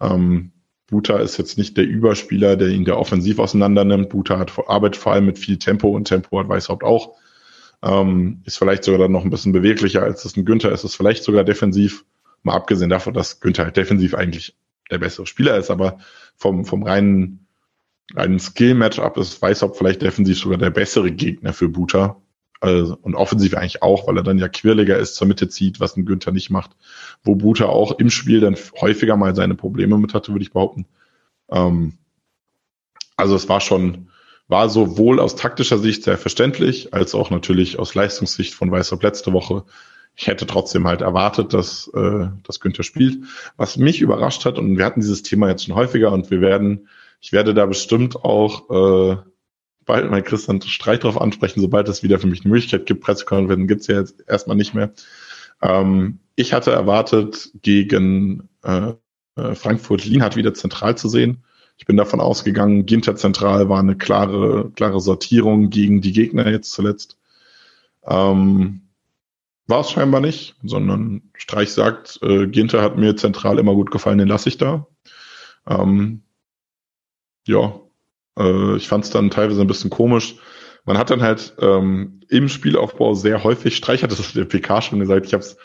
ähm, 0.00 0.52
Buta 0.86 1.18
ist 1.18 1.36
jetzt 1.36 1.58
nicht 1.58 1.76
der 1.76 1.86
Überspieler, 1.86 2.56
der 2.56 2.68
ihn 2.68 2.84
der 2.84 2.98
offensiv 2.98 3.38
auseinander 3.38 3.84
nimmt. 3.84 4.08
Buta 4.08 4.38
hat 4.38 4.52
arbeitet 4.68 5.00
vor 5.00 5.12
allem 5.12 5.26
mit 5.26 5.38
viel 5.38 5.58
Tempo 5.58 5.88
und 5.88 6.08
Tempo 6.08 6.38
hat 6.38 6.48
Weißhaupt 6.48 6.82
auch. 6.82 7.16
Ähm, 7.82 8.42
ist 8.44 8.58
vielleicht 8.58 8.84
sogar 8.84 9.00
dann 9.00 9.12
noch 9.12 9.24
ein 9.24 9.30
bisschen 9.30 9.52
beweglicher, 9.52 10.02
als 10.02 10.22
das 10.22 10.36
ein 10.36 10.44
Günther 10.44 10.72
ist. 10.72 10.84
Ist 10.84 10.96
vielleicht 10.96 11.22
sogar 11.22 11.44
defensiv. 11.44 12.04
Mal 12.44 12.54
abgesehen 12.54 12.90
davon, 12.90 13.14
dass 13.14 13.40
Günther 13.40 13.64
halt 13.64 13.76
defensiv 13.76 14.14
eigentlich 14.14 14.56
der 14.90 14.98
bessere 14.98 15.26
Spieler 15.26 15.56
ist, 15.56 15.70
aber 15.70 15.98
vom, 16.36 16.64
vom 16.64 16.82
reinen, 16.82 17.46
reinen 18.14 18.38
Skill-Matchup 18.38 19.16
ist 19.16 19.40
Weißhaupt 19.40 19.76
vielleicht 19.76 20.02
defensiv 20.02 20.38
sogar 20.38 20.58
der 20.58 20.70
bessere 20.70 21.10
Gegner 21.10 21.52
für 21.52 21.68
Buta. 21.68 22.16
Also, 22.60 22.96
und 23.02 23.14
offensiv 23.14 23.54
eigentlich 23.54 23.82
auch, 23.82 24.06
weil 24.06 24.16
er 24.16 24.22
dann 24.22 24.38
ja 24.38 24.48
quirliger 24.48 24.98
ist, 24.98 25.16
zur 25.16 25.26
Mitte 25.26 25.48
zieht, 25.48 25.80
was 25.80 25.96
ein 25.96 26.06
Günther 26.06 26.32
nicht 26.32 26.50
macht. 26.50 26.70
Wo 27.22 27.34
Buta 27.34 27.66
auch 27.66 27.98
im 27.98 28.10
Spiel 28.10 28.40
dann 28.40 28.56
häufiger 28.80 29.16
mal 29.16 29.34
seine 29.34 29.54
Probleme 29.54 29.98
mit 29.98 30.14
hatte, 30.14 30.32
würde 30.32 30.44
ich 30.44 30.52
behaupten. 30.52 30.86
Ähm, 31.50 31.98
also 33.16 33.36
es 33.36 33.48
war 33.48 33.60
schon, 33.60 34.08
war 34.48 34.68
sowohl 34.68 35.20
aus 35.20 35.36
taktischer 35.36 35.78
Sicht 35.78 36.04
sehr 36.04 36.18
verständlich, 36.18 36.94
als 36.94 37.14
auch 37.14 37.30
natürlich 37.30 37.78
aus 37.78 37.94
Leistungssicht 37.94 38.54
von 38.54 38.70
Weißer 38.70 38.98
letzte 39.00 39.32
Woche. 39.32 39.64
Ich 40.16 40.26
hätte 40.28 40.46
trotzdem 40.46 40.86
halt 40.86 41.00
erwartet, 41.00 41.52
dass, 41.52 41.88
äh, 41.94 42.28
dass 42.44 42.60
Günther 42.60 42.84
spielt. 42.84 43.24
Was 43.56 43.76
mich 43.76 44.00
überrascht 44.00 44.44
hat, 44.44 44.58
und 44.58 44.78
wir 44.78 44.84
hatten 44.84 45.00
dieses 45.00 45.22
Thema 45.22 45.48
jetzt 45.48 45.64
schon 45.64 45.74
häufiger 45.74 46.12
und 46.12 46.30
wir 46.30 46.40
werden, 46.40 46.88
ich 47.20 47.32
werde 47.32 47.54
da 47.54 47.66
bestimmt 47.66 48.16
auch 48.16 48.70
äh, 48.70 49.16
bald 49.84 50.10
mal 50.10 50.22
Christian 50.22 50.62
Streit 50.62 51.04
drauf 51.04 51.20
ansprechen, 51.20 51.60
sobald 51.60 51.88
es 51.88 52.02
wieder 52.02 52.18
für 52.18 52.26
mich 52.26 52.44
eine 52.44 52.52
Möglichkeit 52.52 52.86
gibt. 52.86 53.02
Pressekonferenzen 53.02 53.66
gibt 53.66 53.82
es 53.82 53.86
ja 53.88 53.98
jetzt 53.98 54.22
erstmal 54.28 54.56
nicht 54.56 54.74
mehr. 54.74 54.92
Ähm, 55.62 56.20
ich 56.36 56.52
hatte 56.52 56.70
erwartet, 56.70 57.50
gegen 57.62 58.48
äh, 58.62 58.92
äh 59.36 59.54
Frankfurt 59.54 60.04
Lienhardt 60.04 60.36
wieder 60.36 60.54
zentral 60.54 60.96
zu 60.96 61.08
sehen. 61.08 61.44
Ich 61.76 61.86
bin 61.86 61.96
davon 61.96 62.20
ausgegangen, 62.20 62.86
Ginter 62.86 63.16
zentral 63.16 63.68
war 63.68 63.80
eine 63.80 63.96
klare, 63.96 64.70
klare 64.76 65.00
Sortierung 65.00 65.70
gegen 65.70 66.00
die 66.00 66.12
Gegner 66.12 66.48
jetzt 66.48 66.72
zuletzt. 66.72 67.18
Ähm, 68.06 68.83
war 69.66 69.80
es 69.80 69.90
scheinbar 69.90 70.20
nicht, 70.20 70.56
sondern 70.62 71.30
Streich 71.34 71.72
sagt, 71.72 72.18
äh, 72.22 72.46
Ginter 72.46 72.82
hat 72.82 72.96
mir 72.96 73.16
zentral 73.16 73.58
immer 73.58 73.74
gut 73.74 73.90
gefallen, 73.90 74.18
den 74.18 74.28
lasse 74.28 74.48
ich 74.48 74.58
da. 74.58 74.86
Ähm, 75.66 76.22
ja, 77.46 77.80
äh, 78.38 78.76
ich 78.76 78.88
fand 78.88 79.04
es 79.04 79.10
dann 79.10 79.30
teilweise 79.30 79.60
ein 79.60 79.66
bisschen 79.66 79.90
komisch. 79.90 80.36
Man 80.84 80.98
hat 80.98 81.10
dann 81.10 81.22
halt 81.22 81.54
ähm, 81.60 82.20
im 82.28 82.48
Spielaufbau 82.48 83.14
sehr 83.14 83.42
häufig, 83.42 83.76
Streich 83.76 84.02
hat 84.02 84.12
das 84.12 84.32
der 84.32 84.44
PK 84.44 84.82
schon 84.82 85.00
gesagt, 85.00 85.26
ich 85.26 85.32
habe 85.32 85.44
es, 85.44 85.56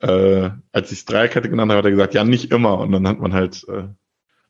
äh, 0.00 0.50
als 0.72 0.92
ich 0.92 1.04
Dreierkette 1.06 1.48
genannt 1.48 1.70
habe, 1.70 1.78
hat 1.78 1.84
er 1.86 1.90
gesagt, 1.92 2.14
ja, 2.14 2.24
nicht 2.24 2.52
immer. 2.52 2.78
Und 2.78 2.92
dann 2.92 3.08
hat 3.08 3.20
man 3.20 3.32
halt, 3.32 3.66
äh, 3.68 3.88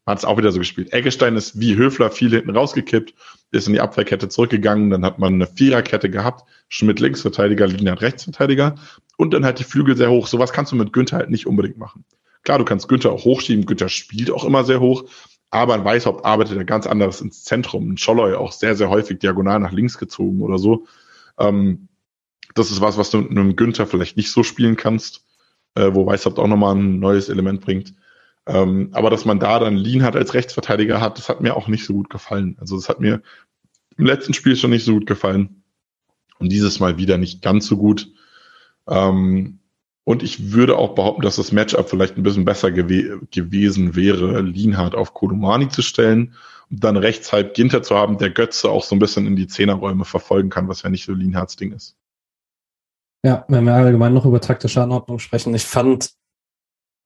hat 0.07 0.19
es 0.19 0.25
auch 0.25 0.39
wieder 0.39 0.53
so 0.53 0.59
gespielt. 0.59 0.93
Eggestein 0.93 1.37
ist 1.37 1.61
wie 1.61 1.77
Höfler 1.77 2.11
viel 2.11 2.31
hinten 2.31 2.51
rausgekippt, 2.51 3.15
ist 3.53 3.67
in 3.67 3.75
die 3.75 3.81
Abwehrkette 3.81 4.29
zurückgegangen, 4.29 4.91
dann 4.91 5.05
hat 5.05 5.19
man 5.19 5.35
eine 5.35 5.47
Viererkette 5.47 6.11
gehabt, 6.11 6.49
Schmidt 6.69 7.01
Linksverteidiger, 7.01 7.67
Lienert 7.67 8.01
Rechtsverteidiger 8.01 8.77
und 9.17 9.35
dann 9.35 9.45
halt 9.45 9.59
die 9.59 9.65
Flügel 9.65 9.97
sehr 9.97 10.11
hoch. 10.11 10.27
Sowas 10.27 10.53
kannst 10.53 10.73
du 10.73 10.77
mit 10.77 10.93
Günther 10.93 11.19
halt 11.19 11.31
nicht 11.31 11.47
unbedingt 11.47 11.79
machen. 11.79 12.05
Klar, 12.43 12.59
du 12.59 12.65
kannst 12.65 12.89
Günther 12.89 13.13
auch 13.13 13.25
hochschieben, 13.25 13.67
Günther 13.67 13.89
spielt 13.89 14.31
auch 14.31 14.45
immer 14.45 14.65
sehr 14.65 14.81
hoch, 14.81 15.05
aber 15.51 15.75
ein 15.75 15.85
Weißhaupt 15.85 16.25
arbeitet 16.25 16.57
ja 16.57 16.63
ganz 16.63 16.87
anderes 16.87 17.21
ins 17.21 17.45
Zentrum. 17.45 17.93
Ein 17.93 17.99
Scholloy 17.99 18.35
auch 18.35 18.53
sehr, 18.53 18.77
sehr 18.77 18.89
häufig 18.89 19.19
diagonal 19.19 19.61
nach 19.61 19.73
links 19.73 19.99
gezogen 19.99 20.41
oder 20.41 20.59
so. 20.59 20.87
Ähm, 21.39 21.89
das 22.55 22.71
ist 22.71 22.81
was, 22.81 22.99
was 22.99 23.11
du 23.11 23.19
mit 23.19 23.31
einem 23.31 23.57
Günther 23.57 23.87
vielleicht 23.87 24.17
nicht 24.17 24.31
so 24.31 24.43
spielen 24.43 24.77
kannst, 24.77 25.25
äh, 25.75 25.91
wo 25.93 26.07
Weißhaupt 26.07 26.39
auch 26.39 26.47
nochmal 26.47 26.75
ein 26.77 26.99
neues 26.99 27.29
Element 27.29 27.61
bringt. 27.61 27.95
Ähm, 28.51 28.89
aber 28.93 29.11
dass 29.11 29.25
man 29.25 29.39
da 29.39 29.61
dann 29.61 29.77
Lean 29.77 30.03
hat 30.03 30.17
als 30.17 30.35
Rechtsverteidiger 30.35 31.01
hat, 31.01 31.19
das 31.19 31.29
hat 31.29 31.41
mir 31.41 31.57
auch 31.57 31.69
nicht 31.69 31.85
so 31.85 31.93
gut 31.93 32.11
gefallen. 32.11 32.57
Also 32.61 32.75
das 32.75 32.89
hat 32.89 32.99
mir 32.99 33.23
im 33.97 34.07
letzten 34.07 34.35
Spiel 34.35 34.57
schon 34.57 34.71
nicht 34.71 34.85
so 34.85 34.95
gut 34.95 35.07
gefallen. 35.07 35.63
Und 36.41 36.51
dieses 36.51 36.81
Mal 36.81 36.97
wieder 36.97 37.17
nicht 37.17 37.43
ganz 37.43 37.67
so 37.67 37.77
gut. 37.77 38.11
Ähm, 38.89 39.61
und 40.03 40.25
ich 40.25 40.53
würde 40.53 40.79
auch 40.79 40.97
behaupten, 40.97 41.23
dass 41.23 41.37
das 41.37 41.53
Matchup 41.53 41.89
vielleicht 41.89 42.17
ein 42.17 42.25
bisschen 42.25 42.45
besser 42.45 42.73
gew 42.73 43.21
gewesen 43.31 43.95
wäre, 43.95 44.41
Lienhardt 44.41 44.97
auf 44.97 45.15
Kodumani 45.15 45.69
zu 45.69 45.83
stellen 45.83 46.35
und 46.71 46.83
dann 46.83 46.97
rechts 46.97 47.33
halb 47.33 47.55
Ginter 47.55 47.85
zu 47.85 47.95
haben, 47.95 48.19
der 48.19 48.31
Götze 48.31 48.69
auch 48.69 48.83
so 48.83 48.97
ein 48.97 48.99
bisschen 48.99 49.29
in 49.29 49.37
die 49.37 49.47
Zehnerräume 49.47 50.05
verfolgen 50.05 50.51
kann, 50.51 50.67
was 50.67 50.83
ja 50.83 50.91
nicht 50.91 51.05
so 51.05 51.13
Lienhardts 51.13 51.55
Ding 51.55 51.71
ist. 51.71 51.97
Ja, 53.25 53.45
wenn 53.49 53.65
wir 53.65 53.75
allgemein 53.75 54.15
noch 54.15 54.25
über 54.25 54.41
taktische 54.41 54.83
Anordnung 54.83 55.21
sprechen, 55.21 55.55
ich 55.55 55.65
fand, 55.65 56.15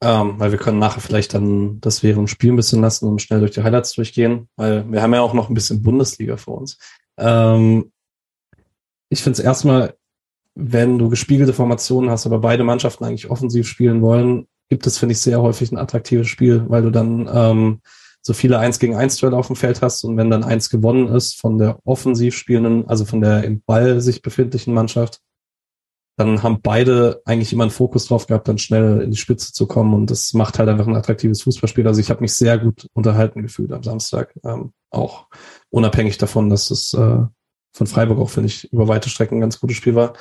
ähm, 0.01 0.35
weil 0.39 0.51
wir 0.51 0.59
können 0.59 0.79
nachher 0.79 1.01
vielleicht 1.01 1.35
dann 1.35 1.81
das 1.81 2.03
während 2.03 2.31
Spiel 2.31 2.53
ein 2.53 2.57
bisschen 2.57 2.81
lassen 2.81 3.09
und 3.09 3.23
schnell 3.23 3.41
durch 3.41 3.53
die 3.53 3.63
Highlights 3.63 3.93
durchgehen, 3.93 4.49
weil 4.57 4.91
wir 4.91 5.03
haben 5.03 5.15
ja 5.15 5.21
auch 5.21 5.35
noch 5.35 5.49
ein 5.49 5.55
bisschen 5.55 5.83
Bundesliga 5.83 6.37
vor 6.37 6.59
uns. 6.59 6.79
Ähm, 7.19 7.93
ich 9.09 9.23
finde 9.23 9.39
es 9.39 9.45
erstmal 9.45 9.95
wenn 10.55 10.99
du 10.99 11.09
gespiegelte 11.09 11.53
Formationen 11.53 12.11
hast, 12.11 12.27
aber 12.27 12.39
beide 12.39 12.65
Mannschaften 12.65 13.05
eigentlich 13.05 13.31
offensiv 13.31 13.67
spielen 13.67 14.03
wollen, 14.03 14.47
gibt 14.69 14.87
es, 14.87 14.99
finde 14.99 15.13
ich, 15.13 15.21
sehr 15.21 15.43
häufig 15.43 15.73
ein 15.73 15.79
attraktives 15.79 16.29
Spiel, 16.29 16.65
weil 16.69 16.83
du 16.83 16.91
dann 16.91 17.29
ähm, 17.33 17.81
so 18.23 18.33
viele 18.33 18.59
Eins 18.59 18.79
gegen 18.79 18.97
Eins 18.97 19.17
Duelle 19.17 19.37
auf 19.37 19.49
dem 19.49 19.57
Feld 19.57 19.83
hast 19.83 20.05
und 20.05 20.17
wenn 20.17 20.31
dann 20.31 20.45
eins 20.45 20.71
gewonnen 20.71 21.09
ist 21.09 21.39
von 21.39 21.59
der 21.59 21.79
offensiv 21.85 22.37
spielenden, 22.37 22.89
also 22.89 23.05
von 23.05 23.21
der 23.21 23.45
im 23.45 23.63
Ball 23.67 24.01
sich 24.01 24.23
befindlichen 24.23 24.73
Mannschaft, 24.73 25.21
dann 26.17 26.43
haben 26.43 26.61
beide 26.63 27.23
eigentlich 27.25 27.53
immer 27.53 27.65
einen 27.65 27.71
Fokus 27.71 28.07
drauf 28.07 28.27
gehabt, 28.27 28.47
dann 28.47 28.59
schnell 28.59 29.01
in 29.01 29.11
die 29.11 29.17
Spitze 29.17 29.53
zu 29.53 29.67
kommen 29.67 29.95
und 29.95 30.11
das 30.11 30.33
macht 30.33 30.59
halt 30.59 30.69
einfach 30.69 30.87
ein 30.87 30.95
attraktives 30.95 31.43
Fußballspiel. 31.43 31.87
Also 31.87 32.01
ich 32.01 32.11
habe 32.11 32.21
mich 32.21 32.35
sehr 32.35 32.59
gut 32.59 32.89
unterhalten 32.93 33.43
gefühlt 33.43 33.73
am 33.73 33.83
Samstag, 33.83 34.35
ähm, 34.45 34.73
auch 34.91 35.27
unabhängig 35.71 36.19
davon, 36.19 36.51
dass 36.51 36.71
es 36.71 36.95
äh, 36.95 37.23
von 37.73 37.87
Freiburg 37.87 38.19
auch, 38.21 38.31
finde 38.31 38.47
ich, 38.47 38.73
über 38.73 38.87
weite 38.87 39.09
Strecken 39.09 39.39
ein 39.39 39.41
ganz 39.41 39.59
gutes 39.59 39.77
Spiel 39.77 39.97
war. 39.97 40.15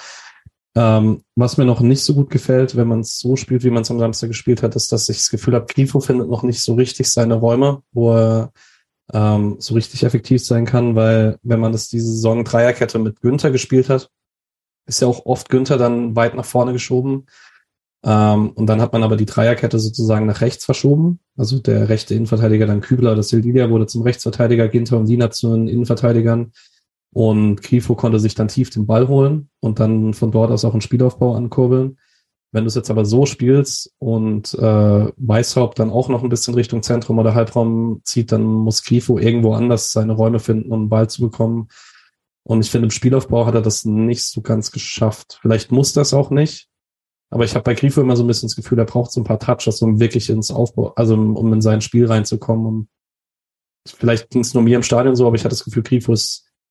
Ähm, 0.76 1.22
was 1.36 1.58
mir 1.58 1.66
noch 1.66 1.82
nicht 1.82 2.04
so 2.04 2.16
gut 2.16 2.32
gefällt, 2.32 2.76
wenn 2.76 2.88
man 2.88 3.02
es 3.02 3.20
so 3.20 3.36
spielt, 3.36 3.64
wie 3.64 3.70
man 3.70 3.84
es 3.84 3.92
am 3.92 4.00
Samstag 4.00 4.30
gespielt 4.30 4.64
hat, 4.64 4.76
ist, 4.76 4.92
dass 4.92 5.08
ich 5.10 5.18
das 5.18 5.30
Gefühl 5.30 5.54
habe, 5.54 5.72
Grifo 5.72 6.00
findet 6.00 6.30
noch 6.30 6.42
nicht 6.42 6.62
so 6.64 6.74
richtig 6.74 7.12
seine 7.12 7.36
Räume, 7.36 7.84
wo 7.92 8.16
er 8.16 8.52
ähm, 9.14 9.58
so 9.60 9.76
richtig 9.76 10.04
effektiv 10.04 10.44
sein 10.44 10.66
kann, 10.66 10.96
weil 10.96 11.38
wenn 11.44 11.60
man 11.60 11.72
das 11.72 11.90
diese 11.90 12.08
Saison 12.08 12.44
Dreierkette 12.44 12.98
mit 12.98 13.22
Günther 13.22 13.52
gespielt 13.52 13.90
hat, 13.90 14.10
ist 14.86 15.02
ja 15.02 15.08
auch 15.08 15.26
oft 15.26 15.50
Günther 15.50 15.78
dann 15.78 16.16
weit 16.16 16.36
nach 16.36 16.46
vorne 16.46 16.74
geschoben. 16.74 17.26
Ähm, 18.06 18.50
und 18.52 18.68
dann 18.68 18.82
hat 18.82 18.92
man 18.94 19.04
aber 19.04 19.16
die 19.16 19.26
Dreierkette 19.26 19.80
sozusagen 19.80 20.26
nach 20.26 20.42
rechts 20.42 20.66
verschoben. 20.66 21.20
Also 21.38 21.60
der 21.60 21.90
rechte 21.90 22.14
Innenverteidiger 22.16 22.68
dann 22.68 22.82
Kübler 22.82 23.14
oder 23.14 23.24
Sildilia 23.24 23.70
wurde 23.70 23.88
zum 23.88 24.02
Rechtsverteidiger, 24.02 24.68
Ginter 24.68 24.98
und 24.98 25.08
Lina 25.08 25.32
zu 25.32 25.54
den 25.54 25.68
Innenverteidigern. 25.68 26.52
Und 27.14 27.62
Grifo 27.62 27.96
konnte 27.96 28.20
sich 28.20 28.36
dann 28.36 28.48
tief 28.48 28.72
den 28.72 28.88
Ball 28.88 29.08
holen 29.08 29.50
und 29.60 29.80
dann 29.80 30.14
von 30.14 30.32
dort 30.32 30.52
aus 30.52 30.66
auch 30.66 30.74
einen 30.74 30.82
Spielaufbau 30.82 31.36
ankurbeln. 31.36 31.98
Wenn 32.52 32.66
du 32.66 32.68
es 32.68 32.76
jetzt 32.76 32.92
aber 32.92 33.06
so 33.06 33.26
spielst 33.26 33.94
und 34.00 34.54
äh, 34.56 35.12
Weißhaupt 35.18 35.80
dann 35.80 35.90
auch 35.90 36.10
noch 36.10 36.24
ein 36.24 36.30
bisschen 36.30 36.54
Richtung 36.54 36.84
Zentrum 36.84 37.18
oder 37.20 37.34
Halbraum 37.34 38.02
zieht, 38.04 38.32
dann 38.32 38.44
muss 38.44 38.84
Grifo 38.84 39.18
irgendwo 39.18 39.54
anders 39.54 39.92
seine 39.92 40.14
Räume 40.14 40.40
finden, 40.40 40.72
um 40.72 40.82
einen 40.82 40.90
Ball 40.90 41.10
zu 41.10 41.22
bekommen. 41.22 41.68
Und 42.44 42.64
ich 42.64 42.72
finde, 42.72 42.88
im 42.88 42.92
Spielaufbau 42.92 43.46
hat 43.46 43.56
er 43.56 43.62
das 43.62 43.86
nicht 43.86 44.24
so 44.24 44.42
ganz 44.42 44.72
geschafft. 44.72 45.40
Vielleicht 45.42 45.72
muss 45.72 45.94
das 45.94 46.14
auch 46.14 46.30
nicht. 46.30 46.68
Aber 47.30 47.46
ich 47.46 47.56
habe 47.56 47.64
bei 47.64 47.74
Grifo 47.74 48.02
immer 48.02 48.16
so 48.16 48.24
ein 48.24 48.28
bisschen 48.28 48.48
das 48.48 48.56
Gefühl, 48.56 48.78
er 48.78 48.86
braucht 48.86 49.12
so 49.12 49.22
ein 49.22 49.24
paar 49.24 49.40
Touches, 49.40 49.82
um 49.82 50.00
wirklich 50.00 50.30
ins 50.30 50.52
Aufbau, 50.52 50.94
also 50.96 51.16
um 51.16 51.54
in 51.54 51.62
sein 51.62 51.82
Spiel 51.82 52.06
reinzukommen. 52.06 52.66
Und 52.66 52.90
vielleicht 53.88 54.30
ging 54.30 54.42
es 54.42 54.54
nur 54.54 54.62
mir 54.62 54.76
im 54.76 54.84
Stadion 54.84 55.16
so, 55.16 55.26
aber 55.26 55.36
ich 55.36 55.44
hatte 55.44 55.56
das 55.56 55.64
Gefühl, 55.64 55.84
Grifo 55.84 56.14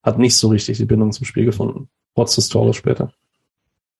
hat 0.02 0.18
nicht 0.18 0.36
so 0.36 0.48
richtig 0.48 0.78
die 0.78 0.84
Bindung 0.84 1.12
zum 1.12 1.26
Spiel 1.26 1.46
gefunden, 1.46 1.88
trotz 2.14 2.36
des 2.36 2.48
Tores 2.48 2.76
später. 2.76 3.12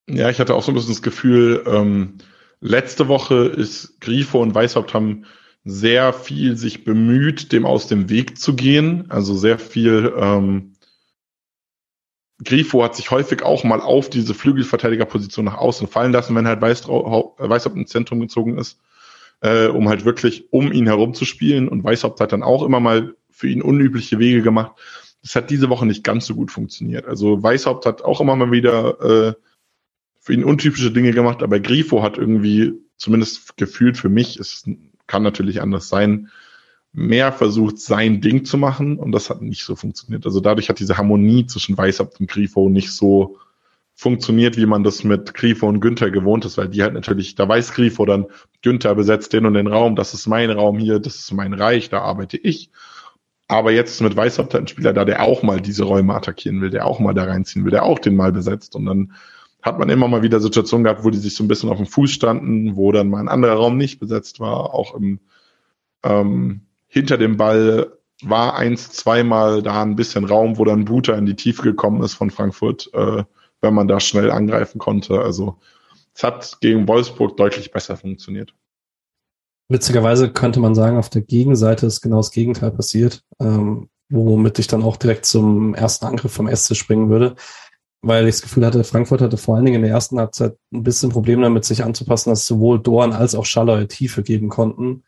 Ja, 0.07 0.29
ich 0.29 0.39
hatte 0.39 0.55
auch 0.55 0.63
so 0.63 0.71
ein 0.71 0.75
bisschen 0.75 0.91
das 0.93 1.01
Gefühl, 1.01 1.63
ähm, 1.65 2.17
letzte 2.61 3.07
Woche 3.07 3.45
ist 3.45 3.99
Grifo 3.99 4.41
und 4.41 4.53
Weißhaupt 4.53 4.93
haben 4.93 5.25
sehr 5.65 6.11
viel 6.11 6.57
sich 6.57 6.83
bemüht, 6.83 7.51
dem 7.51 7.65
aus 7.65 7.87
dem 7.87 8.09
Weg 8.09 8.37
zu 8.37 8.55
gehen. 8.55 9.09
Also 9.09 9.35
sehr 9.35 9.59
viel, 9.59 10.13
ähm, 10.17 10.72
Grifo 12.43 12.83
hat 12.83 12.95
sich 12.95 13.11
häufig 13.11 13.43
auch 13.43 13.63
mal 13.63 13.81
auf 13.81 14.09
diese 14.09 14.33
Flügelverteidigerposition 14.33 15.45
nach 15.45 15.57
außen 15.57 15.87
fallen 15.87 16.11
lassen, 16.11 16.35
wenn 16.35 16.47
halt 16.47 16.61
Weißhaupt 16.61 17.77
ins 17.77 17.89
Zentrum 17.89 18.19
gezogen 18.19 18.57
ist, 18.57 18.79
äh, 19.41 19.67
um 19.67 19.89
halt 19.89 20.05
wirklich 20.05 20.51
um 20.51 20.71
ihn 20.71 20.87
herum 20.87 21.13
zu 21.13 21.25
spielen. 21.25 21.67
Und 21.67 21.83
Weißhaupt 21.83 22.19
hat 22.19 22.31
dann 22.31 22.43
auch 22.43 22.63
immer 22.63 22.79
mal 22.79 23.15
für 23.29 23.47
ihn 23.47 23.61
unübliche 23.61 24.19
Wege 24.19 24.41
gemacht. 24.41 24.73
Das 25.21 25.35
hat 25.35 25.49
diese 25.49 25.69
Woche 25.69 25.85
nicht 25.85 26.03
ganz 26.03 26.25
so 26.25 26.35
gut 26.35 26.51
funktioniert. 26.51 27.05
Also 27.05 27.41
Weißhaupt 27.41 27.85
hat 27.85 28.01
auch 28.01 28.21
immer 28.21 28.35
mal 28.35 28.51
wieder 28.51 28.99
äh, 29.01 29.33
für 30.19 30.33
ihn 30.33 30.43
untypische 30.43 30.91
Dinge 30.91 31.11
gemacht, 31.11 31.43
aber 31.43 31.59
Grifo 31.59 32.01
hat 32.01 32.17
irgendwie, 32.17 32.73
zumindest 32.95 33.57
gefühlt 33.57 33.97
für 33.97 34.07
mich, 34.07 34.39
es 34.39 34.63
kann 35.05 35.21
natürlich 35.21 35.61
anders 35.61 35.89
sein, 35.89 36.29
mehr 36.93 37.31
versucht, 37.31 37.79
sein 37.79 38.21
Ding 38.21 38.45
zu 38.45 38.57
machen 38.57 38.97
und 38.97 39.11
das 39.11 39.29
hat 39.29 39.41
nicht 39.41 39.63
so 39.63 39.75
funktioniert. 39.75 40.25
Also 40.25 40.39
dadurch 40.39 40.69
hat 40.69 40.79
diese 40.79 40.97
Harmonie 40.97 41.47
zwischen 41.47 41.77
Weißhaupt 41.77 42.19
und 42.19 42.29
Grifo 42.29 42.69
nicht 42.69 42.91
so 42.91 43.37
funktioniert, 43.95 44.57
wie 44.57 44.65
man 44.65 44.83
das 44.83 45.03
mit 45.03 45.33
Grifo 45.33 45.67
und 45.67 45.79
Günther 45.79 46.11
gewohnt 46.11 46.45
ist, 46.45 46.57
weil 46.57 46.69
die 46.69 46.83
halt 46.83 46.93
natürlich, 46.93 47.35
da 47.35 47.47
weiß 47.47 47.73
Grifo 47.73 48.05
dann, 48.05 48.27
Günther 48.61 48.95
besetzt 48.95 49.33
den 49.33 49.45
und 49.45 49.55
den 49.55 49.67
Raum, 49.67 49.95
das 49.95 50.13
ist 50.13 50.27
mein 50.27 50.51
Raum 50.51 50.77
hier, 50.77 50.99
das 50.99 51.15
ist 51.15 51.33
mein 51.33 51.53
Reich, 51.53 51.89
da 51.89 52.01
arbeite 52.01 52.37
ich. 52.37 52.69
Aber 53.47 53.71
jetzt 53.71 54.01
mit 54.01 54.15
Weißhaupt 54.15 54.55
ein 54.55 54.67
Spieler 54.67 54.93
da, 54.93 55.03
der 55.03 55.21
auch 55.21 55.43
mal 55.43 55.61
diese 55.61 55.83
Räume 55.83 56.15
attackieren 56.15 56.61
will, 56.61 56.69
der 56.69 56.85
auch 56.85 56.99
mal 56.99 57.13
da 57.13 57.25
reinziehen 57.25 57.65
will, 57.65 57.71
der 57.71 57.83
auch 57.83 57.99
den 57.99 58.15
mal 58.15 58.31
besetzt. 58.31 58.75
Und 58.75 58.85
dann 58.85 59.13
hat 59.61 59.79
man 59.79 59.89
immer 59.89 60.07
mal 60.07 60.23
wieder 60.23 60.39
Situationen 60.39 60.83
gehabt, 60.83 61.03
wo 61.03 61.09
die 61.09 61.17
sich 61.17 61.35
so 61.35 61.43
ein 61.43 61.47
bisschen 61.47 61.69
auf 61.69 61.77
dem 61.77 61.85
Fuß 61.85 62.11
standen, 62.11 62.75
wo 62.75 62.91
dann 62.91 63.09
mal 63.09 63.19
ein 63.19 63.29
anderer 63.29 63.55
Raum 63.55 63.77
nicht 63.77 63.99
besetzt 63.99 64.39
war. 64.39 64.73
Auch 64.73 64.95
im, 64.95 65.19
ähm, 66.03 66.61
hinter 66.93 67.17
dem 67.17 67.37
Ball 67.37 67.91
war 68.21 68.53
eins, 68.53 68.91
zweimal 68.91 69.63
da 69.63 69.81
ein 69.81 69.95
bisschen 69.95 70.25
Raum, 70.25 70.59
wo 70.59 70.63
dann 70.63 70.85
Buter 70.85 71.17
in 71.17 71.25
die 71.25 71.35
Tiefe 71.35 71.63
gekommen 71.63 72.03
ist 72.03 72.13
von 72.13 72.29
Frankfurt, 72.29 72.91
äh, 72.93 73.23
wenn 73.61 73.73
man 73.73 73.87
da 73.87 73.99
schnell 73.99 74.29
angreifen 74.29 74.77
konnte. 74.77 75.19
Also 75.19 75.57
es 76.13 76.23
hat 76.23 76.59
gegen 76.61 76.87
Wolfsburg 76.87 77.35
deutlich 77.35 77.71
besser 77.71 77.97
funktioniert. 77.97 78.53
Witzigerweise 79.69 80.31
könnte 80.31 80.59
man 80.59 80.75
sagen, 80.75 80.97
auf 80.97 81.09
der 81.09 81.23
Gegenseite 81.23 81.87
ist 81.87 82.01
genau 82.01 82.17
das 82.17 82.29
Gegenteil 82.29 82.69
passiert, 82.69 83.23
ähm, 83.39 83.89
womit 84.09 84.59
ich 84.59 84.67
dann 84.67 84.83
auch 84.83 84.97
direkt 84.97 85.25
zum 85.25 85.73
ersten 85.73 86.05
Angriff 86.05 86.31
vom 86.31 86.47
SC 86.47 86.75
springen 86.75 87.09
würde, 87.09 87.35
weil 88.03 88.27
ich 88.27 88.35
das 88.35 88.43
Gefühl 88.43 88.67
hatte, 88.67 88.83
Frankfurt 88.83 89.21
hatte 89.21 89.37
vor 89.37 89.55
allen 89.55 89.65
Dingen 89.65 89.77
in 89.77 89.81
der 89.81 89.91
ersten 89.91 90.19
Halbzeit 90.19 90.57
ein 90.71 90.83
bisschen 90.83 91.09
Problem 91.09 91.41
damit, 91.41 91.65
sich 91.65 91.83
anzupassen, 91.83 92.29
dass 92.29 92.45
sowohl 92.45 92.79
Dorn 92.79 93.13
als 93.13 93.33
auch 93.33 93.45
Schaller 93.45 93.87
Tiefe 93.87 94.21
geben 94.21 94.49
konnten. 94.49 95.03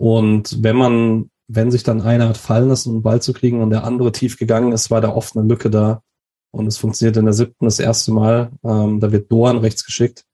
Und 0.00 0.62
wenn 0.62 0.76
man, 0.76 1.30
wenn 1.46 1.70
sich 1.70 1.82
dann 1.82 2.00
einer 2.00 2.30
hat 2.30 2.38
fallen 2.38 2.70
lassen, 2.70 2.88
um 2.88 2.96
den 2.96 3.02
Ball 3.02 3.20
zu 3.20 3.34
kriegen 3.34 3.60
und 3.60 3.68
der 3.68 3.84
andere 3.84 4.12
tief 4.12 4.38
gegangen 4.38 4.72
ist, 4.72 4.90
war 4.90 5.02
da 5.02 5.10
oft 5.10 5.36
eine 5.36 5.46
Lücke 5.46 5.68
da. 5.68 6.02
Und 6.52 6.66
es 6.66 6.78
funktioniert 6.78 7.18
in 7.18 7.26
der 7.26 7.34
siebten 7.34 7.66
das 7.66 7.78
erste 7.78 8.10
Mal. 8.10 8.50
Ähm, 8.64 8.98
da 8.98 9.12
wird 9.12 9.30
Dorn 9.30 9.58
rechts 9.58 9.84
geschickt. 9.84 10.24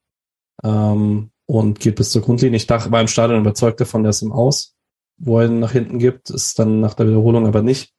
Ähm, 0.63 1.31
und 1.45 1.81
geht 1.81 1.97
bis 1.97 2.11
zur 2.11 2.21
Grundlinie. 2.21 2.55
Ich 2.55 2.65
dachte, 2.65 2.93
war 2.93 3.01
im 3.01 3.09
Stadion 3.09 3.41
überzeugt 3.41 3.81
davon, 3.81 4.03
der 4.03 4.11
ist 4.11 4.21
im 4.21 4.31
Aus, 4.31 4.77
wo 5.17 5.41
er 5.41 5.47
ihn 5.47 5.59
nach 5.59 5.73
hinten 5.73 5.99
gibt, 5.99 6.29
ist 6.29 6.57
dann 6.59 6.79
nach 6.79 6.93
der 6.93 7.07
Wiederholung 7.09 7.45
aber 7.45 7.61
nicht. 7.61 7.93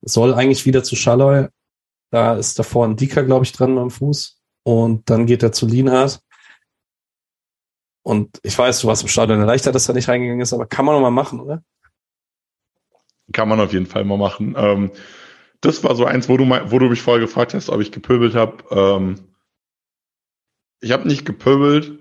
Soll 0.00 0.32
eigentlich 0.32 0.64
wieder 0.64 0.82
zu 0.82 0.96
Schalloy. 0.96 1.48
Da 2.10 2.34
ist 2.34 2.58
davor 2.58 2.86
ein 2.86 2.96
Dicker, 2.96 3.24
glaube 3.24 3.44
ich, 3.44 3.52
dran 3.52 3.76
am 3.76 3.90
Fuß. 3.90 4.40
Und 4.64 5.10
dann 5.10 5.26
geht 5.26 5.42
er 5.42 5.52
zu 5.52 5.66
Lienhardt. 5.66 6.22
Und 8.08 8.40
ich 8.42 8.56
weiß, 8.56 8.80
du 8.80 8.86
warst 8.86 9.02
im 9.02 9.08
Stadion 9.08 9.38
erleichtert, 9.38 9.74
dass 9.74 9.86
er 9.86 9.94
nicht 9.94 10.08
reingegangen 10.08 10.40
ist, 10.40 10.54
aber 10.54 10.64
kann 10.64 10.86
man 10.86 10.94
noch 10.94 11.02
mal 11.02 11.10
machen, 11.10 11.40
oder? 11.40 11.62
Kann 13.34 13.50
man 13.50 13.60
auf 13.60 13.74
jeden 13.74 13.84
Fall 13.84 14.06
mal 14.06 14.16
machen. 14.16 14.54
Ähm, 14.56 14.92
das 15.60 15.84
war 15.84 15.94
so 15.94 16.06
eins, 16.06 16.26
wo 16.26 16.38
du, 16.38 16.46
mal, 16.46 16.70
wo 16.70 16.78
du 16.78 16.88
mich 16.88 17.02
vorher 17.02 17.20
gefragt 17.20 17.52
hast, 17.52 17.68
ob 17.68 17.82
ich 17.82 17.92
gepöbelt 17.92 18.34
habe. 18.34 18.64
Ähm, 18.70 19.16
ich 20.80 20.92
habe 20.92 21.06
nicht 21.06 21.26
gepöbelt, 21.26 21.98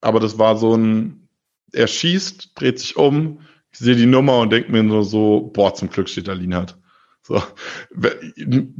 aber 0.00 0.18
das 0.18 0.36
war 0.36 0.56
so 0.56 0.76
ein, 0.76 1.28
er 1.72 1.86
schießt, 1.86 2.60
dreht 2.60 2.80
sich 2.80 2.96
um, 2.96 3.38
ich 3.70 3.78
sehe 3.78 3.94
die 3.94 4.06
Nummer 4.06 4.40
und 4.40 4.50
denke 4.50 4.72
mir 4.72 4.82
nur 4.82 5.04
so, 5.04 5.48
boah, 5.54 5.72
zum 5.72 5.90
Glück 5.90 6.08
steht 6.08 6.26
da 6.26 6.32
Lienhardt. 6.32 6.76
So, 7.22 7.40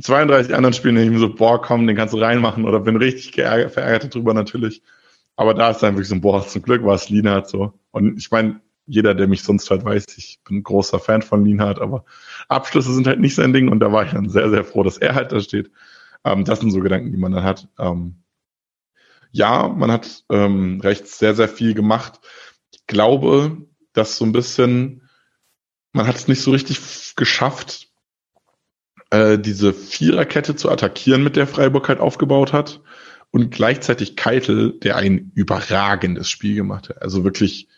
32 0.01 0.53
anderen 0.53 0.75
Spielen 0.75 0.97
denke 0.97 1.15
ich 1.15 1.21
mir 1.21 1.29
so, 1.29 1.33
boah, 1.33 1.63
komm, 1.63 1.87
den 1.87 1.95
kannst 1.95 2.13
du 2.13 2.19
reinmachen 2.19 2.65
oder 2.65 2.81
bin 2.81 2.97
richtig 2.97 3.31
geärgert, 3.31 3.71
verärgert 3.71 4.13
darüber 4.13 4.35
natürlich. 4.35 4.83
Aber 5.37 5.55
da 5.55 5.71
ist 5.71 5.83
dann 5.83 5.95
wirklich 5.95 6.09
so, 6.09 6.21
boah, 6.21 6.47
zum 6.47 6.63
Glück 6.63 6.85
war 6.85 6.95
es 6.95 7.09
Lienhardt 7.09 7.49
so. 7.49 7.73
Und 7.91 8.19
ich 8.19 8.31
meine, 8.31 8.61
jeder, 8.87 9.15
der 9.15 9.29
mich 9.29 9.43
sonst 9.43 9.71
halt 9.71 9.85
weiß, 9.85 10.07
ich 10.17 10.41
bin 10.45 10.59
ein 10.59 10.63
großer 10.63 10.99
Fan 10.99 11.23
von 11.23 11.45
Lienhardt, 11.45 11.81
aber 11.81 12.05
Abschlüsse 12.49 12.93
sind 12.93 13.07
halt 13.07 13.21
nicht 13.21 13.35
sein 13.37 13.53
Ding 13.53 13.69
und 13.69 13.81
da 13.81 13.93
war 13.93 14.05
ich 14.05 14.13
dann 14.13 14.29
sehr, 14.29 14.51
sehr 14.51 14.65
froh, 14.65 14.83
dass 14.83 14.99
er 14.99 15.15
halt 15.15 15.33
da 15.33 15.41
steht. 15.41 15.71
Ähm, 16.25 16.45
das 16.45 16.61
sind 16.61 16.71
so 16.71 16.81
Gedanken, 16.81 17.13
die 17.13 17.19
man 17.19 17.33
dann 17.33 17.45
hat. 17.45 17.69
Ähm, 17.79 18.23
ja, 19.33 19.69
man 19.69 19.93
hat 19.93 20.25
ähm, 20.29 20.81
rechts 20.81 21.19
sehr, 21.19 21.35
sehr 21.35 21.49
viel 21.49 21.75
gemacht. 21.75 22.21
Ich 22.73 22.87
glaube, 22.87 23.59
dass 23.93 24.17
so 24.17 24.25
ein 24.25 24.33
bisschen, 24.33 25.09
man 25.93 26.07
hat 26.07 26.17
es 26.17 26.29
nicht 26.29 26.43
so 26.43 26.51
richtig 26.51 27.15
geschafft, 27.17 27.89
äh, 29.11 29.39
diese 29.39 29.73
Viererkette 29.73 30.57
zu 30.57 30.71
attackieren, 30.71 31.23
mit 31.23 31.37
der 31.37 31.47
Freiburg 31.47 31.89
halt 31.89 32.01
aufgebaut 32.01 32.53
hat. 32.53 32.81
Und 33.33 33.51
gleichzeitig 33.51 34.17
Keitel, 34.17 34.79
der 34.81 34.97
ein 34.97 35.31
überragendes 35.35 36.29
Spiel 36.29 36.57
gemacht 36.57 36.89
hat. 36.89 37.01
Also 37.01 37.23
wirklich 37.23 37.69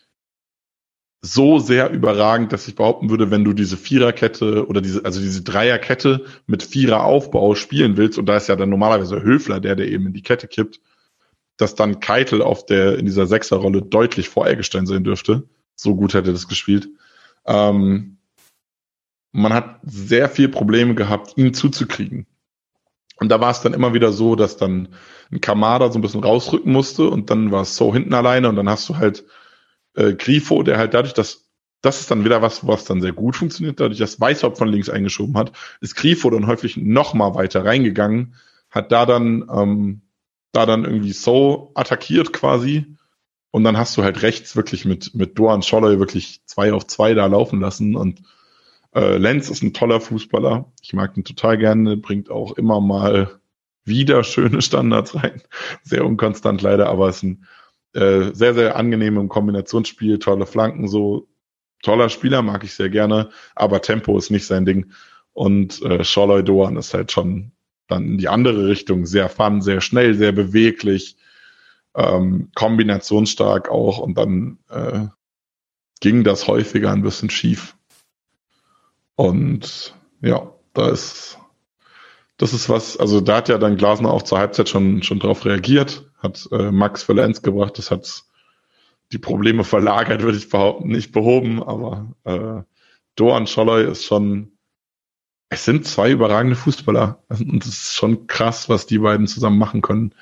so 1.21 1.57
sehr 1.59 1.89
überragend, 1.91 2.51
dass 2.51 2.67
ich 2.67 2.75
behaupten 2.75 3.09
würde, 3.09 3.31
wenn 3.31 3.45
du 3.45 3.53
diese 3.53 3.77
Viererkette 3.77 4.67
oder 4.67 4.81
diese, 4.81 5.05
also 5.05 5.21
diese 5.21 5.41
Dreierkette 5.41 6.25
mit 6.47 6.63
Viereraufbau 6.63 7.55
spielen 7.55 7.95
willst, 7.95 8.19
und 8.19 8.25
da 8.25 8.35
ist 8.35 8.49
ja 8.49 8.57
dann 8.57 8.69
normalerweise 8.69 9.23
Höfler, 9.23 9.61
der, 9.61 9.75
der 9.75 9.87
eben 9.87 10.07
in 10.07 10.13
die 10.13 10.21
Kette 10.21 10.47
kippt, 10.47 10.81
dass 11.55 11.75
dann 11.75 12.01
Keitel 12.01 12.41
auf 12.41 12.65
der, 12.65 12.97
in 12.97 13.05
dieser 13.05 13.25
Sechserrolle 13.25 13.81
deutlich 13.81 14.27
vor 14.27 14.47
Eggestein 14.47 14.85
sein 14.85 15.05
dürfte. 15.05 15.47
So 15.75 15.95
gut 15.95 16.13
hätte 16.13 16.33
das 16.33 16.49
gespielt. 16.49 16.89
Ähm, 17.45 18.17
man 19.31 19.53
hat 19.53 19.79
sehr 19.83 20.29
viel 20.29 20.49
Probleme 20.49 20.93
gehabt, 20.93 21.37
ihn 21.37 21.53
zuzukriegen. 21.53 22.27
Und 23.17 23.29
da 23.29 23.39
war 23.39 23.51
es 23.51 23.61
dann 23.61 23.73
immer 23.73 23.93
wieder 23.93 24.11
so, 24.11 24.35
dass 24.35 24.57
dann 24.57 24.89
ein 25.31 25.41
Kamada 25.41 25.91
so 25.91 25.99
ein 25.99 26.01
bisschen 26.01 26.23
rausrücken 26.23 26.71
musste 26.71 27.09
und 27.09 27.29
dann 27.29 27.51
war 27.51 27.65
so 27.65 27.93
hinten 27.93 28.13
alleine 28.13 28.49
und 28.49 28.55
dann 28.55 28.69
hast 28.69 28.89
du 28.89 28.97
halt 28.97 29.23
äh, 29.95 30.13
Grifo, 30.13 30.63
der 30.63 30.77
halt 30.77 30.93
dadurch, 30.93 31.13
dass 31.13 31.49
das 31.81 31.99
ist 31.99 32.09
dann 32.09 32.23
wieder 32.23 32.41
was, 32.41 32.65
was 32.65 32.85
dann 32.85 33.01
sehr 33.01 33.11
gut 33.11 33.35
funktioniert, 33.35 33.79
dadurch, 33.79 33.99
dass 33.99 34.19
Weißhaupt 34.19 34.57
von 34.57 34.69
links 34.69 34.89
eingeschoben 34.89 35.35
hat, 35.35 35.51
ist 35.81 35.95
Grifo 35.95 36.29
dann 36.29 36.47
häufig 36.47 36.77
noch 36.77 37.13
mal 37.13 37.35
weiter 37.35 37.65
reingegangen, 37.65 38.35
hat 38.69 38.91
da 38.91 39.05
dann 39.05 39.49
ähm, 39.53 40.01
da 40.53 40.65
dann 40.65 40.85
irgendwie 40.85 41.11
so 41.11 41.71
attackiert 41.75 42.31
quasi. 42.31 42.95
Und 43.51 43.65
dann 43.65 43.77
hast 43.77 43.97
du 43.97 44.03
halt 44.03 44.21
rechts 44.21 44.55
wirklich 44.55 44.85
mit, 44.85 45.13
mit 45.13 45.37
Doan 45.37 45.61
Scholler 45.61 45.99
wirklich 45.99 46.41
zwei 46.45 46.73
auf 46.73 46.87
zwei 46.87 47.13
da 47.13 47.25
laufen 47.25 47.59
lassen. 47.59 47.95
Und 47.95 48.21
äh, 48.95 49.17
Lenz 49.17 49.49
ist 49.49 49.63
ein 49.63 49.73
toller 49.73 50.01
Fußballer. 50.01 50.71
Ich 50.81 50.93
mag 50.93 51.17
ihn 51.17 51.23
total 51.23 51.57
gerne, 51.57 51.97
bringt 51.97 52.29
auch 52.29 52.53
immer 52.53 52.79
mal 52.81 53.39
wieder 53.85 54.23
schöne 54.23 54.61
Standards 54.61 55.15
rein. 55.15 55.41
Sehr 55.83 56.05
unkonstant 56.05 56.61
leider, 56.61 56.89
aber 56.89 57.09
ist 57.09 57.23
ein 57.23 57.45
äh, 57.93 58.33
sehr, 58.33 58.53
sehr 58.53 58.75
angenehm 58.75 59.29
Kombinationsspiel, 59.29 60.19
tolle 60.19 60.45
Flanken, 60.45 60.87
so 60.87 61.27
toller 61.83 62.09
Spieler, 62.09 62.41
mag 62.41 62.63
ich 62.63 62.73
sehr 62.73 62.89
gerne, 62.89 63.29
aber 63.55 63.81
Tempo 63.81 64.17
ist 64.17 64.31
nicht 64.31 64.47
sein 64.47 64.65
Ding. 64.65 64.91
Und 65.33 65.81
äh, 65.83 66.03
Scholloy 66.03 66.43
Doan 66.43 66.77
ist 66.77 66.93
halt 66.93 67.11
schon 67.11 67.51
dann 67.87 68.05
in 68.05 68.17
die 68.17 68.29
andere 68.29 68.67
Richtung 68.67 69.05
sehr 69.05 69.29
fun, 69.29 69.61
sehr 69.61 69.81
schnell, 69.81 70.15
sehr 70.15 70.31
beweglich, 70.31 71.17
ähm, 71.95 72.49
kombinationsstark 72.55 73.69
auch 73.69 73.99
und 73.99 74.17
dann 74.17 74.57
äh, 74.69 75.07
ging 75.99 76.23
das 76.23 76.47
häufiger 76.47 76.91
ein 76.91 77.03
bisschen 77.03 77.29
schief. 77.29 77.75
Und 79.15 79.95
ja, 80.21 80.51
da 80.73 80.89
ist 80.89 81.37
das 82.37 82.53
ist 82.53 82.67
was, 82.67 82.97
also 82.97 83.21
da 83.21 83.37
hat 83.37 83.49
ja 83.49 83.57
dann 83.57 83.77
Glasner 83.77 84.11
auch 84.11 84.23
zur 84.23 84.39
Halbzeit 84.39 84.67
schon 84.69 85.03
schon 85.03 85.19
drauf 85.19 85.45
reagiert, 85.45 86.09
hat 86.17 86.47
äh, 86.51 86.71
Max 86.71 87.03
für 87.03 87.13
Lenz 87.13 87.41
gebracht, 87.41 87.77
das 87.77 87.91
hat 87.91 88.23
die 89.11 89.19
Probleme 89.19 89.63
verlagert, 89.63 90.23
würde 90.23 90.37
ich 90.37 90.49
behaupten, 90.49 90.87
nicht 90.89 91.11
behoben, 91.11 91.61
aber 91.61 92.15
äh, 92.23 92.63
Doan 93.15 93.45
Scholloy 93.45 93.89
ist 93.89 94.05
schon 94.05 94.53
es 95.53 95.65
sind 95.65 95.85
zwei 95.85 96.11
überragende 96.11 96.55
Fußballer. 96.55 97.23
Und 97.29 97.63
es 97.63 97.83
ist 97.83 97.93
schon 97.93 98.25
krass, 98.27 98.69
was 98.69 98.87
die 98.87 98.97
beiden 98.97 99.27
zusammen 99.27 99.59
machen 99.59 99.81
können. 99.81 100.15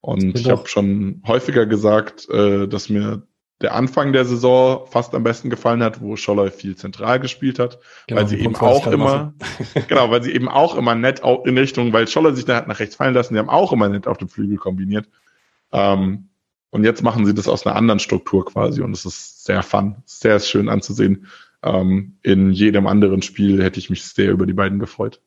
Und 0.00 0.38
ich 0.38 0.48
habe 0.48 0.68
schon 0.68 1.22
häufiger 1.26 1.66
gesagt, 1.66 2.28
äh, 2.30 2.66
dass 2.66 2.88
mir 2.88 3.26
der 3.60 3.74
Anfang 3.74 4.12
der 4.12 4.24
Saison 4.24 4.86
fast 4.86 5.14
am 5.14 5.22
besten 5.22 5.48
gefallen 5.48 5.82
hat, 5.82 6.00
wo 6.00 6.16
Scholler 6.16 6.50
viel 6.50 6.76
zentral 6.76 7.20
gespielt 7.20 7.58
hat, 7.58 7.78
genau, 8.06 8.20
weil 8.20 8.28
sie 8.28 8.38
eben 8.40 8.56
auch 8.56 8.86
immer, 8.86 9.34
genau, 9.88 10.10
weil 10.10 10.22
sie 10.22 10.32
eben 10.32 10.48
auch 10.48 10.76
immer 10.76 10.94
nett 10.94 11.22
in 11.44 11.56
Richtung, 11.56 11.92
weil 11.92 12.08
Scholler 12.08 12.34
sich 12.34 12.44
da 12.44 12.56
hat 12.56 12.68
nach 12.68 12.80
rechts 12.80 12.96
fallen 12.96 13.14
lassen, 13.14 13.34
die 13.34 13.40
haben 13.40 13.48
auch 13.48 13.72
immer 13.72 13.88
nett 13.88 14.06
auf 14.06 14.18
dem 14.18 14.28
Flügel 14.28 14.56
kombiniert. 14.56 15.08
Ähm, 15.72 16.28
und 16.70 16.82
jetzt 16.82 17.02
machen 17.02 17.24
sie 17.24 17.34
das 17.34 17.46
aus 17.46 17.64
einer 17.64 17.76
anderen 17.76 18.00
Struktur 18.00 18.44
quasi 18.44 18.82
und 18.82 18.92
es 18.92 19.04
ist 19.04 19.44
sehr 19.44 19.62
fun, 19.62 19.96
sehr 20.06 20.40
schön 20.40 20.68
anzusehen. 20.68 21.28
Ähm, 21.62 22.18
in 22.22 22.50
jedem 22.50 22.88
anderen 22.88 23.22
Spiel 23.22 23.62
hätte 23.62 23.78
ich 23.78 23.90
mich 23.90 24.04
sehr 24.04 24.32
über 24.32 24.44
die 24.44 24.52
beiden 24.52 24.80
gefreut. 24.80 25.22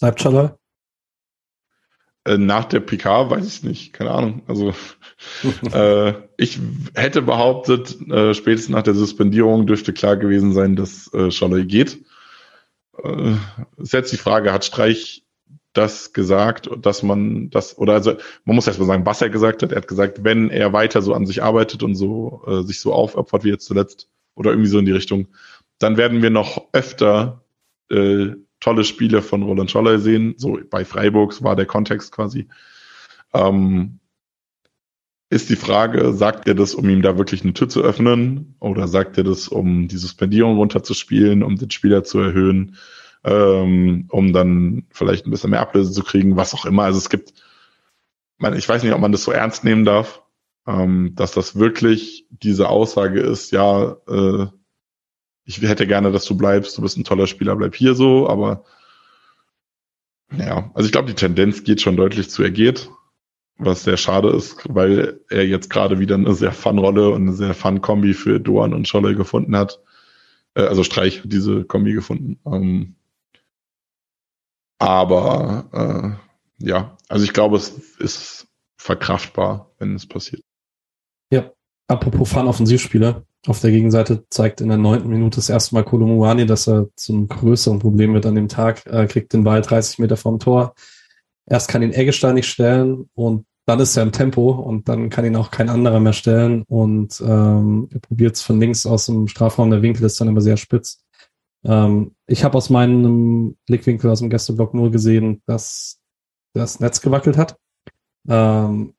Bleibt 0.00 0.20
Schaller? 0.20 0.58
Äh, 2.28 2.38
nach 2.38 2.66
der 2.66 2.80
PK 2.80 3.30
weiß 3.30 3.46
ich 3.46 3.62
nicht, 3.62 3.92
keine 3.92 4.10
Ahnung. 4.10 4.42
Also 4.46 4.74
äh, 5.72 6.12
ich 6.36 6.58
hätte 6.94 7.22
behauptet, 7.22 7.96
äh, 8.10 8.34
spätestens 8.34 8.74
nach 8.74 8.82
der 8.82 8.94
Suspendierung 8.94 9.66
dürfte 9.66 9.92
klar 9.92 10.16
gewesen 10.16 10.52
sein, 10.52 10.76
dass 10.76 11.12
äh, 11.14 11.30
Schaller 11.30 11.64
geht. 11.64 12.04
Äh, 13.02 13.34
ist 13.78 13.94
jetzt 13.94 14.12
die 14.12 14.18
Frage, 14.18 14.52
hat 14.52 14.64
Streich 14.64 15.24
das 15.72 16.12
gesagt, 16.12 16.68
dass 16.80 17.02
man 17.02 17.50
das, 17.50 17.78
oder 17.78 17.94
also 17.94 18.14
man 18.44 18.56
muss 18.56 18.66
erst 18.66 18.78
mal 18.80 18.86
sagen, 18.86 19.06
was 19.06 19.22
er 19.22 19.30
gesagt 19.30 19.62
hat. 19.62 19.72
Er 19.72 19.78
hat 19.78 19.88
gesagt, 19.88 20.24
wenn 20.24 20.50
er 20.50 20.72
weiter 20.72 21.02
so 21.02 21.14
an 21.14 21.26
sich 21.26 21.42
arbeitet 21.42 21.82
und 21.82 21.94
so 21.94 22.42
äh, 22.46 22.62
sich 22.62 22.80
so 22.80 22.92
aufopfert 22.92 23.44
wie 23.44 23.50
jetzt 23.50 23.66
zuletzt, 23.66 24.08
oder 24.34 24.50
irgendwie 24.50 24.70
so 24.70 24.78
in 24.78 24.86
die 24.86 24.92
Richtung, 24.92 25.28
dann 25.78 25.96
werden 25.96 26.22
wir 26.22 26.30
noch 26.30 26.68
öfter 26.72 27.42
äh, 27.90 28.32
tolle 28.60 28.84
Spiele 28.84 29.22
von 29.22 29.42
Roland 29.42 29.70
Scholler 29.70 29.98
sehen. 29.98 30.34
So 30.36 30.58
bei 30.70 30.84
Freiburgs 30.84 31.42
war 31.42 31.56
der 31.56 31.66
Kontext 31.66 32.12
quasi. 32.12 32.48
Ähm, 33.34 34.00
ist 35.30 35.50
die 35.50 35.56
Frage, 35.56 36.14
sagt 36.14 36.48
er 36.48 36.54
das, 36.54 36.74
um 36.74 36.88
ihm 36.88 37.02
da 37.02 37.18
wirklich 37.18 37.42
eine 37.42 37.52
Tür 37.52 37.68
zu 37.68 37.82
öffnen? 37.82 38.54
Oder 38.60 38.88
sagt 38.88 39.18
er 39.18 39.24
das, 39.24 39.48
um 39.48 39.86
die 39.86 39.98
Suspendierung 39.98 40.56
runterzuspielen, 40.56 41.42
um 41.42 41.56
den 41.56 41.70
Spieler 41.70 42.02
zu 42.02 42.18
erhöhen, 42.18 42.76
ähm, 43.24 44.06
um 44.10 44.32
dann 44.32 44.86
vielleicht 44.90 45.26
ein 45.26 45.30
bisschen 45.30 45.50
mehr 45.50 45.60
Ablöse 45.60 45.92
zu 45.92 46.02
kriegen, 46.02 46.36
was 46.36 46.54
auch 46.54 46.64
immer. 46.64 46.84
Also 46.84 46.98
es 46.98 47.10
gibt, 47.10 47.34
ich 48.56 48.68
weiß 48.68 48.82
nicht, 48.82 48.92
ob 48.92 49.00
man 49.00 49.12
das 49.12 49.24
so 49.24 49.32
ernst 49.32 49.64
nehmen 49.64 49.84
darf, 49.84 50.22
ähm, 50.66 51.12
dass 51.14 51.32
das 51.32 51.56
wirklich 51.58 52.26
diese 52.30 52.70
Aussage 52.70 53.20
ist, 53.20 53.52
ja, 53.52 53.96
äh, 54.08 54.46
ich 55.48 55.60
hätte 55.62 55.86
gerne, 55.86 56.12
dass 56.12 56.24
du 56.24 56.36
bleibst, 56.36 56.78
du 56.78 56.82
bist 56.82 56.96
ein 56.96 57.04
toller 57.04 57.26
Spieler, 57.26 57.56
bleib 57.56 57.74
hier 57.74 57.94
so, 57.94 58.28
aber 58.28 58.64
ja, 60.36 60.70
also 60.74 60.86
ich 60.86 60.92
glaube, 60.92 61.08
die 61.08 61.14
Tendenz 61.14 61.64
geht 61.64 61.80
schon 61.80 61.96
deutlich 61.96 62.30
zu, 62.30 62.42
er 62.42 62.50
geht 62.50 62.90
was 63.58 63.82
sehr 63.82 63.96
schade 63.96 64.30
ist, 64.30 64.62
weil 64.68 65.20
er 65.28 65.44
jetzt 65.44 65.68
gerade 65.68 65.98
wieder 65.98 66.14
eine 66.14 66.32
sehr 66.34 66.52
Fun-Rolle 66.52 67.10
und 67.10 67.22
eine 67.22 67.32
sehr 67.32 67.54
Fun-Kombi 67.54 68.14
für 68.14 68.38
Doan 68.38 68.72
und 68.72 68.86
Scholle 68.86 69.16
gefunden 69.16 69.56
hat. 69.56 69.80
Äh, 70.54 70.62
also 70.62 70.84
Streich 70.84 71.22
hat 71.22 71.32
diese 71.32 71.64
Kombi 71.64 71.92
gefunden. 71.92 72.38
Ähm, 72.46 72.94
aber 74.78 76.18
äh, 76.60 76.64
ja, 76.66 76.96
also 77.08 77.24
ich 77.24 77.32
glaube, 77.32 77.56
es 77.56 77.70
ist 77.98 78.46
verkraftbar, 78.76 79.72
wenn 79.78 79.96
es 79.96 80.06
passiert. 80.06 80.42
Ja, 81.30 81.50
apropos 81.88 82.30
Fun-Offensivspieler. 82.30 83.24
Auf 83.46 83.60
der 83.60 83.70
Gegenseite 83.70 84.24
zeigt 84.30 84.60
in 84.60 84.68
der 84.68 84.78
neunten 84.78 85.08
Minute 85.08 85.36
das 85.36 85.48
erste 85.48 85.74
Mal 85.74 85.84
Kolumuani, 85.84 86.44
dass 86.44 86.66
er 86.66 86.88
zum 86.96 87.28
größeren 87.28 87.78
Problem 87.78 88.12
wird 88.14 88.26
an 88.26 88.34
dem 88.34 88.48
Tag. 88.48 88.84
Er 88.86 89.06
kriegt 89.06 89.32
den 89.32 89.44
Ball 89.44 89.62
30 89.62 90.00
Meter 90.00 90.16
vom 90.16 90.38
Tor. 90.38 90.74
Erst 91.46 91.68
kann 91.68 91.82
ihn 91.82 91.92
Eggestein 91.92 92.34
nicht 92.34 92.48
stellen 92.48 93.08
und 93.14 93.46
dann 93.64 93.80
ist 93.80 93.96
er 93.96 94.02
im 94.02 94.12
Tempo 94.12 94.50
und 94.50 94.88
dann 94.88 95.08
kann 95.10 95.24
ihn 95.24 95.36
auch 95.36 95.50
kein 95.50 95.68
anderer 95.68 96.00
mehr 96.00 96.14
stellen 96.14 96.62
und 96.68 97.20
ähm, 97.20 97.88
er 97.92 98.00
probiert 98.00 98.34
es 98.34 98.42
von 98.42 98.58
links 98.58 98.86
aus 98.86 99.06
dem 99.06 99.28
Strafraum. 99.28 99.70
Der 99.70 99.82
Winkel 99.82 100.04
ist 100.04 100.20
dann 100.20 100.28
immer 100.28 100.40
sehr 100.40 100.56
spitz. 100.56 101.04
Ähm, 101.64 102.14
ich 102.26 102.44
habe 102.44 102.56
aus 102.56 102.70
meinem 102.70 103.56
Blickwinkel 103.66 104.10
aus 104.10 104.20
dem 104.20 104.30
Gästeblock 104.30 104.74
nur 104.74 104.90
gesehen, 104.90 105.42
dass 105.46 106.00
das 106.54 106.80
Netz 106.80 107.00
gewackelt 107.00 107.36
hat. 107.36 107.56
Ähm, 108.28 108.94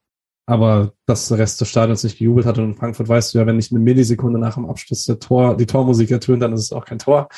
aber 0.50 0.94
dass 1.06 1.28
der 1.28 1.38
Rest 1.38 1.62
des 1.62 1.70
Stadions 1.70 2.04
nicht 2.04 2.18
gejubelt 2.18 2.48
hat 2.48 2.58
und 2.58 2.64
in 2.64 2.74
Frankfurt 2.74 3.08
weißt 3.08 3.34
du 3.34 3.38
ja, 3.38 3.46
wenn 3.46 3.58
nicht 3.58 3.72
eine 3.72 3.80
Millisekunde 3.80 4.40
nach 4.40 4.56
dem 4.56 4.66
Abschluss 4.66 5.06
der 5.06 5.20
Tor, 5.20 5.56
die 5.56 5.68
Tormusik 5.68 6.10
ertönt, 6.10 6.42
dann 6.42 6.54
ist 6.54 6.62
es 6.62 6.72
auch 6.72 6.86
kein 6.86 6.98
Tor. 6.98 7.30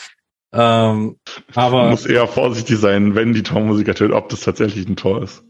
Ähm, 0.53 1.17
aber 1.53 1.89
muss 1.89 2.05
eher 2.05 2.25
vorsichtig 2.25 2.77
sein, 2.77 3.13
wenn 3.13 3.33
die 3.33 3.43
Tormusik 3.43 3.89
ertönt, 3.89 4.13
ob 4.13 4.29
das 4.29 4.39
tatsächlich 4.39 4.87
ein 4.87 4.95
Tor 4.95 5.23
ist. 5.23 5.43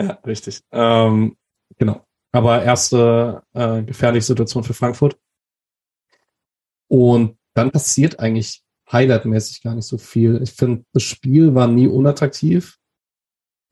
Ja, 0.00 0.18
richtig. 0.24 0.60
Ähm, 0.70 1.36
genau. 1.76 2.06
Aber 2.30 2.62
erste 2.62 3.42
äh, 3.52 3.82
gefährliche 3.82 4.26
Situation 4.26 4.62
für 4.62 4.74
Frankfurt. 4.74 5.18
Und 6.88 7.36
dann 7.54 7.72
passiert 7.72 8.20
eigentlich 8.20 8.62
highlightmäßig 8.92 9.62
gar 9.62 9.74
nicht 9.74 9.86
so 9.86 9.98
viel. 9.98 10.40
Ich 10.40 10.52
finde, 10.52 10.84
das 10.92 11.02
Spiel 11.02 11.56
war 11.56 11.66
nie 11.66 11.88
unattraktiv, 11.88 12.78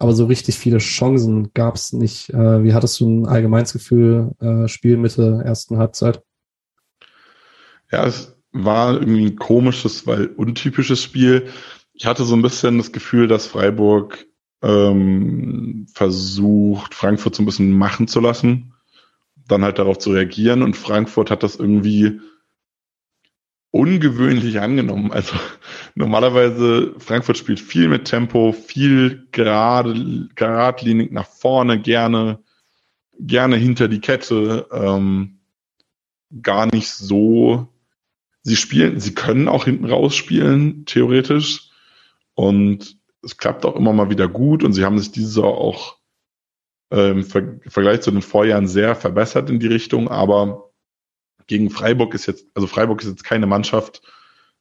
aber 0.00 0.14
so 0.14 0.24
richtig 0.24 0.58
viele 0.58 0.78
Chancen 0.78 1.52
gab 1.52 1.76
es 1.76 1.92
nicht. 1.92 2.30
Äh, 2.30 2.64
wie 2.64 2.72
hattest 2.72 2.98
du 3.00 3.08
ein 3.08 3.26
allgemeines 3.26 3.74
Gefühl, 3.74 4.32
äh, 4.40 4.66
Spielmitte, 4.66 5.42
ersten 5.44 5.76
Halbzeit? 5.76 6.22
Ja, 7.92 8.06
es 8.06 8.34
war 8.52 8.94
irgendwie 8.94 9.26
ein 9.26 9.36
komisches, 9.36 10.06
weil 10.06 10.28
untypisches 10.28 11.02
Spiel. 11.02 11.48
Ich 11.92 12.06
hatte 12.06 12.24
so 12.24 12.34
ein 12.34 12.40
bisschen 12.40 12.78
das 12.78 12.92
Gefühl, 12.92 13.28
dass 13.28 13.46
Freiburg 13.46 14.26
ähm, 14.62 15.86
versucht, 15.92 16.94
Frankfurt 16.94 17.34
so 17.34 17.42
ein 17.42 17.46
bisschen 17.46 17.76
machen 17.76 18.08
zu 18.08 18.20
lassen, 18.20 18.72
dann 19.48 19.64
halt 19.64 19.78
darauf 19.78 19.98
zu 19.98 20.12
reagieren 20.12 20.62
und 20.62 20.78
Frankfurt 20.78 21.30
hat 21.30 21.42
das 21.42 21.56
irgendwie 21.56 22.20
ungewöhnlich 23.70 24.60
angenommen. 24.60 25.12
Also 25.12 25.34
normalerweise 25.94 26.94
Frankfurt 26.98 27.38
spielt 27.38 27.60
viel 27.60 27.88
mit 27.88 28.06
Tempo, 28.06 28.52
viel 28.52 29.28
gerade, 29.32 30.28
geradlinig 30.34 31.12
nach 31.12 31.26
vorne, 31.26 31.80
gerne, 31.80 32.40
gerne 33.18 33.56
hinter 33.56 33.88
die 33.88 34.00
Kette, 34.00 34.66
ähm, 34.72 35.40
gar 36.42 36.66
nicht 36.66 36.90
so. 36.90 37.68
Sie 38.42 38.56
spielen, 38.56 39.00
sie 39.00 39.14
können 39.14 39.48
auch 39.48 39.66
hinten 39.66 39.84
raus 39.84 40.14
spielen, 40.14 40.84
theoretisch. 40.86 41.70
Und 42.34 42.96
es 43.22 43.36
klappt 43.36 43.66
auch 43.66 43.76
immer 43.76 43.92
mal 43.92 44.10
wieder 44.10 44.28
gut 44.28 44.64
und 44.64 44.72
sie 44.72 44.84
haben 44.84 44.98
sich 44.98 45.12
diese 45.12 45.44
auch 45.44 45.98
äh, 46.90 47.10
im 47.10 47.24
Vergleich 47.24 48.00
zu 48.00 48.10
den 48.10 48.22
Vorjahren 48.22 48.66
sehr 48.66 48.96
verbessert 48.96 49.50
in 49.50 49.60
die 49.60 49.66
Richtung, 49.66 50.08
aber 50.08 50.69
gegen 51.50 51.68
Freiburg 51.68 52.14
ist 52.14 52.26
jetzt, 52.26 52.46
also 52.54 52.68
Freiburg 52.68 53.02
ist 53.02 53.08
jetzt 53.08 53.24
keine 53.24 53.48
Mannschaft, 53.48 54.02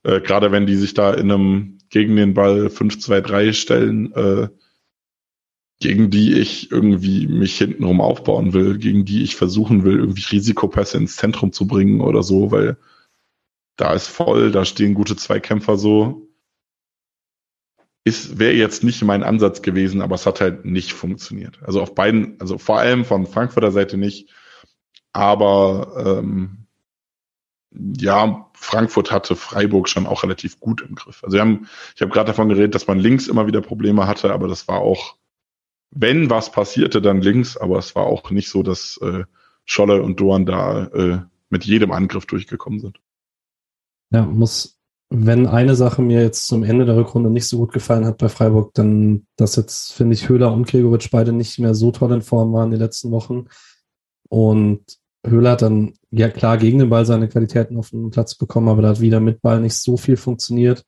äh, 0.02 0.20
gerade 0.22 0.52
wenn 0.52 0.66
die 0.66 0.76
sich 0.76 0.96
da 0.96 1.14
in 1.14 1.32
einem 1.32 1.78
gegen 1.92 2.16
den 2.16 2.34
Ball 2.34 2.66
5-2-3 2.66 3.54
stellen, 3.54 4.12
äh, 4.14 4.50
gegen 5.80 6.10
die 6.10 6.34
ich 6.34 6.72
irgendwie 6.72 7.28
mich 7.28 7.60
hintenrum 7.60 8.02
aufbauen 8.02 8.54
will, 8.54 8.80
gegen 8.80 9.06
die 9.06 9.22
ich 9.22 9.36
versuchen 9.36 9.84
will, 9.84 10.00
irgendwie 10.00 10.26
Risikopässe 10.32 10.98
ins 10.98 11.16
Zentrum 11.16 11.52
zu 11.52 11.68
bringen 11.68 12.02
oder 12.02 12.24
so, 12.24 12.50
weil 12.50 12.76
da 13.76 13.94
ist 13.94 14.08
voll, 14.08 14.52
da 14.52 14.66
stehen 14.66 14.96
gute 14.96 15.16
Zweikämpfer 15.16 15.78
so 15.78 16.28
ist, 18.04 18.40
wäre 18.40 18.54
jetzt 18.54 18.84
nicht 18.84 19.04
mein 19.04 19.22
Ansatz 19.22 19.62
gewesen, 19.62 20.02
aber 20.02 20.16
es 20.16 20.26
hat 20.26 20.42
halt 20.42 20.66
nicht 20.66 20.94
funktioniert. 20.94 21.60
Also 21.62 21.82
auf 21.84 21.94
beiden, 21.94 22.42
also 22.42 22.58
vor 22.58 22.80
allem 22.80 23.06
von 23.06 23.28
Frankfurter 23.28 23.72
Seite 23.72 23.98
nicht, 23.98 24.32
aber 25.14 26.20
ähm, 26.24 26.66
ja, 27.72 28.50
Frankfurt 28.54 29.12
hatte 29.12 29.36
Freiburg 29.36 29.90
schon 29.90 30.08
auch 30.08 30.24
relativ 30.24 30.60
gut 30.60 30.82
im 30.82 30.96
Griff. 30.96 31.24
Also 31.24 31.36
wir 31.36 31.42
haben, 31.42 31.68
ich 31.96 32.02
habe 32.02 32.12
gerade 32.12 32.28
davon 32.28 32.50
geredet, 32.50 32.76
dass 32.76 32.88
man 32.88 33.00
links 33.00 33.28
immer 33.28 33.48
wieder 33.48 33.62
Probleme 33.62 34.08
hatte, 34.08 34.34
aber 34.34 34.48
das 34.48 34.68
war 34.68 34.80
auch, 34.80 35.16
wenn 35.92 36.30
was 36.30 36.52
passierte, 36.52 37.02
dann 37.02 37.22
links, 37.22 37.58
aber 37.58 37.78
es 37.78 37.96
war 37.96 38.04
auch 38.04 38.32
nicht 38.32 38.50
so, 38.50 38.64
dass 38.64 38.98
äh, 39.02 39.24
Scholle 39.66 40.02
und 40.02 40.20
Dorn 40.20 40.46
da 40.46 40.86
äh, 40.86 41.20
mit 41.50 41.66
jedem 41.66 41.92
Angriff 41.92 42.26
durchgekommen 42.26 42.80
sind. 42.80 43.00
Ja, 44.12 44.26
muss 44.26 44.80
wenn 45.10 45.48
eine 45.48 45.76
Sache 45.76 46.02
mir 46.04 46.22
jetzt 46.22 46.48
zum 46.48 46.64
Ende 46.64 46.86
der 46.86 46.96
Rückrunde 46.96 47.32
nicht 47.32 47.48
so 47.48 47.58
gut 47.58 47.74
gefallen 47.74 48.06
hat 48.06 48.20
bei 48.20 48.30
Freiburg, 48.30 48.74
dann, 48.76 49.26
dass 49.38 49.56
jetzt, 49.56 49.94
finde 49.94 50.14
ich, 50.14 50.30
Höhler 50.30 50.54
und 50.54 50.68
Gregoritsch 50.68 51.10
beide 51.12 51.32
nicht 51.32 51.58
mehr 51.58 51.74
so 51.74 51.92
toll 51.92 52.12
in 52.14 52.22
Form 52.22 52.54
waren 52.54 52.70
die 52.70 52.78
letzten 52.78 53.10
Wochen. 53.12 53.48
Und 54.30 55.00
Höhler 55.26 55.52
hat 55.52 55.64
dann, 55.64 55.96
ja 56.12 56.30
klar, 56.30 56.58
gegen 56.58 56.80
den 56.80 56.90
Ball 56.90 57.06
seine 57.06 57.28
Qualitäten 57.28 57.78
auf 57.78 57.92
den 57.92 58.10
Platz 58.10 58.36
bekommen, 58.36 58.68
aber 58.70 58.82
da 58.82 58.90
hat 58.90 59.02
wieder 59.02 59.20
mit 59.20 59.42
Ball 59.42 59.62
nicht 59.62 59.76
so 59.76 59.98
viel 59.98 60.18
funktioniert. 60.18 60.84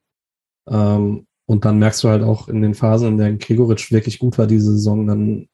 Ähm, 0.68 1.28
und 1.46 1.66
dann 1.66 1.80
merkst 1.80 2.04
du 2.04 2.10
halt 2.10 2.24
auch 2.24 2.48
in 2.48 2.62
den 2.62 2.76
Phasen, 2.76 3.10
in 3.10 3.18
denen 3.18 3.40
Gregoritsch 3.40 3.92
wirklich 3.92 4.20
gut 4.20 4.38
war 4.38 4.48
diese 4.48 4.72
Saison, 4.72 5.06
dann 5.08 5.48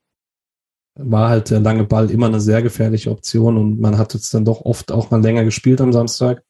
war 0.96 1.30
halt 1.30 1.50
der 1.50 1.60
lange 1.60 1.84
Ball 1.84 2.10
immer 2.10 2.28
eine 2.28 2.40
sehr 2.40 2.62
gefährliche 2.62 3.12
Option 3.12 3.58
und 3.58 3.80
man 3.80 3.98
hat 3.98 4.14
jetzt 4.14 4.34
dann 4.34 4.46
doch 4.46 4.62
oft 4.62 4.92
auch 4.92 5.12
mal 5.12 5.22
länger 5.22 5.44
gespielt 5.44 5.82
am 5.82 5.94
Samstag 5.94 6.44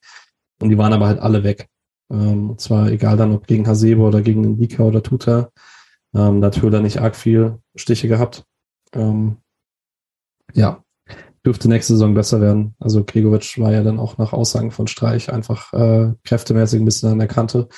und 0.60 0.70
die 0.70 0.78
waren 0.78 0.92
aber 0.92 1.06
halt 1.06 1.20
alle 1.20 1.44
weg. 1.44 1.68
Ähm, 2.10 2.50
und 2.50 2.60
zwar 2.60 2.90
egal 2.90 3.16
dann, 3.16 3.32
ob 3.32 3.46
gegen 3.46 3.66
Hasebe 3.66 4.00
oder 4.00 4.22
gegen 4.22 4.42
den 4.42 4.58
Vika 4.58 4.82
oder 4.82 5.02
Tuta. 5.02 5.50
Ähm, 6.14 6.40
da 6.40 6.46
hat 6.48 6.62
Höhler 6.62 6.80
nicht 6.80 7.00
arg 7.00 7.16
viel 7.16 7.58
Stiche 7.74 8.08
gehabt. 8.08 8.44
Ähm, 8.92 9.36
ja, 10.54 10.82
dürfte 11.48 11.68
nächste 11.68 11.94
Saison 11.94 12.14
besser 12.14 12.40
werden. 12.40 12.74
Also 12.78 13.04
Gregovic 13.04 13.58
war 13.58 13.72
ja 13.72 13.82
dann 13.82 13.98
auch 13.98 14.18
nach 14.18 14.32
Aussagen 14.32 14.70
von 14.70 14.86
Streich 14.86 15.32
einfach 15.32 15.72
äh, 15.72 16.12
kräftemäßig 16.24 16.80
ein 16.80 16.84
bisschen 16.84 17.10
an 17.10 17.18
der 17.18 17.28
Kante. 17.28 17.68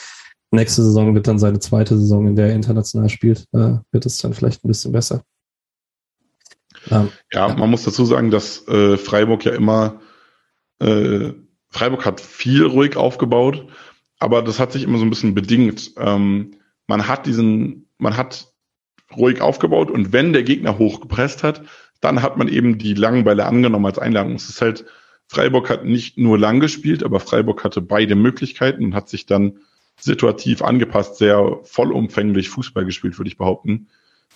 Nächste 0.51 0.83
Saison 0.83 1.15
wird 1.15 1.29
dann 1.29 1.39
seine 1.39 1.61
zweite 1.61 1.97
Saison, 1.97 2.27
in 2.27 2.37
der 2.37 2.49
er 2.49 2.55
international 2.55 3.09
spielt, 3.09 3.47
äh, 3.53 3.79
wird 3.93 4.07
es 4.07 4.19
dann 4.19 4.35
vielleicht 4.35 4.65
ein 4.65 4.69
bisschen 4.69 4.93
besser. 4.93 5.23
Ähm, 6.91 7.11
ja, 7.33 7.49
ja, 7.49 7.55
man 7.55 7.71
muss 7.71 7.85
dazu 7.85 8.05
sagen, 8.05 8.31
dass 8.31 8.67
äh, 8.69 8.97
Freiburg 8.97 9.45
ja 9.45 9.53
immer 9.53 10.01
äh, 10.81 11.33
Freiburg 11.69 12.05
hat 12.05 12.21
viel 12.21 12.67
ruhig 12.67 12.97
aufgebaut 12.97 13.67
aber 14.21 14.43
das 14.43 14.61
hat 14.61 14.71
sich 14.71 14.85
immer 14.85 14.99
so 14.99 15.05
ein 15.05 15.11
bisschen 15.11 15.35
bedingt. 15.35 15.93
Ähm, 15.97 16.53
man 16.87 17.09
hat 17.09 17.27
diesen, 17.27 17.89
man 17.99 18.17
hat 18.17 18.53
ruhig 19.17 19.41
aufgebaut 19.41 19.91
und 19.91 20.13
wenn 20.13 20.33
der 20.33 20.45
Gegner 20.45 20.79
hochgepresst 20.79 21.43
hat, 21.43 21.63
dann 22.01 22.23
hat 22.23 22.37
man 22.37 22.49
eben 22.49 22.79
die 22.79 22.95
langen 22.95 23.25
Bälle 23.25 23.47
angenommen 23.47 23.87
als 23.87 23.99
Einladung. 23.99 24.35
Es 24.35 24.49
ist 24.49 24.63
halt, 24.63 24.85
Freiburg 25.27 25.71
hat 25.71 25.85
nicht 25.85 26.19
nur 26.19 26.39
lang 26.39 26.61
gespielt, 26.61 27.05
aber 27.05 27.21
Freiburg 27.21 27.63
hatte 27.63 27.81
beide 27.81 28.15
Möglichkeiten 28.15 28.85
und 28.85 28.95
hat 28.95 29.09
sich 29.09 29.27
dann 29.27 29.59
situativ 29.99 30.63
angepasst, 30.63 31.17
sehr 31.17 31.61
vollumfänglich 31.63 32.49
Fußball 32.49 32.85
gespielt, 32.85 33.19
würde 33.19 33.29
ich 33.29 33.37
behaupten. 33.37 33.89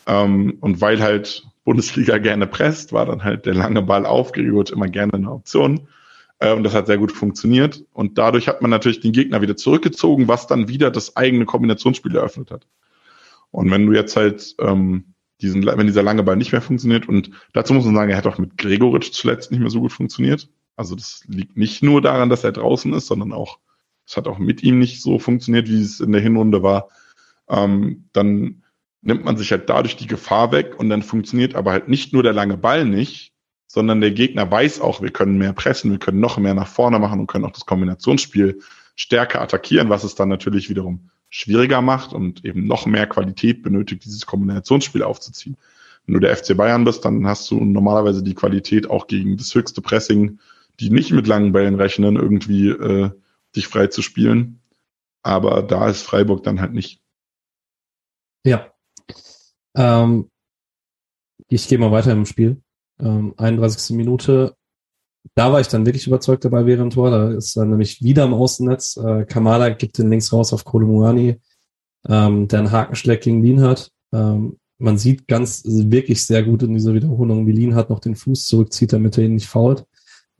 Ähm, 0.07 0.59
und 0.61 0.81
weil 0.81 1.03
halt 1.03 1.45
Bundesliga 1.65 2.19
gerne 2.19 2.47
presst, 2.47 2.93
war 2.93 3.07
dann 3.07 3.25
halt 3.25 3.47
der 3.47 3.55
lange 3.55 3.83
Ball 3.83 4.07
aufgerührt 4.07 4.71
immer 4.71 4.89
gerne 4.89 5.15
eine 5.15 5.33
Option. 5.33 5.89
Äh, 6.39 6.53
und 6.53 6.63
das 6.65 6.75
hat 6.75 6.87
sehr 6.87 6.99
gut 6.99 7.13
funktioniert. 7.13 7.85
Und 7.93 8.19
dadurch 8.19 8.49
hat 8.49 8.61
man 8.61 8.71
natürlich 8.71 9.01
den 9.01 9.13
Gegner 9.13 9.41
wieder 9.41 9.57
zurückgezogen, 9.57 10.29
was 10.29 10.47
dann 10.47 10.69
wieder 10.69 10.91
das 10.91 11.17
eigene 11.17 11.47
Kombinationsspiel 11.47 12.15
eröffnet 12.15 12.51
hat. 12.51 12.67
Und 13.51 13.71
wenn 13.71 13.87
du 13.87 13.93
jetzt 13.93 14.17
halt 14.17 14.55
ähm, 14.61 15.14
diesen, 15.41 15.65
wenn 15.65 15.87
dieser 15.87 16.03
lange 16.03 16.23
Ball 16.23 16.37
nicht 16.37 16.53
mehr 16.53 16.63
funktioniert. 16.63 17.09
Und 17.09 17.31
dazu 17.53 17.75
muss 17.75 17.85
man 17.85 17.95
sagen, 17.95 18.11
er 18.11 18.17
hat 18.17 18.27
auch 18.27 18.39
mit 18.39 18.57
Gregoritsch 18.59 19.13
zuletzt 19.13 19.51
nicht 19.51 19.61
mehr 19.61 19.71
so 19.71 19.81
gut 19.81 19.93
funktioniert. 19.93 20.49
Also 20.77 20.95
das 20.95 21.23
liegt 21.27 21.57
nicht 21.57 21.83
nur 21.83 22.03
daran, 22.03 22.29
dass 22.29 22.45
er 22.45 22.53
draußen 22.53 22.93
ist, 22.95 23.07
sondern 23.07 23.33
auch, 23.33 23.59
es 24.07 24.17
hat 24.17 24.29
auch 24.29 24.39
mit 24.39 24.63
ihm 24.63 24.79
nicht 24.79 25.03
so 25.03 25.19
funktioniert, 25.19 25.69
wie 25.69 25.83
es 25.83 26.01
in 26.01 26.13
der 26.13 26.21
Hinrunde 26.21 26.63
war. 26.63 26.89
Ähm, 27.49 28.09
dann 28.13 28.63
nimmt 29.03 29.25
man 29.25 29.37
sich 29.37 29.51
halt 29.51 29.69
dadurch 29.69 29.97
die 29.97 30.07
Gefahr 30.07 30.51
weg 30.53 30.79
und 30.79 30.89
dann 30.89 31.03
funktioniert 31.03 31.55
aber 31.55 31.73
halt 31.73 31.89
nicht 31.89 32.13
nur 32.13 32.23
der 32.23 32.33
lange 32.33 32.57
Ball 32.57 32.85
nicht, 32.85 33.33
sondern 33.67 34.01
der 34.01 34.13
Gegner 34.13 34.51
weiß 34.51 34.81
auch, 34.81 35.03
wir 35.03 35.11
können 35.11 35.37
mehr 35.37 35.53
pressen, 35.53 35.91
wir 35.91 35.99
können 35.99 36.21
noch 36.21 36.39
mehr 36.39 36.55
nach 36.55 36.69
vorne 36.69 36.99
machen 36.99 37.21
und 37.21 37.27
können 37.27 37.45
auch 37.45 37.51
das 37.51 37.67
Kombinationsspiel 37.67 38.61
stärker 38.97 39.41
attackieren, 39.41 39.91
was 39.91 40.05
es 40.05 40.15
dann 40.15 40.29
natürlich 40.29 40.71
wiederum 40.71 41.11
schwieriger 41.35 41.83
macht 41.83 42.13
und 42.13 42.45
eben 42.45 42.65
noch 42.65 42.87
mehr 42.87 43.09
Qualität 43.09 43.65
benötigt, 43.65 44.05
dieses 44.05 44.25
Kombinationsspiel 44.25 45.03
aufzuziehen. 45.03 45.57
Wenn 46.07 46.15
du 46.15 46.21
der 46.21 46.37
FC 46.37 46.57
Bayern 46.57 46.85
bist, 46.85 47.05
dann 47.05 47.27
hast 47.27 47.51
du 47.51 47.59
normalerweise 47.59 48.23
die 48.23 48.37
Qualität 48.37 48.89
auch 48.89 49.09
gegen 49.09 49.37
das 49.37 49.53
höchste 49.53 49.83
Pressing, 49.83 50.39
die 50.79 50.91
nicht 50.91 51.11
mit 51.11 51.27
langen 51.27 51.51
Bällen 51.51 51.75
rechnen, 51.75 52.15
irgendwie 52.15 52.69
äh, 52.69 53.11
dich 53.57 53.67
frei 53.67 53.89
zu 53.89 54.01
spielen. 54.01 54.61
Aber 55.25 55.65
da 55.65 55.89
ist 55.89 56.03
Freiburg 56.03 56.45
dann 56.45 56.61
halt 56.61 56.73
nicht. 56.73 57.01
Ja. 58.47 58.73
Ähm, 59.75 60.31
ich 61.49 61.67
gehe 61.67 61.79
mal 61.79 61.91
weiter 61.91 62.13
im 62.13 62.27
Spiel. 62.27 62.63
Ähm, 63.01 63.35
31. 63.39 63.97
Minute. 63.97 64.55
Da 65.35 65.53
war 65.53 65.61
ich 65.61 65.69
dann 65.69 65.87
wirklich 65.87 66.07
überzeugt 66.07 66.45
dabei 66.45 66.67
während 66.67 66.93
Tor. 66.93 67.11
Da 67.11 67.31
ist 67.31 67.57
dann 67.57 67.71
nämlich 67.71 68.03
wieder 68.03 68.25
im 68.25 68.35
Außennetz. 68.35 68.97
Äh, 68.99 69.25
Kamala 69.25 69.71
gibt 69.71 69.99
den 69.99 70.11
links 70.11 70.33
raus 70.33 70.53
auf 70.53 70.65
Kolumuani, 70.65 71.41
ähm, 72.09 72.49
der 72.49 72.59
einen 72.61 72.73
Hakenschläg 72.73 73.23
gegen 73.23 73.43
Lien 73.43 73.63
hat. 73.63 73.91
Ähm, 74.13 74.59
man 74.79 74.99
sieht 74.99 75.29
ganz 75.29 75.63
wirklich 75.65 76.25
sehr 76.25 76.43
gut 76.43 76.63
in 76.63 76.75
dieser 76.75 76.95
Wiederholung, 76.95 77.47
wie 77.47 77.53
Lien 77.53 77.75
hat 77.75 77.91
noch 77.91 78.01
den 78.01 78.17
Fuß 78.17 78.47
zurückzieht, 78.47 78.93
damit 78.93 79.17
er 79.17 79.25
ihn 79.25 79.35
nicht 79.35 79.49
fault. 79.49 79.87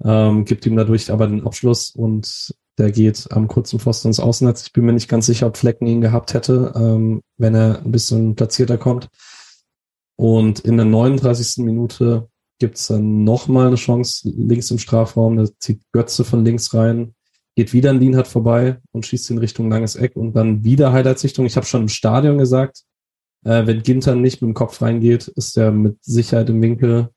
Ähm, 0.05 0.45
gibt 0.45 0.67
ihm 0.67 0.77
dadurch 0.77 1.11
aber 1.11 1.27
den 1.27 1.47
Abschluss 1.47 1.91
und 1.91 2.55
der 2.79 2.91
geht 2.91 3.29
am 3.31 3.47
kurzen 3.47 3.79
Pfosten 3.79 4.09
ins 4.09 4.21
Außennetz. 4.21 4.67
Ich 4.67 4.73
bin 4.73 4.85
mir 4.85 4.93
nicht 4.93 5.09
ganz 5.09 5.27
sicher, 5.27 5.47
ob 5.47 5.57
Flecken 5.57 5.87
ihn 5.87 6.01
gehabt 6.01 6.35
hätte, 6.35 6.73
ähm, 6.75 7.23
wenn 7.39 7.55
er 7.55 7.79
ein 7.79 7.93
bisschen 7.93 8.35
platzierter 8.35 8.79
kommt. 8.79 9.09
Und 10.17 10.61
in 10.61 10.77
der 10.77 10.87
39. 10.87 11.65
Minute 11.65 12.29
gibt's 12.59 12.89
dann 12.89 13.25
nochmal 13.25 13.69
eine 13.69 13.77
Chance 13.77 14.29
links 14.37 14.71
im 14.71 14.79
Strafraum. 14.79 15.37
Da 15.37 15.47
zieht 15.59 15.81
Götze 15.93 16.25
von 16.25 16.45
links 16.45 16.75
rein, 16.75 17.15
geht 17.57 17.73
wieder 17.73 17.91
ein 17.91 18.01
Lienhardt 18.01 18.29
vorbei 18.29 18.81
und 18.93 19.07
schießt 19.07 19.31
in 19.31 19.39
Richtung 19.39 19.71
langes 19.71 19.97
Eck 19.97 20.17
und 20.17 20.35
dann 20.35 20.65
wieder 20.65 20.93
Highlights-Richtung. 20.93 21.47
Ich 21.47 21.57
habe 21.57 21.67
schon 21.67 21.83
im 21.83 21.89
Stadion 21.89 22.39
gesagt, 22.39 22.83
äh, 23.45 23.67
wenn 23.67 23.83
Ginter 23.83 24.15
nicht 24.15 24.43
mit 24.43 24.49
dem 24.49 24.55
Kopf 24.55 24.83
reingeht, 24.83 25.29
ist 25.29 25.57
er 25.57 25.71
mit 25.71 26.03
Sicherheit 26.03 26.49
im 26.51 26.63
Winkel. 26.63 27.11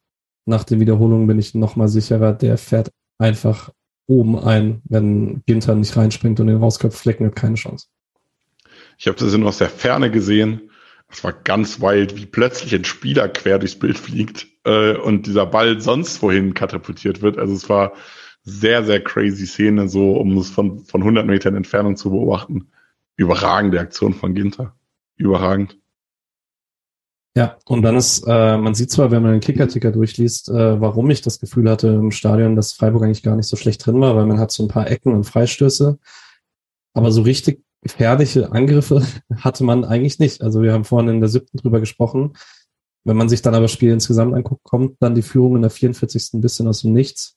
Nach 0.45 0.63
den 0.63 0.79
Wiederholungen 0.79 1.27
bin 1.27 1.39
ich 1.39 1.55
nochmal 1.55 1.87
sicherer, 1.87 2.33
der 2.33 2.57
fährt 2.57 2.91
einfach 3.17 3.71
oben 4.07 4.39
ein, 4.39 4.81
wenn 4.85 5.43
Ginter 5.45 5.75
nicht 5.75 5.95
reinspringt 5.97 6.39
und 6.39 6.47
den 6.47 6.57
rausköpft, 6.57 6.97
Flecken 6.97 7.25
hat 7.25 7.35
keine 7.35 7.55
Chance. 7.55 7.87
Ich 8.97 9.07
habe 9.07 9.17
das 9.17 9.35
nur 9.35 9.49
aus 9.49 9.57
der 9.57 9.69
Ferne 9.69 10.09
gesehen. 10.09 10.71
Es 11.09 11.23
war 11.23 11.33
ganz 11.33 11.79
wild, 11.79 12.17
wie 12.17 12.25
plötzlich 12.25 12.75
ein 12.75 12.83
Spieler 12.83 13.29
quer 13.29 13.59
durchs 13.59 13.79
Bild 13.79 13.97
fliegt 13.97 14.47
äh, 14.65 14.95
und 14.95 15.25
dieser 15.25 15.45
Ball 15.45 15.79
sonst 15.79 16.21
wohin 16.21 16.53
katapultiert 16.53 17.21
wird. 17.21 17.37
Also 17.37 17.53
es 17.53 17.69
war 17.69 17.93
sehr, 18.43 18.83
sehr 18.83 19.03
crazy 19.03 19.45
Szene, 19.45 19.87
so 19.87 20.13
um 20.13 20.37
es 20.37 20.49
von, 20.49 20.79
von 20.79 21.01
100 21.01 21.25
Metern 21.25 21.55
Entfernung 21.55 21.95
zu 21.95 22.09
beobachten. 22.09 22.69
Überragende 23.15 23.79
Aktion 23.79 24.13
von 24.13 24.33
Ginter. 24.33 24.75
Überragend. 25.15 25.77
Ja, 27.35 27.57
und 27.65 27.83
dann 27.83 27.95
ist, 27.95 28.23
äh, 28.27 28.57
man 28.57 28.73
sieht 28.73 28.89
zwar, 28.89 29.11
wenn 29.11 29.21
man 29.21 29.33
den 29.33 29.41
Kicker-Ticker 29.41 29.91
durchliest, 29.91 30.49
äh, 30.49 30.81
warum 30.81 31.09
ich 31.11 31.21
das 31.21 31.39
Gefühl 31.39 31.69
hatte 31.69 31.89
im 31.89 32.11
Stadion, 32.11 32.55
dass 32.55 32.73
Freiburg 32.73 33.03
eigentlich 33.03 33.21
gar 33.21 33.35
nicht 33.35 33.47
so 33.47 33.55
schlecht 33.55 33.85
drin 33.85 34.01
war, 34.01 34.15
weil 34.15 34.25
man 34.25 34.39
hat 34.39 34.51
so 34.51 34.63
ein 34.63 34.69
paar 34.69 34.89
Ecken 34.89 35.13
und 35.13 35.23
Freistöße. 35.23 35.99
Aber 36.93 37.11
so 37.11 37.21
richtig 37.21 37.63
gefährliche 37.81 38.51
Angriffe 38.51 39.05
hatte 39.35 39.63
man 39.63 39.85
eigentlich 39.85 40.19
nicht. 40.19 40.41
Also 40.41 40.61
wir 40.61 40.73
haben 40.73 40.85
vorhin 40.85 41.09
in 41.09 41.19
der 41.19 41.29
siebten 41.29 41.57
drüber 41.57 41.79
gesprochen. 41.79 42.33
Wenn 43.03 43.17
man 43.17 43.29
sich 43.29 43.41
dann 43.41 43.55
aber 43.55 43.67
Spiel 43.67 43.91
insgesamt 43.91 44.33
anguckt, 44.33 44.63
kommt 44.63 44.97
dann 44.99 45.15
die 45.15 45.21
Führung 45.21 45.55
in 45.55 45.61
der 45.61 45.71
44. 45.71 46.33
ein 46.33 46.41
bisschen 46.41 46.67
aus 46.67 46.81
dem 46.81 46.93
Nichts. 46.93 47.35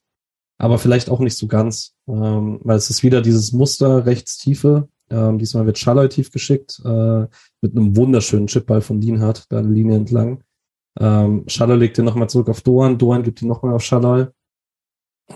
Aber 0.59 0.79
vielleicht 0.79 1.09
auch 1.09 1.21
nicht 1.21 1.39
so 1.39 1.47
ganz, 1.47 1.95
ähm, 2.07 2.61
weil 2.65 2.77
es 2.77 2.91
ist 2.91 3.03
wieder 3.03 3.23
dieses 3.23 3.53
Muster 3.53 4.05
rechts 4.05 4.37
Tiefe, 4.37 4.89
ähm, 5.11 5.39
diesmal 5.39 5.67
wird 5.67 5.79
Schalloy 5.79 6.09
tief 6.09 6.31
geschickt, 6.31 6.81
äh, 6.85 7.27
mit 7.61 7.73
einem 7.73 7.97
wunderschönen 7.97 8.47
Chipball 8.47 8.81
von 8.81 9.01
Dienhardt, 9.01 9.47
da 9.49 9.59
eine 9.59 9.69
Linie 9.69 9.97
entlang. 9.97 10.45
Ähm, 10.99 11.45
Schalloy 11.49 11.77
legt 11.77 11.99
den 11.99 12.05
nochmal 12.05 12.31
zurück 12.31 12.49
auf 12.49 12.61
Doan, 12.63 12.99
Doan 12.99 13.23
gibt 13.23 13.43
ihn 13.43 13.49
nochmal 13.49 13.75
auf 13.75 13.83
Schalloy 13.83 14.27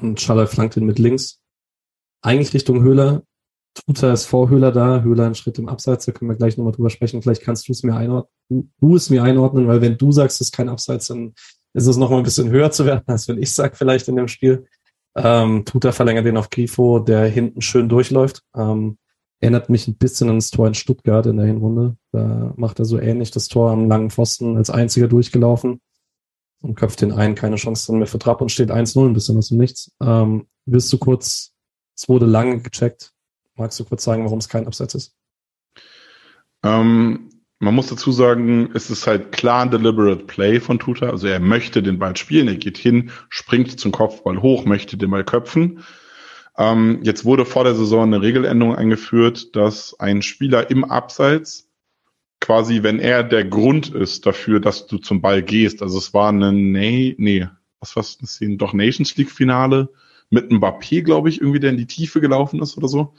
und 0.00 0.20
Schalloy 0.20 0.46
flankt 0.46 0.76
ihn 0.76 0.86
mit 0.86 0.98
links. 0.98 1.40
Eigentlich 2.22 2.54
Richtung 2.54 2.82
Höhler. 2.82 3.22
Tuta 3.74 4.12
ist 4.12 4.26
vor 4.26 4.48
Höhler 4.48 4.72
da, 4.72 5.02
Höhler 5.02 5.26
einen 5.26 5.34
Schritt 5.34 5.58
im 5.58 5.68
Abseits, 5.68 6.06
da 6.06 6.12
können 6.12 6.30
wir 6.30 6.36
gleich 6.36 6.56
nochmal 6.56 6.72
drüber 6.72 6.90
sprechen. 6.90 7.20
Vielleicht 7.22 7.42
kannst 7.42 7.68
du 7.68 7.72
es 7.72 7.82
mir 7.82 7.96
einordnen, 7.96 8.32
du, 8.48 8.68
du 8.80 8.96
es 8.96 9.10
mir 9.10 9.22
einordnen, 9.22 9.66
weil 9.66 9.80
wenn 9.80 9.98
du 9.98 10.12
sagst, 10.12 10.40
es 10.40 10.48
ist 10.48 10.54
kein 10.54 10.68
Abseits, 10.68 11.08
dann 11.08 11.34
ist 11.74 11.86
es 11.86 11.96
nochmal 11.96 12.18
ein 12.18 12.24
bisschen 12.24 12.50
höher 12.50 12.70
zu 12.70 12.86
werden, 12.86 13.02
als 13.06 13.26
wenn 13.28 13.42
ich 13.42 13.52
sag 13.52 13.76
vielleicht 13.76 14.08
in 14.08 14.16
dem 14.16 14.28
Spiel. 14.28 14.66
Ähm, 15.16 15.64
Tuta 15.64 15.92
verlängert 15.92 16.26
den 16.26 16.36
auf 16.36 16.50
Grifo, 16.50 16.98
der 17.00 17.26
hinten 17.26 17.60
schön 17.60 17.88
durchläuft. 17.88 18.42
Ähm, 18.56 18.98
Erinnert 19.44 19.68
mich 19.68 19.86
ein 19.88 19.96
bisschen 19.96 20.30
an 20.30 20.36
das 20.36 20.50
Tor 20.50 20.66
in 20.66 20.72
Stuttgart 20.72 21.26
in 21.26 21.36
der 21.36 21.44
Hinrunde. 21.44 21.98
Da 22.12 22.54
macht 22.56 22.78
er 22.78 22.86
so 22.86 22.98
ähnlich 22.98 23.30
das 23.30 23.48
Tor 23.48 23.72
am 23.72 23.88
langen 23.88 24.08
Pfosten 24.08 24.56
als 24.56 24.70
einziger 24.70 25.06
durchgelaufen 25.06 25.82
und 26.62 26.76
köpft 26.76 27.02
den 27.02 27.12
einen, 27.12 27.34
keine 27.34 27.56
Chance 27.56 27.88
dann 27.88 27.98
mehr 27.98 28.06
für 28.06 28.18
Trapp 28.18 28.40
und 28.40 28.50
steht 28.50 28.70
1-0 28.70 29.06
ein 29.06 29.12
bisschen 29.12 29.36
aus 29.36 29.48
dem 29.48 29.58
Nichts. 29.58 29.92
Ähm, 30.02 30.46
willst 30.64 30.90
du 30.94 30.96
kurz, 30.96 31.52
es 31.94 32.08
wurde 32.08 32.24
lange 32.24 32.60
gecheckt. 32.60 33.12
Magst 33.56 33.78
du 33.78 33.84
kurz 33.84 34.04
sagen, 34.04 34.24
warum 34.24 34.38
es 34.38 34.48
kein 34.48 34.66
Abseits 34.66 34.94
ist? 34.94 35.16
Ähm, 36.62 37.30
man 37.60 37.74
muss 37.74 37.86
dazu 37.86 38.10
sagen, 38.10 38.70
es 38.74 38.90
ist 38.90 39.06
halt 39.06 39.32
klar 39.32 39.62
ein 39.62 39.70
deliberate 39.70 40.24
Play 40.24 40.60
von 40.60 40.78
Tuta. 40.78 41.10
Also 41.10 41.28
er 41.28 41.40
möchte 41.40 41.82
den 41.82 41.98
Ball 41.98 42.16
spielen, 42.16 42.48
er 42.48 42.56
geht 42.56 42.78
hin, 42.78 43.10
springt 43.28 43.78
zum 43.78 43.92
Kopfball 43.92 44.42
hoch, 44.42 44.64
möchte 44.64 44.96
den 44.96 45.10
Ball 45.10 45.24
köpfen. 45.24 45.84
Ähm, 46.56 47.00
jetzt 47.02 47.24
wurde 47.24 47.44
vor 47.44 47.64
der 47.64 47.74
Saison 47.74 48.04
eine 48.04 48.22
Regeländerung 48.22 48.74
eingeführt, 48.74 49.56
dass 49.56 49.98
ein 49.98 50.22
Spieler 50.22 50.70
im 50.70 50.84
Abseits 50.84 51.70
quasi, 52.40 52.82
wenn 52.82 52.98
er 52.98 53.24
der 53.24 53.44
Grund 53.44 53.94
ist 53.94 54.26
dafür, 54.26 54.60
dass 54.60 54.86
du 54.86 54.98
zum 54.98 55.22
Ball 55.22 55.42
gehst, 55.42 55.82
also 55.82 55.96
es 55.96 56.12
war 56.12 56.28
eine, 56.28 56.52
nee, 56.52 57.14
nee, 57.18 57.48
was 57.80 57.96
war 57.96 58.02
das? 58.02 58.38
Doch 58.40 58.72
Nations 58.72 59.16
League 59.16 59.30
Finale 59.30 59.88
mit 60.30 60.50
Mbappé, 60.50 61.02
glaube 61.02 61.28
ich, 61.28 61.40
irgendwie, 61.40 61.60
der 61.60 61.70
in 61.70 61.76
die 61.76 61.86
Tiefe 61.86 62.20
gelaufen 62.20 62.60
ist 62.60 62.76
oder 62.76 62.88
so. 62.88 63.14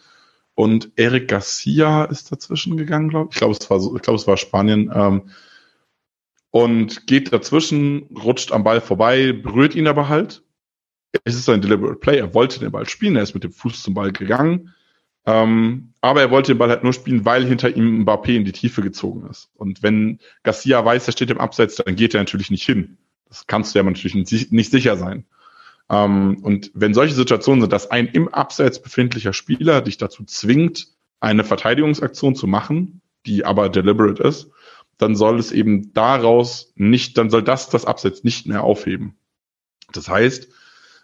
Und 0.55 0.91
Eric 0.95 1.27
Garcia 1.27 2.05
ist 2.05 2.31
dazwischen 2.31 2.77
gegangen, 2.77 3.09
glaube 3.09 3.29
ich. 3.29 3.35
Ich 3.35 3.39
glaube, 3.39 3.53
es 3.53 3.69
war 3.69 3.77
ich 3.77 4.01
glaube, 4.01 4.19
es 4.19 4.27
war 4.27 4.37
Spanien. 4.37 4.91
Ähm, 4.93 5.29
und 6.51 7.05
geht 7.07 7.33
dazwischen, 7.33 8.03
rutscht 8.23 8.53
am 8.53 8.63
Ball 8.63 8.79
vorbei, 8.79 9.33
berührt 9.33 9.75
ihn 9.75 9.87
aber 9.87 10.07
halt 10.07 10.45
es 11.23 11.35
ist 11.35 11.49
ein 11.49 11.61
deliberate 11.61 11.95
Play. 11.99 12.17
Er 12.17 12.33
wollte 12.33 12.59
den 12.59 12.71
Ball 12.71 12.87
spielen, 12.87 13.15
er 13.15 13.23
ist 13.23 13.33
mit 13.33 13.43
dem 13.43 13.51
Fuß 13.51 13.83
zum 13.83 13.93
Ball 13.93 14.11
gegangen. 14.11 14.73
Ähm, 15.25 15.93
aber 16.01 16.21
er 16.21 16.31
wollte 16.31 16.51
den 16.51 16.57
Ball 16.57 16.69
halt 16.69 16.83
nur 16.83 16.93
spielen, 16.93 17.25
weil 17.25 17.45
hinter 17.45 17.75
ihm 17.75 18.03
Mbappé 18.03 18.35
in 18.35 18.45
die 18.45 18.51
Tiefe 18.51 18.81
gezogen 18.81 19.27
ist. 19.29 19.49
Und 19.55 19.81
wenn 19.81 20.19
Garcia 20.43 20.83
weiß, 20.83 21.07
er 21.07 21.13
steht 21.13 21.31
im 21.31 21.39
Abseits, 21.39 21.75
dann 21.75 21.95
geht 21.95 22.13
er 22.13 22.21
natürlich 22.21 22.51
nicht 22.51 22.63
hin. 22.63 22.97
Das 23.27 23.47
kannst 23.47 23.73
du 23.73 23.79
ja 23.79 23.83
natürlich 23.83 24.13
nicht 24.13 24.71
sicher 24.71 24.97
sein. 24.97 25.25
Ähm, 25.89 26.37
und 26.41 26.71
wenn 26.73 26.93
solche 26.93 27.15
Situationen 27.15 27.61
sind, 27.61 27.73
dass 27.73 27.91
ein 27.91 28.07
im 28.07 28.27
Abseits 28.27 28.81
befindlicher 28.81 29.33
Spieler 29.33 29.81
dich 29.81 29.97
dazu 29.97 30.23
zwingt, 30.23 30.87
eine 31.19 31.43
Verteidigungsaktion 31.43 32.35
zu 32.35 32.47
machen, 32.47 33.01
die 33.25 33.45
aber 33.45 33.69
deliberate 33.69 34.23
ist, 34.23 34.49
dann 34.97 35.15
soll 35.15 35.39
es 35.39 35.51
eben 35.51 35.93
daraus 35.93 36.73
nicht, 36.75 37.17
dann 37.17 37.29
soll 37.29 37.43
das 37.43 37.69
das 37.69 37.85
Abseits 37.85 38.23
nicht 38.23 38.47
mehr 38.47 38.63
aufheben. 38.63 39.15
Das 39.91 40.07
heißt, 40.07 40.47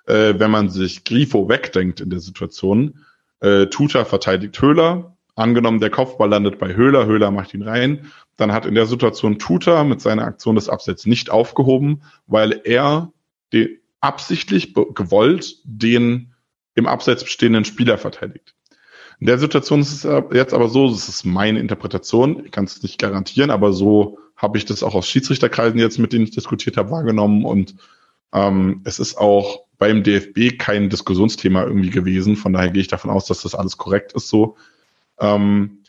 äh, 0.07 0.35
wenn 0.37 0.51
man 0.51 0.69
sich 0.69 1.03
Grifo 1.03 1.49
wegdenkt 1.49 2.01
in 2.01 2.09
der 2.09 2.19
Situation. 2.19 3.05
Äh, 3.39 3.67
Tuta 3.67 4.05
verteidigt 4.05 4.61
Höhler. 4.61 5.17
Angenommen, 5.35 5.79
der 5.79 5.89
Kopfball 5.89 6.29
landet 6.29 6.59
bei 6.59 6.75
Höhler, 6.75 7.05
Höhler 7.05 7.31
macht 7.31 7.53
ihn 7.53 7.61
rein. 7.61 8.11
Dann 8.37 8.51
hat 8.51 8.65
in 8.65 8.75
der 8.75 8.85
Situation 8.85 9.39
Tuta 9.39 9.83
mit 9.83 10.01
seiner 10.01 10.25
Aktion 10.25 10.55
des 10.55 10.69
Absets 10.69 11.05
nicht 11.05 11.29
aufgehoben, 11.29 12.03
weil 12.27 12.61
er 12.63 13.11
den, 13.53 13.80
absichtlich 14.01 14.73
gewollt 14.73 15.57
den 15.63 16.33
im 16.75 16.87
Abseits 16.87 17.23
bestehenden 17.23 17.65
Spieler 17.65 17.97
verteidigt. 17.97 18.55
In 19.19 19.27
der 19.27 19.37
Situation 19.37 19.81
ist 19.81 20.03
es 20.03 20.23
jetzt 20.33 20.53
aber 20.53 20.67
so, 20.67 20.89
das 20.89 21.07
ist 21.07 21.25
meine 21.25 21.59
Interpretation, 21.59 22.43
ich 22.45 22.51
kann 22.51 22.65
es 22.65 22.81
nicht 22.81 22.99
garantieren, 22.99 23.51
aber 23.51 23.71
so 23.71 24.17
habe 24.35 24.57
ich 24.57 24.65
das 24.65 24.81
auch 24.81 24.95
aus 24.95 25.07
Schiedsrichterkreisen 25.07 25.79
jetzt, 25.79 25.99
mit 25.99 26.11
denen 26.11 26.23
ich 26.23 26.31
diskutiert 26.31 26.77
habe, 26.77 26.89
wahrgenommen 26.89 27.45
und 27.45 27.75
ähm, 28.33 28.81
es 28.83 28.99
ist 28.99 29.17
auch 29.17 29.65
beim 29.77 30.03
DFB 30.03 30.57
kein 30.57 30.89
Diskussionsthema 30.89 31.63
irgendwie 31.63 31.89
gewesen. 31.89 32.35
Von 32.35 32.53
daher 32.53 32.71
gehe 32.71 32.81
ich 32.81 32.87
davon 32.87 33.11
aus, 33.11 33.25
dass 33.25 33.41
das 33.41 33.55
alles 33.55 33.77
korrekt 33.77 34.13
ist 34.13 34.29
so. 34.29 34.57
Ähm, 35.19 35.81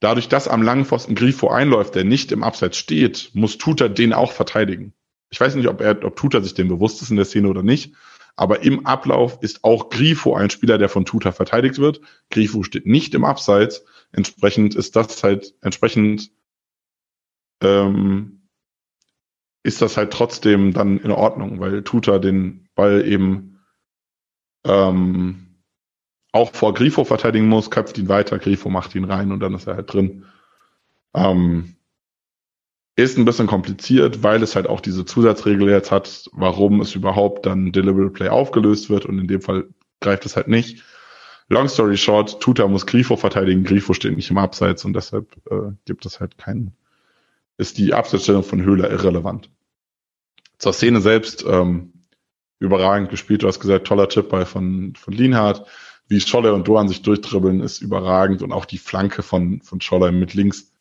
Dadurch, 0.00 0.28
dass 0.28 0.46
am 0.46 0.62
langen 0.62 0.84
Pfosten 0.84 1.14
Grifo 1.14 1.48
einläuft, 1.48 1.94
der 1.94 2.04
nicht 2.04 2.30
im 2.30 2.44
Abseits 2.44 2.76
steht, 2.76 3.30
muss 3.34 3.58
Tuta 3.58 3.88
den 3.88 4.12
auch 4.12 4.30
verteidigen. 4.30 4.92
Ich 5.30 5.40
weiß 5.40 5.54
nicht, 5.54 5.68
ob 5.68 5.80
er, 5.80 6.04
ob 6.04 6.16
Tuta 6.16 6.40
sich 6.40 6.54
dem 6.54 6.68
bewusst 6.68 7.02
ist 7.02 7.10
in 7.10 7.16
der 7.16 7.24
Szene 7.24 7.48
oder 7.48 7.62
nicht, 7.62 7.94
aber 8.36 8.62
im 8.62 8.86
Ablauf 8.86 9.38
ist 9.42 9.64
auch 9.64 9.90
Grifo 9.90 10.34
ein 10.34 10.50
Spieler, 10.50 10.78
der 10.78 10.88
von 10.88 11.04
Tuta 11.04 11.32
verteidigt 11.32 11.78
wird. 11.78 12.00
Grifo 12.30 12.62
steht 12.62 12.86
nicht 12.86 13.14
im 13.14 13.24
Abseits. 13.24 13.84
Entsprechend 14.12 14.74
ist 14.74 14.96
das 14.96 15.22
halt, 15.22 15.54
entsprechend 15.60 16.30
ähm, 17.62 18.48
ist 19.64 19.82
das 19.82 19.96
halt 19.96 20.12
trotzdem 20.12 20.72
dann 20.72 20.98
in 20.98 21.10
Ordnung, 21.10 21.60
weil 21.60 21.82
Tuta 21.82 22.18
den 22.18 22.68
Ball 22.74 23.04
eben 23.06 23.58
ähm, 24.64 25.48
auch 26.32 26.54
vor 26.54 26.74
Grifo 26.74 27.04
verteidigen 27.04 27.48
muss, 27.48 27.70
köpft 27.70 27.98
ihn 27.98 28.08
weiter, 28.08 28.38
Grifo 28.38 28.68
macht 28.68 28.94
ihn 28.94 29.04
rein 29.04 29.32
und 29.32 29.40
dann 29.40 29.54
ist 29.54 29.66
er 29.66 29.76
halt 29.76 29.92
drin. 29.92 30.26
Ähm, 31.14 31.74
ist 32.98 33.16
ein 33.16 33.24
bisschen 33.24 33.46
kompliziert, 33.46 34.24
weil 34.24 34.42
es 34.42 34.56
halt 34.56 34.66
auch 34.66 34.80
diese 34.80 35.04
Zusatzregel 35.04 35.70
jetzt 35.70 35.92
hat, 35.92 36.28
warum 36.32 36.80
es 36.80 36.96
überhaupt 36.96 37.46
dann 37.46 37.70
Deliberate 37.70 38.10
Play 38.10 38.28
aufgelöst 38.28 38.90
wird 38.90 39.06
und 39.06 39.20
in 39.20 39.28
dem 39.28 39.40
Fall 39.40 39.68
greift 40.00 40.26
es 40.26 40.34
halt 40.34 40.48
nicht. 40.48 40.82
Long 41.48 41.68
story 41.68 41.96
short, 41.96 42.40
Tuta 42.40 42.66
muss 42.66 42.86
Grifo 42.86 43.16
verteidigen, 43.16 43.62
Grifo 43.62 43.94
steht 43.94 44.16
nicht 44.16 44.30
im 44.30 44.38
Abseits 44.38 44.84
und 44.84 44.94
deshalb 44.94 45.36
äh, 45.48 45.70
gibt 45.84 46.06
es 46.06 46.18
halt 46.18 46.38
keinen, 46.38 46.72
ist 47.56 47.78
die 47.78 47.94
Abseitsstellung 47.94 48.42
von 48.42 48.62
Höhler 48.62 48.90
irrelevant. 48.90 49.48
Zur 50.58 50.72
Szene 50.72 51.00
selbst, 51.00 51.44
ähm, 51.48 51.92
überragend 52.58 53.10
gespielt, 53.10 53.44
du 53.44 53.46
hast 53.46 53.60
gesagt, 53.60 53.86
toller 53.86 54.08
Tipp 54.08 54.28
bei 54.28 54.44
von, 54.44 54.94
von 54.96 55.14
Lienhardt. 55.14 55.64
Wie 56.08 56.20
Scholler 56.20 56.52
und 56.52 56.66
Doan 56.66 56.88
sich 56.88 57.02
durchdribbeln, 57.02 57.60
ist 57.60 57.80
überragend 57.80 58.42
und 58.42 58.50
auch 58.50 58.64
die 58.64 58.78
Flanke 58.78 59.22
von, 59.22 59.60
von 59.60 59.80
Scholler 59.80 60.10
mit 60.10 60.34
links 60.34 60.72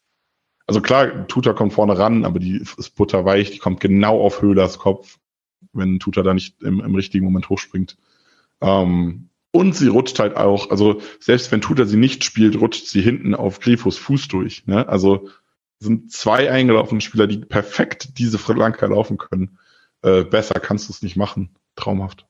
also 0.67 0.81
klar, 0.81 1.27
Tuta 1.27 1.53
kommt 1.53 1.73
vorne 1.73 1.97
ran, 1.97 2.25
aber 2.25 2.39
die 2.39 2.57
ist 2.57 2.95
butterweich, 2.95 3.51
die 3.51 3.57
kommt 3.57 3.79
genau 3.79 4.21
auf 4.21 4.41
Höhlers 4.41 4.77
Kopf, 4.77 5.17
wenn 5.71 5.99
Tuta 5.99 6.23
da 6.23 6.33
nicht 6.33 6.61
im, 6.61 6.81
im 6.81 6.93
richtigen 6.93 7.25
Moment 7.25 7.49
hochspringt. 7.49 7.97
Ähm, 8.61 9.29
und 9.51 9.75
sie 9.75 9.87
rutscht 9.87 10.19
halt 10.19 10.35
auch, 10.35 10.69
also 10.69 11.01
selbst 11.21 11.51
wenn 11.51 11.61
Tuta 11.61 11.85
sie 11.85 11.97
nicht 11.97 12.25
spielt, 12.25 12.59
rutscht 12.59 12.85
sie 12.85 13.01
hinten 13.01 13.33
auf 13.33 13.61
Grifos 13.61 13.97
Fuß 13.97 14.27
durch. 14.27 14.67
Ne? 14.67 14.87
Also 14.87 15.29
sind 15.79 16.11
zwei 16.11 16.51
eingelaufene 16.51 17.01
Spieler, 17.01 17.27
die 17.27 17.37
perfekt 17.37 18.19
diese 18.19 18.37
Flanke 18.37 18.85
laufen 18.87 19.17
können. 19.17 19.57
Äh, 20.01 20.25
besser 20.25 20.59
kannst 20.59 20.89
du 20.89 20.93
es 20.93 21.01
nicht 21.01 21.15
machen. 21.15 21.55
Traumhaft. 21.75 22.27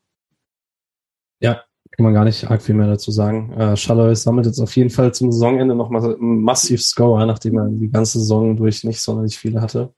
Ja, 1.40 1.64
kann 1.92 2.04
man 2.04 2.14
gar 2.14 2.26
nicht 2.26 2.50
arg 2.50 2.62
viel 2.62 2.76
mehr 2.76 2.88
dazu 2.88 3.12
sagen. 3.12 3.52
Äh, 3.54 3.78
Schalloy 3.78 4.16
sammelt 4.16 4.46
jetzt 4.46 4.60
auf 4.60 4.76
jeden 4.76 4.90
Fall 4.90 5.14
zum 5.14 5.32
Saisonende 5.32 5.76
nochmal 5.76 6.16
massiv 6.20 6.82
Scorer, 6.82 7.26
nachdem 7.26 7.58
er 7.58 7.70
die 7.70 7.90
ganze 7.90 8.20
Saison 8.20 8.56
durch 8.56 8.84
nicht 8.84 9.02
sonderlich 9.02 9.38
viele 9.38 9.62
hatte. 9.62 9.94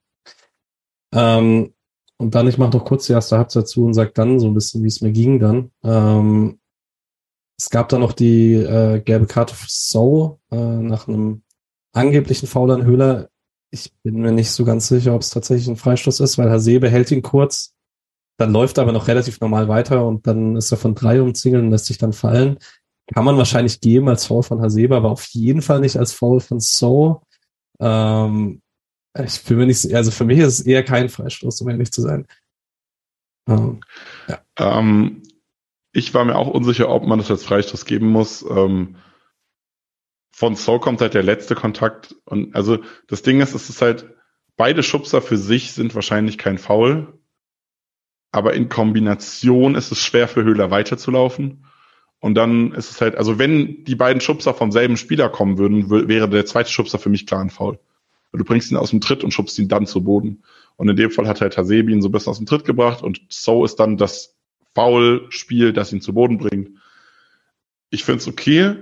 Ähm, 1.13 1.73
und 2.17 2.35
dann, 2.35 2.47
ich 2.47 2.57
mache 2.57 2.71
noch 2.77 2.85
kurz 2.85 3.07
die 3.07 3.13
erste 3.13 3.37
Halbzeit 3.37 3.67
zu 3.67 3.85
und 3.85 3.93
sage 3.93 4.11
dann 4.13 4.39
so 4.39 4.47
ein 4.47 4.53
bisschen, 4.53 4.83
wie 4.83 4.87
es 4.87 5.01
mir 5.01 5.11
ging 5.11 5.39
dann. 5.39 5.71
Ähm, 5.83 6.59
es 7.57 7.69
gab 7.69 7.89
dann 7.89 8.01
noch 8.01 8.13
die 8.13 8.53
äh, 8.53 9.01
gelbe 9.01 9.25
Karte 9.25 9.55
für 9.55 9.67
So 9.69 10.39
äh, 10.51 10.55
nach 10.55 11.07
einem 11.07 11.43
angeblichen 11.93 12.47
Foul 12.47 12.71
an 12.71 12.85
Höhler. 12.85 13.29
Ich 13.71 13.93
bin 14.03 14.21
mir 14.21 14.31
nicht 14.31 14.51
so 14.51 14.65
ganz 14.65 14.87
sicher, 14.87 15.13
ob 15.15 15.21
es 15.21 15.29
tatsächlich 15.29 15.67
ein 15.67 15.75
Freistoß 15.75 16.19
ist, 16.21 16.37
weil 16.37 16.49
Hasebe 16.49 16.89
hält 16.89 17.11
ihn 17.11 17.21
kurz 17.21 17.73
dann 18.39 18.53
läuft 18.53 18.77
er 18.77 18.83
aber 18.83 18.93
noch 18.93 19.09
relativ 19.09 19.41
normal 19.41 19.67
weiter 19.67 20.07
und 20.07 20.25
dann 20.25 20.55
ist 20.55 20.71
er 20.71 20.77
von 20.77 20.95
drei 20.95 21.21
umzingelt 21.21 21.61
und 21.61 21.71
lässt 21.71 21.87
sich 21.87 21.97
dann 21.97 22.13
fallen. 22.13 22.57
Kann 23.13 23.25
man 23.25 23.37
wahrscheinlich 23.37 23.81
geben 23.81 24.07
als 24.07 24.25
Foul 24.27 24.43
von 24.43 24.61
Haseba, 24.61 24.95
aber 24.95 25.11
auf 25.11 25.25
jeden 25.25 25.61
Fall 25.61 25.81
nicht 25.81 25.97
als 25.97 26.13
Foul 26.13 26.39
von 26.39 26.61
So. 26.61 27.21
Ähm, 27.81 28.61
ich 29.21 29.43
bin 29.43 29.57
mir 29.57 29.65
nicht, 29.65 29.93
also 29.93 30.11
für 30.11 30.23
mich 30.23 30.39
ist 30.39 30.59
es 30.59 30.65
eher 30.65 30.83
kein 30.83 31.09
Freistoß, 31.09 31.59
um 31.59 31.69
ehrlich 31.69 31.91
zu 31.91 32.01
sein. 32.01 32.27
Ähm, 33.45 33.81
ja. 34.29 34.39
ähm, 34.57 35.23
ich 35.91 36.13
war 36.13 36.23
mir 36.23 36.37
auch 36.37 36.47
unsicher, 36.47 36.87
ob 36.87 37.05
man 37.05 37.19
das 37.19 37.29
als 37.29 37.43
Freistoß 37.43 37.83
geben 37.83 38.07
muss. 38.07 38.41
Ähm, 38.49 38.95
von 40.31 40.55
So 40.55 40.79
kommt 40.79 41.01
halt 41.01 41.13
der 41.13 41.23
letzte 41.23 41.55
Kontakt 41.55 42.15
und 42.23 42.55
also 42.55 42.77
das 43.07 43.21
Ding 43.21 43.41
ist, 43.41 43.53
es 43.53 43.69
ist 43.69 43.81
halt, 43.81 44.15
beide 44.55 44.81
Schubser 44.81 45.21
für 45.21 45.37
sich 45.37 45.73
sind 45.73 45.93
wahrscheinlich 45.93 46.37
kein 46.37 46.57
Foul, 46.57 47.18
aber 48.31 48.53
in 48.53 48.69
Kombination 48.69 49.75
ist 49.75 49.91
es 49.91 49.99
schwer 49.99 50.27
für 50.27 50.43
Höhler 50.43 50.71
weiterzulaufen. 50.71 51.65
Und 52.19 52.35
dann 52.35 52.73
ist 52.73 52.91
es 52.91 53.01
halt, 53.01 53.15
also 53.15 53.39
wenn 53.39 53.85
die 53.85 53.95
beiden 53.95 54.21
Schubser 54.21 54.53
vom 54.53 54.71
selben 54.71 54.97
Spieler 54.97 55.29
kommen 55.29 55.57
würden, 55.57 55.89
wäre 55.89 56.29
der 56.29 56.45
zweite 56.45 56.69
Schubser 56.69 56.99
für 56.99 57.09
mich 57.09 57.25
klar 57.25 57.41
ein 57.41 57.49
Foul. 57.49 57.79
Du 58.31 58.43
bringst 58.43 58.69
ihn 58.71 58.77
aus 58.77 58.91
dem 58.91 59.01
Tritt 59.01 59.23
und 59.23 59.31
schubst 59.31 59.57
ihn 59.57 59.69
dann 59.69 59.87
zu 59.87 60.03
Boden. 60.03 60.43
Und 60.75 60.89
in 60.89 60.95
dem 60.95 61.11
Fall 61.11 61.27
hat 61.27 61.41
halt 61.41 61.57
Hasebi 61.57 61.93
ihn 61.93 62.01
so 62.01 62.09
ein 62.09 62.11
bisschen 62.11 62.29
aus 62.29 62.37
dem 62.37 62.45
Tritt 62.45 62.65
gebracht 62.65 63.01
und 63.01 63.21
so 63.29 63.65
ist 63.65 63.77
dann 63.77 63.97
das 63.97 64.37
Foul-Spiel, 64.75 65.73
das 65.73 65.91
ihn 65.91 66.01
zu 66.01 66.13
Boden 66.13 66.37
bringt. 66.37 66.77
Ich 67.89 68.03
finde 68.03 68.19
es 68.19 68.27
okay. 68.27 68.75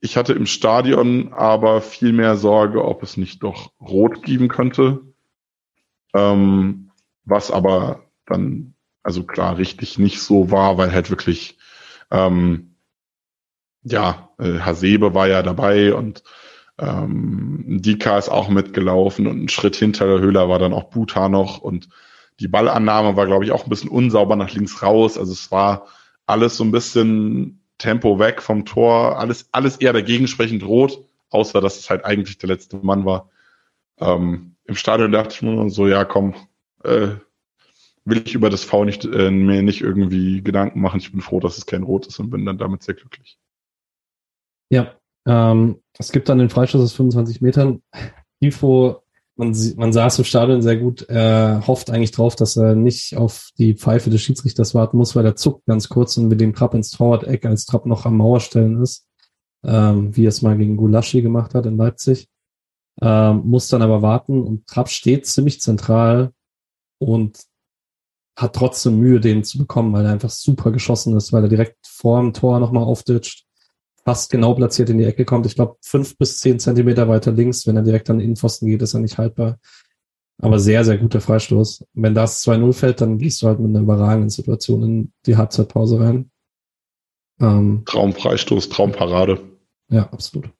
Ich 0.00 0.16
hatte 0.16 0.32
im 0.32 0.46
Stadion 0.46 1.32
aber 1.32 1.80
viel 1.80 2.12
mehr 2.12 2.36
Sorge, 2.36 2.84
ob 2.84 3.04
es 3.04 3.16
nicht 3.16 3.42
doch 3.44 3.70
rot 3.80 4.24
geben 4.24 4.48
könnte. 4.48 5.02
Ähm, 6.12 6.90
was 7.24 7.52
aber 7.52 8.04
dann, 8.26 8.74
also 9.02 9.24
klar, 9.24 9.58
richtig 9.58 9.98
nicht 9.98 10.20
so 10.20 10.50
war, 10.50 10.78
weil 10.78 10.92
halt 10.92 11.10
wirklich, 11.10 11.58
ähm, 12.10 12.76
ja, 13.82 14.30
äh, 14.38 14.60
Hasebe 14.60 15.14
war 15.14 15.28
ja 15.28 15.42
dabei 15.42 15.94
und 15.94 16.22
ähm, 16.78 17.64
Dika 17.82 18.18
ist 18.18 18.28
auch 18.28 18.48
mitgelaufen 18.48 19.26
und 19.26 19.44
ein 19.44 19.48
Schritt 19.48 19.76
hinter 19.76 20.06
der 20.06 20.20
Höhler 20.20 20.48
war 20.48 20.58
dann 20.58 20.72
auch 20.72 20.84
Buta 20.84 21.28
noch 21.28 21.58
und 21.58 21.88
die 22.40 22.48
Ballannahme 22.48 23.16
war, 23.16 23.26
glaube 23.26 23.44
ich, 23.44 23.52
auch 23.52 23.64
ein 23.64 23.70
bisschen 23.70 23.90
unsauber 23.90 24.36
nach 24.36 24.50
links 24.52 24.82
raus. 24.82 25.18
Also 25.18 25.32
es 25.32 25.50
war 25.52 25.86
alles 26.26 26.56
so 26.56 26.64
ein 26.64 26.72
bisschen 26.72 27.62
Tempo 27.78 28.18
weg 28.18 28.42
vom 28.42 28.64
Tor, 28.64 29.18
alles, 29.18 29.48
alles 29.52 29.76
eher 29.76 29.92
dagegen 29.92 30.28
sprechend 30.28 30.64
rot, 30.64 31.04
außer 31.30 31.60
dass 31.60 31.78
es 31.78 31.90
halt 31.90 32.04
eigentlich 32.04 32.38
der 32.38 32.48
letzte 32.48 32.78
Mann 32.78 33.04
war. 33.04 33.30
Ähm, 34.00 34.56
Im 34.64 34.74
Stadion 34.76 35.12
dachte 35.12 35.34
ich 35.34 35.42
mir 35.42 35.68
so, 35.70 35.86
ja, 35.88 36.04
komm, 36.04 36.34
äh, 36.84 37.08
will 38.04 38.22
ich 38.24 38.34
über 38.34 38.50
das 38.50 38.64
V 38.64 38.84
nicht, 38.84 39.04
äh, 39.04 39.30
mir 39.30 39.62
nicht 39.62 39.80
irgendwie 39.80 40.42
Gedanken 40.42 40.80
machen. 40.80 41.00
Ich 41.00 41.12
bin 41.12 41.20
froh, 41.20 41.40
dass 41.40 41.58
es 41.58 41.66
kein 41.66 41.82
Rot 41.82 42.06
ist 42.06 42.18
und 42.18 42.30
bin 42.30 42.44
dann 42.44 42.58
damit 42.58 42.82
sehr 42.82 42.94
glücklich. 42.94 43.38
Ja, 44.70 44.96
ähm, 45.26 45.80
es 45.98 46.12
gibt 46.12 46.28
dann 46.28 46.38
den 46.38 46.50
Freistoß 46.50 46.82
aus 46.82 46.92
25 46.94 47.40
Metern. 47.40 47.82
Info, 48.40 49.02
man, 49.36 49.54
man 49.76 49.92
saß 49.92 50.18
im 50.18 50.24
Stadion 50.24 50.62
sehr 50.62 50.76
gut, 50.76 51.02
er 51.02 51.66
hofft 51.66 51.90
eigentlich 51.90 52.10
drauf, 52.10 52.34
dass 52.34 52.56
er 52.56 52.74
nicht 52.74 53.16
auf 53.16 53.50
die 53.58 53.74
Pfeife 53.74 54.10
des 54.10 54.20
Schiedsrichters 54.20 54.74
warten 54.74 54.96
muss, 54.96 55.14
weil 55.14 55.24
er 55.24 55.36
zuckt 55.36 55.66
ganz 55.66 55.88
kurz 55.88 56.16
und 56.16 56.28
mit 56.28 56.40
dem 56.40 56.54
Trapp 56.54 56.74
ins 56.74 56.90
Torwart-Eck 56.90 57.46
als 57.46 57.66
Trapp 57.66 57.86
noch 57.86 58.04
am 58.04 58.16
Mauerstellen 58.16 58.82
ist, 58.82 59.06
ähm, 59.64 60.16
wie 60.16 60.24
er 60.24 60.30
es 60.30 60.42
mal 60.42 60.56
gegen 60.56 60.76
Gulaschi 60.76 61.22
gemacht 61.22 61.54
hat 61.54 61.66
in 61.66 61.76
Leipzig. 61.76 62.28
Ähm, 63.00 63.42
muss 63.44 63.68
dann 63.68 63.80
aber 63.80 64.02
warten 64.02 64.42
und 64.42 64.66
Trapp 64.66 64.88
steht 64.88 65.26
ziemlich 65.26 65.60
zentral 65.60 66.32
und 66.98 67.38
hat 68.36 68.54
trotzdem 68.54 68.98
Mühe, 68.98 69.20
den 69.20 69.44
zu 69.44 69.58
bekommen, 69.58 69.92
weil 69.92 70.06
er 70.06 70.12
einfach 70.12 70.30
super 70.30 70.72
geschossen 70.72 71.16
ist, 71.16 71.32
weil 71.32 71.44
er 71.44 71.48
direkt 71.48 71.76
vor 71.86 72.20
dem 72.20 72.32
Tor 72.32 72.60
nochmal 72.60 72.84
aufditscht, 72.84 73.44
fast 74.04 74.30
genau 74.30 74.54
platziert 74.54 74.90
in 74.90 74.98
die 74.98 75.04
Ecke 75.04 75.24
kommt. 75.24 75.46
Ich 75.46 75.54
glaube, 75.54 75.76
fünf 75.82 76.16
bis 76.16 76.40
zehn 76.40 76.58
Zentimeter 76.58 77.08
weiter 77.08 77.32
links, 77.32 77.66
wenn 77.66 77.76
er 77.76 77.82
direkt 77.82 78.08
an 78.10 78.18
den 78.18 78.24
Innenpfosten 78.24 78.68
geht, 78.68 78.82
ist 78.82 78.94
er 78.94 79.00
nicht 79.00 79.18
haltbar. 79.18 79.58
Aber 80.40 80.58
sehr, 80.58 80.84
sehr 80.84 80.98
guter 80.98 81.20
Freistoß. 81.20 81.84
Wenn 81.92 82.14
das 82.14 82.44
2-0 82.44 82.72
fällt, 82.72 83.00
dann 83.00 83.18
gehst 83.18 83.42
du 83.42 83.46
halt 83.46 83.60
mit 83.60 83.70
einer 83.70 83.80
überragenden 83.80 84.30
Situation 84.30 84.82
in 84.82 85.12
die 85.26 85.36
Halbzeitpause 85.36 86.00
rein. 86.00 86.30
Ähm, 87.40 87.82
Traumfreistoß, 87.86 88.68
Traumparade. 88.68 89.40
Ja, 89.88 90.08
absolut. 90.10 90.50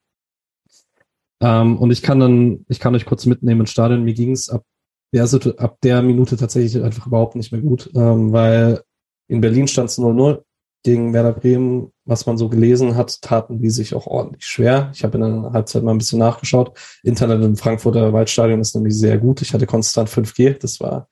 Ähm, 1.41 1.79
und 1.79 1.91
ich 1.91 2.03
kann 2.03 2.21
dann, 2.21 2.65
ich 2.69 2.79
kann 2.79 2.95
euch 2.95 3.07
kurz 3.07 3.27
mitnehmen 3.27 3.63
ins 3.63 3.73
Stadion. 3.73 4.05
Mir 4.05 4.15
ging 4.15 4.31
es 4.31 4.49
ab 4.51 4.65
der, 5.13 5.27
ab 5.59 5.79
der 5.83 6.03
Minute 6.03 6.37
tatsächlich 6.37 6.83
einfach 6.83 7.07
überhaupt 7.07 7.37
nicht 7.37 7.53
mehr 7.53 7.61
gut, 7.61 7.91
ähm, 7.95 8.33
weil 8.33 8.83
in 9.29 9.41
Berlin 9.41 9.69
stand 9.69 9.91
es 9.91 9.99
0-0 9.99 10.43
gegen 10.83 11.13
Werder 11.13 11.33
Bremen. 11.33 11.93
Was 12.05 12.27
man 12.27 12.37
so 12.37 12.49
gelesen 12.49 12.97
hat, 12.97 13.23
taten 13.23 13.61
die 13.61 13.71
sich 13.71 13.95
auch 13.95 14.07
ordentlich 14.07 14.45
schwer. 14.45 14.91
Ich 14.95 15.05
habe 15.05 15.19
in 15.19 15.43
der 15.43 15.53
Halbzeit 15.53 15.85
mal 15.85 15.93
ein 15.93 15.99
bisschen 15.99 16.19
nachgeschaut. 16.19 16.77
Internet 17.05 17.43
im 17.43 17.57
Frankfurter 17.57 18.13
Waldstadion 18.13 18.61
ist 18.61 18.75
nämlich 18.75 18.99
sehr 18.99 19.19
gut. 19.19 19.41
Ich 19.41 19.55
hatte 19.55 19.67
konstant 19.67 20.09
5G. 20.09 20.59
Das 20.59 20.81
war 20.81 21.09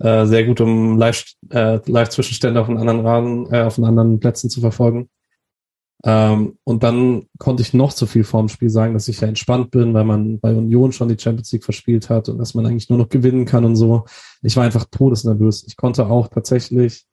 äh, 0.00 0.26
sehr 0.26 0.44
gut, 0.44 0.60
um 0.60 0.98
Live-Zwischenstände 0.98 2.58
äh, 2.58 2.62
Live 2.62 2.68
auf 2.68 2.68
anderen 2.68 3.00
Rahmen, 3.00 3.52
äh, 3.52 3.62
auf 3.62 3.78
anderen 3.78 4.20
Plätzen 4.20 4.50
zu 4.50 4.60
verfolgen. 4.60 5.08
Ähm, 6.06 6.58
und 6.64 6.82
dann 6.82 7.26
konnte 7.38 7.62
ich 7.62 7.72
noch 7.72 7.90
so 7.90 8.04
viel 8.04 8.24
vorm 8.24 8.48
Spiel 8.48 8.68
sagen, 8.68 8.92
dass 8.92 9.08
ich 9.08 9.20
ja 9.20 9.28
entspannt 9.28 9.70
bin, 9.70 9.94
weil 9.94 10.04
man 10.04 10.38
bei 10.38 10.54
Union 10.54 10.92
schon 10.92 11.08
die 11.08 11.18
Champions 11.18 11.50
League 11.50 11.64
verspielt 11.64 12.10
hat 12.10 12.28
und 12.28 12.36
dass 12.36 12.54
man 12.54 12.66
eigentlich 12.66 12.90
nur 12.90 12.98
noch 12.98 13.08
gewinnen 13.08 13.46
kann 13.46 13.64
und 13.64 13.76
so. 13.76 14.04
Ich 14.42 14.54
war 14.56 14.64
einfach 14.64 14.84
todesnervös. 14.84 15.64
Ich 15.66 15.78
konnte 15.78 16.06
auch 16.06 16.28
tatsächlich, 16.28 17.06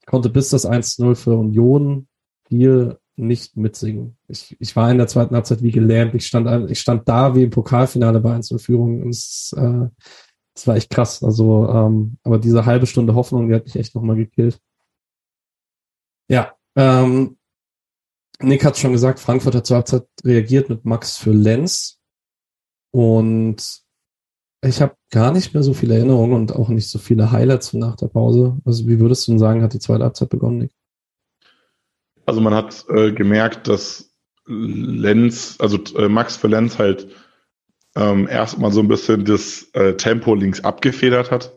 ich 0.00 0.06
konnte 0.06 0.28
bis 0.28 0.50
das 0.50 0.68
1-0 0.68 1.14
für 1.14 1.34
Union 1.34 2.08
viel 2.46 2.98
nicht 3.16 3.56
mitsingen. 3.56 4.18
Ich, 4.28 4.54
ich 4.60 4.76
war 4.76 4.90
in 4.90 4.98
der 4.98 5.06
zweiten 5.06 5.34
Halbzeit 5.34 5.62
wie 5.62 5.70
gelähmt. 5.70 6.14
Ich 6.14 6.26
stand, 6.26 6.70
ich 6.70 6.80
stand 6.80 7.08
da 7.08 7.34
wie 7.34 7.44
im 7.44 7.50
Pokalfinale 7.50 8.20
bei 8.20 8.34
Einzelführung. 8.34 9.08
Es, 9.08 9.54
äh, 9.56 9.88
das 10.54 10.66
war 10.66 10.76
echt 10.76 10.90
krass. 10.90 11.22
Also, 11.22 11.68
ähm, 11.68 12.18
aber 12.22 12.38
diese 12.38 12.66
halbe 12.66 12.86
Stunde 12.86 13.14
Hoffnung, 13.14 13.48
die 13.48 13.54
hat 13.54 13.64
mich 13.64 13.76
echt 13.76 13.94
nochmal 13.94 14.16
gekillt. 14.16 14.60
Ja, 16.28 16.52
ähm, 16.76 17.36
Nick 18.42 18.64
hat 18.64 18.78
schon 18.78 18.92
gesagt, 18.92 19.20
Frankfurt 19.20 19.54
hat 19.54 19.66
zur 19.66 19.76
Halbzeit 19.76 20.06
reagiert 20.24 20.68
mit 20.68 20.84
Max 20.84 21.16
für 21.16 21.32
Lenz. 21.32 22.00
Und 22.90 23.80
ich 24.62 24.82
habe 24.82 24.94
gar 25.10 25.32
nicht 25.32 25.54
mehr 25.54 25.62
so 25.62 25.74
viele 25.74 25.94
Erinnerungen 25.94 26.34
und 26.34 26.54
auch 26.54 26.68
nicht 26.68 26.88
so 26.88 26.98
viele 26.98 27.32
Highlights 27.32 27.72
nach 27.72 27.96
der 27.96 28.08
Pause. 28.08 28.58
Also 28.64 28.86
wie 28.86 28.98
würdest 28.98 29.26
du 29.26 29.32
denn 29.32 29.38
sagen, 29.38 29.62
hat 29.62 29.72
die 29.72 29.78
zweite 29.78 30.04
Halbzeit 30.04 30.28
begonnen, 30.28 30.58
Nick? 30.58 30.72
Also 32.26 32.40
man 32.40 32.54
hat 32.54 32.84
äh, 32.88 33.12
gemerkt, 33.12 33.68
dass 33.68 34.14
Lenz, 34.46 35.56
also 35.58 35.78
äh, 35.96 36.08
Max 36.08 36.36
für 36.36 36.48
Lenz 36.48 36.78
halt 36.78 37.08
ähm, 37.96 38.28
erstmal 38.28 38.72
so 38.72 38.80
ein 38.80 38.88
bisschen 38.88 39.24
das 39.24 39.68
äh, 39.72 39.96
Tempo 39.96 40.34
links 40.34 40.62
abgefedert 40.62 41.30
hat. 41.30 41.56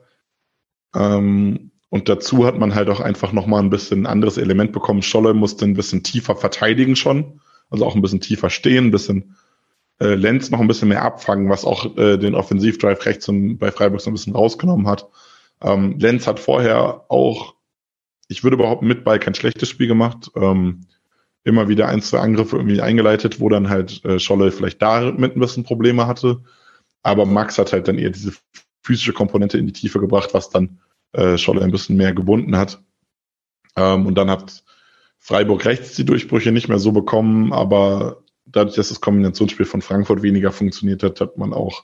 Ähm, 0.96 1.73
und 1.94 2.10
dazu 2.10 2.44
hat 2.48 2.58
man 2.58 2.74
halt 2.74 2.90
auch 2.90 3.00
einfach 3.00 3.34
nochmal 3.34 3.62
ein 3.62 3.70
bisschen 3.70 4.08
anderes 4.08 4.40
Element 4.40 4.72
bekommen. 4.72 5.04
Scholle 5.04 5.36
musste 5.36 5.66
ein 5.66 5.76
bisschen 5.76 6.02
tiefer 6.02 6.36
verteidigen 6.36 6.96
schon, 6.96 7.40
also 7.70 7.86
auch 7.86 7.94
ein 7.94 8.02
bisschen 8.02 8.20
tiefer 8.20 8.50
stehen, 8.50 8.86
ein 8.86 8.92
bisschen 8.92 9.36
äh, 10.00 10.16
Lenz 10.16 10.50
noch 10.50 10.60
ein 10.60 10.68
bisschen 10.68 10.88
mehr 10.88 11.04
abfangen, 11.04 11.52
was 11.52 11.66
auch 11.66 11.96
äh, 11.96 12.18
den 12.18 12.34
Offensivdrive 12.34 13.06
rechts 13.06 13.30
und 13.30 13.60
bei 13.60 13.72
Freiburg 13.72 14.02
so 14.02 14.10
ein 14.10 14.14
bisschen 14.14 14.34
rausgenommen 14.34 14.88
hat. 14.88 15.08
Ähm, 15.62 16.00
Lenz 16.00 16.26
hat 16.26 16.40
vorher 16.40 17.06
auch, 17.10 17.54
ich 18.28 18.44
würde 18.44 18.58
behaupten, 18.58 18.88
mit 18.88 19.04
Ball 19.04 19.20
kein 19.20 19.36
schlechtes 19.36 19.70
Spiel 19.70 19.86
gemacht. 19.86 20.32
Ähm, 20.36 20.88
immer 21.44 21.68
wieder 21.68 21.90
ein, 21.90 22.02
zwei 22.02 22.22
Angriffe 22.22 22.58
irgendwie 22.58 22.82
eingeleitet, 22.82 23.40
wo 23.40 23.50
dann 23.50 23.70
halt 23.70 24.04
äh, 24.04 24.18
Scholle 24.18 24.52
vielleicht 24.52 24.82
damit 24.82 25.36
ein 25.36 25.40
bisschen 25.40 25.64
Probleme 25.64 26.08
hatte. 26.08 26.42
Aber 27.04 27.28
Max 27.28 27.60
hat 27.60 27.72
halt 27.72 27.88
dann 27.88 28.00
eher 28.00 28.10
diese 28.10 28.34
physische 28.82 29.14
Komponente 29.14 29.60
in 29.60 29.68
die 29.68 29.74
Tiefe 29.74 30.00
gebracht, 30.00 30.34
was 30.34 30.50
dann 30.50 30.80
äh, 31.14 31.38
Scholle 31.38 31.62
ein 31.62 31.72
bisschen 31.72 31.98
mehr 31.98 32.14
gebunden 32.14 32.58
hat. 32.58 32.82
Ähm, 33.76 34.06
und 34.06 34.16
dann 34.16 34.30
hat 34.30 34.64
Freiburg 35.20 35.66
rechts 35.66 35.96
die 35.96 36.06
Durchbrüche 36.06 36.52
nicht 36.52 36.68
mehr 36.68 36.80
so 36.80 36.92
bekommen, 36.92 37.54
aber 37.54 38.24
dadurch, 38.46 38.76
dass 38.76 38.90
das 38.90 39.02
Kombinationsspiel 39.02 39.66
von 39.66 39.82
Frankfurt 39.82 40.22
weniger 40.22 40.52
funktioniert 40.52 41.04
hat, 41.04 41.22
hat 41.22 41.38
man 41.38 41.54
auch 41.54 41.84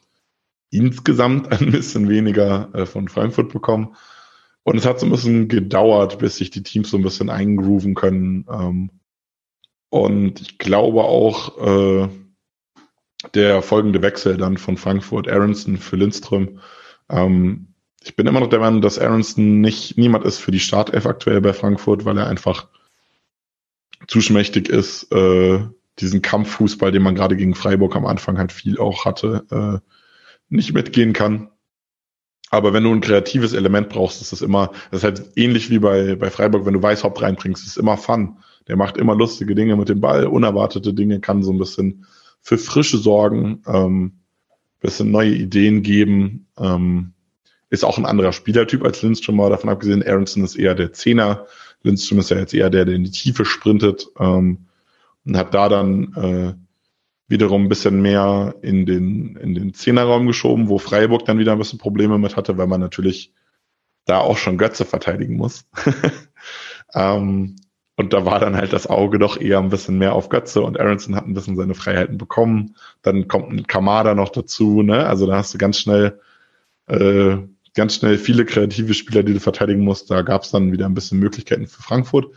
insgesamt 0.71 1.51
ein 1.61 1.71
bisschen 1.71 2.09
weniger 2.09 2.69
äh, 2.73 2.85
von 2.85 3.07
Frankfurt 3.07 3.51
bekommen. 3.51 3.95
Und 4.63 4.77
es 4.77 4.85
hat 4.85 4.99
so 4.99 5.05
ein 5.05 5.11
bisschen 5.11 5.47
gedauert, 5.47 6.19
bis 6.19 6.35
sich 6.35 6.51
die 6.51 6.63
Teams 6.63 6.91
so 6.91 6.97
ein 6.97 7.03
bisschen 7.03 7.29
eingrooven 7.29 7.95
können. 7.95 8.45
Ähm, 8.51 8.91
und 9.89 10.41
ich 10.41 10.59
glaube 10.59 11.03
auch, 11.03 11.57
äh, 11.57 12.09
der 13.33 13.61
folgende 13.61 14.01
Wechsel 14.01 14.37
dann 14.37 14.57
von 14.57 14.77
Frankfurt 14.77 15.27
Aronson 15.27 15.77
für 15.77 15.95
Lindström. 15.95 16.59
Ähm, 17.09 17.68
ich 18.03 18.15
bin 18.15 18.27
immer 18.27 18.39
noch 18.39 18.49
der 18.49 18.59
Meinung, 18.59 18.81
dass 18.81 18.99
Aronson 18.99 19.61
nicht 19.61 19.97
niemand 19.97 20.25
ist 20.25 20.39
für 20.39 20.51
die 20.51 20.59
Startelf 20.59 21.05
aktuell 21.05 21.41
bei 21.41 21.53
Frankfurt, 21.53 22.05
weil 22.05 22.17
er 22.17 22.27
einfach 22.27 22.67
zu 24.07 24.21
schmächtig 24.21 24.69
ist, 24.69 25.11
äh, 25.11 25.59
diesen 25.99 26.21
Kampffußball, 26.21 26.91
den 26.91 27.03
man 27.03 27.15
gerade 27.15 27.35
gegen 27.35 27.55
Freiburg 27.55 27.95
am 27.95 28.05
Anfang 28.05 28.37
halt 28.37 28.51
viel 28.51 28.79
auch 28.79 29.05
hatte, 29.05 29.45
äh, 29.51 29.85
nicht 30.47 30.73
mitgehen 30.73 31.13
kann. 31.13 31.49
Aber 32.51 32.73
wenn 32.73 32.83
du 32.83 32.91
ein 32.91 33.01
kreatives 33.01 33.53
Element 33.53 33.89
brauchst, 33.89 34.21
ist 34.21 34.31
das 34.31 34.41
immer, 34.41 34.71
das 34.89 35.01
ist 35.01 35.03
halt 35.03 35.23
ähnlich 35.35 35.69
wie 35.69 35.79
bei, 35.79 36.15
bei 36.15 36.31
Freiburg, 36.31 36.65
wenn 36.65 36.73
du 36.73 36.81
Weißhaupt 36.81 37.21
reinbringst, 37.21 37.67
ist 37.67 37.77
immer 37.77 37.97
Fun. 37.97 38.39
Der 38.67 38.75
macht 38.75 38.97
immer 38.97 39.13
lustige 39.13 39.53
Dinge 39.55 39.75
mit 39.75 39.89
dem 39.89 40.01
Ball, 40.01 40.25
unerwartete 40.25 40.93
Dinge, 40.93 41.19
kann 41.19 41.43
so 41.43 41.51
ein 41.51 41.59
bisschen 41.59 42.05
für 42.41 42.57
Frische 42.57 42.97
sorgen, 42.97 43.61
ähm, 43.67 44.19
bisschen 44.79 45.11
neue 45.11 45.35
Ideen 45.35 45.83
geben, 45.83 46.47
ähm, 46.57 47.13
ist 47.69 47.83
auch 47.83 47.97
ein 47.97 48.05
anderer 48.05 48.33
Spielertyp 48.33 48.83
als 48.83 49.01
Lindström, 49.01 49.35
mal 49.35 49.49
davon 49.49 49.69
abgesehen, 49.69 50.03
Aronson 50.05 50.43
ist 50.43 50.55
eher 50.55 50.75
der 50.75 50.93
Zehner, 50.93 51.45
Lindström 51.83 52.19
ist 52.19 52.29
ja 52.29 52.37
jetzt 52.37 52.53
eher 52.53 52.69
der, 52.69 52.85
der 52.85 52.95
in 52.95 53.03
die 53.03 53.11
Tiefe 53.11 53.45
sprintet. 53.45 54.07
Ähm, 54.19 54.65
und 55.25 55.37
hat 55.37 55.53
da 55.53 55.69
dann 55.69 56.13
äh, 56.15 56.53
wiederum 57.27 57.65
ein 57.65 57.69
bisschen 57.69 58.01
mehr 58.01 58.55
in 58.61 58.85
den, 58.85 59.35
in 59.35 59.53
den 59.53 59.73
Zehnerraum 59.73 60.25
geschoben, 60.25 60.69
wo 60.69 60.79
Freiburg 60.79 61.25
dann 61.25 61.37
wieder 61.37 61.51
ein 61.51 61.59
bisschen 61.59 61.79
Probleme 61.79 62.17
mit 62.17 62.35
hatte, 62.35 62.57
weil 62.57 62.67
man 62.67 62.81
natürlich 62.81 63.33
da 64.05 64.19
auch 64.19 64.37
schon 64.37 64.57
Götze 64.57 64.85
verteidigen 64.85 65.37
muss. 65.37 65.65
ähm, 66.93 67.57
und 67.95 68.13
da 68.13 68.25
war 68.25 68.39
dann 68.39 68.55
halt 68.55 68.73
das 68.73 68.87
Auge 68.87 69.19
doch 69.19 69.39
eher 69.39 69.59
ein 69.59 69.69
bisschen 69.69 69.97
mehr 69.97 70.13
auf 70.13 70.29
Götze 70.29 70.61
und 70.61 70.79
Aronson 70.79 71.15
hat 71.15 71.27
ein 71.27 71.33
bisschen 71.33 71.57
seine 71.57 71.75
Freiheiten 71.75 72.17
bekommen. 72.17 72.75
Dann 73.01 73.27
kommt 73.27 73.51
ein 73.51 73.67
Kamada 73.67 74.15
noch 74.15 74.29
dazu, 74.29 74.81
ne? 74.81 75.05
Also 75.05 75.27
da 75.27 75.35
hast 75.35 75.53
du 75.53 75.57
ganz 75.57 75.77
schnell, 75.77 76.19
äh, 76.87 77.37
ganz 77.79 77.95
schnell 77.95 78.17
viele 78.17 78.45
kreative 78.45 78.93
Spieler, 78.93 79.23
die 79.23 79.33
du 79.33 79.39
verteidigen 79.39 79.83
musst. 79.83 80.11
Da 80.11 80.21
gab 80.21 80.43
es 80.43 80.51
dann 80.51 80.71
wieder 80.71 80.85
ein 80.85 80.93
bisschen 80.93 81.19
Möglichkeiten 81.19 81.67
für 81.67 81.81
Frankfurt 81.81 82.27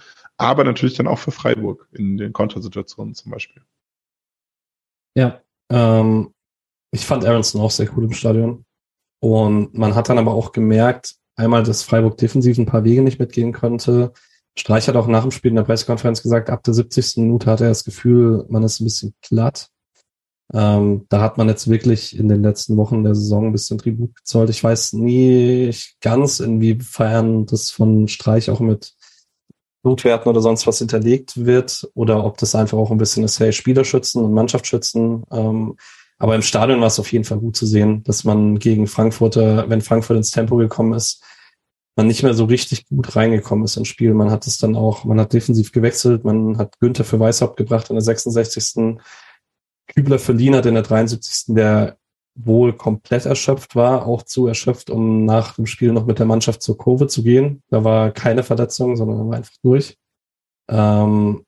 aber 0.43 0.65
natürlich 0.65 0.97
dann 0.97 1.07
auch 1.07 1.19
für 1.19 1.31
Freiburg 1.31 1.89
in 1.93 2.17
den 2.17 2.33
Kontersituationen 2.33 3.15
zum 3.15 3.31
Beispiel. 3.31 3.63
Ja, 5.17 5.41
ähm, 5.71 6.35
ich 6.91 7.07
fand 7.07 7.25
Aronson 7.25 7.61
auch 7.61 7.71
sehr 7.71 7.89
cool 7.97 8.05
im 8.05 8.13
Stadion. 8.13 8.65
Und 9.21 9.75
man 9.75 9.95
hat 9.95 10.09
dann 10.09 10.19
aber 10.19 10.35
auch 10.35 10.53
gemerkt, 10.53 11.15
einmal, 11.37 11.63
dass 11.63 11.85
Freiburg 11.85 12.17
defensiv 12.17 12.59
ein 12.59 12.67
paar 12.67 12.85
Wege 12.85 13.03
nicht 13.03 13.21
mitgehen 13.21 13.53
konnte. 13.53 14.13
Streich 14.59 14.89
hat 14.89 14.97
auch 14.97 15.07
nach 15.07 15.23
dem 15.23 15.31
Spiel 15.31 15.51
in 15.51 15.57
der 15.57 15.63
Pressekonferenz 15.63 16.23
gesagt, 16.23 16.51
ab 16.51 16.65
der 16.65 16.75
70. 16.75 17.19
Minute 17.19 17.51
hat 17.51 17.61
er 17.61 17.69
das 17.69 17.85
Gefühl, 17.85 18.45
man 18.49 18.65
ist 18.65 18.81
ein 18.81 18.85
bisschen 18.85 19.15
glatt. 19.23 19.71
Ähm, 20.53 21.07
da 21.09 21.21
hat 21.21 21.39
man 21.39 21.49
jetzt 21.49 21.69
wirklich 21.69 22.19
in 22.19 22.29
den 22.29 22.43
letzten 22.43 22.77
Wochen 22.77 23.05
der 23.05 23.15
Saison 23.15 23.47
ein 23.47 23.53
bisschen 23.53 23.79
Tribut 23.79 24.15
gezollt. 24.17 24.51
Ich 24.51 24.63
weiß 24.63 24.95
nie 24.95 25.75
ganz, 26.01 26.41
inwiefern 26.41 27.47
das 27.47 27.71
von 27.71 28.09
Streich 28.09 28.51
auch 28.51 28.61
mit 28.61 28.95
Blutwerten 29.83 30.29
oder 30.29 30.41
sonst 30.41 30.67
was 30.67 30.79
hinterlegt 30.79 31.45
wird 31.45 31.89
oder 31.95 32.25
ob 32.25 32.39
das 32.39 32.55
einfach 32.55 32.79
auch 32.79 32.91
ein 32.91 32.99
bisschen 32.99 33.25
ist, 33.25 33.41
hey, 33.41 33.53
Spieler 33.53 33.85
schützen 33.85 34.25
und 34.25 34.33
Mannschaft 34.33 34.67
schützen. 34.67 35.25
Ähm, 35.33 35.77
aber 36.19 36.37
im 36.37 36.43
Stadion 36.43 36.81
war 36.81 36.87
es 36.87 37.01
auf 37.01 37.11
jeden 37.11 37.25
Fall 37.25 37.39
gut 37.39 37.57
zu 37.57 37.67
sehen, 37.67 38.05
dass 38.05 38.23
man 38.23 38.59
gegen 38.61 38.87
Frankfurter, 38.87 39.69
wenn 39.69 39.81
Frankfurt 39.81 40.17
ins 40.17 40.31
Tempo 40.31 40.57
gekommen 40.57 40.93
ist, 40.93 41.25
man 41.97 42.07
nicht 42.07 42.23
mehr 42.23 42.35
so 42.35 42.45
richtig 42.45 42.87
gut 42.87 43.17
reingekommen 43.17 43.65
ist 43.65 43.77
ins 43.77 43.89
Spiel. 43.89 44.15
Man 44.15 44.31
hat 44.31 44.47
es 44.47 44.57
dann 44.59 44.77
auch, 44.77 45.05
man 45.05 45.21
hat 45.21 45.33
defensiv 45.33 45.73
gewechselt, 45.73 46.25
man 46.25 46.59
hat 46.59 46.79
Günther 46.81 47.05
für 47.05 47.21
Weißhaupt 47.21 47.57
gebracht 47.57 47.91
in 47.91 47.97
der 47.97 48.03
66. 48.03 48.99
Kübler 49.95 50.19
für 50.19 50.33
Lienert 50.33 50.67
in 50.67 50.75
der 50.75 50.83
73. 50.83 51.55
der 51.55 51.97
wohl 52.35 52.73
komplett 52.73 53.27
erschöpft 53.27 53.77
war, 53.77 54.07
auch 54.07 54.23
zu 54.23 54.47
erschöpft, 54.47 54.89
um 54.89 55.25
nach 55.25 55.57
dem 55.57 55.67
Spiel 55.67 55.93
noch 55.93 56.07
mit 56.07 56.19
der 56.19 56.27
Mannschaft 56.27 56.63
zur 56.63 56.79
Kurve 56.79 57.07
zu 57.07 57.23
gehen. 57.23 57.63
Da 57.69 57.85
war 57.85 58.11
keine 58.11 58.43
Verletzung, 58.43 58.97
sondern 58.97 59.19
er 59.19 59.29
war 59.29 59.37
einfach 59.37 59.57
durch. 59.63 59.99
Ähm, 60.71 61.45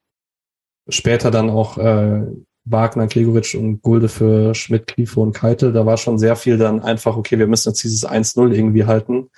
später 0.88 1.30
dann 1.30 1.48
auch 1.48 1.78
äh, 1.78 2.26
Wagner, 2.66 3.06
Gregoritsch 3.06 3.54
und 3.54 3.82
Gulde 3.82 4.08
für 4.08 4.54
Schmidt, 4.54 4.86
Grifo 4.86 5.22
und 5.22 5.32
Keitel. 5.32 5.72
Da 5.72 5.86
war 5.86 5.96
schon 5.96 6.18
sehr 6.18 6.36
viel 6.36 6.58
dann 6.58 6.80
einfach, 6.80 7.16
okay, 7.16 7.38
wir 7.38 7.46
müssen 7.46 7.70
jetzt 7.70 7.82
dieses 7.82 8.06
1-0 8.06 8.52
irgendwie 8.52 8.84
halten. 8.84 9.30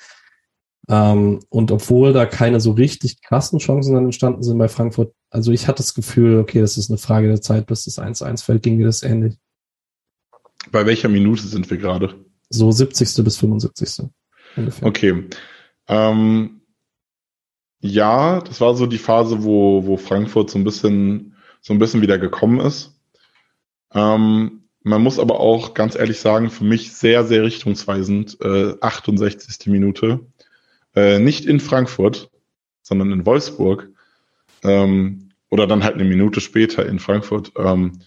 Ähm, 0.89 1.41
und 1.49 1.73
obwohl 1.73 2.13
da 2.13 2.27
keine 2.27 2.61
so 2.61 2.73
richtig 2.73 3.21
krassen 3.23 3.59
Chancen 3.59 3.95
dann 3.95 4.05
entstanden 4.05 4.43
sind 4.43 4.59
bei 4.59 4.69
Frankfurt, 4.69 5.13
also 5.31 5.51
ich 5.51 5.67
hatte 5.67 5.79
das 5.79 5.95
Gefühl, 5.95 6.39
okay, 6.39 6.61
das 6.61 6.77
ist 6.77 6.91
eine 6.91 6.99
Frage 6.99 7.29
der 7.29 7.41
Zeit, 7.41 7.67
bis 7.67 7.85
das 7.85 7.99
1-1 7.99 8.45
fällt, 8.45 8.63
ging 8.63 8.77
mir 8.77 8.87
das 8.87 9.03
ähnlich. 9.03 9.37
Bei 10.71 10.87
welcher 10.87 11.09
Minute 11.09 11.43
sind 11.43 11.69
wir 11.71 11.77
gerade? 11.77 12.15
So 12.49 12.71
70. 12.71 13.25
bis 13.25 13.37
75. 13.37 14.07
Ungefähr. 14.57 14.89
Okay. 14.89 15.25
Ähm, 15.89 16.61
ja, 17.81 18.41
das 18.41 18.61
war 18.61 18.75
so 18.75 18.87
die 18.87 18.99
Phase, 18.99 19.45
wo, 19.45 19.87
wo 19.87 19.97
Frankfurt 19.97 20.51
so 20.51 20.59
ein 20.59 20.65
bisschen, 20.65 21.37
so 21.61 21.73
ein 21.73 21.79
bisschen 21.79 22.03
wieder 22.03 22.19
gekommen 22.19 22.61
ist. 22.61 22.99
Ähm, 23.93 24.65
man 24.83 25.03
muss 25.03 25.19
aber 25.19 25.41
auch 25.41 25.75
ganz 25.75 25.97
ehrlich 25.97 26.21
sagen, 26.21 26.49
für 26.49 26.65
mich 26.65 26.93
sehr, 26.93 27.25
sehr 27.25 27.43
richtungsweisend, 27.43 28.39
äh, 28.41 28.75
68. 28.81 29.67
Minute. 29.67 30.21
Äh, 30.97 31.19
nicht 31.19 31.45
in 31.45 31.61
Frankfurt, 31.61 32.31
sondern 32.83 33.13
in 33.13 33.27
Wolfsburg. 33.27 33.91
Ähm, 34.65 35.31
oder 35.51 35.67
dann 35.67 35.85
halt 35.85 35.95
eine 35.95 36.05
Minute 36.05 36.41
später 36.41 36.87
in 36.87 36.99
Frankfurt. 36.99 37.53
Ähm, 37.57 38.01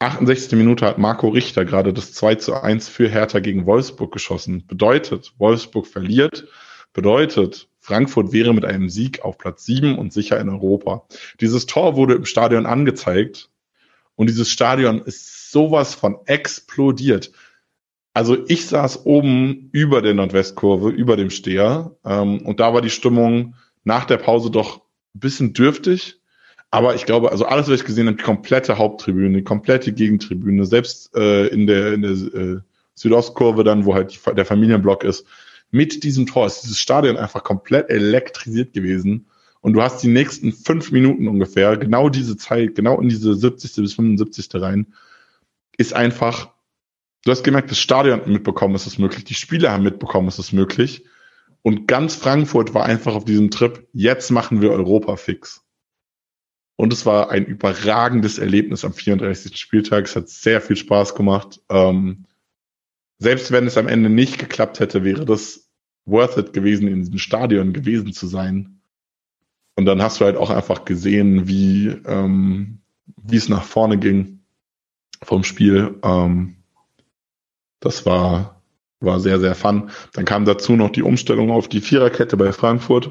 68. 0.00 0.52
Minute 0.58 0.84
hat 0.84 0.98
Marco 0.98 1.28
Richter 1.28 1.64
gerade 1.64 1.94
das 1.94 2.12
2 2.12 2.34
zu 2.34 2.54
1 2.54 2.88
für 2.88 3.08
Hertha 3.08 3.38
gegen 3.38 3.64
Wolfsburg 3.64 4.12
geschossen. 4.12 4.66
Bedeutet, 4.66 5.32
Wolfsburg 5.38 5.86
verliert, 5.86 6.48
bedeutet, 6.92 7.68
Frankfurt 7.78 8.32
wäre 8.32 8.52
mit 8.52 8.64
einem 8.64 8.90
Sieg 8.90 9.22
auf 9.22 9.38
Platz 9.38 9.64
7 9.64 9.96
und 9.96 10.12
sicher 10.12 10.38
in 10.38 10.50
Europa. 10.50 11.06
Dieses 11.40 11.66
Tor 11.66 11.96
wurde 11.96 12.14
im 12.14 12.26
Stadion 12.26 12.66
angezeigt 12.66 13.48
und 14.16 14.28
dieses 14.28 14.50
Stadion 14.50 15.00
ist 15.00 15.50
sowas 15.50 15.94
von 15.94 16.18
explodiert. 16.26 17.32
Also 18.16 18.38
ich 18.48 18.64
saß 18.64 19.04
oben 19.04 19.68
über 19.72 20.00
der 20.00 20.14
Nordwestkurve, 20.14 20.88
über 20.88 21.18
dem 21.18 21.28
Steher 21.28 21.98
ähm, 22.02 22.40
und 22.46 22.60
da 22.60 22.72
war 22.72 22.80
die 22.80 22.88
Stimmung 22.88 23.56
nach 23.84 24.06
der 24.06 24.16
Pause 24.16 24.50
doch 24.50 24.78
ein 25.14 25.20
bisschen 25.20 25.52
dürftig, 25.52 26.18
Aber 26.70 26.94
ich 26.94 27.04
glaube, 27.04 27.30
also 27.30 27.44
alles, 27.44 27.68
was 27.68 27.80
ich 27.80 27.84
gesehen 27.84 28.06
habe, 28.06 28.16
die 28.16 28.24
komplette 28.24 28.78
Haupttribüne, 28.78 29.36
die 29.36 29.44
komplette 29.44 29.92
Gegentribüne, 29.92 30.64
selbst 30.64 31.14
äh, 31.14 31.48
in 31.48 31.66
der, 31.66 31.92
in 31.92 32.00
der 32.00 32.10
äh, 32.10 32.60
Südostkurve 32.94 33.64
dann, 33.64 33.84
wo 33.84 33.94
halt 33.94 34.14
die, 34.14 34.34
der 34.34 34.46
Familienblock 34.46 35.04
ist, 35.04 35.26
mit 35.70 36.02
diesem 36.02 36.24
Tor 36.26 36.46
ist 36.46 36.62
dieses 36.62 36.78
Stadion 36.78 37.18
einfach 37.18 37.44
komplett 37.44 37.90
elektrisiert 37.90 38.72
gewesen. 38.72 39.26
Und 39.60 39.74
du 39.74 39.82
hast 39.82 40.02
die 40.02 40.08
nächsten 40.08 40.54
fünf 40.54 40.90
Minuten 40.90 41.28
ungefähr, 41.28 41.76
genau 41.76 42.08
diese 42.08 42.38
Zeit, 42.38 42.76
genau 42.76 42.98
in 42.98 43.10
diese 43.10 43.34
70. 43.34 43.74
bis 43.76 43.92
75. 43.92 44.48
rein, 44.54 44.86
ist 45.76 45.92
einfach, 45.92 46.55
du 47.26 47.32
hast 47.32 47.42
gemerkt, 47.42 47.72
das 47.72 47.80
Stadion 47.80 48.20
hat 48.20 48.28
mitbekommen, 48.28 48.76
es 48.76 48.86
ist 48.86 48.98
möglich, 48.98 49.24
die 49.24 49.34
Spieler 49.34 49.72
haben 49.72 49.82
mitbekommen, 49.82 50.28
es 50.28 50.38
ist 50.38 50.52
möglich. 50.52 51.04
Und 51.62 51.88
ganz 51.88 52.14
Frankfurt 52.14 52.72
war 52.72 52.86
einfach 52.86 53.16
auf 53.16 53.24
diesem 53.24 53.50
Trip, 53.50 53.88
jetzt 53.92 54.30
machen 54.30 54.60
wir 54.60 54.70
Europa 54.70 55.16
fix. 55.16 55.64
Und 56.76 56.92
es 56.92 57.04
war 57.04 57.30
ein 57.30 57.44
überragendes 57.44 58.38
Erlebnis 58.38 58.84
am 58.84 58.92
34. 58.92 59.56
Spieltag. 59.56 60.04
Es 60.04 60.14
hat 60.14 60.28
sehr 60.28 60.60
viel 60.60 60.76
Spaß 60.76 61.16
gemacht. 61.16 61.60
Ähm, 61.68 62.26
selbst 63.18 63.50
wenn 63.50 63.66
es 63.66 63.76
am 63.76 63.88
Ende 63.88 64.08
nicht 64.08 64.38
geklappt 64.38 64.78
hätte, 64.78 65.02
wäre 65.02 65.24
das 65.24 65.68
worth 66.04 66.36
it 66.36 66.52
gewesen, 66.52 66.86
in 66.86 67.00
diesem 67.00 67.18
Stadion 67.18 67.72
gewesen 67.72 68.12
zu 68.12 68.28
sein. 68.28 68.82
Und 69.74 69.86
dann 69.86 70.00
hast 70.00 70.20
du 70.20 70.26
halt 70.26 70.36
auch 70.36 70.50
einfach 70.50 70.84
gesehen, 70.84 71.48
wie, 71.48 71.88
ähm, 71.88 72.82
wie 73.16 73.36
es 73.36 73.48
nach 73.48 73.64
vorne 73.64 73.98
ging 73.98 74.44
vom 75.22 75.42
Spiel. 75.42 75.98
Ähm, 76.04 76.56
das 77.80 78.06
war, 78.06 78.62
war 79.00 79.20
sehr, 79.20 79.40
sehr 79.40 79.54
fun. 79.54 79.90
Dann 80.12 80.24
kam 80.24 80.44
dazu 80.44 80.74
noch 80.76 80.90
die 80.90 81.02
Umstellung 81.02 81.50
auf 81.50 81.68
die 81.68 81.80
Viererkette 81.80 82.36
bei 82.36 82.52
Frankfurt 82.52 83.10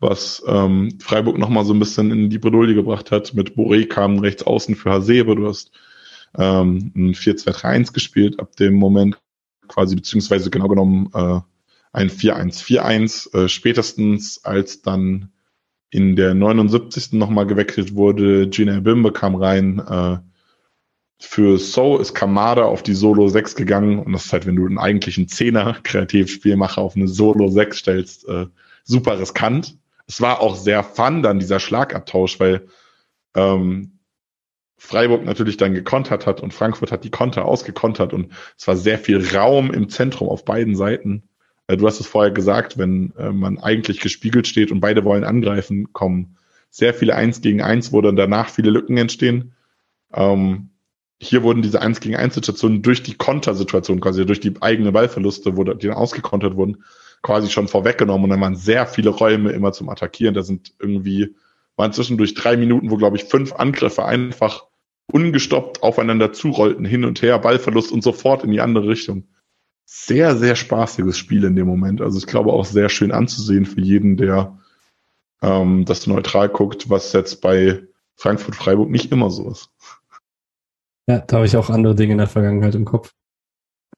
was 0.00 0.42
ähm, 0.46 0.98
Freiburg 0.98 1.38
nochmal 1.38 1.64
so 1.64 1.74
ein 1.74 1.78
bisschen 1.78 2.10
in 2.10 2.30
die 2.30 2.38
Bredouille 2.38 2.74
gebracht 2.74 3.10
hat. 3.10 3.34
Mit 3.34 3.54
Boré 3.54 3.86
kam 3.86 4.18
rechts 4.18 4.42
außen 4.42 4.74
für 4.74 4.90
Hasebe. 4.90 5.36
Du 5.36 5.46
hast 5.46 5.70
ähm, 6.36 6.90
ein 6.96 7.14
4-2-3-1 7.14 7.92
gespielt 7.92 8.40
ab 8.40 8.56
dem 8.56 8.74
Moment 8.74 9.18
quasi, 9.68 9.94
beziehungsweise 9.94 10.50
genau 10.50 10.68
genommen 10.68 11.10
äh, 11.14 11.40
ein 11.92 12.08
4-1-4-1. 12.08 13.34
Äh, 13.34 13.48
spätestens 13.48 14.42
als 14.42 14.80
dann 14.80 15.32
in 15.90 16.16
der 16.16 16.34
79. 16.34 17.12
nochmal 17.12 17.46
gewechselt 17.46 17.94
wurde, 17.94 18.48
Gina 18.48 18.80
Bimbe 18.80 19.12
kam 19.12 19.34
rein. 19.34 19.80
Äh, 19.80 20.18
für 21.20 21.58
So 21.58 21.98
ist 21.98 22.14
Kamada 22.14 22.64
auf 22.64 22.82
die 22.82 22.94
Solo 22.94 23.28
6 23.28 23.54
gegangen 23.54 23.98
und 23.98 24.12
das 24.12 24.26
ist 24.26 24.32
halt, 24.32 24.46
wenn 24.46 24.56
du 24.56 24.66
einen 24.66 24.78
eigentlichen 24.78 25.28
Zehner 25.28 25.78
Kreativspielmacher 25.82 26.80
auf 26.80 26.96
eine 26.96 27.08
Solo 27.08 27.48
6 27.48 27.78
stellst, 27.78 28.28
äh, 28.28 28.46
super 28.84 29.18
riskant 29.18 29.76
es 30.10 30.20
war 30.20 30.40
auch 30.40 30.56
sehr 30.56 30.82
fun 30.82 31.22
dann 31.22 31.38
dieser 31.38 31.60
Schlagabtausch, 31.60 32.40
weil 32.40 32.66
ähm, 33.36 34.00
Freiburg 34.76 35.24
natürlich 35.24 35.56
dann 35.56 35.72
gekontert 35.72 36.26
hat 36.26 36.40
und 36.40 36.52
Frankfurt 36.52 36.90
hat 36.90 37.04
die 37.04 37.12
Konter 37.12 37.44
ausgekontert 37.44 38.12
und 38.12 38.32
es 38.58 38.66
war 38.66 38.76
sehr 38.76 38.98
viel 38.98 39.24
Raum 39.24 39.72
im 39.72 39.88
Zentrum 39.88 40.28
auf 40.28 40.44
beiden 40.44 40.74
Seiten. 40.74 41.28
Äh, 41.68 41.76
du 41.76 41.86
hast 41.86 42.00
es 42.00 42.08
vorher 42.08 42.32
gesagt, 42.32 42.76
wenn 42.76 43.14
äh, 43.18 43.30
man 43.30 43.60
eigentlich 43.60 44.00
gespiegelt 44.00 44.48
steht 44.48 44.72
und 44.72 44.80
beide 44.80 45.04
wollen 45.04 45.22
angreifen, 45.22 45.92
kommen 45.92 46.36
sehr 46.70 46.92
viele 46.92 47.14
Eins 47.14 47.40
gegen 47.40 47.62
Eins, 47.62 47.92
wo 47.92 48.00
dann 48.00 48.16
danach 48.16 48.48
viele 48.48 48.70
Lücken 48.70 48.96
entstehen. 48.96 49.52
Ähm, 50.12 50.69
hier 51.22 51.42
wurden 51.42 51.62
diese 51.62 51.82
Eins 51.82 52.00
gegen 52.00 52.16
Eins 52.16 52.34
Situationen 52.34 52.82
durch 52.82 53.02
die 53.02 53.14
Kontersituation, 53.14 54.00
quasi 54.00 54.24
durch 54.24 54.40
die 54.40 54.54
eigene 54.60 54.90
Ballverluste, 54.90 55.56
wo 55.56 55.64
die 55.64 55.86
dann 55.86 55.96
ausgekontert 55.96 56.56
wurden, 56.56 56.82
quasi 57.22 57.50
schon 57.50 57.68
vorweggenommen 57.68 58.24
und 58.24 58.30
dann 58.30 58.40
waren 58.40 58.56
sehr 58.56 58.86
viele 58.86 59.10
Räume 59.10 59.52
immer 59.52 59.72
zum 59.72 59.90
Attackieren. 59.90 60.34
Da 60.34 60.42
sind 60.42 60.72
irgendwie, 60.78 61.36
waren 61.76 61.92
zwischendurch 61.92 62.32
drei 62.34 62.56
Minuten, 62.56 62.90
wo, 62.90 62.96
glaube 62.96 63.18
ich, 63.18 63.24
fünf 63.24 63.52
Angriffe 63.52 64.06
einfach 64.06 64.64
ungestoppt 65.12 65.82
aufeinander 65.82 66.32
zurollten, 66.32 66.86
hin 66.86 67.04
und 67.04 67.20
her, 67.20 67.38
Ballverlust 67.38 67.92
und 67.92 68.02
sofort 68.02 68.42
in 68.42 68.52
die 68.52 68.60
andere 68.62 68.88
Richtung. 68.88 69.28
Sehr, 69.84 70.36
sehr 70.36 70.56
spaßiges 70.56 71.18
Spiel 71.18 71.44
in 71.44 71.56
dem 71.56 71.66
Moment. 71.66 72.00
Also 72.00 72.16
ich 72.16 72.26
glaube 72.26 72.52
auch 72.52 72.64
sehr 72.64 72.88
schön 72.88 73.12
anzusehen 73.12 73.66
für 73.66 73.80
jeden, 73.80 74.16
der 74.16 74.58
ähm, 75.42 75.84
das 75.84 76.06
neutral 76.06 76.48
guckt, 76.48 76.88
was 76.88 77.12
jetzt 77.12 77.42
bei 77.42 77.82
Frankfurt-Freiburg 78.14 78.88
nicht 78.88 79.10
immer 79.12 79.30
so 79.30 79.50
ist. 79.50 79.70
Ja, 81.10 81.18
da 81.18 81.38
habe 81.38 81.46
ich 81.46 81.56
auch 81.56 81.70
andere 81.70 81.96
Dinge 81.96 82.12
in 82.12 82.18
der 82.18 82.28
Vergangenheit 82.28 82.76
im 82.76 82.84
Kopf 82.84 83.12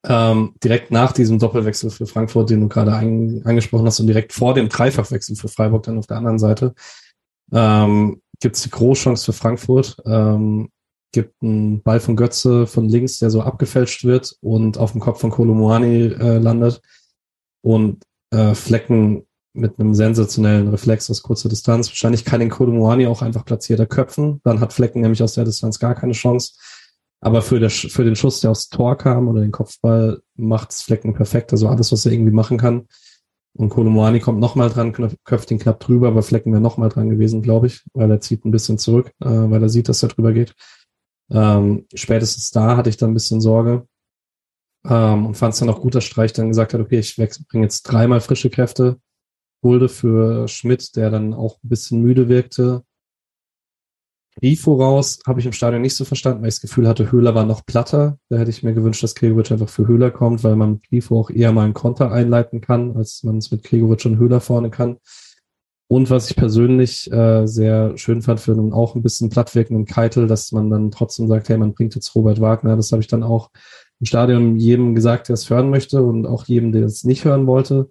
ähm, 0.09 0.55
direkt 0.65 0.91
nach 0.91 1.13
diesem 1.13 1.39
Doppelwechsel 1.39 1.91
für 1.91 2.07
Frankfurt, 2.07 2.49
den 2.49 2.63
du 2.63 2.69
gerade 2.69 2.95
ein, 2.95 3.43
angesprochen 3.45 3.85
hast, 3.85 4.01
und 4.01 4.07
direkt 4.07 4.33
vor 4.33 4.55
dem 4.55 4.71
Dreifachwechsel 4.71 5.37
für 5.37 5.49
Freiburg 5.49 5.83
dann 5.83 5.99
auf 5.99 6.07
der 6.07 6.17
anderen 6.17 6.39
Seite, 6.39 6.75
ähm, 7.53 8.23
gibt 8.41 8.57
es 8.57 8.63
die 8.63 8.71
Großchance 8.71 9.27
für 9.27 9.35
Frankfurt. 9.35 9.99
Ähm, 10.07 10.71
gibt 11.13 11.43
einen 11.43 11.83
Ball 11.83 12.01
von 12.01 12.17
Götze 12.17 12.67
von 12.67 12.89
links, 12.89 13.19
der 13.19 13.29
so 13.29 13.43
abgefälscht 13.43 14.05
wird 14.05 14.35
und 14.41 14.79
auf 14.79 14.93
dem 14.93 15.03
Kopf 15.03 15.21
von 15.21 15.31
Kolomoani 15.31 16.15
äh, 16.19 16.39
landet. 16.39 16.81
Und 17.61 18.05
äh, 18.31 18.55
Flecken 18.55 19.27
mit 19.53 19.79
einem 19.79 19.95
sensationellen 19.95 20.69
Reflex 20.69 21.11
aus 21.11 21.23
kurzer 21.23 21.51
Distanz. 21.51 21.89
Wahrscheinlich 21.89 22.25
kann 22.25 22.41
den 22.41 22.49
Kolomoani 22.49 23.07
auch 23.07 23.21
einfach 23.21 23.45
platzierter 23.45 23.85
köpfen. 23.85 24.41
Dann 24.45 24.61
hat 24.61 24.73
Flecken 24.73 25.03
nämlich 25.03 25.23
aus 25.23 25.35
der 25.35 25.45
Distanz 25.45 25.79
gar 25.79 25.95
keine 25.95 26.15
Chance. 26.15 26.55
Aber 27.25 27.41
für, 27.41 27.61
der, 27.61 27.71
für 27.71 28.05
den 28.05 28.17
Schuss, 28.17 28.41
der 28.41 28.51
aufs 28.51 28.69
Tor 28.69 28.99
kam 28.99 29.29
oder 29.29 29.41
den 29.41 29.53
Kopfball, 29.53 30.21
macht's 30.35 30.83
Flecken 30.83 31.15
perfekt. 31.15 31.53
Also 31.53 31.69
alles, 31.69 31.93
was 31.93 32.05
er 32.05 32.13
irgendwie 32.13 32.33
machen 32.33 32.59
kann. 32.59 32.89
Und 33.55 33.69
Kolomoani 33.69 34.19
kommt 34.19 34.41
nochmal 34.41 34.71
dran, 34.71 34.93
köpft 34.93 35.51
ihn 35.51 35.59
knapp 35.59 35.79
drüber, 35.79 36.09
aber 36.09 36.23
Flecken 36.23 36.53
wäre 36.53 36.63
nochmal 36.63 36.89
dran 36.89 37.11
gewesen, 37.11 37.43
glaube 37.43 37.69
ich, 37.69 37.85
weil 37.93 38.11
er 38.11 38.21
zieht 38.21 38.45
ein 38.45 38.51
bisschen 38.51 38.79
zurück, 38.79 39.13
äh, 39.21 39.29
weil 39.29 39.63
er 39.63 39.69
sieht, 39.69 39.89
dass 39.89 40.03
er 40.03 40.09
drüber 40.09 40.33
geht. 40.33 40.55
Ähm, 41.31 41.87
spätestens 41.95 42.51
da 42.51 42.77
hatte 42.77 42.91
ich 42.91 42.97
dann 42.97 43.11
ein 43.11 43.15
bisschen 43.15 43.41
Sorge 43.41 43.87
ähm, 44.85 45.27
und 45.27 45.37
fand 45.37 45.55
es 45.55 45.61
dann 45.61 45.69
auch 45.69 45.81
gut, 45.81 45.95
dass 45.95 46.05
Streich 46.05 46.33
dann 46.33 46.49
gesagt 46.49 46.75
hat, 46.75 46.81
okay, 46.81 46.99
ich 46.99 47.17
bringe 47.17 47.65
jetzt 47.65 47.83
dreimal 47.83 48.21
frische 48.21 48.51
Kräfte. 48.51 48.99
Hulde 49.63 49.89
für 49.89 50.49
Schmidt, 50.49 50.97
der 50.97 51.11
dann 51.11 51.35
auch 51.35 51.59
ein 51.63 51.69
bisschen 51.69 52.03
müde 52.03 52.29
wirkte. 52.29 52.83
Grifo 54.41 54.75
raus 54.77 55.21
habe 55.27 55.41
ich 55.41 55.47
im 55.47 55.53
Stadion 55.53 55.83
nicht 55.83 55.95
so 55.95 56.05
verstanden, 56.05 56.43
weil 56.43 56.49
ich 56.49 56.55
das 56.55 56.63
Gefühl 56.63 56.89
hatte, 56.89 57.13
Höhler 57.13 57.35
war 57.35 57.45
noch 57.45 57.67
platter. 57.67 58.19
Da 58.29 58.39
hätte 58.39 58.51
ich 58.51 58.63
mir 58.63 58.73
gewünscht, 58.73 59.03
dass 59.03 59.15
Gregovic 59.15 59.51
einfach 59.53 59.69
für 59.69 59.87
Höhler 59.87 60.11
kommt, 60.11 60.43
weil 60.43 60.57
man 60.57 60.81
Grifo 60.89 61.21
auch 61.21 61.31
eher 61.31 61.53
mal 61.53 61.65
einen 61.65 61.75
Konter 61.75 62.11
einleiten 62.11 62.61
kann, 62.61 62.97
als 62.97 63.23
man 63.25 63.39
es 63.39 63.51
mit 63.51 63.63
Gregovic 63.63 64.05
und 64.07 64.19
Höhler 64.19 64.41
vorne 64.41 64.71
kann. 64.71 64.97
Und 65.89 66.09
was 66.09 66.31
ich 66.31 66.37
persönlich 66.37 67.13
äh, 67.13 67.47
sehr 67.47 67.99
schön 67.99 68.23
fand 68.23 68.41
für 68.41 68.53
einen 68.53 68.73
auch 68.73 68.95
ein 68.95 69.03
bisschen 69.03 69.29
plattwirkenden 69.29 69.85
Keitel, 69.85 70.27
dass 70.27 70.51
man 70.51 70.71
dann 70.71 70.91
trotzdem 70.91 71.29
sagt, 71.29 71.51
hey, 71.51 71.59
man 71.59 71.75
bringt 71.75 71.95
jetzt 71.95 72.15
Robert 72.15 72.41
Wagner. 72.41 72.77
Das 72.77 72.93
habe 72.93 73.03
ich 73.03 73.09
dann 73.09 73.23
auch 73.23 73.51
im 74.01 74.07
Stadion 74.07 74.57
jedem 74.57 74.95
gesagt, 74.95 75.29
der 75.29 75.35
es 75.35 75.51
hören 75.51 75.69
möchte 75.69 76.03
und 76.03 76.25
auch 76.27 76.47
jedem, 76.47 76.73
der 76.73 76.85
es 76.85 77.05
nicht 77.05 77.27
hören 77.27 77.47
wollte. 77.47 77.91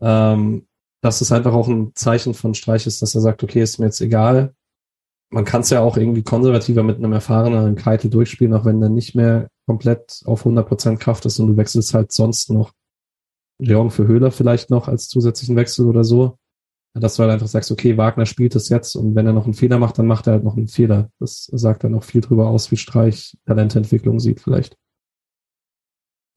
Ähm, 0.00 0.66
dass 1.02 1.20
es 1.20 1.30
einfach 1.30 1.52
auch 1.52 1.68
ein 1.68 1.92
Zeichen 1.94 2.32
von 2.32 2.54
Streich 2.54 2.86
ist, 2.86 3.02
dass 3.02 3.14
er 3.14 3.20
sagt, 3.20 3.42
okay, 3.42 3.60
ist 3.60 3.78
mir 3.78 3.86
jetzt 3.86 4.00
egal, 4.00 4.54
man 5.32 5.44
kann 5.44 5.62
es 5.62 5.70
ja 5.70 5.80
auch 5.80 5.96
irgendwie 5.96 6.22
konservativer 6.22 6.82
mit 6.82 6.98
einem 6.98 7.12
erfahreneren 7.12 7.74
Keitel 7.74 8.10
durchspielen, 8.10 8.54
auch 8.54 8.66
wenn 8.66 8.80
der 8.80 8.90
nicht 8.90 9.14
mehr 9.14 9.48
komplett 9.66 10.20
auf 10.26 10.44
100% 10.44 10.98
Kraft 10.98 11.24
ist 11.24 11.38
und 11.38 11.48
du 11.48 11.56
wechselst 11.56 11.94
halt 11.94 12.12
sonst 12.12 12.50
noch 12.50 12.72
Leon 13.58 13.90
für 13.90 14.06
Höhler 14.06 14.30
vielleicht 14.30 14.70
noch 14.70 14.88
als 14.88 15.08
zusätzlichen 15.08 15.56
Wechsel 15.56 15.86
oder 15.86 16.04
so. 16.04 16.38
Dass 16.94 17.16
du 17.16 17.22
halt 17.22 17.32
einfach 17.32 17.46
sagst, 17.46 17.72
okay, 17.72 17.96
Wagner 17.96 18.26
spielt 18.26 18.54
es 18.54 18.68
jetzt 18.68 18.94
und 18.96 19.14
wenn 19.14 19.26
er 19.26 19.32
noch 19.32 19.44
einen 19.44 19.54
Fehler 19.54 19.78
macht, 19.78 19.98
dann 19.98 20.06
macht 20.06 20.26
er 20.26 20.34
halt 20.34 20.44
noch 20.44 20.58
einen 20.58 20.68
Fehler. 20.68 21.10
Das 21.18 21.44
sagt 21.50 21.84
dann 21.84 21.94
auch 21.94 22.04
viel 22.04 22.20
drüber 22.20 22.48
aus, 22.48 22.70
wie 22.70 22.76
Streich 22.76 23.38
Talententwicklung 23.46 24.20
sieht 24.20 24.40
vielleicht. 24.40 24.76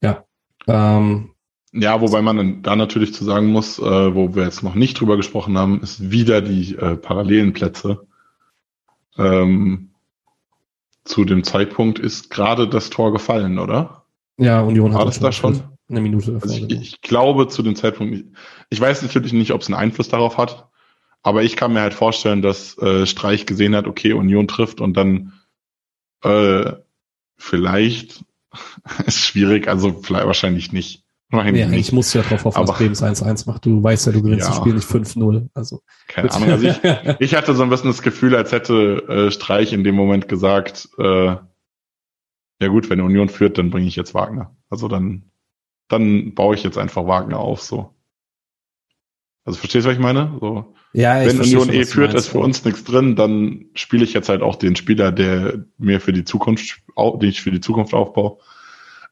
Ja. 0.02 0.24
Ähm, 0.66 1.32
ja, 1.72 2.00
wobei 2.00 2.22
man 2.22 2.62
da 2.62 2.74
natürlich 2.74 3.12
zu 3.12 3.24
sagen 3.24 3.48
muss, 3.48 3.78
äh, 3.78 4.14
wo 4.14 4.34
wir 4.34 4.44
jetzt 4.44 4.62
noch 4.62 4.74
nicht 4.74 4.98
drüber 4.98 5.18
gesprochen 5.18 5.58
haben, 5.58 5.82
ist 5.82 6.10
wieder 6.10 6.40
die 6.40 6.74
äh, 6.76 6.96
parallelen 6.96 7.52
Plätze 7.52 8.06
ähm, 9.18 9.90
zu 11.04 11.24
dem 11.24 11.44
Zeitpunkt 11.44 11.98
ist 11.98 12.30
gerade 12.30 12.68
das 12.68 12.90
Tor 12.90 13.12
gefallen, 13.12 13.58
oder? 13.58 14.04
Ja, 14.38 14.60
Union 14.60 14.94
hat 14.94 15.06
das 15.06 15.20
da 15.20 15.32
schon 15.32 15.62
eine 15.88 16.00
Minute 16.00 16.32
davor. 16.32 16.50
Also 16.50 16.66
ich, 16.66 16.80
ich, 16.80 17.00
glaube 17.00 17.48
zu 17.48 17.62
dem 17.62 17.76
Zeitpunkt, 17.76 18.24
ich 18.70 18.80
weiß 18.80 19.02
natürlich 19.02 19.32
nicht, 19.32 19.52
ob 19.52 19.62
es 19.62 19.68
einen 19.68 19.76
Einfluss 19.76 20.08
darauf 20.08 20.36
hat, 20.36 20.68
aber 21.22 21.42
ich 21.42 21.56
kann 21.56 21.72
mir 21.72 21.80
halt 21.80 21.94
vorstellen, 21.94 22.42
dass 22.42 22.76
äh, 22.78 23.06
Streich 23.06 23.46
gesehen 23.46 23.74
hat, 23.74 23.86
okay, 23.86 24.12
Union 24.12 24.48
trifft 24.48 24.80
und 24.80 24.96
dann 24.96 25.32
äh, 26.22 26.72
vielleicht 27.36 28.24
ist 29.06 29.20
schwierig, 29.20 29.68
also 29.68 30.02
vielleicht 30.02 30.26
wahrscheinlich 30.26 30.72
nicht. 30.72 31.05
Nein, 31.30 31.56
ja, 31.56 31.68
ich 31.70 31.90
muss 31.92 32.12
ja 32.14 32.22
drauf 32.22 32.44
hoffen, 32.44 32.56
aber, 32.56 32.66
dass 32.66 32.78
Bremen 32.78 32.94
1-1 32.94 33.48
macht. 33.48 33.66
Du 33.66 33.82
weißt 33.82 34.06
ja, 34.06 34.12
du 34.12 34.22
gewinnst 34.22 34.46
ja. 34.46 34.50
das 34.50 34.58
Spiel 34.58 34.74
nicht 34.74 34.88
5-0. 34.88 35.48
Also. 35.54 35.82
Keine 36.06 36.32
Ahnung. 36.32 36.50
Also 36.50 36.68
ich, 36.68 36.80
ich 37.18 37.34
hatte 37.34 37.54
so 37.54 37.64
ein 37.64 37.68
bisschen 37.68 37.90
das 37.90 38.02
Gefühl, 38.02 38.36
als 38.36 38.52
hätte 38.52 39.04
äh, 39.08 39.30
Streich 39.32 39.72
in 39.72 39.82
dem 39.82 39.96
Moment 39.96 40.28
gesagt, 40.28 40.88
äh, 40.98 41.36
ja 42.60 42.68
gut, 42.68 42.88
wenn 42.90 43.00
Union 43.00 43.28
führt, 43.28 43.58
dann 43.58 43.70
bringe 43.70 43.88
ich 43.88 43.96
jetzt 43.96 44.14
Wagner. 44.14 44.56
Also 44.70 44.86
dann, 44.86 45.24
dann 45.88 46.34
baue 46.34 46.54
ich 46.54 46.62
jetzt 46.62 46.78
einfach 46.78 47.06
Wagner 47.06 47.38
auf, 47.38 47.60
so. 47.60 47.90
Also 49.44 49.58
verstehst 49.58 49.84
du, 49.84 49.90
was 49.90 49.96
ich 49.96 50.02
meine? 50.02 50.36
So, 50.40 50.74
ja, 50.92 51.22
ich 51.22 51.28
wenn 51.28 51.40
Union 51.40 51.70
eh 51.70 51.84
führt, 51.84 52.14
ist 52.14 52.28
für 52.28 52.38
uns 52.38 52.64
nichts 52.64 52.82
drin, 52.84 53.16
dann 53.16 53.66
spiele 53.74 54.04
ich 54.04 54.12
jetzt 54.12 54.28
halt 54.28 54.42
auch 54.42 54.56
den 54.56 54.76
Spieler, 54.76 55.12
der 55.12 55.64
mir 55.76 56.00
für 56.00 56.12
die 56.12 56.24
Zukunft, 56.24 56.82
den 56.96 57.28
ich 57.28 57.42
für 57.42 57.50
die 57.50 57.60
Zukunft 57.60 57.94
aufbaue. 57.94 58.38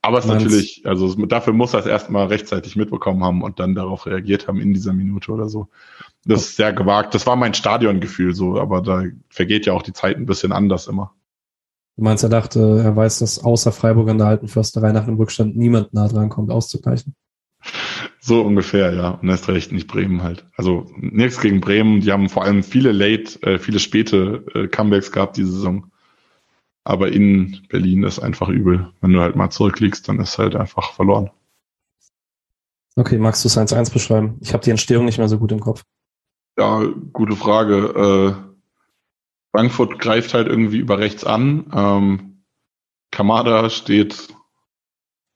Aber 0.05 0.19
es 0.19 0.27
ist 0.27 0.31
natürlich, 0.31 0.83
also 0.85 1.15
dafür 1.25 1.55
muss 1.55 1.73
er 1.73 1.81
es 1.81 1.87
erstmal 1.87 2.27
rechtzeitig 2.27 2.77
mitbekommen 2.77 3.25
haben 3.25 3.43
und 3.43 3.59
dann 3.59 3.75
darauf 3.75 4.05
reagiert 4.05 4.47
haben 4.47 4.61
in 4.61 4.75
dieser 4.75 4.93
Minute 4.93 5.33
oder 5.33 5.49
so. 5.49 5.69
Das 6.27 6.43
ist 6.43 6.57
sehr 6.57 6.75
gewagt. 6.75 7.15
Das 7.15 7.27
war 7.27 7.37
mein 7.37 7.55
Stadiongefühl 7.55 8.35
so, 8.35 8.61
aber 8.61 8.83
da 8.83 9.05
vergeht 9.31 9.65
ja 9.65 9.73
auch 9.73 9.83
die 9.83 9.95
Zeit 9.95 10.19
ein 10.19 10.27
bisschen 10.27 10.53
anders 10.53 10.89
immer. 10.89 11.15
Du 11.97 12.03
meinst, 12.03 12.23
er 12.23 12.29
dachte, 12.29 12.83
er 12.85 12.95
weiß, 12.95 13.21
dass 13.21 13.43
außer 13.43 13.73
Freiburg 13.73 14.11
an 14.11 14.19
der 14.19 14.27
alten 14.27 14.49
Försterei 14.49 14.93
nach 14.93 15.07
dem 15.07 15.17
Rückstand 15.17 15.57
niemand 15.57 15.95
nah 15.95 16.07
dran 16.07 16.29
kommt, 16.29 16.51
auszugleichen. 16.51 17.15
So 18.21 18.43
ungefähr, 18.43 18.93
ja. 18.93 19.11
Und 19.11 19.29
erst 19.31 19.49
recht 19.49 19.73
nicht 19.73 19.87
Bremen 19.87 20.23
halt. 20.23 20.47
Also 20.55 20.85
nichts 20.97 21.41
gegen 21.41 21.63
Bremen. 21.63 22.01
Die 22.03 22.13
haben 22.13 22.29
vor 22.29 22.45
allem 22.45 22.63
viele 22.63 22.93
late, 22.93 23.43
äh, 23.43 23.59
viele 23.59 23.79
späte 23.79 24.45
äh, 24.55 24.67
Comebacks 24.67 25.13
gehabt 25.13 25.39
diese 25.39 25.53
Saison. 25.53 25.87
Aber 26.85 27.11
in 27.11 27.67
Berlin 27.69 28.05
ist 28.05 28.19
einfach 28.19 28.49
übel. 28.49 28.93
Wenn 29.01 29.13
du 29.13 29.21
halt 29.21 29.37
mal 29.37 29.51
zurückliegst, 29.51 30.09
dann 30.09 30.21
ist 30.21 30.39
halt 30.39 30.55
einfach 30.55 30.93
verloren. 30.93 31.31
Okay, 32.97 33.19
magst 33.19 33.43
du 33.43 33.49
es 33.49 33.59
1-1 33.59 33.93
beschreiben? 33.93 34.39
Ich 34.41 34.53
habe 34.53 34.63
die 34.63 34.71
Entstehung 34.71 35.05
nicht 35.05 35.19
mehr 35.19 35.29
so 35.29 35.39
gut 35.39 35.51
im 35.51 35.61
Kopf. 35.61 35.83
Ja, 36.59 36.85
gute 37.13 37.35
Frage. 37.35 38.37
Äh, 38.37 38.55
Frankfurt 39.57 39.99
greift 39.99 40.35
halt 40.35 40.47
irgendwie 40.47 40.79
über 40.79 40.99
rechts 40.99 41.25
an. 41.25 41.67
Ähm, 41.73 42.45
Kamada 43.11 43.71
steht 43.71 44.29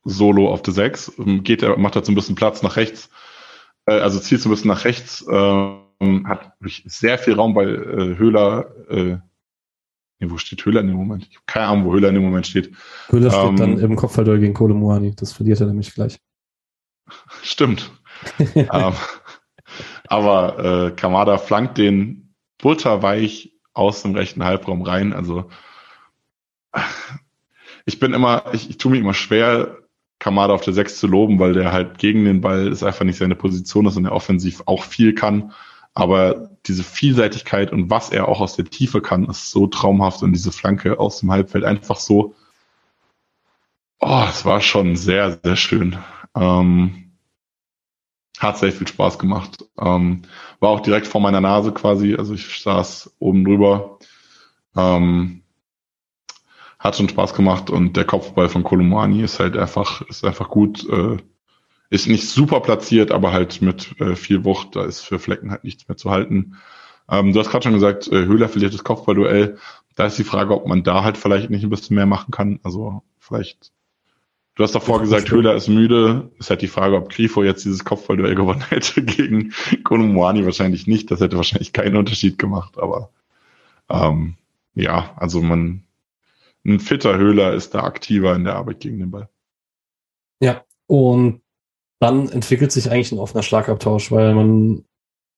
solo 0.04 0.48
auf 0.48 0.62
der 0.62 0.74
6, 0.74 1.12
ähm, 1.18 1.44
geht 1.44 1.62
er, 1.62 1.76
macht 1.78 1.94
halt 1.94 2.06
so 2.06 2.12
ein 2.12 2.14
bisschen 2.14 2.34
Platz 2.34 2.62
nach 2.62 2.76
rechts, 2.76 3.10
äh, 3.86 4.00
also 4.00 4.18
zieht 4.18 4.40
so 4.40 4.48
ein 4.48 4.52
bisschen 4.52 4.68
nach 4.68 4.84
rechts, 4.84 5.24
ähm, 5.30 6.26
hat 6.26 6.52
sehr 6.60 7.18
viel 7.18 7.34
Raum, 7.34 7.54
weil 7.54 7.74
äh, 7.74 8.18
Höhler, 8.18 8.90
äh, 8.90 9.18
nee, 10.18 10.30
wo 10.30 10.38
steht 10.38 10.64
Höhler 10.64 10.80
in 10.80 10.88
dem 10.88 10.96
Moment? 10.96 11.26
Ich 11.28 11.36
habe 11.36 11.44
keine 11.46 11.66
Ahnung, 11.66 11.84
wo 11.86 11.92
Höhler 11.92 12.08
in 12.08 12.14
dem 12.14 12.24
Moment 12.24 12.46
steht. 12.46 12.74
Höhler 13.08 13.32
ähm, 13.32 13.56
steht 13.56 13.60
dann 13.60 13.78
im 13.78 13.96
Kopfballduell 13.96 14.40
gegen 14.40 14.54
Kole 14.54 14.74
Muani, 14.74 15.14
das 15.14 15.32
verliert 15.32 15.60
er 15.60 15.66
nämlich 15.66 15.94
gleich. 15.94 16.18
Stimmt. 17.42 17.90
ähm, 18.54 18.92
aber 20.08 20.86
äh, 20.86 20.90
Kamada 20.92 21.38
flankt 21.38 21.78
den 21.78 22.34
butterweich 22.58 23.52
aus 23.72 24.02
dem 24.02 24.14
rechten 24.14 24.44
Halbraum 24.44 24.82
rein. 24.82 25.12
Also 25.12 25.48
ich 27.84 27.98
bin 27.98 28.12
immer, 28.12 28.44
ich, 28.52 28.70
ich 28.70 28.78
tue 28.78 28.92
mir 28.92 28.98
immer 28.98 29.14
schwer, 29.14 29.78
Kamada 30.18 30.52
auf 30.52 30.62
der 30.62 30.74
6 30.74 30.98
zu 30.98 31.06
loben, 31.06 31.38
weil 31.38 31.52
der 31.52 31.72
halt 31.72 31.98
gegen 31.98 32.24
den 32.24 32.40
Ball 32.40 32.66
ist 32.66 32.82
einfach 32.82 33.04
nicht 33.04 33.18
seine 33.18 33.36
Position 33.36 33.86
ist 33.86 33.96
und 33.96 34.04
er 34.04 34.12
offensiv 34.12 34.62
auch 34.66 34.82
viel 34.82 35.14
kann. 35.14 35.52
Aber 35.94 36.50
diese 36.66 36.84
Vielseitigkeit 36.84 37.72
und 37.72 37.90
was 37.90 38.10
er 38.10 38.28
auch 38.28 38.40
aus 38.40 38.56
der 38.56 38.66
Tiefe 38.66 39.00
kann, 39.00 39.24
ist 39.24 39.50
so 39.50 39.66
traumhaft 39.66 40.22
und 40.22 40.32
diese 40.32 40.52
Flanke 40.52 40.98
aus 41.00 41.20
dem 41.20 41.30
Halbfeld 41.30 41.64
einfach 41.64 41.96
so. 41.96 42.34
Oh, 44.00 44.24
es 44.28 44.44
war 44.44 44.60
schon 44.60 44.96
sehr, 44.96 45.38
sehr 45.42 45.56
schön. 45.56 45.98
Ähm, 46.34 47.12
hat 48.38 48.58
sehr 48.58 48.72
viel 48.72 48.86
Spaß 48.86 49.18
gemacht. 49.18 49.64
Ähm, 49.80 50.22
war 50.60 50.70
auch 50.70 50.80
direkt 50.80 51.08
vor 51.08 51.20
meiner 51.20 51.40
Nase 51.40 51.72
quasi, 51.72 52.14
also 52.14 52.34
ich 52.34 52.60
saß 52.60 53.16
oben 53.18 53.44
drüber. 53.44 53.98
Ähm, 54.76 55.42
hat 56.78 56.96
schon 56.96 57.08
Spaß 57.08 57.34
gemacht 57.34 57.70
und 57.70 57.96
der 57.96 58.04
Kopfball 58.04 58.48
von 58.48 58.62
Kolumani 58.62 59.22
ist 59.22 59.40
halt 59.40 59.56
einfach, 59.56 60.02
ist 60.02 60.24
einfach 60.24 60.48
gut, 60.48 60.88
äh, 60.88 61.16
ist 61.90 62.06
nicht 62.06 62.28
super 62.28 62.60
platziert, 62.60 63.12
aber 63.12 63.32
halt 63.32 63.62
mit 63.62 63.98
äh, 64.00 64.14
viel 64.14 64.44
Wucht, 64.44 64.76
da 64.76 64.84
ist 64.84 65.00
für 65.00 65.18
Flecken 65.18 65.50
halt 65.50 65.64
nichts 65.64 65.88
mehr 65.88 65.96
zu 65.96 66.10
halten. 66.10 66.56
Ähm, 67.10 67.32
du 67.32 67.40
hast 67.40 67.50
gerade 67.50 67.64
schon 67.64 67.72
gesagt, 67.72 68.08
äh, 68.08 68.26
Höhler 68.26 68.48
verliert 68.48 68.74
das 68.74 68.84
Kopfballduell. 68.84 69.58
Da 69.94 70.06
ist 70.06 70.18
die 70.18 70.24
Frage, 70.24 70.54
ob 70.54 70.66
man 70.66 70.82
da 70.82 71.02
halt 71.02 71.16
vielleicht 71.16 71.50
nicht 71.50 71.64
ein 71.64 71.70
bisschen 71.70 71.96
mehr 71.96 72.06
machen 72.06 72.30
kann. 72.30 72.60
Also 72.62 73.02
vielleicht 73.18 73.72
Du 74.58 74.64
hast 74.64 74.74
davor 74.74 74.98
gesagt, 74.98 75.30
Höhler 75.30 75.54
ist 75.54 75.68
müde. 75.68 76.32
Ist 76.40 76.50
halt 76.50 76.62
die 76.62 76.66
Frage, 76.66 76.96
ob 76.96 77.10
Grifo 77.10 77.44
jetzt 77.44 77.64
dieses 77.64 77.84
Kopfballduell 77.84 78.34
gewonnen 78.34 78.64
hätte 78.68 79.04
gegen 79.04 79.52
Konumuani. 79.84 80.44
Wahrscheinlich 80.44 80.88
nicht. 80.88 81.12
Das 81.12 81.20
hätte 81.20 81.36
wahrscheinlich 81.36 81.72
keinen 81.72 81.94
Unterschied 81.94 82.40
gemacht. 82.40 82.76
Aber 82.76 83.10
ähm, 83.88 84.34
ja, 84.74 85.14
also 85.16 85.42
man, 85.42 85.84
ein 86.66 86.80
fitter 86.80 87.16
Höhler 87.16 87.54
ist 87.54 87.76
da 87.76 87.84
aktiver 87.84 88.34
in 88.34 88.42
der 88.42 88.56
Arbeit 88.56 88.80
gegen 88.80 88.98
den 88.98 89.12
Ball. 89.12 89.28
Ja, 90.40 90.64
und 90.88 91.40
dann 92.00 92.28
entwickelt 92.28 92.72
sich 92.72 92.90
eigentlich 92.90 93.12
ein 93.12 93.18
offener 93.18 93.42
Schlagabtausch, 93.42 94.12
weil 94.12 94.34
man, 94.34 94.84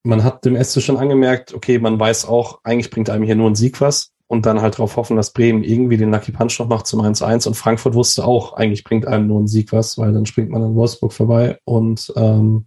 man 0.05 0.25
hat 0.25 0.45
dem 0.45 0.57
Este 0.57 0.81
schon 0.81 0.97
angemerkt, 0.97 1.55
okay, 1.55 1.79
man 1.79 1.99
weiß 1.99 2.27
auch, 2.27 2.61
eigentlich 2.65 2.91
bringt 2.91 3.11
einem 3.11 3.25
hier 3.25 3.37
nur 3.37 3.51
ein 3.51 3.55
Sieg 3.55 3.81
was 3.81 4.13
und 4.27 4.47
dann 4.47 4.61
halt 4.61 4.75
darauf 4.75 4.97
hoffen, 4.97 5.17
dass 5.17 5.33
Bremen 5.33 5.65
irgendwie 5.65 5.97
den 5.97 6.13
Lucky 6.13 6.33
Punch 6.33 6.59
noch 6.59 6.69
macht 6.69 6.87
zum 6.87 7.01
1-1 7.01 7.47
und 7.47 7.55
Frankfurt 7.55 7.95
wusste 7.95 8.25
auch, 8.25 8.53
eigentlich 8.55 8.85
bringt 8.85 9.07
einem 9.07 9.27
nur 9.27 9.41
ein 9.41 9.49
Sieg 9.49 9.73
was, 9.73 9.99
weil 9.99 10.13
dann 10.13 10.27
springt 10.27 10.51
man 10.51 10.63
an 10.63 10.75
Wolfsburg 10.75 11.13
vorbei 11.13 11.59
und 11.65 12.13
ähm, 12.17 12.67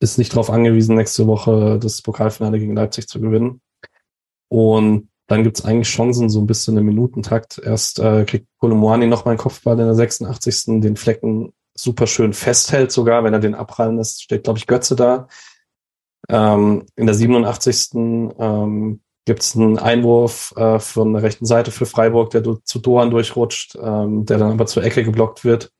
ist 0.00 0.18
nicht 0.18 0.32
darauf 0.32 0.50
angewiesen, 0.50 0.96
nächste 0.96 1.26
Woche 1.26 1.78
das 1.78 2.00
Pokalfinale 2.00 2.58
gegen 2.58 2.74
Leipzig 2.74 3.06
zu 3.06 3.20
gewinnen. 3.20 3.60
Und 4.48 5.10
dann 5.26 5.44
gibt's 5.44 5.64
eigentlich 5.64 5.88
Chancen, 5.88 6.28
so 6.28 6.40
ein 6.40 6.46
bisschen 6.46 6.76
im 6.76 6.86
Minutentakt. 6.86 7.60
Erst 7.62 8.00
äh, 8.00 8.24
kriegt 8.24 8.48
Kolomoani 8.58 9.06
noch 9.06 9.24
mal 9.24 9.32
einen 9.32 9.38
Kopfball 9.38 9.78
in 9.78 9.84
der 9.84 9.94
86. 9.94 10.80
den 10.80 10.96
Flecken 10.96 11.52
super 11.82 12.06
schön 12.06 12.32
festhält 12.32 12.92
sogar, 12.92 13.24
wenn 13.24 13.32
er 13.32 13.40
den 13.40 13.54
abprallen 13.54 13.96
lässt, 13.96 14.22
steht, 14.22 14.44
glaube 14.44 14.58
ich, 14.58 14.66
Götze 14.66 14.96
da. 14.96 15.28
Ähm, 16.28 16.86
in 16.96 17.06
der 17.06 17.14
87. 17.14 17.94
Ähm, 17.94 19.00
gibt 19.26 19.42
es 19.42 19.54
einen 19.54 19.78
Einwurf 19.78 20.52
äh, 20.56 20.78
von 20.78 21.12
der 21.12 21.22
rechten 21.22 21.46
Seite 21.46 21.70
für 21.70 21.86
Freiburg, 21.86 22.30
der 22.30 22.42
zu 22.64 22.78
Doan 22.78 23.10
durchrutscht, 23.10 23.76
ähm, 23.80 24.24
der 24.24 24.38
dann 24.38 24.52
aber 24.52 24.66
zur 24.66 24.82
Ecke 24.82 25.04
geblockt 25.04 25.44
wird. 25.44 25.70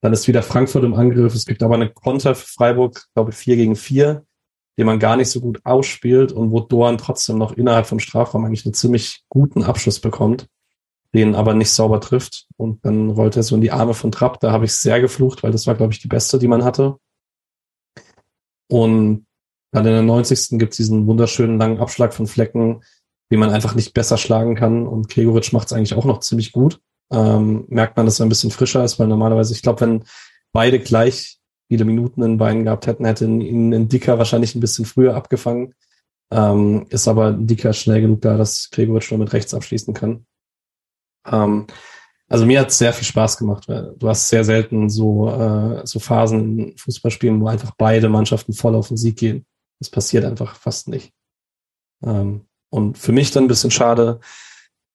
Dann 0.00 0.12
ist 0.12 0.26
wieder 0.26 0.42
Frankfurt 0.42 0.84
im 0.84 0.94
Angriff. 0.94 1.34
Es 1.34 1.46
gibt 1.46 1.62
aber 1.62 1.74
eine 1.74 1.90
Konter 1.90 2.34
für 2.34 2.46
Freiburg, 2.46 3.06
glaube 3.14 3.30
ich, 3.30 3.36
4 3.36 3.56
gegen 3.56 3.76
4, 3.76 4.24
den 4.78 4.86
man 4.86 4.98
gar 4.98 5.16
nicht 5.16 5.30
so 5.30 5.40
gut 5.40 5.60
ausspielt 5.64 6.32
und 6.32 6.50
wo 6.50 6.60
Doan 6.60 6.98
trotzdem 6.98 7.38
noch 7.38 7.52
innerhalb 7.52 7.86
vom 7.86 8.00
Strafraum 8.00 8.44
eigentlich 8.44 8.64
einen 8.64 8.74
ziemlich 8.74 9.22
guten 9.28 9.62
Abschluss 9.62 10.00
bekommt, 10.00 10.48
den 11.14 11.34
aber 11.34 11.54
nicht 11.54 11.70
sauber 11.70 12.00
trifft. 12.00 12.46
Und 12.56 12.84
dann 12.84 13.10
rollt 13.10 13.36
er 13.36 13.42
so 13.42 13.54
in 13.54 13.60
die 13.60 13.72
Arme 13.72 13.94
von 13.94 14.12
Trapp. 14.12 14.40
Da 14.40 14.52
habe 14.52 14.64
ich 14.64 14.72
sehr 14.74 15.00
geflucht, 15.00 15.42
weil 15.42 15.52
das 15.52 15.66
war, 15.66 15.74
glaube 15.74 15.92
ich, 15.92 16.00
die 16.00 16.08
beste, 16.08 16.38
die 16.38 16.48
man 16.48 16.64
hatte. 16.64 16.96
Und 18.68 19.26
dann 19.72 19.86
in 19.86 19.92
der 19.92 20.02
90. 20.02 20.58
gibt 20.58 20.72
es 20.72 20.76
diesen 20.76 21.06
wunderschönen 21.06 21.58
langen 21.58 21.78
Abschlag 21.78 22.14
von 22.14 22.26
Flecken, 22.26 22.82
den 23.30 23.40
man 23.40 23.50
einfach 23.50 23.74
nicht 23.74 23.94
besser 23.94 24.18
schlagen 24.18 24.54
kann. 24.54 24.86
Und 24.86 25.08
Gregoritsch 25.08 25.52
macht 25.52 25.68
es 25.68 25.72
eigentlich 25.72 25.94
auch 25.94 26.04
noch 26.04 26.20
ziemlich 26.20 26.52
gut. 26.52 26.80
Ähm, 27.10 27.64
merkt 27.68 27.96
man, 27.96 28.06
dass 28.06 28.20
er 28.20 28.26
ein 28.26 28.30
bisschen 28.30 28.50
frischer 28.50 28.84
ist, 28.84 28.98
weil 28.98 29.08
normalerweise, 29.08 29.54
ich 29.54 29.62
glaube, 29.62 29.80
wenn 29.80 30.04
beide 30.52 30.78
gleich 30.78 31.38
viele 31.68 31.84
Minuten 31.84 32.22
in 32.22 32.38
Beinen 32.38 32.64
gehabt 32.64 32.86
hätten, 32.86 33.04
hätte 33.04 33.24
ihn 33.24 33.72
ein 33.72 33.88
Dicker 33.88 34.18
wahrscheinlich 34.18 34.54
ein 34.54 34.60
bisschen 34.60 34.84
früher 34.84 35.14
abgefangen. 35.14 35.74
Ähm, 36.30 36.86
ist 36.90 37.08
aber 37.08 37.28
ein 37.28 37.46
Dicker 37.46 37.72
schnell 37.72 38.02
genug 38.02 38.20
da, 38.20 38.36
dass 38.36 38.70
Gregoritsch 38.70 39.10
nur 39.10 39.20
mit 39.20 39.32
rechts 39.32 39.54
abschließen 39.54 39.94
kann. 39.94 40.26
Ähm, 41.30 41.66
also 42.28 42.44
mir 42.44 42.60
hat 42.60 42.68
es 42.68 42.78
sehr 42.78 42.92
viel 42.92 43.06
Spaß 43.06 43.38
gemacht, 43.38 43.68
weil 43.68 43.94
du 43.96 44.08
hast 44.08 44.28
sehr 44.28 44.44
selten 44.44 44.90
so, 44.90 45.30
äh, 45.30 45.86
so 45.86 45.98
Phasen 45.98 46.58
in 46.58 46.76
Fußballspielen, 46.76 47.40
wo 47.40 47.48
einfach 47.48 47.72
beide 47.76 48.08
Mannschaften 48.08 48.52
voll 48.52 48.74
auf 48.74 48.88
den 48.88 48.98
Sieg 48.98 49.16
gehen. 49.16 49.46
Das 49.80 49.88
passiert 49.88 50.24
einfach 50.24 50.56
fast 50.56 50.88
nicht. 50.88 51.12
Ähm, 52.04 52.46
und 52.70 52.98
für 52.98 53.12
mich 53.12 53.30
dann 53.30 53.44
ein 53.44 53.48
bisschen 53.48 53.70
schade, 53.70 54.20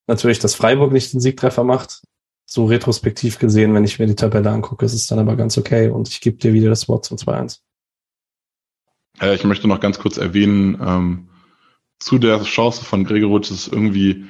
natürlich, 0.06 0.40
dass 0.40 0.54
Freiburg 0.54 0.92
nicht 0.92 1.14
den 1.14 1.22
Siegtreffer 1.22 1.64
macht. 1.64 2.04
So 2.46 2.66
retrospektiv 2.66 3.40
gesehen, 3.40 3.74
wenn 3.74 3.86
ich 3.86 3.98
mir 3.98 4.06
die 4.06 4.16
Tabelle 4.16 4.52
angucke, 4.52 4.86
ist 4.86 4.94
es 4.94 5.08
dann 5.08 5.18
aber 5.18 5.36
ganz 5.36 5.58
okay. 5.58 5.90
Und 5.90 6.10
ich 6.10 6.22
gebe 6.22 6.38
dir 6.38 6.54
wieder 6.54 6.70
das 6.70 6.88
Wort 6.88 7.06
zum 7.06 7.18
2-1. 7.18 7.62
Ja, 9.22 9.34
ich 9.34 9.44
möchte 9.44 9.68
noch 9.68 9.80
ganz 9.80 9.98
kurz 9.98 10.18
erwähnen, 10.18 10.80
ähm, 10.82 11.30
zu 12.00 12.20
der 12.20 12.44
Chance 12.44 12.84
von 12.84 13.06
Gregoritsch 13.06 13.50
ist 13.50 13.68
irgendwie 13.68 14.26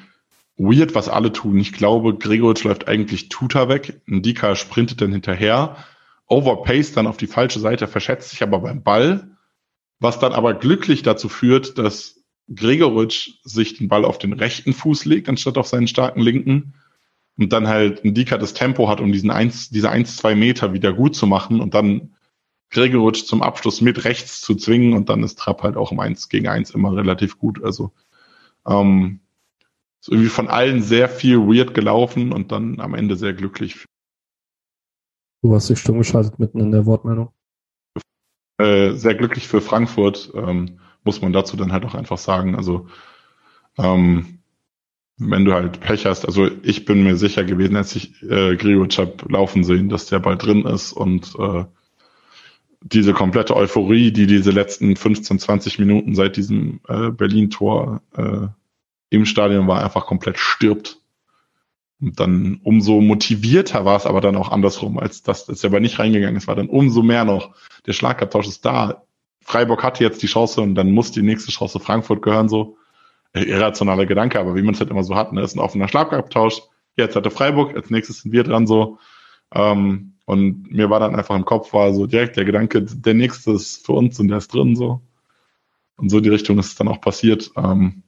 weird, 0.57 0.95
was 0.95 1.09
alle 1.09 1.31
tun. 1.31 1.57
Ich 1.57 1.73
glaube, 1.73 2.15
Gregoritsch 2.15 2.63
läuft 2.63 2.87
eigentlich 2.87 3.29
Tuta 3.29 3.69
weg. 3.69 4.01
Ndika 4.05 4.55
sprintet 4.55 5.01
dann 5.01 5.11
hinterher, 5.11 5.77
overpaced 6.27 6.95
dann 6.95 7.07
auf 7.07 7.17
die 7.17 7.27
falsche 7.27 7.59
Seite, 7.59 7.87
verschätzt 7.87 8.29
sich 8.29 8.43
aber 8.43 8.59
beim 8.59 8.83
Ball 8.83 9.33
was 10.03 10.19
dann 10.19 10.33
aber 10.33 10.53
glücklich 10.53 11.01
dazu 11.01 11.29
führt, 11.29 11.77
dass 11.77 12.21
Gregoritsch 12.53 13.35
sich 13.43 13.77
den 13.77 13.87
Ball 13.87 14.03
auf 14.03 14.17
den 14.17 14.33
rechten 14.33 14.73
Fuß 14.73 15.05
legt, 15.05 15.29
anstatt 15.29 15.57
auf 15.57 15.67
seinen 15.67 15.87
starken 15.87 16.19
linken. 16.19 16.73
Und 17.37 17.53
dann 17.53 17.69
halt 17.69 18.03
ein 18.03 18.13
Dika 18.13 18.37
das 18.37 18.53
Tempo 18.53 18.89
hat, 18.89 18.99
um 18.99 19.13
diesen 19.13 19.31
eins, 19.31 19.69
diese 19.69 19.89
eins, 19.89 20.17
zwei 20.17 20.35
Meter 20.35 20.73
wieder 20.73 20.91
gut 20.93 21.15
zu 21.15 21.25
machen 21.25 21.61
und 21.61 21.73
dann 21.73 22.15
Gregoritsch 22.69 23.23
zum 23.23 23.41
Abschluss 23.41 23.79
mit 23.79 24.03
rechts 24.03 24.41
zu 24.41 24.55
zwingen 24.55 24.93
und 24.93 25.07
dann 25.07 25.23
ist 25.23 25.39
Trapp 25.39 25.63
halt 25.63 25.77
auch 25.77 25.93
im 25.93 25.99
Eins 25.99 26.27
gegen 26.27 26.47
Eins 26.49 26.71
immer 26.71 26.95
relativ 26.95 27.39
gut. 27.39 27.63
Also 27.63 27.93
ähm, 28.67 29.21
ist 30.03 30.09
irgendwie 30.09 30.29
von 30.29 30.49
allen 30.49 30.81
sehr 30.81 31.07
viel 31.07 31.37
weird 31.37 31.73
gelaufen 31.73 32.33
und 32.33 32.51
dann 32.51 32.81
am 32.81 32.93
Ende 32.93 33.15
sehr 33.15 33.33
glücklich. 33.33 33.85
Du 35.41 35.55
hast 35.55 35.69
dich 35.69 35.79
stumm 35.79 35.97
geschaltet 35.97 36.39
mitten 36.39 36.59
in 36.59 36.71
der 36.73 36.85
Wortmeldung. 36.85 37.31
äh, 38.57 38.91
sehr 38.91 39.15
glücklich 39.15 39.47
für 39.47 39.61
Frankfurt, 39.61 40.31
ähm, 40.35 40.79
muss 41.05 41.21
man 41.21 41.31
dazu 41.31 41.55
dann 41.55 41.71
halt 41.71 41.85
auch 41.85 41.95
einfach 41.95 42.17
sagen. 42.17 42.55
Also 42.55 42.87
ähm, 43.77 44.39
wenn 45.17 45.45
du 45.45 45.53
halt 45.53 45.79
Pech 45.79 46.05
hast, 46.05 46.25
also 46.25 46.49
ich 46.63 46.83
bin 46.83 47.03
mir 47.03 47.15
sicher 47.15 47.45
gewesen, 47.45 47.77
als 47.77 47.95
ich 47.95 48.21
äh, 48.23 48.57
Grigoric 48.57 48.97
hab 48.97 49.31
laufen 49.31 49.63
sehen, 49.63 49.87
dass 49.87 50.07
der 50.07 50.19
bald 50.19 50.43
drin 50.43 50.65
ist 50.65 50.91
und 50.91 51.33
äh, 51.39 51.63
diese 52.81 53.13
komplette 53.13 53.55
Euphorie, 53.55 54.11
die 54.11 54.27
diese 54.27 54.51
letzten 54.51 54.97
15, 54.97 55.39
20 55.39 55.79
Minuten 55.79 56.13
seit 56.13 56.35
diesem 56.35 56.81
äh, 56.89 57.09
Berlin-Tor 57.09 58.01
äh, 58.17 58.47
im 59.13 59.25
Stadion 59.25 59.67
war, 59.67 59.83
einfach 59.83 60.05
komplett 60.05 60.37
stirbt. 60.37 60.99
Und 62.01 62.19
dann 62.19 62.59
umso 62.63 62.99
motivierter 62.99 63.85
war 63.85 63.95
es 63.95 64.05
aber 64.05 64.19
dann 64.19 64.35
auch 64.35 64.51
andersrum, 64.51 64.99
als 64.99 65.23
das 65.23 65.47
ist 65.47 65.63
aber 65.63 65.79
nicht 65.79 65.99
reingegangen. 65.99 66.35
Es 66.35 66.47
war 66.47 66.55
dann 66.55 66.67
umso 66.67 67.01
mehr 67.01 67.23
noch. 67.23 67.55
Der 67.85 67.93
Schlagabtausch 67.93 68.47
ist 68.47 68.65
da. 68.65 69.03
Freiburg 69.41 69.83
hatte 69.83 70.03
jetzt 70.03 70.21
die 70.21 70.27
Chance 70.27 70.61
und 70.61 70.75
dann 70.75 70.91
muss 70.91 71.11
die 71.11 71.21
nächste 71.21 71.51
Chance 71.51 71.79
Frankfurt 71.79 72.21
gehören, 72.21 72.49
so. 72.49 72.77
Irrationaler 73.33 74.05
Gedanke, 74.05 74.39
aber 74.39 74.55
wie 74.55 74.61
man 74.61 74.75
es 74.75 74.79
halt 74.79 74.91
immer 74.91 75.03
so 75.03 75.15
hat, 75.15 75.33
ne, 75.33 75.41
ist 75.41 75.55
ein 75.55 75.59
offener 75.59 75.87
Schlagabtausch. 75.87 76.61
Jetzt 76.95 77.15
hatte 77.15 77.31
Freiburg, 77.31 77.75
als 77.75 77.89
nächstes 77.89 78.21
sind 78.21 78.31
wir 78.31 78.43
dran, 78.43 78.67
so. 78.67 78.99
Ähm, 79.51 80.13
und 80.25 80.71
mir 80.71 80.89
war 80.89 80.99
dann 80.99 81.15
einfach 81.15 81.35
im 81.35 81.45
Kopf, 81.45 81.73
war 81.73 81.93
so 81.93 82.05
direkt 82.05 82.37
der 82.37 82.45
Gedanke, 82.45 82.83
der 82.83 83.13
nächste 83.13 83.51
ist 83.51 83.85
für 83.85 83.93
uns 83.93 84.19
und 84.19 84.27
der 84.27 84.37
ist 84.37 84.53
drin, 84.53 84.75
so. 84.75 85.01
Und 85.97 86.09
so 86.09 86.19
die 86.19 86.29
Richtung 86.29 86.59
ist 86.59 86.67
es 86.67 86.75
dann 86.75 86.87
auch 86.87 87.01
passiert. 87.01 87.51
Ähm, 87.55 88.02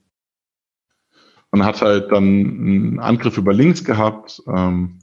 man 1.56 1.66
hat 1.66 1.82
halt 1.82 2.12
dann 2.12 2.24
einen 2.24 3.00
Angriff 3.00 3.38
über 3.38 3.52
links 3.52 3.84
gehabt. 3.84 4.42
Ähm, 4.46 4.98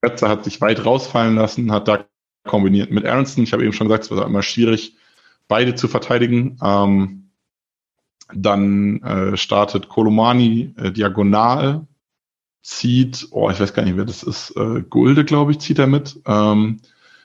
Götze 0.00 0.28
hat 0.28 0.44
sich 0.44 0.60
weit 0.60 0.84
rausfallen 0.84 1.34
lassen, 1.34 1.72
hat 1.72 1.88
da 1.88 2.04
kombiniert 2.44 2.90
mit 2.90 3.04
Aronson. 3.04 3.44
Ich 3.44 3.52
habe 3.52 3.64
eben 3.64 3.72
schon 3.72 3.88
gesagt, 3.88 4.04
es 4.04 4.10
war 4.10 4.26
immer 4.26 4.42
schwierig, 4.42 4.96
beide 5.48 5.74
zu 5.74 5.88
verteidigen. 5.88 6.58
Ähm, 6.62 7.30
dann 8.32 9.02
äh, 9.02 9.36
startet 9.36 9.88
Kolomani 9.88 10.74
äh, 10.76 10.92
diagonal, 10.92 11.86
zieht, 12.62 13.28
oh, 13.30 13.50
ich 13.50 13.58
weiß 13.58 13.74
gar 13.74 13.84
nicht, 13.84 13.96
wer 13.96 14.04
das 14.04 14.22
ist, 14.22 14.50
äh, 14.56 14.82
Gulde, 14.82 15.24
glaube 15.24 15.52
ich, 15.52 15.58
zieht 15.58 15.78
er 15.78 15.86
mit, 15.86 16.20
ähm, 16.26 16.80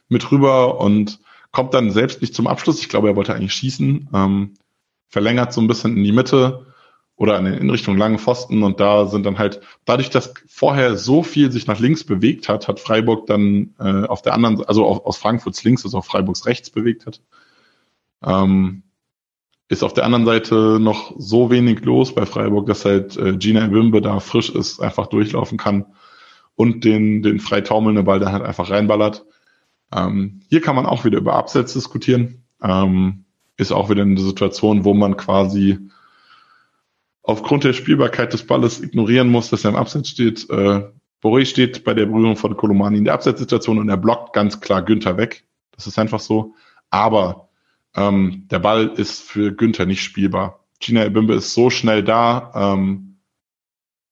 mit 0.07 0.31
rüber 0.31 0.79
und 0.79 1.19
kommt 1.51 1.73
dann 1.73 1.91
selbst 1.91 2.21
nicht 2.21 2.33
zum 2.33 2.47
Abschluss. 2.47 2.79
Ich 2.79 2.89
glaube, 2.89 3.09
er 3.09 3.15
wollte 3.15 3.35
eigentlich 3.35 3.53
schießen, 3.53 4.09
ähm, 4.13 4.53
verlängert 5.09 5.53
so 5.53 5.61
ein 5.61 5.67
bisschen 5.67 5.97
in 5.97 6.03
die 6.03 6.11
Mitte 6.11 6.72
oder 7.15 7.37
in 7.39 7.69
Richtung 7.69 7.97
langen 7.97 8.17
Pfosten 8.17 8.63
und 8.63 8.79
da 8.79 9.05
sind 9.05 9.25
dann 9.25 9.37
halt, 9.37 9.61
dadurch, 9.85 10.09
dass 10.09 10.33
vorher 10.47 10.97
so 10.97 11.21
viel 11.21 11.51
sich 11.51 11.67
nach 11.67 11.79
links 11.79 12.03
bewegt 12.03 12.49
hat, 12.49 12.67
hat 12.67 12.79
Freiburg 12.79 13.27
dann 13.27 13.75
äh, 13.79 14.05
auf 14.05 14.21
der 14.21 14.33
anderen, 14.33 14.63
also 14.65 14.85
auf, 14.85 15.05
aus 15.05 15.17
Frankfurts 15.17 15.63
links, 15.63 15.85
also 15.85 15.99
auf 15.99 16.05
Freiburgs 16.05 16.45
rechts 16.47 16.71
bewegt 16.71 17.05
hat, 17.05 17.21
ähm, 18.25 18.83
ist 19.69 19.83
auf 19.83 19.93
der 19.93 20.05
anderen 20.05 20.25
Seite 20.25 20.79
noch 20.79 21.13
so 21.17 21.51
wenig 21.51 21.81
los 21.81 22.15
bei 22.15 22.25
Freiburg, 22.25 22.65
dass 22.65 22.85
halt 22.85 23.15
äh, 23.17 23.37
Gina 23.37 23.71
Wimbe 23.71 24.01
da 24.01 24.19
frisch 24.19 24.49
ist, 24.49 24.79
einfach 24.79 25.07
durchlaufen 25.07 25.57
kann 25.57 25.85
und 26.55 26.83
den, 26.83 27.21
den 27.21 27.39
frei 27.39 27.61
taumelnden 27.61 28.05
Ball 28.05 28.19
dann 28.19 28.33
halt 28.33 28.43
einfach 28.43 28.69
reinballert. 28.69 29.25
Ähm, 29.95 30.41
hier 30.49 30.61
kann 30.61 30.75
man 30.75 30.85
auch 30.85 31.05
wieder 31.05 31.19
über 31.19 31.35
Absatz 31.35 31.73
diskutieren. 31.73 32.43
Ähm, 32.61 33.25
ist 33.57 33.71
auch 33.71 33.89
wieder 33.89 34.01
eine 34.01 34.19
Situation, 34.19 34.83
wo 34.83 34.93
man 34.93 35.15
quasi 35.15 35.79
aufgrund 37.23 37.63
der 37.63 37.73
Spielbarkeit 37.73 38.33
des 38.33 38.45
Balles 38.45 38.81
ignorieren 38.81 39.29
muss, 39.29 39.49
dass 39.49 39.63
er 39.63 39.71
im 39.71 39.77
Abseits 39.77 40.09
steht. 40.09 40.49
Äh, 40.49 40.83
Boré 41.23 41.45
steht 41.45 41.85
bei 41.85 41.93
der 41.93 42.05
Berührung 42.05 42.35
von 42.35 42.55
Kolomani 42.57 42.97
in 42.97 43.05
der 43.05 43.13
Abseitssituation 43.13 43.79
und 43.79 43.89
er 43.89 43.97
blockt 43.97 44.33
ganz 44.33 44.59
klar 44.59 44.83
Günther 44.83 45.17
weg. 45.17 45.45
Das 45.71 45.87
ist 45.87 45.97
einfach 45.97 46.19
so. 46.19 46.53
Aber 46.89 47.49
ähm, 47.95 48.47
der 48.51 48.59
Ball 48.59 48.87
ist 48.87 49.21
für 49.21 49.53
Günther 49.53 49.85
nicht 49.85 50.03
spielbar. 50.03 50.65
Gina 50.79 51.05
Ebimbe 51.05 51.33
ist 51.33 51.53
so 51.53 51.69
schnell 51.69 52.03
da. 52.03 52.51
Ähm, 52.55 53.19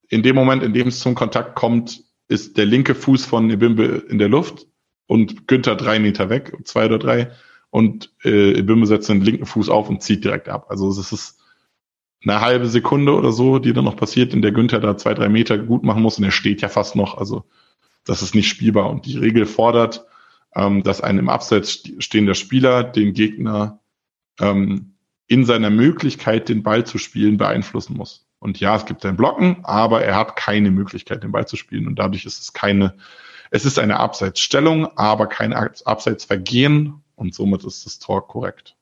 in 0.07 0.23
dem 0.23 0.35
Moment, 0.35 0.63
in 0.63 0.73
dem 0.73 0.87
es 0.87 0.99
zum 0.99 1.15
Kontakt 1.15 1.55
kommt, 1.55 2.01
ist 2.29 2.57
der 2.57 2.65
linke 2.65 2.95
Fuß 2.95 3.25
von 3.25 3.49
Ebimbe 3.49 4.05
in 4.09 4.17
der 4.17 4.29
Luft 4.29 4.67
und 5.05 5.47
Günther 5.47 5.75
drei 5.75 5.99
Meter 5.99 6.29
weg, 6.29 6.55
zwei 6.63 6.85
oder 6.85 6.97
drei. 6.97 7.31
Und 7.69 8.13
äh, 8.23 8.53
Ebimbe 8.57 8.87
setzt 8.87 9.09
den 9.09 9.21
linken 9.21 9.45
Fuß 9.45 9.67
auf 9.67 9.89
und 9.89 10.01
zieht 10.01 10.23
direkt 10.23 10.47
ab. 10.47 10.67
Also 10.69 10.87
es 10.89 11.11
ist 11.11 11.40
eine 12.23 12.41
halbe 12.41 12.67
Sekunde 12.67 13.13
oder 13.15 13.31
so, 13.31 13.59
die 13.59 13.73
dann 13.73 13.85
noch 13.85 13.95
passiert, 13.95 14.33
in 14.33 14.41
der 14.41 14.51
Günther 14.51 14.79
da 14.79 14.97
zwei, 14.97 15.13
drei 15.13 15.29
Meter 15.29 15.57
gut 15.57 15.83
machen 15.83 16.03
muss 16.03 16.17
und 16.17 16.23
er 16.23 16.31
steht 16.31 16.61
ja 16.61 16.69
fast 16.69 16.95
noch. 16.95 17.17
Also 17.17 17.45
das 18.05 18.21
ist 18.21 18.35
nicht 18.35 18.47
spielbar. 18.47 18.89
Und 18.89 19.05
die 19.05 19.17
Regel 19.17 19.45
fordert, 19.45 20.05
ähm, 20.55 20.83
dass 20.83 21.01
ein 21.01 21.17
im 21.17 21.29
Abseits 21.29 21.83
stehender 21.99 22.35
Spieler 22.35 22.83
den 22.83 23.13
Gegner 23.13 23.79
ähm, 24.39 24.93
in 25.27 25.45
seiner 25.45 25.69
Möglichkeit, 25.69 26.49
den 26.49 26.63
Ball 26.63 26.85
zu 26.85 26.97
spielen, 26.97 27.37
beeinflussen 27.37 27.95
muss. 27.95 28.27
Und 28.39 28.59
ja, 28.59 28.75
es 28.75 28.85
gibt 28.85 29.05
ein 29.05 29.17
Blocken, 29.17 29.57
aber 29.63 30.03
er 30.03 30.15
hat 30.15 30.35
keine 30.35 30.71
Möglichkeit, 30.71 31.23
den 31.23 31.31
Ball 31.31 31.47
zu 31.47 31.55
spielen. 31.55 31.87
Und 31.87 31.99
dadurch 31.99 32.25
ist 32.25 32.41
es 32.41 32.53
keine, 32.53 32.95
es 33.51 33.65
ist 33.65 33.79
eine 33.79 33.99
Abseitsstellung, 33.99 34.97
aber 34.97 35.27
kein 35.27 35.53
Abseitsvergehen. 35.53 37.01
Und 37.15 37.35
somit 37.35 37.63
ist 37.63 37.85
das 37.85 37.99
Tor 37.99 38.27
korrekt. 38.27 38.75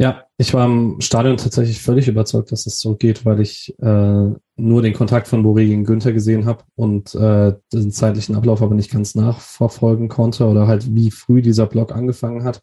Ja, 0.00 0.24
ich 0.38 0.52
war 0.52 0.66
im 0.66 1.00
Stadion 1.00 1.36
tatsächlich 1.36 1.80
völlig 1.80 2.08
überzeugt, 2.08 2.50
dass 2.50 2.66
es 2.66 2.80
so 2.80 2.96
geht, 2.96 3.24
weil 3.24 3.40
ich 3.40 3.72
äh, 3.78 4.30
nur 4.56 4.82
den 4.82 4.92
Kontakt 4.92 5.28
von 5.28 5.44
Boré 5.44 5.66
gegen 5.66 5.84
Günther 5.84 6.12
gesehen 6.12 6.46
habe 6.46 6.64
und 6.74 7.14
äh, 7.14 7.54
den 7.72 7.92
zeitlichen 7.92 8.34
Ablauf 8.34 8.60
aber 8.60 8.74
nicht 8.74 8.90
ganz 8.90 9.14
nachverfolgen 9.14 10.08
konnte 10.08 10.46
oder 10.46 10.66
halt 10.66 10.92
wie 10.92 11.12
früh 11.12 11.42
dieser 11.42 11.66
Block 11.66 11.92
angefangen 11.92 12.42
hat. 12.42 12.60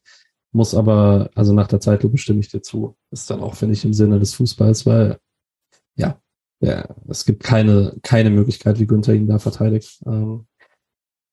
Muss 0.52 0.76
aber, 0.76 1.30
also 1.34 1.54
nach 1.54 1.68
der 1.68 1.80
Zeitlupe 1.80 2.18
stimme 2.18 2.42
ich 2.42 2.50
dir 2.50 2.62
zu. 2.62 2.98
Ist 3.12 3.30
dann 3.30 3.40
auch, 3.40 3.56
finde 3.56 3.76
ich, 3.76 3.86
im 3.86 3.94
Sinne 3.94 4.20
des 4.20 4.34
Fußballs, 4.34 4.86
weil 4.86 5.18
ja, 5.96 6.20
ja, 6.60 6.86
es 7.08 7.24
gibt 7.24 7.44
keine, 7.44 7.98
keine 8.04 8.30
Möglichkeit, 8.30 8.78
wie 8.80 8.88
Günther 8.88 9.14
ihn 9.14 9.28
da 9.28 9.40
verteidigt. 9.40 10.02
Ähm, 10.06 10.48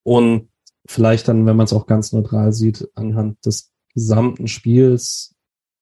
und 0.04 0.48
vielleicht 0.86 1.26
dann, 1.26 1.44
wenn 1.44 1.56
man 1.56 1.64
es 1.64 1.72
auch 1.72 1.86
ganz 1.86 2.12
neutral 2.12 2.52
sieht, 2.52 2.88
anhand 2.94 3.44
des 3.44 3.72
gesamten 3.94 4.46
Spiels 4.46 5.34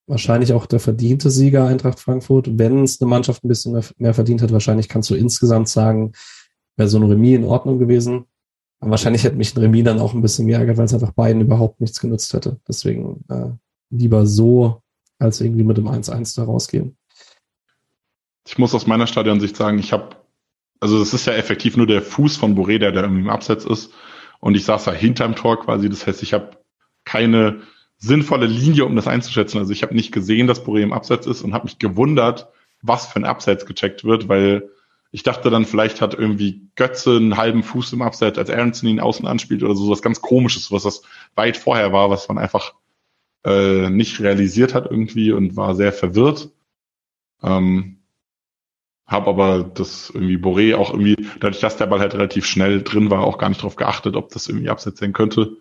wahrscheinlich 0.06 0.52
auch 0.52 0.66
der 0.66 0.80
verdiente 0.80 1.30
Sieger 1.30 1.66
Eintracht 1.66 2.00
Frankfurt. 2.00 2.58
Wenn 2.58 2.84
es 2.84 3.00
eine 3.00 3.10
Mannschaft 3.10 3.44
ein 3.44 3.48
bisschen 3.48 3.80
mehr, 3.98 4.14
verdient 4.14 4.42
hat, 4.42 4.52
wahrscheinlich 4.52 4.88
kannst 4.88 5.10
du 5.10 5.14
insgesamt 5.14 5.68
sagen, 5.68 6.12
wäre 6.76 6.88
so 6.88 6.98
ein 6.98 7.10
Remis 7.10 7.36
in 7.36 7.44
Ordnung 7.44 7.78
gewesen. 7.78 8.26
Aber 8.80 8.92
wahrscheinlich 8.92 9.24
hätte 9.24 9.36
mich 9.36 9.56
ein 9.56 9.60
Remis 9.60 9.84
dann 9.84 9.98
auch 9.98 10.14
ein 10.14 10.22
bisschen 10.22 10.46
geärgert, 10.46 10.76
weil 10.76 10.84
es 10.84 10.94
einfach 10.94 11.12
beiden 11.12 11.42
überhaupt 11.42 11.80
nichts 11.80 12.00
genutzt 12.00 12.32
hätte. 12.34 12.60
Deswegen 12.68 13.24
äh, 13.28 13.50
lieber 13.90 14.26
so, 14.26 14.82
als 15.18 15.40
irgendwie 15.40 15.64
mit 15.64 15.76
dem 15.76 15.88
1-1 15.88 16.36
da 16.36 16.44
rausgehen. 16.44 16.96
Ich 18.46 18.58
muss 18.58 18.74
aus 18.74 18.86
meiner 18.86 19.06
Stadionsicht 19.06 19.56
sagen, 19.56 19.78
ich 19.78 19.92
habe, 19.92 20.16
also 20.78 21.00
es 21.02 21.14
ist 21.14 21.26
ja 21.26 21.32
effektiv 21.32 21.76
nur 21.76 21.86
der 21.86 22.02
Fuß 22.02 22.36
von 22.36 22.56
Boré, 22.56 22.78
der 22.78 22.92
da 22.92 23.02
irgendwie 23.02 23.22
im 23.22 23.30
Absatz 23.30 23.64
ist. 23.64 23.92
Und 24.38 24.54
ich 24.54 24.64
saß 24.64 24.84
da 24.84 24.92
hinterm 24.92 25.34
Tor 25.34 25.58
quasi. 25.58 25.88
Das 25.88 26.06
heißt, 26.06 26.22
ich 26.22 26.34
habe 26.34 26.58
keine 27.04 27.62
sinnvolle 27.98 28.47
Linie, 28.47 28.85
um 28.85 28.97
das 28.97 29.06
einzuschätzen. 29.06 29.59
Also 29.59 29.73
ich 29.73 29.82
habe 29.82 29.94
nicht 29.94 30.12
gesehen, 30.12 30.47
dass 30.47 30.64
Boré 30.64 30.82
im 30.82 30.93
Abseits 30.93 31.27
ist 31.27 31.43
und 31.43 31.55
habe 31.55 31.64
mich 31.64 31.78
gewundert, 31.78 32.48
was 32.82 33.06
für 33.06 33.20
ein 33.20 33.24
Abseits 33.24 33.66
gecheckt 33.66 34.05
wird, 34.05 34.28
weil 34.28 34.70
ich 35.12 35.23
dachte 35.23 35.51
dann, 35.51 35.64
vielleicht 35.64 36.01
hat 36.01 36.14
irgendwie 36.14 36.68
Götze 36.74 37.16
einen 37.16 37.36
halben 37.36 37.62
Fuß 37.62 37.93
im 37.94 38.02
Abseits, 38.02 38.39
als 38.39 38.51
Aronson 38.51 38.89
ihn 38.89 39.01
außen 39.01 39.27
anspielt 39.27 39.62
oder 39.62 39.74
so 39.74 39.90
was 39.90 40.02
ganz 40.02 40.20
komisches, 40.20 40.70
was 40.70 40.82
das 40.82 41.02
weit 41.35 41.56
vorher 41.56 41.93
war, 41.93 42.10
was 42.10 42.28
man 42.28 42.39
einfach 42.39 42.74
äh, 43.44 43.89
nicht 43.89 44.20
realisiert 44.20 44.74
hat 44.74 44.90
irgendwie 44.90 45.32
und 45.32 45.56
war 45.56 45.74
sehr 45.74 45.93
verwirrt. 45.93 46.51
Ähm, 47.43 48.02
habe 49.06 49.31
aber 49.31 49.62
das 49.62 50.10
irgendwie 50.10 50.36
Boré 50.36 50.74
auch 50.74 50.90
irgendwie, 50.90 51.16
dadurch, 51.39 51.60
dass 51.60 51.77
der 51.77 51.86
Ball 51.86 52.01
halt 52.01 52.14
relativ 52.14 52.44
schnell 52.44 52.82
drin 52.82 53.09
war, 53.09 53.23
auch 53.23 53.39
gar 53.39 53.48
nicht 53.48 53.60
darauf 53.60 53.77
geachtet, 53.77 54.16
ob 54.16 54.31
das 54.31 54.48
irgendwie 54.48 54.68
Abseits 54.68 54.98
sein 54.98 55.12
könnte. 55.12 55.56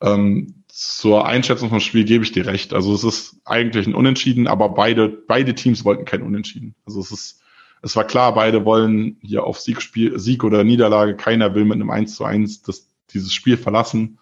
Ähm, 0.00 0.64
zur 0.68 1.26
Einschätzung 1.26 1.70
vom 1.70 1.80
Spiel 1.80 2.04
gebe 2.04 2.22
ich 2.22 2.32
dir 2.32 2.46
recht. 2.46 2.74
Also 2.74 2.94
es 2.94 3.02
ist 3.02 3.40
eigentlich 3.44 3.86
ein 3.86 3.94
Unentschieden, 3.94 4.46
aber 4.46 4.68
beide, 4.68 5.08
beide 5.08 5.54
Teams 5.54 5.84
wollten 5.84 6.04
kein 6.04 6.22
Unentschieden. 6.22 6.74
Also 6.84 7.00
es 7.00 7.10
ist, 7.10 7.40
es 7.82 7.96
war 7.96 8.04
klar, 8.04 8.34
beide 8.34 8.64
wollen 8.64 9.16
hier 9.22 9.44
auf 9.44 9.58
Sieg, 9.58 9.80
Spiel, 9.80 10.18
Sieg 10.18 10.44
oder 10.44 10.64
Niederlage. 10.64 11.16
Keiner 11.16 11.54
will 11.54 11.64
mit 11.64 11.76
einem 11.76 11.90
1 11.90 12.16
zu 12.16 12.24
1 12.24 12.62
das, 12.62 12.88
dieses 13.14 13.32
Spiel 13.32 13.56
verlassen. 13.56 14.18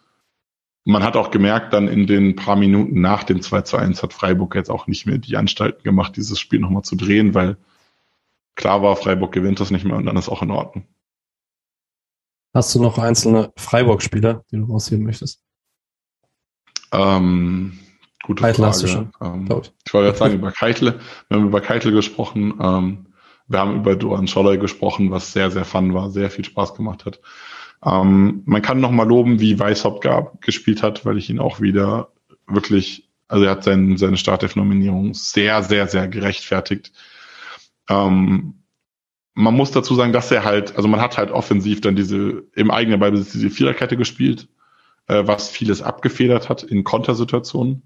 Man 0.84 1.02
hat 1.02 1.16
auch 1.16 1.30
gemerkt, 1.30 1.72
dann 1.72 1.88
in 1.88 2.06
den 2.06 2.36
paar 2.36 2.56
Minuten 2.56 3.00
nach 3.00 3.24
dem 3.24 3.40
2 3.42 3.62
zu 3.62 3.76
1 3.76 4.02
hat 4.02 4.12
Freiburg 4.12 4.54
jetzt 4.54 4.70
auch 4.70 4.86
nicht 4.86 5.06
mehr 5.06 5.18
die 5.18 5.36
Anstalten 5.36 5.82
gemacht, 5.82 6.16
dieses 6.16 6.38
Spiel 6.38 6.60
nochmal 6.60 6.82
zu 6.82 6.94
drehen, 6.94 7.34
weil 7.34 7.56
klar 8.54 8.82
war, 8.82 8.94
Freiburg 8.94 9.32
gewinnt 9.32 9.60
das 9.60 9.70
nicht 9.70 9.84
mehr 9.84 9.96
und 9.96 10.06
dann 10.06 10.16
ist 10.16 10.28
auch 10.28 10.42
in 10.42 10.50
Ordnung. 10.50 10.86
Hast 12.54 12.72
du 12.74 12.80
noch 12.80 12.98
einzelne 12.98 13.52
Freiburg-Spieler, 13.56 14.44
die 14.52 14.58
du 14.58 14.66
rausheben 14.66 15.04
möchtest? 15.04 15.43
Ähm, 16.94 17.78
gute 18.22 18.42
Keitel 18.42 18.62
Frage. 18.62 18.68
Hast 18.68 18.82
du 18.82 18.86
schon, 18.86 19.12
ähm, 19.20 19.48
ich 19.86 19.94
wollte 19.94 20.08
jetzt 20.08 20.18
sagen, 20.18 20.34
über 20.34 20.52
Keitel, 20.52 21.00
wir 21.28 21.36
haben 21.36 21.46
über 21.46 21.60
Keitel 21.60 21.92
gesprochen, 21.92 22.54
ähm, 22.60 23.06
wir 23.46 23.58
haben 23.58 23.76
über 23.76 23.96
Duran 23.96 24.26
Scholler 24.26 24.56
gesprochen, 24.56 25.10
was 25.10 25.32
sehr, 25.32 25.50
sehr 25.50 25.64
fun 25.64 25.92
war, 25.94 26.10
sehr 26.10 26.30
viel 26.30 26.44
Spaß 26.44 26.74
gemacht 26.74 27.04
hat. 27.04 27.20
Ähm, 27.84 28.42
man 28.46 28.62
kann 28.62 28.80
noch 28.80 28.90
mal 28.90 29.06
loben, 29.06 29.40
wie 29.40 29.58
Weishaupt 29.58 30.06
gespielt 30.40 30.82
hat, 30.82 31.04
weil 31.04 31.18
ich 31.18 31.28
ihn 31.28 31.38
auch 31.38 31.60
wieder 31.60 32.08
wirklich, 32.46 33.08
also 33.28 33.44
er 33.44 33.52
hat 33.52 33.64
sein, 33.64 33.96
seine 33.96 34.16
Startelf-Nominierung 34.16 35.14
sehr, 35.14 35.62
sehr, 35.62 35.86
sehr 35.88 36.08
gerechtfertigt. 36.08 36.92
Ähm, 37.88 38.62
man 39.34 39.54
muss 39.54 39.72
dazu 39.72 39.94
sagen, 39.94 40.12
dass 40.12 40.30
er 40.30 40.44
halt, 40.44 40.76
also 40.76 40.88
man 40.88 41.00
hat 41.00 41.18
halt 41.18 41.30
offensiv 41.30 41.80
dann 41.80 41.96
diese, 41.96 42.44
im 42.54 42.70
eigenen 42.70 43.00
Ballbesitz 43.00 43.32
diese 43.32 43.50
Viererkette 43.50 43.96
gespielt, 43.96 44.48
äh, 45.06 45.22
was 45.26 45.48
vieles 45.48 45.82
abgefedert 45.82 46.48
hat 46.48 46.62
in 46.62 46.84
Kontersituationen. 46.84 47.82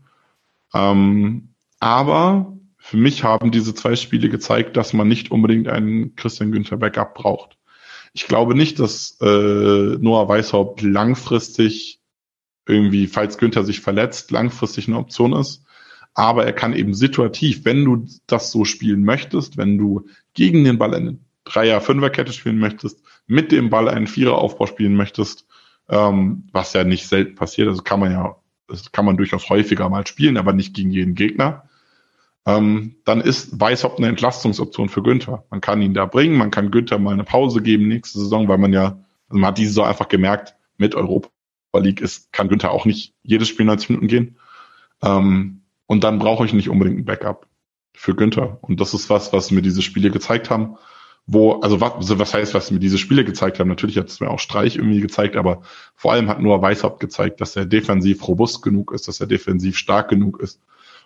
Ähm, 0.74 1.54
aber 1.80 2.56
für 2.78 2.96
mich 2.96 3.24
haben 3.24 3.50
diese 3.50 3.74
zwei 3.74 3.96
Spiele 3.96 4.28
gezeigt, 4.28 4.76
dass 4.76 4.92
man 4.92 5.08
nicht 5.08 5.30
unbedingt 5.30 5.68
einen 5.68 6.16
Christian 6.16 6.52
Günther 6.52 6.76
Backup 6.76 7.14
braucht. 7.14 7.58
Ich 8.12 8.26
glaube 8.26 8.54
nicht, 8.54 8.78
dass 8.78 9.18
äh, 9.20 9.26
Noah 9.26 10.28
Weishaupt 10.28 10.82
langfristig 10.82 12.00
irgendwie, 12.66 13.06
falls 13.06 13.38
Günther 13.38 13.64
sich 13.64 13.80
verletzt, 13.80 14.30
langfristig 14.30 14.88
eine 14.88 14.98
Option 14.98 15.32
ist. 15.32 15.64
Aber 16.14 16.44
er 16.44 16.52
kann 16.52 16.74
eben 16.74 16.94
situativ, 16.94 17.64
wenn 17.64 17.84
du 17.84 18.06
das 18.26 18.50
so 18.50 18.64
spielen 18.64 19.04
möchtest, 19.04 19.56
wenn 19.56 19.78
du 19.78 20.06
gegen 20.34 20.64
den 20.64 20.78
Ball 20.78 20.94
eine 20.94 21.18
Dreier-, 21.44 21.80
Fünferkette 21.80 22.32
spielen 22.32 22.58
möchtest, 22.58 23.02
mit 23.26 23.52
dem 23.52 23.70
Ball 23.70 23.88
einen 23.88 24.06
Viereraufbau 24.06 24.66
spielen 24.66 24.96
möchtest, 24.96 25.46
ähm, 25.88 26.48
was 26.52 26.72
ja 26.72 26.84
nicht 26.84 27.06
selten 27.06 27.34
passiert, 27.34 27.68
also 27.68 27.82
kann 27.82 28.00
man 28.00 28.12
ja, 28.12 28.36
das 28.66 28.92
kann 28.92 29.04
man 29.04 29.16
durchaus 29.16 29.48
häufiger 29.48 29.88
mal 29.88 30.06
spielen, 30.06 30.36
aber 30.36 30.52
nicht 30.52 30.74
gegen 30.74 30.90
jeden 30.90 31.14
Gegner 31.14 31.68
ähm, 32.48 32.96
dann 33.04 33.20
ist 33.20 33.60
Weishaupt 33.60 33.98
eine 33.98 34.08
Entlastungsoption 34.08 34.88
für 34.88 35.02
Günther. 35.02 35.44
Man 35.50 35.60
kann 35.60 35.82
ihn 35.82 35.92
da 35.92 36.06
bringen, 36.06 36.38
man 36.38 36.50
kann 36.50 36.70
Günther 36.70 36.98
mal 36.98 37.12
eine 37.12 37.24
Pause 37.24 37.60
geben 37.60 37.88
nächste 37.88 38.18
Saison, 38.18 38.48
weil 38.48 38.56
man 38.56 38.72
ja, 38.72 39.04
also 39.28 39.38
man 39.38 39.48
hat 39.48 39.58
diese 39.58 39.72
Saison 39.72 39.86
einfach 39.86 40.08
gemerkt, 40.08 40.54
mit 40.78 40.94
Europa 40.94 41.28
League 41.74 42.00
ist, 42.00 42.32
kann 42.32 42.48
Günther 42.48 42.70
auch 42.70 42.86
nicht 42.86 43.12
jedes 43.22 43.48
Spiel 43.48 43.66
90 43.66 43.90
Minuten 43.90 44.08
gehen. 44.08 44.38
Ähm, 45.02 45.60
und 45.84 46.04
dann 46.04 46.18
brauche 46.18 46.46
ich 46.46 46.54
nicht 46.54 46.70
unbedingt 46.70 47.00
ein 47.00 47.04
Backup 47.04 47.46
für 47.92 48.14
Günther. 48.14 48.56
Und 48.62 48.80
das 48.80 48.94
ist 48.94 49.10
was, 49.10 49.34
was 49.34 49.50
mir 49.50 49.60
diese 49.60 49.82
Spiele 49.82 50.10
gezeigt 50.10 50.48
haben, 50.48 50.78
wo, 51.30 51.60
also 51.60 51.78
was, 51.82 52.18
was 52.18 52.32
heißt, 52.32 52.54
was 52.54 52.70
mir 52.70 52.78
diese 52.78 52.96
Spiele 52.96 53.22
gezeigt 53.22 53.60
haben? 53.60 53.68
Natürlich 53.68 53.98
hat 53.98 54.08
es 54.08 54.18
mir 54.18 54.30
auch 54.30 54.38
Streich 54.38 54.76
irgendwie 54.76 55.00
gezeigt, 55.00 55.36
aber 55.36 55.60
vor 55.94 56.12
allem 56.12 56.30
hat 56.30 56.40
nur 56.40 56.62
Weishaupt 56.62 57.00
gezeigt, 57.00 57.42
dass 57.42 57.54
er 57.54 57.66
defensiv 57.66 58.26
robust 58.26 58.62
genug 58.62 58.92
ist, 58.92 59.08
dass 59.08 59.20
er 59.20 59.26
defensiv 59.26 59.76
stark 59.76 60.08
genug 60.08 60.40
ist, 60.40 60.62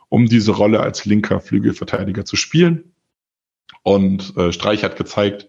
um 0.09 0.27
diese 0.27 0.53
Rolle 0.53 0.79
als 0.79 1.05
linker 1.05 1.41
Flügelverteidiger 1.41 2.25
zu 2.25 2.37
spielen. 2.37 2.95
Und 3.83 4.37
äh, 4.37 4.53
Streich 4.53 4.85
hat 4.85 4.95
gezeigt, 4.95 5.49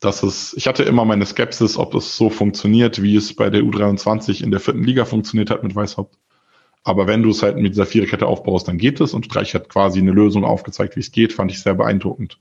dass 0.00 0.22
es, 0.22 0.52
ich 0.52 0.66
hatte 0.66 0.82
immer 0.82 1.06
meine 1.06 1.24
Skepsis, 1.24 1.78
ob 1.78 1.94
es 1.94 2.14
so 2.14 2.28
funktioniert, 2.28 3.00
wie 3.00 3.16
es 3.16 3.34
bei 3.34 3.48
der 3.48 3.62
U23 3.62 4.44
in 4.44 4.50
der 4.50 4.60
vierten 4.60 4.84
Liga 4.84 5.06
funktioniert 5.06 5.48
hat 5.48 5.62
mit 5.62 5.74
Weißhaupt. 5.74 6.18
Aber 6.82 7.06
wenn 7.06 7.22
du 7.22 7.30
es 7.30 7.42
halt 7.42 7.56
mit 7.56 7.72
dieser 7.72 7.86
Viererkette 7.86 8.26
aufbaust, 8.26 8.68
dann 8.68 8.76
geht 8.76 9.00
es. 9.00 9.14
Und 9.14 9.24
Streich 9.24 9.54
hat 9.54 9.70
quasi 9.70 10.00
eine 10.00 10.12
Lösung 10.12 10.44
aufgezeigt, 10.44 10.94
wie 10.96 11.00
es 11.00 11.10
geht, 11.10 11.32
fand 11.32 11.50
ich 11.50 11.62
sehr 11.62 11.74
beeindruckend. 11.74 12.38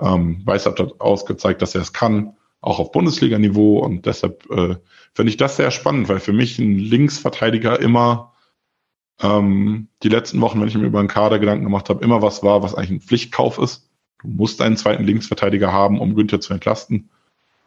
Ähm, 0.00 0.42
Weißhaupt 0.44 0.80
hat 0.80 1.00
ausgezeigt, 1.00 1.62
dass 1.62 1.74
er 1.74 1.82
es 1.82 1.92
kann, 1.92 2.36
auch 2.60 2.78
auf 2.78 2.92
Bundesliga-Niveau. 2.92 3.78
Und 3.78 4.06
deshalb 4.06 4.50
äh, 4.50 4.76
finde 5.14 5.30
ich 5.30 5.36
das 5.36 5.56
sehr 5.56 5.70
spannend, 5.70 6.08
weil 6.08 6.20
für 6.20 6.32
mich 6.32 6.58
ein 6.58 6.78
Linksverteidiger 6.78 7.80
immer 7.80 8.32
ähm, 9.20 9.88
die 10.02 10.08
letzten 10.08 10.40
Wochen, 10.40 10.60
wenn 10.60 10.68
ich 10.68 10.76
mir 10.76 10.86
über 10.86 10.98
einen 10.98 11.08
Kader 11.08 11.38
Gedanken 11.38 11.64
gemacht 11.64 11.88
habe, 11.88 12.04
immer 12.04 12.22
was 12.22 12.42
war, 12.42 12.62
was 12.62 12.74
eigentlich 12.74 12.90
ein 12.90 13.00
Pflichtkauf 13.00 13.58
ist. 13.58 13.88
Du 14.20 14.28
musst 14.28 14.60
einen 14.60 14.76
zweiten 14.76 15.04
Linksverteidiger 15.04 15.72
haben, 15.72 16.00
um 16.00 16.14
Günther 16.14 16.40
zu 16.40 16.52
entlasten. 16.52 17.10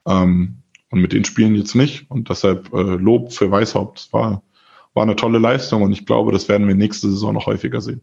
Ähm, 0.05 0.63
und 0.89 1.01
mit 1.01 1.13
den 1.13 1.25
Spielen 1.25 1.55
jetzt 1.55 1.75
nicht. 1.75 2.09
Und 2.09 2.29
deshalb 2.29 2.73
äh, 2.73 2.81
Lob 2.81 3.33
für 3.33 3.51
Weißhaupt. 3.51 3.99
Es 3.99 4.13
war, 4.13 4.43
war 4.93 5.03
eine 5.03 5.15
tolle 5.15 5.39
Leistung 5.39 5.81
und 5.83 5.91
ich 5.91 6.05
glaube, 6.05 6.31
das 6.31 6.47
werden 6.49 6.67
wir 6.67 6.75
nächste 6.75 7.09
Saison 7.09 7.33
noch 7.33 7.45
häufiger 7.45 7.81
sehen. 7.81 8.01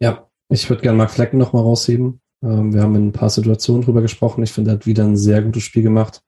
Ja, 0.00 0.28
ich 0.48 0.68
würde 0.68 0.82
gerne 0.82 0.98
Marc 0.98 1.10
Flecken 1.10 1.38
nochmal 1.38 1.62
rausheben. 1.62 2.20
Ähm, 2.44 2.74
wir 2.74 2.82
haben 2.82 2.94
in 2.96 3.08
ein 3.08 3.12
paar 3.12 3.30
Situationen 3.30 3.82
drüber 3.82 4.02
gesprochen. 4.02 4.44
Ich 4.44 4.52
finde, 4.52 4.70
er 4.70 4.74
hat 4.74 4.86
wieder 4.86 5.04
ein 5.04 5.16
sehr 5.16 5.42
gutes 5.42 5.62
Spiel 5.62 5.82
gemacht 5.82 6.20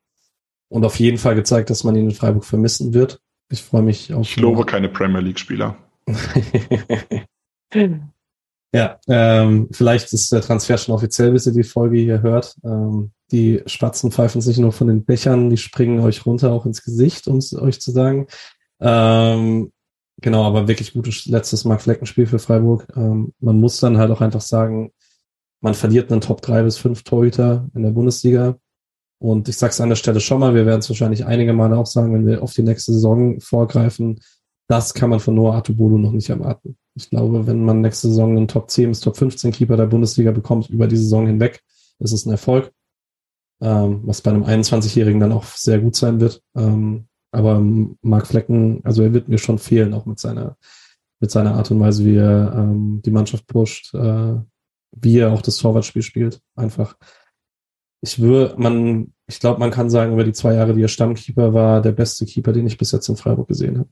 und 0.68 0.84
auf 0.84 0.98
jeden 0.98 1.18
Fall 1.18 1.34
gezeigt, 1.34 1.70
dass 1.70 1.84
man 1.84 1.96
ihn 1.96 2.10
in 2.10 2.14
Freiburg 2.14 2.44
vermissen 2.44 2.94
wird. 2.94 3.20
Ich 3.50 3.62
freue 3.62 3.82
mich 3.82 4.12
auf. 4.12 4.22
Ich 4.22 4.36
lobe 4.36 4.64
keine 4.64 4.88
Premier 4.88 5.20
League-Spieler. 5.20 5.76
ja, 8.72 8.98
ähm, 9.08 9.68
vielleicht 9.70 10.12
ist 10.12 10.32
der 10.32 10.40
Transfer 10.40 10.78
schon 10.78 10.94
offiziell, 10.94 11.32
bis 11.32 11.46
ihr 11.46 11.52
die 11.52 11.62
Folge 11.62 11.98
hier 11.98 12.22
hört. 12.22 12.56
Ähm, 12.64 13.12
die 13.32 13.62
Spatzen 13.66 14.10
pfeifen 14.12 14.40
sich 14.40 14.58
nur 14.58 14.72
von 14.72 14.88
den 14.88 15.04
Bechern, 15.04 15.50
die 15.50 15.56
springen 15.56 16.00
euch 16.00 16.26
runter 16.26 16.52
auch 16.52 16.66
ins 16.66 16.82
Gesicht, 16.82 17.28
um 17.28 17.38
es 17.38 17.56
euch 17.56 17.80
zu 17.80 17.90
sagen. 17.92 18.26
Ähm, 18.80 19.72
genau, 20.20 20.44
aber 20.44 20.68
wirklich 20.68 20.92
gutes 20.92 21.26
letztes 21.26 21.64
Mark 21.64 21.82
Fleckenspiel 21.82 22.26
für 22.26 22.38
Freiburg. 22.38 22.86
Ähm, 22.96 23.32
man 23.40 23.60
muss 23.60 23.78
dann 23.80 23.98
halt 23.98 24.10
auch 24.10 24.20
einfach 24.20 24.40
sagen, 24.40 24.92
man 25.66 25.74
verliert 25.74 26.12
einen 26.12 26.20
Top 26.20 26.42
3 26.42 26.62
bis 26.62 26.78
5 26.78 27.02
Torhüter 27.02 27.68
in 27.74 27.82
der 27.82 27.90
Bundesliga. 27.90 28.56
Und 29.18 29.48
ich 29.48 29.56
sage 29.56 29.72
es 29.72 29.80
an 29.80 29.88
der 29.88 29.96
Stelle 29.96 30.20
schon 30.20 30.38
mal, 30.38 30.54
wir 30.54 30.64
werden 30.64 30.78
es 30.78 30.88
wahrscheinlich 30.88 31.26
einige 31.26 31.52
Male 31.52 31.76
auch 31.76 31.86
sagen, 31.86 32.14
wenn 32.14 32.24
wir 32.24 32.40
auf 32.40 32.54
die 32.54 32.62
nächste 32.62 32.92
Saison 32.92 33.40
vorgreifen, 33.40 34.20
das 34.68 34.94
kann 34.94 35.10
man 35.10 35.18
von 35.18 35.34
Noah 35.34 35.56
Atubolu 35.56 35.98
noch 35.98 36.12
nicht 36.12 36.30
erwarten. 36.30 36.76
Ich 36.94 37.10
glaube, 37.10 37.48
wenn 37.48 37.64
man 37.64 37.80
nächste 37.80 38.06
Saison 38.06 38.36
einen 38.36 38.46
Top 38.46 38.70
10 38.70 38.90
bis 38.90 39.00
Top 39.00 39.16
15 39.16 39.50
Keeper 39.50 39.76
der 39.76 39.86
Bundesliga 39.86 40.30
bekommt 40.30 40.70
über 40.70 40.86
die 40.86 40.96
Saison 40.96 41.26
hinweg, 41.26 41.60
ist 41.98 42.12
es 42.12 42.26
ein 42.26 42.30
Erfolg, 42.30 42.70
ähm, 43.60 44.02
was 44.04 44.20
bei 44.20 44.30
einem 44.30 44.44
21-Jährigen 44.44 45.18
dann 45.18 45.32
auch 45.32 45.46
sehr 45.46 45.80
gut 45.80 45.96
sein 45.96 46.20
wird. 46.20 46.42
Ähm, 46.56 47.08
aber 47.32 47.60
Marc 48.02 48.28
Flecken, 48.28 48.82
also 48.84 49.02
er 49.02 49.12
wird 49.12 49.28
mir 49.28 49.38
schon 49.38 49.58
fehlen, 49.58 49.94
auch 49.94 50.06
mit 50.06 50.20
seiner, 50.20 50.56
mit 51.18 51.32
seiner 51.32 51.56
Art 51.56 51.72
und 51.72 51.80
Weise, 51.80 52.04
wie 52.04 52.18
er 52.18 52.54
ähm, 52.56 53.02
die 53.04 53.10
Mannschaft 53.10 53.48
pusht, 53.48 53.92
äh, 53.94 54.36
wie 54.92 55.18
er 55.18 55.32
auch 55.32 55.42
das 55.42 55.56
Torwartspiel 55.58 56.02
spielt. 56.02 56.40
Einfach 56.54 56.96
ich 58.06 58.20
würde, 58.20 58.54
man, 58.58 59.12
ich 59.26 59.40
glaube, 59.40 59.60
man 59.60 59.70
kann 59.70 59.90
sagen, 59.90 60.12
über 60.12 60.24
die 60.24 60.32
zwei 60.32 60.54
Jahre, 60.54 60.74
die 60.74 60.82
er 60.82 60.88
Stammkeeper 60.88 61.54
war, 61.54 61.80
der 61.80 61.92
beste 61.92 62.26
Keeper, 62.26 62.52
den 62.52 62.66
ich 62.66 62.78
bis 62.78 62.92
jetzt 62.92 63.08
in 63.08 63.16
Freiburg 63.16 63.48
gesehen 63.48 63.78
habe. 63.78 63.88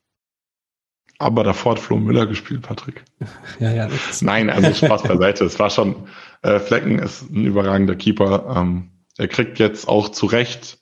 Aber 1.19 1.45
davor 1.45 1.73
hat 1.73 1.79
Flo 1.79 1.97
Müller 1.97 2.27
gespielt, 2.27 2.63
Patrick. 2.63 3.05
ja, 3.61 3.73
ja. 3.73 3.89
Nein, 4.21 4.51
also 4.51 4.73
Spaß 4.73 5.05
beiseite. 5.05 5.45
es 5.45 5.59
war 5.59 5.71
schon, 5.71 6.09
äh, 6.43 6.59
Flecken 6.59 6.99
ist 6.99 7.31
ein 7.31 7.47
überragender 7.47 7.95
Keeper. 7.95 8.55
Ähm, 8.57 8.91
er 9.17 9.29
kriegt 9.29 9.59
jetzt 9.59 9.89
auch 9.89 10.09
zu 10.11 10.27
Recht 10.27 10.79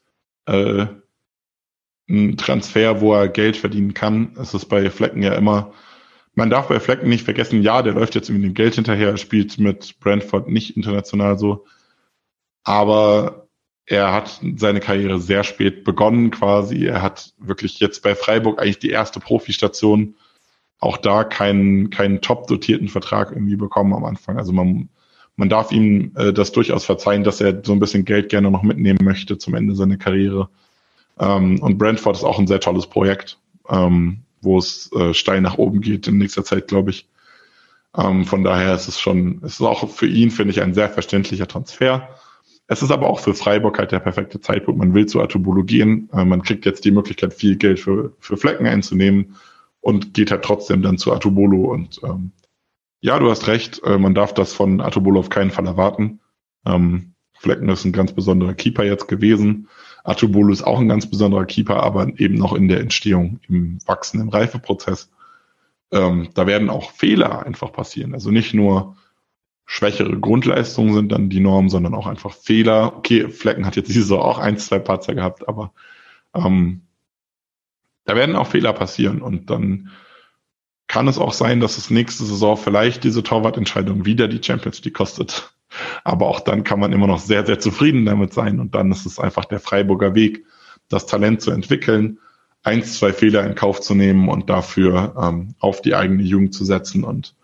äh, 0.46 0.86
einen 2.08 2.36
Transfer, 2.36 3.00
wo 3.00 3.14
er 3.14 3.28
Geld 3.28 3.56
verdienen 3.56 3.94
kann. 3.94 4.34
Es 4.40 4.54
ist 4.54 4.66
bei 4.66 4.90
Flecken 4.90 5.22
ja 5.22 5.34
immer, 5.34 5.72
man 6.34 6.50
darf 6.50 6.68
bei 6.68 6.80
Flecken 6.80 7.08
nicht 7.08 7.24
vergessen, 7.24 7.62
ja, 7.62 7.82
der 7.82 7.94
läuft 7.94 8.14
jetzt 8.14 8.28
irgendwie 8.28 8.48
dem 8.48 8.54
Geld 8.54 8.74
hinterher, 8.74 9.16
spielt 9.16 9.58
mit 9.58 10.00
Brentford 10.00 10.48
nicht 10.48 10.76
international 10.76 11.38
so 11.38 11.66
aber 12.64 13.48
er 13.86 14.12
hat 14.12 14.40
seine 14.56 14.80
Karriere 14.80 15.18
sehr 15.18 15.44
spät 15.44 15.84
begonnen 15.84 16.30
quasi. 16.30 16.86
Er 16.86 17.02
hat 17.02 17.34
wirklich 17.38 17.80
jetzt 17.80 18.02
bei 18.02 18.14
Freiburg 18.14 18.60
eigentlich 18.60 18.78
die 18.78 18.90
erste 18.90 19.20
Profistation 19.20 20.14
auch 20.78 20.96
da 20.96 21.24
keinen, 21.24 21.90
keinen 21.90 22.20
top 22.20 22.46
dotierten 22.46 22.88
Vertrag 22.88 23.30
irgendwie 23.32 23.56
bekommen 23.56 23.94
am 23.94 24.04
Anfang. 24.04 24.36
Also 24.36 24.52
man, 24.52 24.88
man 25.36 25.48
darf 25.48 25.70
ihm 25.70 26.12
äh, 26.16 26.32
das 26.32 26.52
durchaus 26.52 26.84
verzeihen, 26.84 27.24
dass 27.24 27.40
er 27.40 27.62
so 27.64 27.72
ein 27.72 27.78
bisschen 27.78 28.04
Geld 28.04 28.28
gerne 28.28 28.50
noch 28.50 28.62
mitnehmen 28.62 28.98
möchte 29.02 29.38
zum 29.38 29.54
Ende 29.54 29.74
seiner 29.76 29.96
Karriere. 29.96 30.48
Ähm, 31.18 31.60
und 31.60 31.78
Brentford 31.78 32.16
ist 32.16 32.24
auch 32.24 32.38
ein 32.38 32.48
sehr 32.48 32.60
tolles 32.60 32.86
Projekt, 32.86 33.38
ähm, 33.68 34.22
wo 34.42 34.58
es 34.58 34.90
äh, 34.92 35.14
steil 35.14 35.40
nach 35.40 35.58
oben 35.58 35.80
geht 35.80 36.06
in 36.08 36.18
nächster 36.18 36.44
Zeit, 36.44 36.68
glaube 36.68 36.90
ich. 36.90 37.08
Ähm, 37.96 38.24
von 38.24 38.42
daher 38.42 38.74
ist 38.74 38.88
es 38.88 39.00
schon, 39.00 39.40
es 39.44 39.54
ist 39.54 39.62
auch 39.62 39.88
für 39.88 40.06
ihn, 40.06 40.30
finde 40.30 40.52
ich, 40.52 40.60
ein 40.60 40.74
sehr 40.74 40.90
verständlicher 40.90 41.46
Transfer. 41.46 42.08
Es 42.66 42.82
ist 42.82 42.90
aber 42.90 43.08
auch 43.08 43.20
für 43.20 43.34
Freiburg 43.34 43.78
halt 43.78 43.92
der 43.92 44.00
perfekte 44.00 44.40
Zeitpunkt. 44.40 44.78
Man 44.78 44.94
will 44.94 45.06
zu 45.06 45.20
Atubolo 45.20 45.62
gehen. 45.64 46.08
Äh, 46.12 46.24
man 46.24 46.42
kriegt 46.42 46.66
jetzt 46.66 46.84
die 46.84 46.90
Möglichkeit, 46.90 47.34
viel 47.34 47.56
Geld 47.56 47.80
für, 47.80 48.12
für 48.18 48.36
Flecken 48.36 48.66
einzunehmen 48.66 49.36
und 49.80 50.14
geht 50.14 50.30
halt 50.30 50.44
trotzdem 50.44 50.82
dann 50.82 50.98
zu 50.98 51.12
Atubolo. 51.12 51.72
Und 51.72 52.00
ähm, 52.02 52.32
ja, 53.00 53.18
du 53.18 53.30
hast 53.30 53.46
recht, 53.46 53.82
äh, 53.84 53.98
man 53.98 54.14
darf 54.14 54.32
das 54.34 54.54
von 54.54 54.80
Atubolo 54.80 55.20
auf 55.20 55.28
keinen 55.28 55.50
Fall 55.50 55.66
erwarten. 55.66 56.20
Ähm, 56.66 57.14
Flecken 57.34 57.68
ist 57.68 57.84
ein 57.84 57.92
ganz 57.92 58.12
besonderer 58.12 58.54
Keeper 58.54 58.84
jetzt 58.84 59.08
gewesen. 59.08 59.68
Atubolo 60.04 60.52
ist 60.52 60.62
auch 60.62 60.80
ein 60.80 60.88
ganz 60.88 61.08
besonderer 61.08 61.44
Keeper, 61.44 61.82
aber 61.82 62.08
eben 62.18 62.34
noch 62.34 62.52
in 62.52 62.68
der 62.68 62.80
Entstehung, 62.80 63.40
im 63.48 63.78
Wachsen, 63.86 64.20
im 64.20 64.28
Reifeprozess. 64.28 65.10
Ähm, 65.92 66.30
da 66.34 66.46
werden 66.46 66.70
auch 66.70 66.90
Fehler 66.90 67.44
einfach 67.46 67.72
passieren. 67.72 68.14
Also 68.14 68.30
nicht 68.30 68.54
nur 68.54 68.96
schwächere 69.66 70.18
Grundleistungen 70.18 70.94
sind 70.94 71.12
dann 71.12 71.30
die 71.30 71.40
Norm, 71.40 71.68
sondern 71.68 71.94
auch 71.94 72.06
einfach 72.06 72.34
Fehler. 72.34 72.96
Okay, 72.96 73.28
Flecken 73.28 73.64
hat 73.64 73.76
jetzt 73.76 73.88
diese 73.88 74.02
Saison 74.02 74.20
auch 74.20 74.38
ein, 74.38 74.58
zwei 74.58 74.78
Patzer 74.78 75.14
gehabt, 75.14 75.48
aber 75.48 75.72
ähm, 76.34 76.82
da 78.04 78.16
werden 78.16 78.36
auch 78.36 78.48
Fehler 78.48 78.72
passieren 78.72 79.22
und 79.22 79.50
dann 79.50 79.90
kann 80.88 81.08
es 81.08 81.18
auch 81.18 81.32
sein, 81.32 81.60
dass 81.60 81.78
es 81.78 81.90
nächste 81.90 82.24
Saison 82.24 82.56
vielleicht 82.56 83.04
diese 83.04 83.22
Torwartentscheidung 83.22 84.04
wieder 84.04 84.28
die 84.28 84.42
Champions 84.42 84.84
League 84.84 84.94
kostet. 84.94 85.51
Aber 86.04 86.28
auch 86.28 86.40
dann 86.40 86.64
kann 86.64 86.80
man 86.80 86.92
immer 86.92 87.06
noch 87.06 87.20
sehr, 87.20 87.46
sehr 87.46 87.58
zufrieden 87.58 88.04
damit 88.04 88.32
sein 88.32 88.60
und 88.60 88.74
dann 88.74 88.90
ist 88.92 89.06
es 89.06 89.18
einfach 89.18 89.44
der 89.44 89.60
Freiburger 89.60 90.14
Weg, 90.14 90.44
das 90.88 91.06
Talent 91.06 91.42
zu 91.42 91.50
entwickeln. 91.50 92.18
eins, 92.62 92.98
zwei 92.98 93.12
Fehler 93.12 93.44
in 93.44 93.54
Kauf 93.54 93.80
zu 93.80 93.94
nehmen 93.94 94.28
und 94.28 94.48
dafür 94.48 95.16
ähm, 95.20 95.54
auf 95.58 95.82
die 95.82 95.94
eigene 95.94 96.22
Jugend 96.22 96.54
zu 96.54 96.64
setzen 96.64 97.02
und 97.02 97.34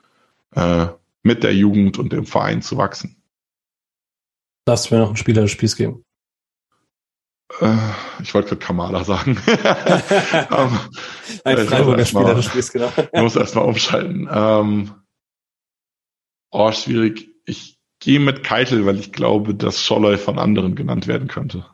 äh, 0.54 0.86
mit 1.22 1.42
der 1.42 1.54
Jugend 1.54 1.98
und 1.98 2.12
dem 2.12 2.24
Verein 2.24 2.62
zu 2.62 2.76
wachsen. 2.76 3.16
Darfst 4.64 4.90
du 4.90 4.94
mir 4.94 5.00
noch 5.00 5.08
einen 5.08 5.16
Spieler 5.16 5.42
des 5.42 5.50
Spiels 5.50 5.76
geben? 5.76 6.04
Äh, 7.60 7.76
ich 8.22 8.34
wollte 8.34 8.50
gerade 8.50 8.64
Kamala 8.64 9.04
sagen. 9.04 9.38
um, 10.50 10.80
Ein 11.44 11.66
Freiburger 11.66 12.04
Spieler 12.04 12.34
des 12.34 12.44
Spiels, 12.44 12.72
genau. 12.72 12.92
ich 12.96 13.20
muss 13.20 13.36
erstmal 13.36 13.64
umschalten. 13.64 14.28
Ähm, 14.30 14.94
oh, 16.50 16.70
schwierig. 16.72 17.30
Ich 17.46 17.77
gehe 18.00 18.20
mit 18.20 18.44
Keitel, 18.44 18.86
weil 18.86 18.98
ich 18.98 19.12
glaube, 19.12 19.54
dass 19.54 19.80
Scholloy 19.80 20.16
von 20.16 20.38
anderen 20.38 20.74
genannt 20.74 21.06
werden 21.06 21.28
könnte. 21.28 21.66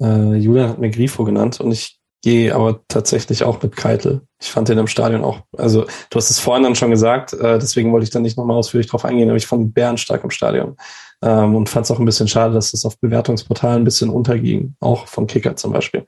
Äh, 0.00 0.36
Julian 0.36 0.70
hat 0.70 0.78
mir 0.78 0.90
Grifo 0.90 1.24
genannt 1.24 1.60
und 1.60 1.72
ich 1.72 2.00
gehe 2.22 2.54
aber 2.54 2.84
tatsächlich 2.88 3.44
auch 3.44 3.62
mit 3.62 3.76
Keitel. 3.76 4.22
Ich 4.40 4.50
fand 4.50 4.68
den 4.68 4.78
im 4.78 4.86
Stadion 4.86 5.24
auch, 5.24 5.40
also 5.56 5.84
du 5.84 6.16
hast 6.16 6.30
es 6.30 6.38
vorhin 6.38 6.64
dann 6.64 6.74
schon 6.74 6.90
gesagt, 6.90 7.32
äh, 7.32 7.58
deswegen 7.58 7.92
wollte 7.92 8.04
ich 8.04 8.10
da 8.10 8.20
nicht 8.20 8.36
nochmal 8.36 8.56
ausführlich 8.56 8.90
drauf 8.90 9.04
eingehen, 9.04 9.28
aber 9.28 9.36
ich 9.36 9.46
fand 9.46 9.72
Bären 9.74 9.96
stark 9.96 10.22
im 10.24 10.30
Stadion 10.30 10.76
ähm, 11.22 11.54
und 11.54 11.68
fand 11.68 11.84
es 11.84 11.90
auch 11.90 11.98
ein 11.98 12.04
bisschen 12.04 12.28
schade, 12.28 12.52
dass 12.52 12.74
es 12.74 12.84
auf 12.84 12.98
Bewertungsportalen 12.98 13.82
ein 13.82 13.84
bisschen 13.84 14.10
unterging, 14.10 14.74
auch 14.80 15.06
von 15.06 15.26
Kicker 15.26 15.56
zum 15.56 15.72
Beispiel. 15.72 16.04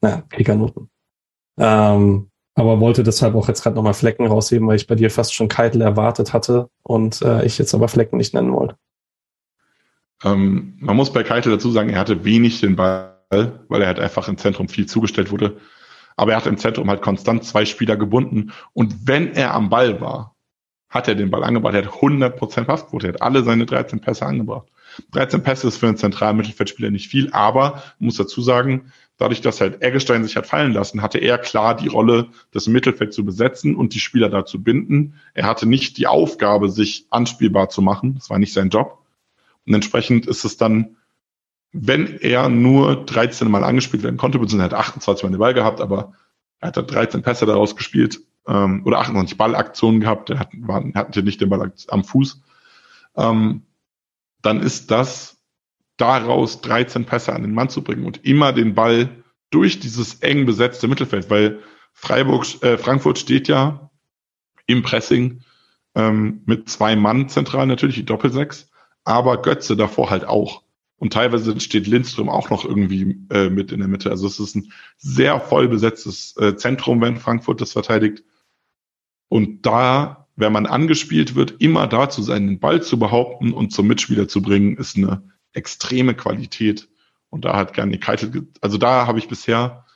Naja, 0.00 0.22
Kickernoten. 0.30 0.90
Ähm, 1.58 2.30
aber 2.54 2.80
wollte 2.80 3.02
deshalb 3.02 3.34
auch 3.34 3.48
jetzt 3.48 3.62
gerade 3.62 3.76
nochmal 3.76 3.94
Flecken 3.94 4.26
rausheben, 4.26 4.68
weil 4.68 4.76
ich 4.76 4.86
bei 4.86 4.94
dir 4.94 5.10
fast 5.10 5.34
schon 5.34 5.48
Keitel 5.48 5.80
erwartet 5.80 6.32
hatte 6.32 6.68
und 6.82 7.20
äh, 7.22 7.44
ich 7.44 7.58
jetzt 7.58 7.74
aber 7.74 7.88
Flecken 7.88 8.16
nicht 8.16 8.34
nennen 8.34 8.52
wollte. 8.52 8.76
Ähm, 10.22 10.74
man 10.78 10.96
muss 10.96 11.12
bei 11.12 11.24
Keitel 11.24 11.52
dazu 11.52 11.70
sagen, 11.70 11.90
er 11.90 11.98
hatte 11.98 12.24
wenig 12.24 12.60
den 12.60 12.76
Ball, 12.76 13.14
weil 13.30 13.82
er 13.82 13.88
halt 13.88 14.00
einfach 14.00 14.28
im 14.28 14.38
Zentrum 14.38 14.68
viel 14.68 14.86
zugestellt 14.86 15.32
wurde. 15.32 15.56
Aber 16.16 16.32
er 16.32 16.36
hat 16.36 16.46
im 16.46 16.58
Zentrum 16.58 16.88
halt 16.88 17.02
konstant 17.02 17.44
zwei 17.44 17.64
Spieler 17.64 17.96
gebunden. 17.96 18.52
Und 18.72 19.08
wenn 19.08 19.32
er 19.32 19.52
am 19.52 19.68
Ball 19.68 20.00
war, 20.00 20.36
hat 20.88 21.08
er 21.08 21.16
den 21.16 21.30
Ball 21.30 21.42
angebracht. 21.42 21.74
Er 21.74 21.84
hat 21.84 21.92
100% 21.92 22.64
Passquote. 22.64 23.08
Er 23.08 23.14
hat 23.14 23.22
alle 23.22 23.42
seine 23.42 23.66
13 23.66 24.00
Pässe 24.00 24.24
angebracht. 24.24 24.68
13 25.10 25.42
Pässe 25.42 25.66
ist 25.66 25.78
für 25.78 25.88
einen 25.88 25.96
zentralen 25.96 26.36
Mittelfeldspieler 26.36 26.90
nicht 26.90 27.08
viel, 27.08 27.32
aber 27.32 27.82
muss 27.98 28.16
dazu 28.16 28.40
sagen, 28.42 28.92
dadurch, 29.16 29.40
dass 29.40 29.60
halt 29.60 29.82
Eggestein 29.82 30.24
sich 30.24 30.36
hat 30.36 30.46
fallen 30.46 30.72
lassen, 30.72 31.02
hatte 31.02 31.18
er 31.18 31.38
klar 31.38 31.76
die 31.76 31.88
Rolle, 31.88 32.28
das 32.50 32.66
Mittelfeld 32.66 33.12
zu 33.12 33.24
besetzen 33.24 33.76
und 33.76 33.94
die 33.94 34.00
Spieler 34.00 34.28
da 34.28 34.44
zu 34.44 34.62
binden. 34.62 35.14
Er 35.34 35.46
hatte 35.46 35.66
nicht 35.66 35.98
die 35.98 36.06
Aufgabe, 36.06 36.68
sich 36.68 37.06
anspielbar 37.10 37.68
zu 37.68 37.82
machen. 37.82 38.14
Das 38.16 38.30
war 38.30 38.38
nicht 38.38 38.52
sein 38.52 38.70
Job. 38.70 38.98
Und 39.66 39.74
entsprechend 39.74 40.26
ist 40.26 40.44
es 40.44 40.56
dann, 40.56 40.96
wenn 41.72 42.18
er 42.18 42.48
nur 42.48 43.04
13 43.04 43.50
Mal 43.50 43.64
angespielt 43.64 44.02
werden 44.02 44.16
konnte, 44.16 44.38
beziehungsweise 44.38 44.74
er 44.74 44.78
hat 44.78 44.86
28 44.86 45.24
Mal 45.24 45.30
den 45.30 45.38
Ball 45.38 45.54
gehabt, 45.54 45.80
aber 45.80 46.12
er 46.60 46.68
hat 46.68 46.90
13 46.90 47.22
Pässe 47.22 47.46
daraus 47.46 47.76
gespielt, 47.76 48.20
ähm, 48.46 48.82
oder 48.84 49.00
28 49.00 49.36
Ballaktionen 49.36 50.00
gehabt, 50.00 50.28
der 50.28 50.38
hat, 50.38 50.50
war, 50.58 50.84
hatte 50.94 51.22
nicht 51.22 51.40
den 51.40 51.48
Ball 51.48 51.72
am 51.88 52.04
Fuß, 52.04 52.42
ähm, 53.16 53.62
dann 54.42 54.60
ist 54.60 54.90
das 54.90 55.33
daraus 55.96 56.60
13 56.60 57.04
Pässe 57.04 57.32
an 57.32 57.42
den 57.42 57.54
Mann 57.54 57.68
zu 57.68 57.82
bringen 57.82 58.04
und 58.04 58.24
immer 58.24 58.52
den 58.52 58.74
Ball 58.74 59.24
durch 59.50 59.78
dieses 59.80 60.16
eng 60.16 60.46
besetzte 60.46 60.88
Mittelfeld, 60.88 61.30
weil 61.30 61.60
Freiburg, 61.92 62.44
äh, 62.62 62.76
Frankfurt 62.76 63.18
steht 63.18 63.46
ja 63.48 63.90
im 64.66 64.82
Pressing 64.82 65.42
ähm, 65.94 66.42
mit 66.46 66.68
zwei 66.68 66.96
Mann 66.96 67.28
zentral 67.28 67.66
natürlich, 67.66 67.96
die 67.96 68.04
Doppelsechs, 68.04 68.70
aber 69.04 69.40
Götze 69.42 69.76
davor 69.76 70.10
halt 70.10 70.24
auch. 70.24 70.62
Und 70.96 71.12
teilweise 71.12 71.58
steht 71.60 71.86
Lindström 71.86 72.28
auch 72.28 72.50
noch 72.50 72.64
irgendwie 72.64 73.26
äh, 73.30 73.50
mit 73.50 73.72
in 73.72 73.80
der 73.80 73.88
Mitte. 73.88 74.10
Also 74.10 74.26
es 74.26 74.40
ist 74.40 74.56
ein 74.56 74.72
sehr 74.96 75.38
voll 75.40 75.68
besetztes 75.68 76.36
äh, 76.36 76.56
Zentrum, 76.56 77.00
wenn 77.00 77.16
Frankfurt 77.16 77.60
das 77.60 77.72
verteidigt. 77.72 78.24
Und 79.28 79.66
da, 79.66 80.28
wenn 80.36 80.52
man 80.52 80.66
angespielt 80.66 81.34
wird, 81.34 81.56
immer 81.60 81.86
da 81.86 82.08
zu 82.08 82.22
sein, 82.22 82.46
den 82.46 82.58
Ball 82.60 82.82
zu 82.82 82.98
behaupten 82.98 83.52
und 83.52 83.72
zum 83.72 83.86
Mitspieler 83.86 84.28
zu 84.28 84.40
bringen, 84.40 84.76
ist 84.76 84.96
eine 84.96 85.22
extreme 85.54 86.14
Qualität. 86.14 86.88
Und 87.30 87.44
da 87.44 87.56
hat 87.56 87.72
gerne 87.72 87.98
Keitel, 87.98 88.48
also 88.60 88.78
da 88.78 89.06
habe 89.06 89.18
ich 89.18 89.28
bisher, 89.28 89.86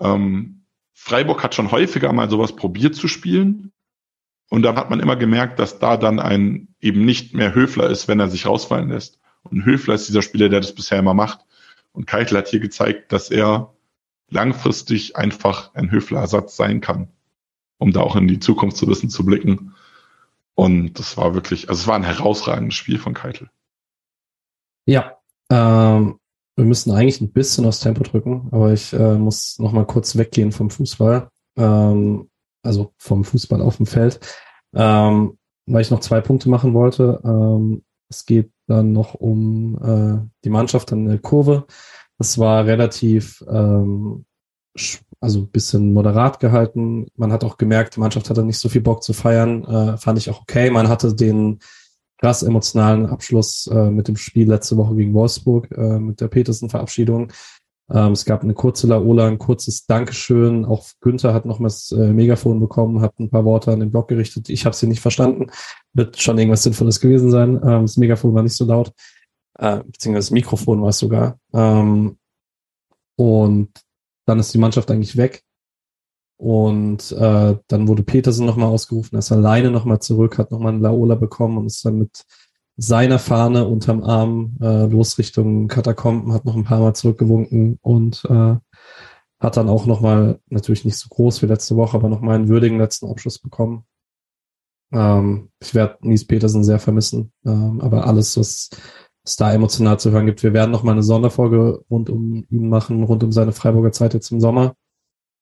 ähm, 0.00 0.64
Freiburg 0.94 1.42
hat 1.42 1.54
schon 1.54 1.70
häufiger 1.70 2.12
mal 2.12 2.30
sowas 2.30 2.56
probiert 2.56 2.94
zu 2.94 3.08
spielen. 3.08 3.72
Und 4.48 4.62
dann 4.62 4.76
hat 4.76 4.90
man 4.90 5.00
immer 5.00 5.16
gemerkt, 5.16 5.58
dass 5.58 5.78
da 5.78 5.96
dann 5.96 6.18
ein 6.18 6.74
eben 6.80 7.04
nicht 7.04 7.34
mehr 7.34 7.54
Höfler 7.54 7.88
ist, 7.88 8.08
wenn 8.08 8.20
er 8.20 8.28
sich 8.28 8.46
rausfallen 8.46 8.88
lässt. 8.88 9.20
Und 9.42 9.64
Höfler 9.64 9.94
ist 9.94 10.08
dieser 10.08 10.22
Spieler, 10.22 10.48
der 10.48 10.60
das 10.60 10.74
bisher 10.74 10.98
immer 10.98 11.14
macht. 11.14 11.40
Und 11.92 12.06
Keitel 12.06 12.38
hat 12.38 12.48
hier 12.48 12.60
gezeigt, 12.60 13.12
dass 13.12 13.30
er 13.30 13.74
langfristig 14.28 15.16
einfach 15.16 15.74
ein 15.74 15.90
Höfler-Ersatz 15.90 16.56
sein 16.56 16.80
kann 16.80 17.08
um 17.82 17.92
da 17.92 18.00
auch 18.00 18.14
in 18.14 18.28
die 18.28 18.38
Zukunft 18.38 18.76
zu 18.76 18.86
wissen, 18.86 19.10
zu 19.10 19.26
blicken. 19.26 19.74
Und 20.54 21.00
das 21.00 21.16
war 21.16 21.34
wirklich, 21.34 21.68
also 21.68 21.80
es 21.80 21.86
war 21.88 21.96
ein 21.96 22.04
herausragendes 22.04 22.76
Spiel 22.76 22.98
von 22.98 23.12
Keitel. 23.12 23.50
Ja, 24.86 25.16
ähm, 25.50 26.18
wir 26.56 26.64
müssen 26.64 26.92
eigentlich 26.92 27.20
ein 27.20 27.32
bisschen 27.32 27.64
aufs 27.64 27.80
Tempo 27.80 28.02
drücken, 28.02 28.48
aber 28.50 28.72
ich 28.72 28.92
äh, 28.92 29.14
muss 29.14 29.58
noch 29.58 29.72
mal 29.72 29.86
kurz 29.86 30.16
weggehen 30.16 30.52
vom 30.52 30.70
Fußball, 30.70 31.28
ähm, 31.56 32.28
also 32.62 32.92
vom 32.98 33.24
Fußball 33.24 33.62
auf 33.62 33.76
dem 33.76 33.86
Feld, 33.86 34.20
ähm, 34.74 35.38
weil 35.66 35.82
ich 35.82 35.90
noch 35.90 36.00
zwei 36.00 36.20
Punkte 36.20 36.48
machen 36.48 36.74
wollte. 36.74 37.20
Ähm, 37.24 37.84
es 38.10 38.26
geht 38.26 38.50
dann 38.66 38.92
noch 38.92 39.14
um 39.14 39.78
äh, 39.82 40.28
die 40.44 40.50
Mannschaft 40.50 40.92
an 40.92 41.06
der 41.06 41.18
Kurve. 41.18 41.66
Das 42.18 42.38
war 42.38 42.66
relativ 42.66 43.42
ähm, 43.48 44.26
also 45.20 45.40
ein 45.40 45.50
bisschen 45.50 45.92
moderat 45.92 46.40
gehalten. 46.40 47.06
Man 47.16 47.32
hat 47.32 47.44
auch 47.44 47.56
gemerkt, 47.56 47.96
die 47.96 48.00
Mannschaft 48.00 48.28
hatte 48.28 48.42
nicht 48.44 48.58
so 48.58 48.68
viel 48.68 48.80
Bock 48.80 49.02
zu 49.02 49.12
feiern. 49.12 49.64
Äh, 49.64 49.96
fand 49.96 50.18
ich 50.18 50.28
auch 50.30 50.42
okay. 50.42 50.70
Man 50.70 50.88
hatte 50.88 51.14
den 51.14 51.60
krass 52.22 52.44
emotionalen 52.44 53.06
Abschluss 53.06 53.66
äh, 53.66 53.90
mit 53.90 54.06
dem 54.06 54.16
Spiel 54.16 54.48
letzte 54.48 54.76
Woche 54.76 54.94
gegen 54.94 55.12
Wolfsburg, 55.12 55.68
äh, 55.72 55.98
mit 55.98 56.20
der 56.20 56.28
Petersen-Verabschiedung. 56.28 57.32
Ähm, 57.90 58.12
es 58.12 58.24
gab 58.24 58.44
eine 58.44 58.54
kurze 58.54 58.86
Laola, 58.86 59.26
ein 59.26 59.38
kurzes 59.38 59.86
Dankeschön. 59.86 60.64
Auch 60.64 60.86
Günther 61.00 61.34
hat 61.34 61.46
nochmals 61.46 61.90
äh, 61.90 62.12
Megafon 62.12 62.60
bekommen, 62.60 63.00
hat 63.00 63.18
ein 63.18 63.28
paar 63.28 63.44
Worte 63.44 63.72
an 63.72 63.80
den 63.80 63.90
Blog 63.90 64.06
gerichtet. 64.06 64.48
Ich 64.50 64.64
habe 64.64 64.76
sie 64.76 64.86
nicht 64.86 65.00
verstanden. 65.00 65.48
Wird 65.94 66.16
schon 66.22 66.38
irgendwas 66.38 66.62
Sinnvolles 66.62 67.00
gewesen 67.00 67.32
sein. 67.32 67.56
Ähm, 67.56 67.82
das 67.82 67.96
Megafon 67.96 68.32
war 68.34 68.44
nicht 68.44 68.56
so 68.56 68.66
laut. 68.66 68.92
Äh, 69.58 69.78
beziehungsweise 69.82 70.28
das 70.28 70.30
Mikrofon 70.30 70.80
war 70.80 70.90
es 70.90 70.98
sogar. 70.98 71.40
Ähm, 71.52 72.18
und 73.16 73.70
dann 74.26 74.38
ist 74.38 74.54
die 74.54 74.58
Mannschaft 74.58 74.92
eigentlich 74.92 75.16
weg. 75.16 75.42
Und 76.42 77.12
äh, 77.12 77.56
dann 77.68 77.86
wurde 77.86 78.02
Petersen 78.02 78.46
nochmal 78.46 78.66
ausgerufen, 78.66 79.14
er 79.14 79.20
ist 79.20 79.30
alleine 79.30 79.70
nochmal 79.70 80.00
zurück, 80.00 80.38
hat 80.38 80.50
nochmal 80.50 80.72
einen 80.72 80.82
Laola 80.82 81.14
bekommen 81.14 81.56
und 81.56 81.66
ist 81.66 81.84
dann 81.84 82.00
mit 82.00 82.24
seiner 82.76 83.20
Fahne 83.20 83.68
unterm 83.68 84.02
Arm 84.02 84.56
äh, 84.60 84.86
los 84.86 85.18
Richtung 85.18 85.68
Katakomben, 85.68 86.32
hat 86.32 86.44
noch 86.44 86.56
ein 86.56 86.64
paar 86.64 86.80
Mal 86.80 86.94
zurückgewunken 86.94 87.78
und 87.80 88.24
äh, 88.24 88.56
hat 89.38 89.56
dann 89.56 89.68
auch 89.68 89.86
nochmal, 89.86 90.40
natürlich 90.48 90.84
nicht 90.84 90.96
so 90.96 91.08
groß 91.10 91.42
wie 91.42 91.46
letzte 91.46 91.76
Woche, 91.76 91.96
aber 91.96 92.08
nochmal 92.08 92.34
einen 92.34 92.48
würdigen 92.48 92.78
letzten 92.78 93.08
Abschluss 93.08 93.38
bekommen. 93.38 93.84
Ähm, 94.92 95.50
ich 95.60 95.76
werde 95.76 95.98
Nies 96.00 96.26
Petersen 96.26 96.64
sehr 96.64 96.80
vermissen, 96.80 97.32
ähm, 97.46 97.80
aber 97.80 98.08
alles, 98.08 98.36
was 98.36 98.68
es 99.24 99.36
da 99.36 99.52
emotional 99.52 100.00
zu 100.00 100.10
hören 100.10 100.26
gibt. 100.26 100.42
Wir 100.42 100.54
werden 100.54 100.72
noch 100.72 100.82
mal 100.82 100.90
eine 100.90 101.04
Sonderfolge 101.04 101.84
rund 101.88 102.10
um 102.10 102.46
ihn 102.50 102.68
machen, 102.68 103.04
rund 103.04 103.22
um 103.22 103.30
seine 103.30 103.52
Freiburger 103.52 103.92
Zeit 103.92 104.12
jetzt 104.14 104.32
im 104.32 104.40
Sommer. 104.40 104.74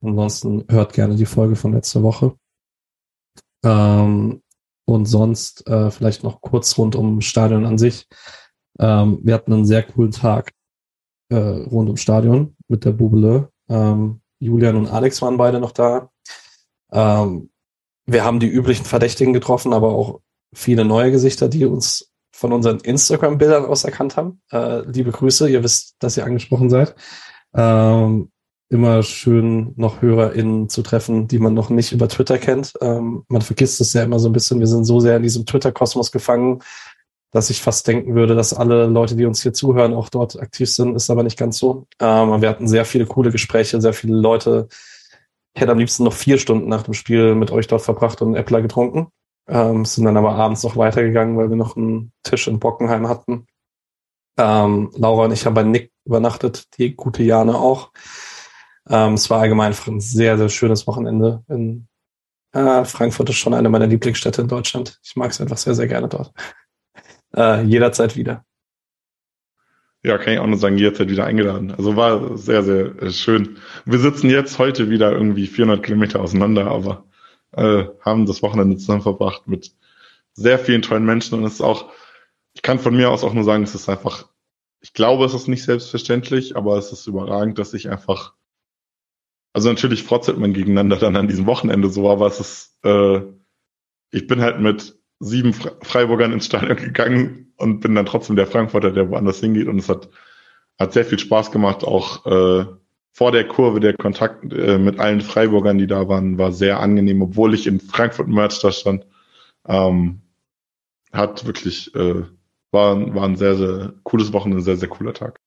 Ansonsten 0.02 0.64
hört 0.68 0.93
gerne 0.93 1.16
die 1.16 1.27
Folge 1.27 1.56
von 1.56 1.72
letzter 1.72 2.02
Woche. 2.02 2.35
Ähm, 3.64 4.43
und 4.86 5.06
sonst 5.06 5.66
äh, 5.68 5.90
vielleicht 5.90 6.24
noch 6.24 6.40
kurz 6.40 6.77
rund 6.78 6.97
um 6.97 7.20
Stadion 7.20 7.64
an 7.66 7.78
sich. 7.78 8.09
Ähm, 8.78 9.20
wir 9.22 9.35
hatten 9.35 9.52
einen 9.52 9.66
sehr 9.66 9.82
coolen 9.82 10.10
Tag 10.10 10.52
äh, 11.28 11.36
rund 11.36 11.89
ums 11.89 12.01
Stadion 12.01 12.56
mit 12.68 12.85
der 12.85 12.93
Bubele. 12.93 13.51
Ähm, 13.68 14.20
Julian 14.40 14.77
und 14.77 14.89
Alex 14.89 15.20
waren 15.22 15.36
beide 15.36 15.60
noch 15.60 15.72
da. 15.72 16.10
Ähm, 16.90 17.51
wir 18.06 18.24
haben 18.24 18.40
die 18.40 18.48
üblichen 18.48 18.85
Verdächtigen 18.85 19.32
getroffen, 19.32 19.72
aber 19.72 19.93
auch 19.93 20.20
viele 20.52 20.85
neue 20.85 21.12
Gesichter, 21.12 21.48
die 21.48 21.64
uns 21.66 22.10
von 22.32 22.52
unseren 22.52 22.81
Instagram-Bildern 22.81 23.66
aus 23.66 23.85
erkannt 23.85 24.16
haben. 24.16 24.40
Äh, 24.51 24.81
liebe 24.90 25.12
Grüße, 25.12 25.48
ihr 25.48 25.62
wisst, 25.62 25.97
dass 25.98 26.16
ihr 26.16 26.24
angesprochen 26.24 26.70
seid. 26.70 26.94
Ähm, 27.55 28.32
immer 28.70 29.02
schön 29.02 29.74
noch 29.76 30.01
HörerInnen 30.01 30.68
zu 30.68 30.82
treffen, 30.82 31.26
die 31.26 31.40
man 31.40 31.55
noch 31.55 31.70
nicht 31.70 31.92
über 31.92 32.09
Twitter 32.09 32.38
kennt. 32.38 32.72
Ähm, 32.80 33.24
man 33.28 33.42
vergisst 33.42 33.80
es 33.80 33.92
ja 33.92 34.05
immer 34.05 34.20
so 34.20 34.28
ein 34.28 34.32
bisschen. 34.32 34.60
Wir 34.60 34.68
sind 34.68 34.84
so 34.84 35.01
sehr 35.01 35.16
in 35.16 35.24
diesem 35.24 35.44
Twitter-Kosmos 35.44 36.12
gefangen, 36.12 36.62
dass 37.32 37.51
ich 37.51 37.60
fast 37.60 37.86
denken 37.88 38.14
würde, 38.14 38.36
dass 38.36 38.55
alle 38.55 38.86
Leute, 38.86 39.16
die 39.16 39.26
uns 39.26 39.42
hier 39.42 39.52
zuhören, 39.52 39.92
auch 39.92 40.09
dort 40.09 40.40
aktiv 40.40 40.70
sind. 40.70 40.94
Ist 40.94 41.10
aber 41.10 41.24
nicht 41.24 41.36
ganz 41.36 41.59
so. 41.59 41.88
Ähm, 42.01 42.40
wir 42.40 42.48
hatten 42.48 42.68
sehr 42.68 42.84
viele 42.84 43.06
coole 43.06 43.32
Gespräche, 43.32 43.80
sehr 43.80 43.92
viele 43.92 44.16
Leute. 44.16 44.68
Ich 45.52 45.60
hätte 45.60 45.72
am 45.72 45.78
liebsten 45.78 46.05
noch 46.05 46.12
vier 46.12 46.38
Stunden 46.38 46.68
nach 46.68 46.84
dem 46.84 46.94
Spiel 46.94 47.34
mit 47.34 47.51
euch 47.51 47.66
dort 47.66 47.82
verbracht 47.82 48.22
und 48.22 48.28
einen 48.28 48.36
Äppler 48.36 48.62
getrunken. 48.62 49.09
Ähm, 49.48 49.84
sind 49.84 50.05
dann 50.05 50.16
aber 50.16 50.36
abends 50.36 50.62
noch 50.62 50.76
weitergegangen, 50.76 51.36
weil 51.36 51.51
wir 51.51 51.56
noch 51.56 51.76
einen 51.76 52.12
Tisch 52.22 52.47
in 52.47 52.60
Bockenheim 52.60 53.09
hatten. 53.09 53.47
Ähm, 54.38 54.92
Laura 54.97 55.24
und 55.24 55.32
ich 55.32 55.44
haben 55.44 55.55
bei 55.55 55.64
Nick 55.64 55.90
übernachtet, 56.05 56.68
die 56.78 56.94
gute 56.94 57.24
Jane 57.24 57.59
auch. 57.59 57.90
Ähm, 58.90 59.14
es 59.14 59.30
war 59.30 59.40
allgemein 59.40 59.72
ein 59.86 60.00
sehr, 60.00 60.36
sehr 60.36 60.48
schönes 60.48 60.86
Wochenende. 60.86 61.44
In, 61.48 61.86
äh, 62.52 62.84
Frankfurt 62.84 63.30
ist 63.30 63.36
schon 63.36 63.54
eine 63.54 63.68
meiner 63.68 63.86
Lieblingsstädte 63.86 64.42
in 64.42 64.48
Deutschland. 64.48 64.98
Ich 65.04 65.14
mag 65.14 65.30
es 65.30 65.40
einfach 65.40 65.56
sehr, 65.56 65.74
sehr 65.74 65.88
gerne 65.88 66.08
dort. 66.08 66.32
Äh, 67.32 67.62
jederzeit 67.62 68.16
wieder. 68.16 68.44
Ja, 70.02 70.18
kann 70.18 70.32
ich 70.32 70.40
auch 70.40 70.48
nur 70.48 70.58
sagen, 70.58 70.78
jederzeit 70.78 71.08
wieder 71.08 71.26
eingeladen. 71.26 71.70
Also 71.70 71.94
war 71.94 72.36
sehr, 72.36 72.64
sehr 72.64 73.00
äh, 73.00 73.12
schön. 73.12 73.58
Wir 73.84 74.00
sitzen 74.00 74.28
jetzt 74.30 74.58
heute 74.58 74.90
wieder 74.90 75.12
irgendwie 75.12 75.46
400 75.46 75.80
Kilometer 75.80 76.18
auseinander, 76.18 76.66
aber 76.66 77.04
äh, 77.52 77.84
haben 78.00 78.26
das 78.26 78.42
Wochenende 78.42 78.78
zusammen 78.78 79.02
verbracht 79.02 79.46
mit 79.46 79.72
sehr 80.32 80.58
vielen 80.58 80.82
tollen 80.82 81.04
Menschen 81.04 81.38
und 81.38 81.44
es 81.44 81.54
ist 81.54 81.60
auch, 81.60 81.92
ich 82.54 82.62
kann 82.62 82.80
von 82.80 82.96
mir 82.96 83.10
aus 83.10 83.22
auch 83.22 83.32
nur 83.32 83.44
sagen, 83.44 83.62
es 83.62 83.76
ist 83.76 83.88
einfach, 83.88 84.26
ich 84.80 84.92
glaube, 84.92 85.24
es 85.24 85.34
ist 85.34 85.46
nicht 85.46 85.62
selbstverständlich, 85.62 86.56
aber 86.56 86.78
es 86.78 86.90
ist 86.90 87.06
überragend, 87.06 87.60
dass 87.60 87.74
ich 87.74 87.90
einfach 87.90 88.34
also 89.52 89.68
natürlich 89.68 90.02
frotzelt 90.02 90.39
man 90.39 90.52
gegeneinander 90.52 90.97
dann 90.97 91.16
an 91.16 91.28
diesem 91.28 91.47
Wochenende 91.47 91.89
so, 91.89 92.09
aber 92.10 92.27
es 92.27 92.40
ist, 92.40 92.78
äh, 92.85 93.20
ich 94.10 94.27
bin 94.27 94.40
halt 94.40 94.60
mit 94.60 94.97
sieben 95.18 95.52
Freiburgern 95.52 96.32
ins 96.32 96.47
Stadion 96.47 96.77
gegangen 96.77 97.52
und 97.56 97.81
bin 97.81 97.94
dann 97.94 98.06
trotzdem 98.06 98.36
der 98.36 98.47
Frankfurter, 98.47 98.90
der 98.90 99.10
woanders 99.10 99.40
hingeht 99.40 99.68
und 99.68 99.78
es 99.78 99.89
hat, 99.89 100.09
hat 100.78 100.93
sehr 100.93 101.05
viel 101.05 101.18
Spaß 101.18 101.51
gemacht, 101.51 101.85
auch 101.85 102.24
äh, 102.27 102.66
vor 103.12 103.32
der 103.32 103.47
Kurve 103.47 103.81
der 103.81 103.94
Kontakt 103.97 104.51
äh, 104.52 104.78
mit 104.78 104.98
allen 104.98 105.20
Freiburgern, 105.20 105.78
die 105.78 105.86
da 105.86 106.09
waren, 106.09 106.39
war 106.39 106.52
sehr 106.52 106.81
angenehm, 106.81 107.22
obwohl 107.22 107.55
ich 107.55 107.66
in 107.66 107.81
Frankfurt 107.81 108.28
Merch 108.28 108.60
da 108.60 108.72
stand. 108.72 109.06
Ähm, 109.66 110.20
hat 111.12 111.44
wirklich, 111.44 111.94
äh, 111.94 112.22
war, 112.70 113.14
war 113.14 113.24
ein 113.24 113.36
sehr, 113.36 113.56
sehr 113.56 113.94
cooles 114.05 114.32
Wochenende, 114.32 114.62
ein 114.62 114.64
sehr, 114.64 114.77
sehr 114.77 114.89
cooler 114.89 115.12
Tag. 115.12 115.40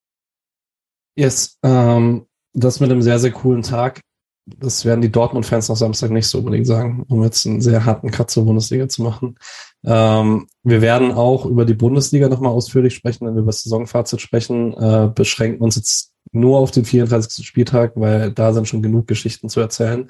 Yes, 1.16 1.58
ähm, 1.64 2.26
das 2.54 2.80
mit 2.80 2.92
einem 2.92 3.02
sehr, 3.02 3.20
sehr 3.20 3.32
coolen 3.32 3.64
Tag, 3.64 4.02
das 4.46 4.84
werden 4.84 5.02
die 5.02 5.12
Dortmund-Fans 5.12 5.70
noch 5.70 5.78
Samstag 5.78 6.12
nicht 6.12 6.28
so 6.28 6.40
unbedingt 6.40 6.68
sagen, 6.68 7.06
um 7.08 7.24
jetzt 7.24 7.46
einen 7.46 7.62
sehr 7.62 7.86
harten 7.86 8.12
Cut 8.12 8.30
zur 8.30 8.46
Bundesliga 8.46 8.90
zu 8.90 9.02
machen. 9.02 9.38
Ähm, 9.86 10.48
wir 10.64 10.82
werden 10.82 11.14
auch 11.14 11.46
über 11.46 11.64
die 11.66 11.74
Bundesliga 11.74 12.28
nochmal 12.28 12.52
ausführlich 12.52 12.94
sprechen, 12.94 13.26
wenn 13.26 13.36
wir 13.36 13.42
über 13.42 13.52
das 13.52 13.64
Saisonfazit 13.64 14.20
sprechen. 14.20 14.74
Äh, 14.74 15.10
beschränken 15.14 15.62
uns 15.62 15.78
jetzt 15.78 16.12
nur 16.34 16.60
auf 16.60 16.72
den 16.72 16.84
34. 16.84 17.46
Spieltag, 17.46 17.94
weil 17.96 18.32
da 18.32 18.54
sind 18.54 18.68
schon 18.68 18.82
genug 18.82 19.08
Geschichten 19.08 19.48
zu 19.48 19.62
erzählen. 19.62 20.10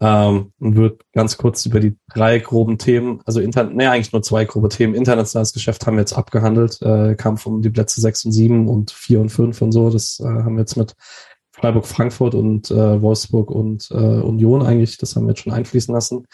Ähm, 0.00 0.52
und 0.58 0.76
wird 0.76 1.02
ganz 1.12 1.36
kurz 1.36 1.66
über 1.66 1.80
die 1.80 1.98
drei 2.14 2.38
groben 2.38 2.78
Themen, 2.78 3.20
also 3.26 3.40
Internet, 3.40 3.74
nee, 3.74 3.86
eigentlich 3.86 4.12
nur 4.12 4.22
zwei 4.22 4.46
grobe 4.46 4.70
Themen. 4.70 4.94
Internationales 4.94 5.52
Geschäft 5.52 5.86
haben 5.86 5.96
wir 5.96 6.00
jetzt 6.00 6.14
abgehandelt, 6.14 6.80
äh, 6.80 7.14
Kampf 7.16 7.44
um 7.44 7.60
die 7.60 7.68
Plätze 7.68 8.00
6 8.00 8.24
und 8.24 8.32
7 8.32 8.68
und 8.68 8.92
4 8.92 9.20
und 9.20 9.28
5 9.28 9.60
und 9.60 9.72
so. 9.72 9.90
Das 9.90 10.18
äh, 10.20 10.24
haben 10.24 10.54
wir 10.54 10.60
jetzt 10.60 10.76
mit 10.76 10.94
Freiburg, 11.60 11.86
Frankfurt 11.86 12.34
und 12.34 12.70
äh, 12.70 13.02
Wolfsburg 13.02 13.50
und 13.50 13.90
äh, 13.90 13.94
Union 13.94 14.62
eigentlich, 14.62 14.98
das 14.98 15.14
haben 15.14 15.26
wir 15.26 15.30
jetzt 15.30 15.42
schon 15.42 15.52
einfließen 15.52 15.94
lassen. 15.94 16.26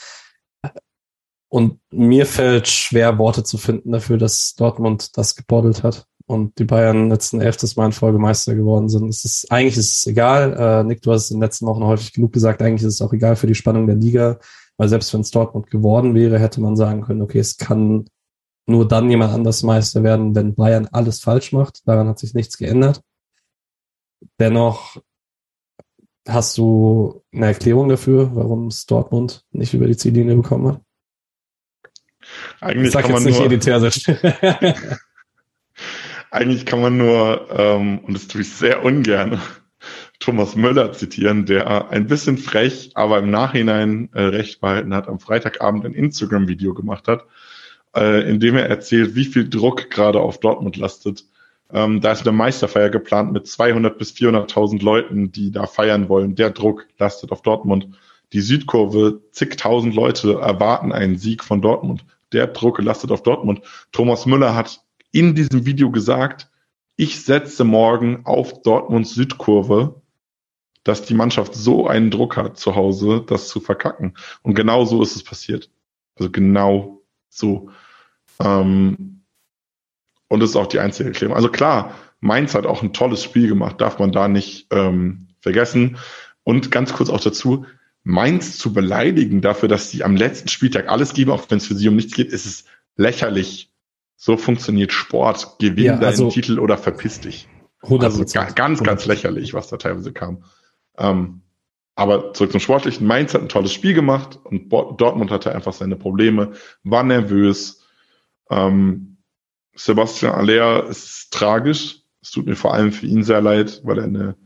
Und 1.48 1.80
mir 1.90 2.26
fällt 2.26 2.68
schwer, 2.68 3.18
Worte 3.18 3.44
zu 3.44 3.56
finden 3.58 3.92
dafür, 3.92 4.18
dass 4.18 4.54
Dortmund 4.56 5.16
das 5.16 5.36
gebottelt 5.36 5.82
hat 5.82 6.06
und 6.26 6.58
die 6.58 6.64
Bayern 6.64 7.08
letzten 7.08 7.40
elftes 7.40 7.76
Mal 7.76 7.86
in 7.86 7.92
Folge 7.92 8.18
Meister 8.18 8.54
geworden 8.54 8.88
sind. 8.88 9.08
Es 9.08 9.24
ist, 9.24 9.50
eigentlich 9.50 9.76
ist 9.76 9.98
es 9.98 10.06
egal. 10.06 10.54
Äh, 10.54 10.84
Nick, 10.84 11.02
du 11.02 11.12
hast 11.12 11.24
es 11.24 11.30
in 11.30 11.36
den 11.36 11.42
letzten 11.42 11.66
Wochen 11.66 11.84
häufig 11.84 12.12
genug 12.12 12.32
gesagt, 12.32 12.62
eigentlich 12.62 12.82
ist 12.82 12.94
es 12.94 13.02
auch 13.02 13.12
egal 13.12 13.36
für 13.36 13.46
die 13.46 13.54
Spannung 13.54 13.86
der 13.86 13.96
Liga, 13.96 14.38
weil 14.76 14.88
selbst 14.88 15.12
wenn 15.14 15.20
es 15.20 15.30
Dortmund 15.30 15.70
geworden 15.70 16.14
wäre, 16.14 16.38
hätte 16.38 16.60
man 16.60 16.76
sagen 16.76 17.02
können, 17.02 17.22
okay, 17.22 17.38
es 17.38 17.56
kann 17.56 18.06
nur 18.66 18.86
dann 18.88 19.08
jemand 19.08 19.32
anders 19.32 19.62
Meister 19.62 20.02
werden, 20.02 20.34
wenn 20.34 20.56
Bayern 20.56 20.88
alles 20.90 21.20
falsch 21.20 21.52
macht. 21.52 21.86
Daran 21.86 22.08
hat 22.08 22.18
sich 22.18 22.34
nichts 22.34 22.58
geändert. 22.58 23.00
Dennoch 24.40 24.96
Hast 26.26 26.58
du 26.58 27.22
eine 27.32 27.46
Erklärung 27.46 27.88
dafür, 27.88 28.34
warum 28.34 28.66
es 28.66 28.86
Dortmund 28.86 29.44
nicht 29.52 29.74
über 29.74 29.86
die 29.86 29.96
Ziellinie 29.96 30.36
bekommen 30.36 30.68
hat? 30.68 30.80
Eigentlich 32.60 32.92
kann 32.92 33.12
man 33.12 33.22
nur, 33.22 33.48
Eigentlich 36.30 36.66
kann 36.66 36.80
man 36.80 36.96
nur, 36.96 37.48
ähm, 37.50 38.00
und 38.00 38.14
das 38.14 38.26
tue 38.26 38.40
ich 38.40 38.52
sehr 38.52 38.84
ungern, 38.84 39.40
Thomas 40.18 40.56
Müller 40.56 40.92
zitieren, 40.92 41.46
der 41.46 41.90
ein 41.90 42.06
bisschen 42.06 42.38
frech, 42.38 42.90
aber 42.94 43.18
im 43.18 43.30
Nachhinein 43.30 44.08
äh, 44.12 44.22
recht 44.22 44.60
behalten 44.60 44.94
hat, 44.94 45.08
am 45.08 45.20
Freitagabend 45.20 45.84
ein 45.84 45.94
Instagram-Video 45.94 46.74
gemacht 46.74 47.06
hat, 47.06 47.26
äh, 47.94 48.28
in 48.28 48.40
dem 48.40 48.56
er 48.56 48.68
erzählt, 48.68 49.14
wie 49.14 49.26
viel 49.26 49.48
Druck 49.48 49.90
gerade 49.90 50.20
auf 50.20 50.40
Dortmund 50.40 50.76
lastet 50.76 51.24
ähm, 51.72 52.00
da 52.00 52.12
ist 52.12 52.26
eine 52.26 52.36
Meisterfeier 52.36 52.90
geplant 52.90 53.32
mit 53.32 53.46
200 53.46 53.98
bis 53.98 54.12
400.000 54.12 54.82
Leuten, 54.82 55.32
die 55.32 55.50
da 55.50 55.66
feiern 55.66 56.08
wollen. 56.08 56.34
Der 56.34 56.50
Druck 56.50 56.86
lastet 56.98 57.32
auf 57.32 57.42
Dortmund. 57.42 57.88
Die 58.32 58.40
Südkurve, 58.40 59.22
zigtausend 59.32 59.94
Leute 59.94 60.34
erwarten 60.34 60.92
einen 60.92 61.16
Sieg 61.18 61.42
von 61.44 61.62
Dortmund. 61.62 62.04
Der 62.32 62.48
Druck 62.48 62.80
lastet 62.80 63.10
auf 63.10 63.22
Dortmund. 63.22 63.62
Thomas 63.92 64.26
Müller 64.26 64.54
hat 64.54 64.80
in 65.12 65.34
diesem 65.34 65.64
Video 65.66 65.90
gesagt, 65.90 66.50
ich 66.96 67.22
setze 67.22 67.64
morgen 67.64 68.24
auf 68.24 68.62
Dortmunds 68.62 69.14
Südkurve, 69.14 70.00
dass 70.82 71.02
die 71.02 71.14
Mannschaft 71.14 71.54
so 71.54 71.86
einen 71.86 72.10
Druck 72.10 72.36
hat 72.36 72.58
zu 72.58 72.74
Hause, 72.76 73.24
das 73.26 73.48
zu 73.48 73.60
verkacken. 73.60 74.14
Und 74.42 74.54
genau 74.54 74.84
so 74.84 75.02
ist 75.02 75.16
es 75.16 75.24
passiert. 75.24 75.70
Also 76.14 76.30
genau 76.30 77.02
so. 77.28 77.70
Ähm, 78.40 79.15
und 80.28 80.40
das 80.40 80.50
ist 80.50 80.56
auch 80.56 80.66
die 80.66 80.80
einzige 80.80 81.10
Erklärung. 81.10 81.36
Also 81.36 81.48
klar, 81.48 81.94
Mainz 82.20 82.54
hat 82.54 82.66
auch 82.66 82.82
ein 82.82 82.92
tolles 82.92 83.22
Spiel 83.22 83.48
gemacht, 83.48 83.80
darf 83.80 83.98
man 83.98 84.12
da 84.12 84.28
nicht 84.28 84.66
ähm, 84.70 85.28
vergessen. 85.40 85.98
Und 86.42 86.70
ganz 86.70 86.92
kurz 86.92 87.10
auch 87.10 87.20
dazu, 87.20 87.66
Mainz 88.02 88.58
zu 88.58 88.72
beleidigen 88.72 89.40
dafür, 89.40 89.68
dass 89.68 89.90
sie 89.90 90.04
am 90.04 90.16
letzten 90.16 90.48
Spieltag 90.48 90.88
alles 90.88 91.12
geben, 91.12 91.30
auch 91.30 91.44
wenn 91.48 91.58
es 91.58 91.66
für 91.66 91.74
sie 91.74 91.88
um 91.88 91.96
nichts 91.96 92.14
geht, 92.14 92.32
ist 92.32 92.46
es 92.46 92.64
lächerlich. 92.96 93.72
So 94.16 94.36
funktioniert 94.36 94.92
Sport. 94.92 95.58
Gewinn 95.58 95.84
ja, 95.84 95.98
also 95.98 96.24
deinen 96.24 96.32
Titel 96.32 96.58
oder 96.58 96.78
verpiss 96.78 97.20
dich. 97.20 97.48
100%. 97.82 98.04
Also 98.04 98.54
ganz, 98.54 98.82
ganz 98.82 99.06
lächerlich, 99.06 99.54
was 99.54 99.68
da 99.68 99.76
teilweise 99.76 100.12
kam. 100.12 100.44
Ähm, 100.96 101.42
aber 101.94 102.32
zurück 102.32 102.52
zum 102.52 102.60
Sportlichen. 102.60 103.06
Mainz 103.06 103.34
hat 103.34 103.42
ein 103.42 103.48
tolles 103.48 103.72
Spiel 103.72 103.94
gemacht 103.94 104.38
und 104.44 104.70
Dortmund 104.70 105.30
hatte 105.30 105.54
einfach 105.54 105.72
seine 105.72 105.96
Probleme, 105.96 106.52
war 106.84 107.02
nervös. 107.02 107.82
Ähm, 108.50 109.15
Sebastian 109.76 110.34
Aller 110.34 110.86
ist 110.86 111.32
tragisch. 111.32 112.02
Es 112.22 112.30
tut 112.30 112.46
mir 112.46 112.56
vor 112.56 112.74
allem 112.74 112.92
für 112.92 113.06
ihn 113.06 113.22
sehr 113.22 113.40
leid, 113.40 113.82
weil 113.84 113.98
er 113.98 114.04
eine, 114.04 114.36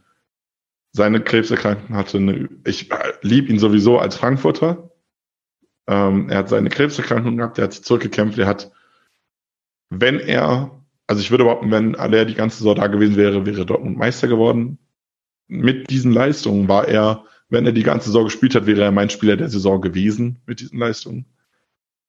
seine 0.92 1.20
Krebserkrankung 1.22 1.96
hatte. 1.96 2.18
Eine, 2.18 2.48
ich 2.66 2.90
äh, 2.90 3.12
liebe 3.22 3.48
ihn 3.48 3.58
sowieso 3.58 3.98
als 3.98 4.16
Frankfurter. 4.16 4.90
Ähm, 5.86 6.28
er 6.28 6.38
hat 6.38 6.48
seine 6.48 6.68
Krebserkrankung 6.68 7.36
gehabt, 7.36 7.58
er 7.58 7.64
hat 7.64 7.72
sich 7.72 7.84
zurückgekämpft, 7.84 8.38
er 8.38 8.46
hat, 8.46 8.70
wenn 9.88 10.20
er, 10.20 10.84
also 11.06 11.20
ich 11.20 11.30
würde 11.30 11.44
behaupten, 11.44 11.70
wenn 11.70 11.96
Aller 11.96 12.26
die 12.26 12.34
ganze 12.34 12.58
Saison 12.58 12.76
da 12.76 12.86
gewesen 12.86 13.16
wäre, 13.16 13.46
wäre 13.46 13.66
Dortmund 13.66 13.96
Meister 13.96 14.28
geworden. 14.28 14.78
Mit 15.48 15.90
diesen 15.90 16.12
Leistungen 16.12 16.68
war 16.68 16.86
er, 16.86 17.24
wenn 17.48 17.66
er 17.66 17.72
die 17.72 17.82
ganze 17.82 18.06
Saison 18.06 18.24
gespielt 18.24 18.54
hat, 18.54 18.66
wäre 18.66 18.82
er 18.82 18.92
mein 18.92 19.10
Spieler 19.10 19.36
der 19.36 19.48
Saison 19.48 19.80
gewesen 19.80 20.40
mit 20.46 20.60
diesen 20.60 20.78
Leistungen 20.78 21.26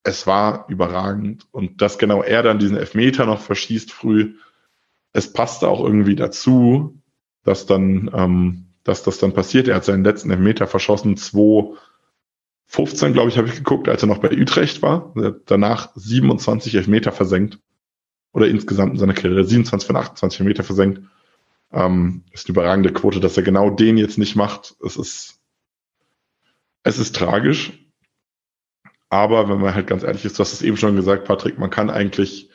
es 0.04 0.28
war 0.28 0.66
überragend. 0.70 1.48
Und 1.52 1.82
dass 1.82 1.98
genau 1.98 2.24
er 2.24 2.44
dann 2.44 2.60
diesen 2.60 2.78
Elfmeter 2.78 3.26
noch 3.26 3.42
verschießt 3.42 3.92
früh, 3.92 4.36
es 5.14 5.34
passte 5.34 5.68
auch 5.68 5.84
irgendwie 5.84 6.16
dazu, 6.16 7.02
dass 7.44 7.66
dann, 7.66 8.10
ähm, 8.14 8.68
dass 8.84 9.04
das 9.04 9.18
dann 9.20 9.34
passiert. 9.34 9.68
Er 9.68 9.76
hat 9.76 9.86
seinen 9.86 10.04
letzten 10.04 10.32
Elfmeter 10.32 10.68
verschossen, 10.68 11.18
2015, 11.18 13.14
glaube 13.14 13.30
ich, 13.30 13.38
habe 13.38 13.48
ich 13.48 13.56
geguckt, 13.56 13.90
als 13.90 14.04
er 14.04 14.08
noch 14.08 14.20
bei 14.20 14.32
Utrecht 14.32 14.82
war. 14.82 15.14
Danach 15.46 15.92
27 15.96 16.76
Elfmeter 16.76 17.12
versenkt. 17.12 17.60
Oder 18.34 18.48
insgesamt 18.48 18.94
in 18.94 19.00
seiner 19.00 19.14
Karriere 19.14 19.44
27 19.44 19.86
von 19.88 19.98
28 19.98 20.40
Elfmeter 20.40 20.64
versenkt. 20.64 21.02
Ähm, 21.74 22.24
ist 22.32 22.48
eine 22.48 22.54
überragende 22.54 22.94
Quote, 22.94 23.20
dass 23.20 23.36
er 23.38 23.44
genau 23.44 23.70
den 23.70 23.98
jetzt 23.98 24.18
nicht 24.18 24.36
macht. 24.36 24.76
Es 24.84 24.96
ist, 24.96 25.40
es 26.84 26.98
ist 26.98 27.16
tragisch. 27.16 27.74
Aber 29.12 29.50
wenn 29.50 29.60
man 29.60 29.76
halt 29.76 29.88
ganz 29.88 30.04
ehrlich 30.04 30.24
ist, 30.24 30.40
du 30.40 30.40
hast 30.40 30.54
es 30.54 30.62
eben 30.62 30.78
schon 30.78 30.96
gesagt, 30.96 31.26
Patrick, 31.26 31.60
man 31.60 31.70
kann 31.70 31.90
eigentlich 31.90 32.50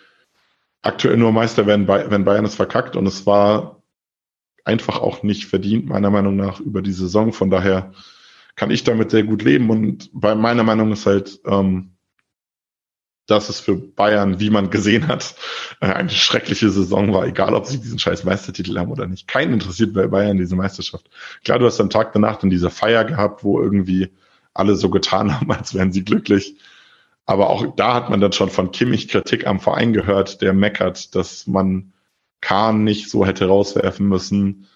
aktuell 0.81 1.19
nur 1.19 1.31
Meister 1.31 1.66
werden, 1.66 1.87
wenn 1.87 2.24
Bayern 2.24 2.47
es 2.47 2.55
verkackt. 2.55 2.97
Und 2.97 3.07
es 3.07 3.27
war 3.27 3.83
einfach 4.65 4.99
auch 5.01 5.23
nicht 5.23 5.45
verdient, 5.45 5.87
meiner 5.87 6.11
Meinung 6.11 6.35
nach, 6.35 6.59
über 6.59 6.81
die 6.81 6.95
Saison. 6.95 7.35
Von 7.35 7.51
daher 7.51 7.93
kann 8.55 8.70
ich 8.70 8.85
damit 8.85 9.11
sehr 9.11 9.24
gut 9.24 9.43
leben. 9.43 9.69
Und 9.69 10.09
bei 10.15 10.35
meiner 10.35 10.62
Meinung 10.62 10.93
ist 10.93 11.05
halt, 11.05 11.41
ähm, 11.45 11.93
dass 13.27 13.51
es 13.51 13.61
für 13.61 13.77
Bayern, 13.77 14.41
wie 14.41 14.49
man 14.49 14.70
gesehen 14.70 15.09
hat, 15.09 15.35
eine 15.81 16.09
schreckliche 16.09 16.70
Saison 16.70 17.12
war, 17.12 17.27
egal 17.27 17.53
ob 17.53 17.66
sie 17.66 17.78
diesen 17.78 17.99
scheiß 17.99 18.24
Meistertitel 18.24 18.78
haben 18.78 18.91
oder 18.91 19.07
nicht. 19.07 19.28
Keinen 19.28 19.53
interessiert 19.53 19.93
bei 19.93 20.07
Bayern 20.07 20.39
diese 20.39 20.57
Meisterschaft. 20.57 21.11
Klar, 21.45 21.59
du 21.59 21.66
hast 21.66 21.81
am 21.83 21.91
Tag 21.91 22.15
danach 22.15 22.37
dann 22.39 22.49
diese 22.49 22.70
Feier 22.70 23.05
gehabt, 23.05 23.45
wo 23.45 23.61
irgendwie 23.61 24.11
alle 24.59 24.77
so 24.77 24.91
getan 24.91 25.35
haben, 25.41 25.51
als 25.53 25.74
wären 25.74 25.93
sie 25.93 26.05
glücklich. 26.05 26.57
Aber 27.24 27.51
auch 27.51 27.74
da 27.74 27.95
hat 27.95 28.11
man 28.11 28.20
dann 28.20 28.33
schon 28.33 28.51
von 28.51 28.70
Kimmich 28.70 29.09
Kritik 29.09 29.47
am 29.47 29.59
Verein 29.59 29.93
gehört, 29.93 30.43
der 30.43 30.53
meckert, 30.53 31.15
dass 31.15 31.47
man 31.47 31.93
Kahn 32.41 32.85
nicht 32.85 33.11
so 33.11 33.27
hätte 33.27 33.47
rauswerfen 33.47 34.09
müssen. 34.09 34.66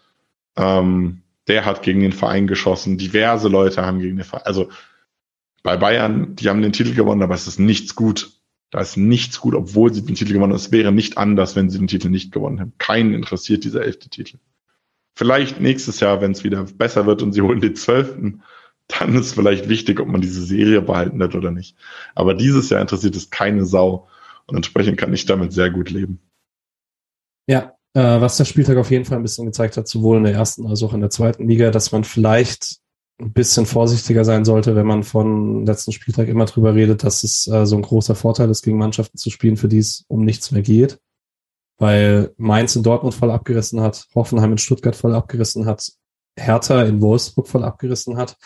Ähm, 0.57 1.23
der 1.47 1.65
hat 1.65 1.83
gegen 1.83 2.01
den 2.01 2.13
Verein 2.13 2.47
geschossen, 2.47 2.99
diverse 2.99 3.49
Leute 3.49 3.85
haben 3.85 4.01
gegen 4.01 4.17
den 4.17 4.25
Verein, 4.25 4.47
also 4.47 4.71
bei 5.63 5.77
Bayern, 5.77 6.35
die 6.37 6.49
haben 6.49 6.63
den 6.63 6.73
Titel 6.73 6.95
gewonnen, 6.95 7.23
aber 7.23 7.35
es 7.35 7.47
ist 7.47 7.59
nichts 7.59 7.95
gut. 7.95 8.33
Da 8.71 8.81
ist 8.81 8.97
nichts 8.97 9.41
gut, 9.41 9.55
obwohl 9.55 9.93
sie 9.93 10.05
den 10.05 10.15
Titel 10.15 10.33
gewonnen 10.33 10.53
haben. 10.53 10.57
Es 10.59 10.73
wäre 10.73 10.93
nicht 10.93 11.19
anders, 11.19 11.57
wenn 11.57 11.71
sie 11.71 11.79
den 11.79 11.89
Titel 11.89 12.09
nicht 12.09 12.33
gewonnen 12.33 12.59
hätten. 12.59 12.73
Keinen 12.79 13.15
interessiert 13.15 13.65
dieser 13.65 13.85
elfte 13.85 14.09
Titel. 14.09 14.39
Vielleicht 15.15 15.61
nächstes 15.61 16.01
Jahr, 16.01 16.21
wenn 16.21 16.33
es 16.33 16.45
wieder 16.45 16.65
besser 16.65 17.05
wird 17.05 17.23
und 17.23 17.33
sie 17.33 17.43
holen 17.43 17.61
den 17.61 17.75
zwölften, 17.75 18.43
dann 18.99 19.15
ist 19.15 19.35
vielleicht 19.35 19.69
wichtig, 19.69 20.01
ob 20.01 20.09
man 20.09 20.21
diese 20.21 20.43
Serie 20.43 20.83
behalten 20.83 21.23
hat 21.23 21.35
oder 21.35 21.51
nicht. 21.51 21.77
Aber 22.15 22.35
dieses 22.35 22.71
Jahr 22.71 22.81
interessiert 22.81 23.17
es 23.17 23.31
keine 23.31 23.65
Sau. 23.65 24.09
Und 24.47 24.57
entsprechend 24.57 24.99
kann 24.99 25.13
ich 25.13 25.27
damit 25.27 25.53
sehr 25.53 25.71
gut 25.71 25.91
leben. 25.91 26.21
Ja, 27.47 27.75
äh, 27.95 28.21
was 28.21 28.37
der 28.37 28.45
Spieltag 28.45 28.77
auf 28.77 28.91
jeden 28.91 29.05
Fall 29.05 29.19
ein 29.19 29.23
bisschen 29.23 29.47
gezeigt 29.47 29.77
hat, 29.77 29.89
sowohl 29.89 30.19
in 30.19 30.25
der 30.25 30.35
ersten 30.35 30.67
als 30.67 30.83
auch 30.83 30.95
in 30.95 31.01
der 31.01 31.11
zweiten 31.11 31.49
Liga, 31.49 31.71
dass 31.71 31.93
man 31.93 32.05
vielleicht 32.05 32.81
ein 33.21 33.33
bisschen 33.33 33.67
vorsichtiger 33.67 34.25
sein 34.25 34.45
sollte, 34.45 34.75
wenn 34.77 34.87
man 34.87 35.03
von 35.03 35.67
letzten 35.67 35.93
Spieltag 35.93 36.29
immer 36.29 36.47
drüber 36.47 36.75
redet, 36.75 37.05
dass 37.05 37.23
es 37.23 37.47
äh, 37.49 37.67
so 37.67 37.77
ein 37.77 37.83
großer 37.83 38.15
Vorteil 38.15 38.51
ist, 38.51 38.63
gegen 38.63 38.79
Mannschaften 38.79 39.19
zu 39.19 39.31
spielen, 39.31 39.57
für 39.57 39.69
die 39.69 39.79
es 39.79 40.05
um 40.09 40.25
nichts 40.25 40.51
mehr 40.51 40.63
geht. 40.63 40.99
Weil 41.79 42.33
Mainz 42.37 42.77
in 42.77 42.83
Dortmund 42.83 43.15
voll 43.15 43.31
abgerissen 43.31 43.81
hat, 43.81 44.07
Hoffenheim 44.15 44.53
in 44.53 44.59
Stuttgart 44.59 44.97
voll 44.97 45.15
abgerissen 45.15 45.67
hat, 45.67 45.93
Hertha 46.37 46.83
in 46.83 47.01
Wolfsburg 47.01 47.49
voll 47.49 47.65
abgerissen 47.65 48.17
hat. 48.17 48.37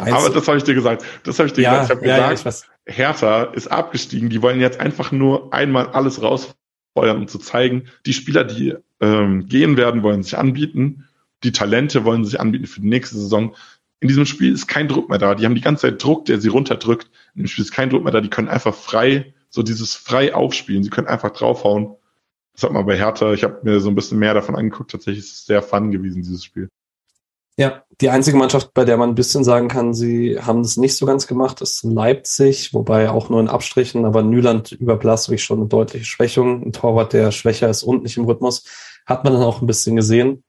Aber 0.00 0.30
das 0.30 0.48
habe 0.48 0.58
ich 0.58 0.64
dir 0.64 0.74
gesagt. 0.74 1.04
Das 1.24 1.38
habe 1.38 1.48
ich 1.48 1.52
dir 1.52 1.62
ja, 1.62 1.80
gesagt. 1.80 2.02
Ich 2.04 2.10
habe 2.10 2.20
ja, 2.20 2.30
gesagt, 2.30 2.66
ja, 2.86 2.94
Hertha 2.94 3.42
ist 3.44 3.68
abgestiegen. 3.68 4.28
Die 4.28 4.42
wollen 4.42 4.60
jetzt 4.60 4.80
einfach 4.80 5.12
nur 5.12 5.52
einmal 5.52 5.88
alles 5.88 6.22
rausfeuern, 6.22 7.18
um 7.18 7.28
zu 7.28 7.38
zeigen, 7.38 7.86
die 8.06 8.12
Spieler, 8.12 8.44
die 8.44 8.74
ähm, 9.00 9.46
gehen 9.46 9.76
werden, 9.76 10.02
wollen 10.02 10.22
sich 10.22 10.36
anbieten. 10.38 11.08
Die 11.42 11.52
Talente 11.52 12.04
wollen 12.04 12.24
sich 12.24 12.40
anbieten 12.40 12.66
für 12.66 12.80
die 12.80 12.88
nächste 12.88 13.16
Saison. 13.16 13.54
In 14.00 14.08
diesem 14.08 14.26
Spiel 14.26 14.52
ist 14.52 14.66
kein 14.66 14.88
Druck 14.88 15.08
mehr 15.08 15.18
da. 15.18 15.34
Die 15.34 15.44
haben 15.44 15.54
die 15.54 15.60
ganze 15.60 15.82
Zeit 15.82 16.02
Druck, 16.02 16.26
der 16.26 16.40
sie 16.40 16.48
runterdrückt. 16.48 17.10
In 17.34 17.42
dem 17.42 17.46
Spiel 17.48 17.64
ist 17.64 17.72
kein 17.72 17.90
Druck 17.90 18.04
mehr 18.04 18.12
da. 18.12 18.20
Die 18.20 18.30
können 18.30 18.48
einfach 18.48 18.74
frei, 18.74 19.34
so 19.48 19.62
dieses 19.62 19.94
frei 19.94 20.34
aufspielen. 20.34 20.82
Sie 20.84 20.90
können 20.90 21.06
einfach 21.06 21.30
draufhauen. 21.30 21.96
Das 22.52 22.62
hat 22.62 22.72
man 22.72 22.86
bei 22.86 22.96
Hertha. 22.96 23.32
Ich 23.32 23.44
habe 23.44 23.60
mir 23.62 23.80
so 23.80 23.88
ein 23.88 23.94
bisschen 23.94 24.18
mehr 24.18 24.34
davon 24.34 24.56
angeguckt. 24.56 24.90
Tatsächlich 24.90 25.24
ist 25.24 25.32
es 25.32 25.46
sehr 25.46 25.62
fun 25.62 25.90
gewesen, 25.90 26.22
dieses 26.22 26.44
Spiel. 26.44 26.68
Ja, 27.56 27.84
die 28.00 28.10
einzige 28.10 28.36
Mannschaft, 28.36 28.74
bei 28.74 28.84
der 28.84 28.96
man 28.96 29.10
ein 29.10 29.14
bisschen 29.14 29.44
sagen 29.44 29.68
kann, 29.68 29.94
sie 29.94 30.40
haben 30.40 30.64
das 30.64 30.76
nicht 30.76 30.96
so 30.96 31.06
ganz 31.06 31.28
gemacht, 31.28 31.60
ist 31.60 31.84
Leipzig, 31.84 32.74
wobei 32.74 33.08
auch 33.10 33.28
nur 33.28 33.38
in 33.40 33.48
Abstrichen, 33.48 34.04
aber 34.04 34.24
Nyland 34.24 34.72
über 34.72 34.96
Blaswig 34.96 35.40
schon 35.40 35.60
eine 35.60 35.68
deutliche 35.68 36.04
Schwächung. 36.04 36.64
Ein 36.64 36.72
Torwart, 36.72 37.12
der 37.12 37.30
schwächer 37.30 37.70
ist 37.70 37.84
und 37.84 38.02
nicht 38.02 38.16
im 38.16 38.24
Rhythmus, 38.24 38.64
hat 39.06 39.22
man 39.22 39.34
dann 39.34 39.42
auch 39.44 39.60
ein 39.60 39.68
bisschen 39.68 39.94
gesehen. 39.94 40.42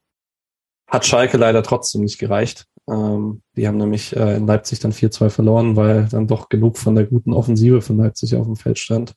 Hat 0.88 1.06
Schalke 1.06 1.38
leider 1.38 1.62
trotzdem 1.62 2.02
nicht 2.02 2.18
gereicht. 2.18 2.66
Ähm, 2.90 3.44
die 3.56 3.68
haben 3.68 3.78
nämlich 3.78 4.16
äh, 4.16 4.38
in 4.38 4.48
Leipzig 4.48 4.80
dann 4.80 4.92
4-2 4.92 5.30
verloren, 5.30 5.76
weil 5.76 6.08
dann 6.08 6.26
doch 6.26 6.50
genug 6.50 6.78
von 6.78 6.96
der 6.96 7.06
guten 7.06 7.34
Offensive 7.34 7.82
von 7.82 7.98
Leipzig 7.98 8.36
auf 8.36 8.46
dem 8.46 8.56
Feld 8.56 8.80
stand. 8.80 9.14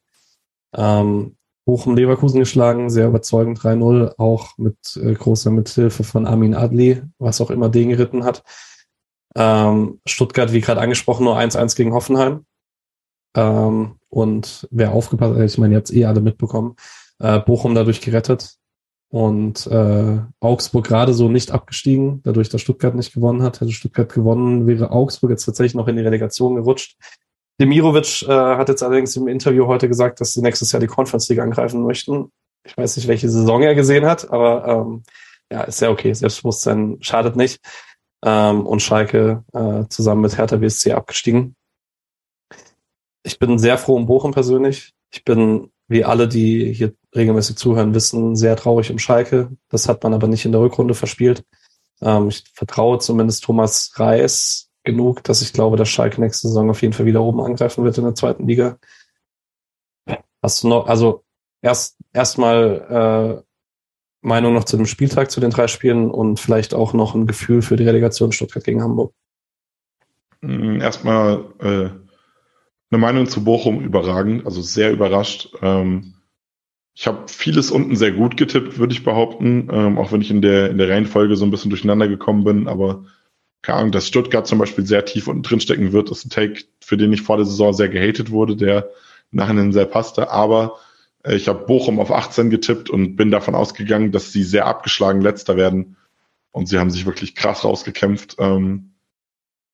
Ähm, 0.74 1.38
Bochum 1.69 1.97
Leverkusen 1.97 2.40
geschlagen, 2.40 2.89
sehr 2.89 3.09
überzeugend 3.09 3.61
3-0, 3.61 4.15
auch 4.16 4.57
mit 4.57 4.78
äh, 4.97 5.12
großer 5.12 5.51
Mithilfe 5.51 6.03
von 6.03 6.24
Armin 6.24 6.55
Adli, 6.55 7.03
was 7.19 7.43
auch 7.43 7.51
immer 7.51 7.69
den 7.69 7.90
geritten 7.90 8.24
hat. 8.24 8.43
Ähm, 9.36 10.01
Stuttgart, 10.07 10.55
wie 10.55 10.62
gerade 10.62 10.81
angesprochen, 10.81 11.24
nur 11.24 11.39
1-1 11.39 11.77
gegen 11.77 11.93
Hoffenheim. 11.93 12.47
Ähm, 13.36 13.97
und 14.09 14.66
wer 14.70 14.93
aufgepasst 14.93 15.35
hat, 15.35 15.45
ich 15.45 15.59
meine, 15.59 15.74
ihr 15.74 15.77
habt 15.77 15.93
eh 15.93 16.07
alle 16.07 16.23
mitbekommen, 16.23 16.74
äh, 17.19 17.39
Bochum 17.39 17.74
dadurch 17.74 18.01
gerettet 18.01 18.55
und 19.11 19.66
äh, 19.66 20.20
Augsburg 20.40 20.86
gerade 20.86 21.12
so 21.12 21.28
nicht 21.28 21.51
abgestiegen, 21.51 22.23
dadurch, 22.23 22.49
dass 22.49 22.62
Stuttgart 22.62 22.95
nicht 22.95 23.12
gewonnen 23.12 23.43
hat. 23.43 23.61
Hätte 23.61 23.73
Stuttgart 23.73 24.11
gewonnen, 24.11 24.66
wäre 24.66 24.90
Augsburg 24.90 25.32
jetzt 25.32 25.45
tatsächlich 25.45 25.74
noch 25.74 25.89
in 25.89 25.97
die 25.97 26.03
Relegation 26.03 26.55
gerutscht. 26.55 26.97
Demirovic 27.60 28.22
äh, 28.22 28.32
hat 28.32 28.68
jetzt 28.68 28.82
allerdings 28.82 29.16
im 29.16 29.28
Interview 29.28 29.66
heute 29.66 29.89
gesagt, 29.89 30.20
dass 30.20 30.32
sie 30.32 30.43
nächstes 30.43 30.72
Jahr 30.72 30.80
die 30.80 30.86
Conference 30.86 31.28
League 31.28 31.40
angreifen 31.40 31.82
möchten. 31.82 32.30
Ich 32.64 32.76
weiß 32.76 32.97
nicht, 32.97 33.09
welche 33.09 33.28
Saison 33.28 33.62
er 33.62 33.74
gesehen 33.74 34.06
hat, 34.06 34.30
aber 34.30 34.66
ähm, 34.66 35.02
ja, 35.51 35.62
ist 35.62 35.80
ja 35.80 35.90
okay. 35.90 36.12
Selbstbewusstsein 36.12 36.98
schadet 37.01 37.36
nicht. 37.36 37.60
Ähm, 38.24 38.66
und 38.66 38.80
Schalke 38.80 39.44
äh, 39.52 39.85
zusammen 39.89 40.22
mit 40.22 40.36
Hertha 40.36 40.56
BSC 40.56 40.93
abgestiegen. 40.93 41.55
Ich 43.22 43.39
bin 43.39 43.59
sehr 43.59 43.78
froh 43.78 43.97
um 43.97 44.06
Bochum 44.06 44.32
persönlich. 44.32 44.93
Ich 45.10 45.24
bin, 45.24 45.70
wie 45.86 46.05
alle, 46.05 46.28
die 46.28 46.72
hier 46.72 46.94
regelmäßig 47.14 47.56
zuhören, 47.56 47.94
wissen, 47.94 48.36
sehr 48.36 48.56
traurig 48.56 48.90
um 48.90 48.98
Schalke. 48.98 49.51
Das 49.68 49.89
hat 49.89 50.02
man 50.02 50.14
aber 50.14 50.28
nicht 50.28 50.44
in 50.44 50.52
der 50.52 50.60
Rückrunde 50.60 50.94
verspielt. 50.94 51.44
Ähm, 52.01 52.28
ich 52.28 52.44
vertraue 52.52 52.98
zumindest 52.98 53.44
Thomas 53.44 53.93
Reis, 53.97 54.68
genug, 54.89 55.23
dass 55.24 55.43
ich 55.43 55.52
glaube, 55.52 55.77
dass 55.77 55.90
Schalke 55.90 56.20
nächste 56.20 56.48
Saison 56.48 56.70
auf 56.70 56.81
jeden 56.81 56.94
Fall 56.94 57.05
wieder 57.05 57.23
oben 57.23 57.43
angreifen 57.43 57.85
wird 57.85 57.98
in 57.98 58.05
der 58.05 58.15
zweiten 58.15 58.47
Liga. 58.47 58.78
Hast 60.43 60.62
du 60.62 60.69
noch, 60.69 60.86
also 60.86 61.24
erst 61.60 61.98
erstmal 62.15 63.43
äh, 63.43 64.27
Meinung 64.27 64.55
noch 64.55 64.65
zu 64.65 64.78
dem 64.78 64.86
Spieltag, 64.86 65.31
zu 65.31 65.40
den 65.40 65.51
drei 65.51 65.69
Spielen 65.69 66.10
und 66.10 66.40
vielleicht 66.40 66.73
auch 66.73 66.94
noch 66.94 67.15
ein 67.15 67.27
Gefühl 67.27 67.60
für 67.60 67.77
die 67.77 67.85
Relegation 67.85 68.32
Stuttgart 68.32 68.65
gegen 68.65 68.82
Hamburg. 68.82 69.12
Mm, 70.40 70.81
erstmal 70.81 71.44
äh, 71.59 71.90
eine 72.90 72.98
Meinung 72.98 73.27
zu 73.27 73.44
Bochum 73.44 73.81
überragend, 73.81 74.47
also 74.47 74.62
sehr 74.62 74.90
überrascht. 74.90 75.52
Ähm, 75.60 76.15
ich 76.94 77.06
habe 77.06 77.28
vieles 77.28 77.70
unten 77.70 77.94
sehr 77.94 78.12
gut 78.12 78.39
getippt, 78.39 78.78
würde 78.78 78.94
ich 78.94 79.05
behaupten, 79.05 79.69
ähm, 79.70 79.98
auch 79.98 80.12
wenn 80.12 80.23
ich 80.23 80.31
in 80.31 80.40
der 80.40 80.70
in 80.70 80.78
der 80.78 80.89
Reihenfolge 80.89 81.36
so 81.36 81.44
ein 81.44 81.51
bisschen 81.51 81.70
durcheinander 81.70 82.09
gekommen 82.09 82.43
bin, 82.43 82.69
aber 82.69 83.05
keine 83.62 83.78
Ahnung, 83.78 83.93
dass 83.93 84.06
Stuttgart 84.06 84.47
zum 84.47 84.59
Beispiel 84.59 84.86
sehr 84.86 85.05
tief 85.05 85.28
unten 85.28 85.43
drin 85.43 85.60
stecken 85.60 85.93
wird, 85.93 86.10
ist 86.10 86.24
ein 86.24 86.30
Take, 86.30 86.64
für 86.80 86.97
den 86.97 87.12
ich 87.12 87.22
vor 87.22 87.36
der 87.36 87.47
Saison 87.47 87.72
sehr 87.72 87.89
gehatet 87.89 88.30
wurde, 88.30 88.56
der 88.56 88.90
nachher 89.30 89.72
sehr 89.72 89.86
passte. 89.86 90.30
Aber 90.30 90.78
äh, 91.24 91.35
ich 91.35 91.48
habe 91.48 91.66
Bochum 91.66 92.01
auf 92.01 92.10
18 92.10 92.51
getippt 92.51 92.90
und 92.90 93.16
bin 93.16 93.30
davon 93.30 93.55
ausgegangen, 93.55 94.12
dass 94.12 94.32
sie 94.32 94.44
sehr 94.44 94.66
abgeschlagen 94.66 95.20
letzter 95.20 95.56
werden. 95.56 95.97
Und 96.51 96.68
sie 96.68 96.78
haben 96.78 96.90
sich 96.90 97.06
wirklich 97.06 97.35
krass 97.35 97.64
rausgekämpft. 97.64 98.36
Ähm, 98.39 98.94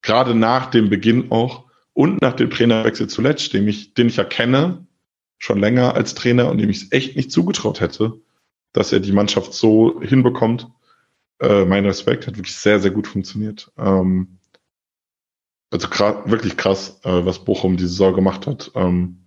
Gerade 0.02 0.35
nach 0.35 0.66
dem 0.66 0.90
Beginn 0.90 1.31
auch 1.31 1.65
und 1.94 2.20
nach 2.20 2.35
dem 2.35 2.51
Trainerwechsel 2.51 3.09
zuletzt, 3.09 3.55
den 3.55 3.66
ich, 3.69 3.94
den 3.94 4.09
ich 4.09 4.19
erkenne, 4.19 4.86
schon 5.39 5.59
länger 5.59 5.94
als 5.94 6.15
Trainer 6.15 6.51
und 6.51 6.59
dem 6.59 6.69
ich 6.69 6.82
es 6.82 6.93
echt 6.93 7.16
nicht 7.16 7.31
zugetraut 7.31 7.81
hätte, 7.81 8.20
dass 8.73 8.93
er 8.93 9.01
die 9.01 9.12
Mannschaft 9.12 9.55
so 9.55 10.01
hinbekommt 10.02 10.69
äh, 11.40 11.65
mein 11.65 11.85
Respekt, 11.86 12.27
hat 12.27 12.36
wirklich 12.36 12.56
sehr, 12.56 12.81
sehr 12.81 12.90
gut 12.90 13.06
funktioniert. 13.06 13.73
Ähm, 13.77 14.39
also 15.70 15.89
wirklich 16.27 16.56
krass, 16.56 17.01
äh, 17.05 17.24
was 17.24 17.44
Bochum 17.44 17.77
diese 17.77 17.89
Saison 17.89 18.15
gemacht 18.15 18.47
hat. 18.47 18.70
Ähm, 18.74 19.24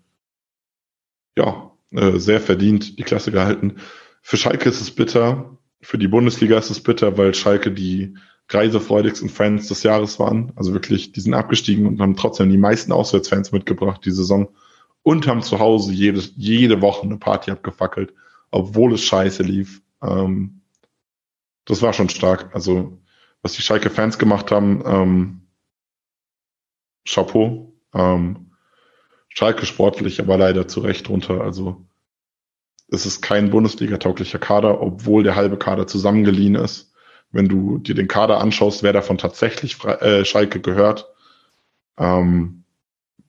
ja, 1.37 1.71
äh, 1.91 2.17
sehr 2.17 2.39
verdient 2.39 2.97
die 2.97 3.03
Klasse 3.03 3.31
gehalten. 3.31 3.77
Für 4.21 4.37
Schalke 4.37 4.69
ist 4.69 4.81
es 4.81 4.91
bitter, 4.91 5.57
für 5.81 5.97
die 5.97 6.07
Bundesliga 6.07 6.57
ist 6.57 6.69
es 6.69 6.81
bitter, 6.81 7.17
weil 7.17 7.33
Schalke 7.33 7.71
die 7.71 8.15
reisefreudigsten 8.49 9.29
Fans 9.29 9.67
des 9.67 9.83
Jahres 9.83 10.19
waren. 10.19 10.51
Also 10.55 10.73
wirklich, 10.73 11.11
die 11.11 11.19
sind 11.19 11.33
abgestiegen 11.33 11.85
und 11.85 12.01
haben 12.01 12.15
trotzdem 12.15 12.49
die 12.49 12.57
meisten 12.57 12.91
Auswärtsfans 12.91 13.51
mitgebracht 13.51 14.01
die 14.05 14.11
Saison 14.11 14.49
und 15.03 15.27
haben 15.27 15.41
zu 15.41 15.59
Hause 15.59 15.91
jede, 15.93 16.19
jede 16.35 16.81
Woche 16.81 17.03
eine 17.03 17.17
Party 17.17 17.51
abgefackelt, 17.51 18.13
obwohl 18.51 18.93
es 18.93 19.03
scheiße 19.03 19.43
lief. 19.43 19.81
Ähm, 20.01 20.56
das 21.67 21.81
war 21.81 21.93
schon 21.93 22.09
stark. 22.09 22.55
Also, 22.55 22.97
was 23.41 23.53
die 23.53 23.61
Schalke-Fans 23.61 24.17
gemacht 24.17 24.51
haben, 24.51 24.83
ähm, 24.85 25.41
Chapeau. 27.07 27.73
Ähm, 27.93 28.51
Schalke 29.29 29.65
sportlich, 29.65 30.19
aber 30.19 30.37
leider 30.37 30.67
zu 30.67 30.79
Recht 30.79 31.09
runter. 31.09 31.41
Also, 31.41 31.85
es 32.87 33.05
ist 33.05 33.21
kein 33.21 33.49
Bundesliga-tauglicher 33.49 34.39
Kader, 34.39 34.81
obwohl 34.81 35.23
der 35.23 35.35
halbe 35.35 35.57
Kader 35.57 35.87
zusammengeliehen 35.87 36.55
ist. 36.55 36.93
Wenn 37.31 37.49
du 37.49 37.77
dir 37.77 37.93
den 37.93 38.07
Kader 38.07 38.39
anschaust, 38.39 38.83
wer 38.83 38.93
davon 38.93 39.17
tatsächlich 39.17 39.83
äh, 39.83 40.23
Schalke 40.23 40.61
gehört, 40.61 41.13
ähm, 41.97 42.63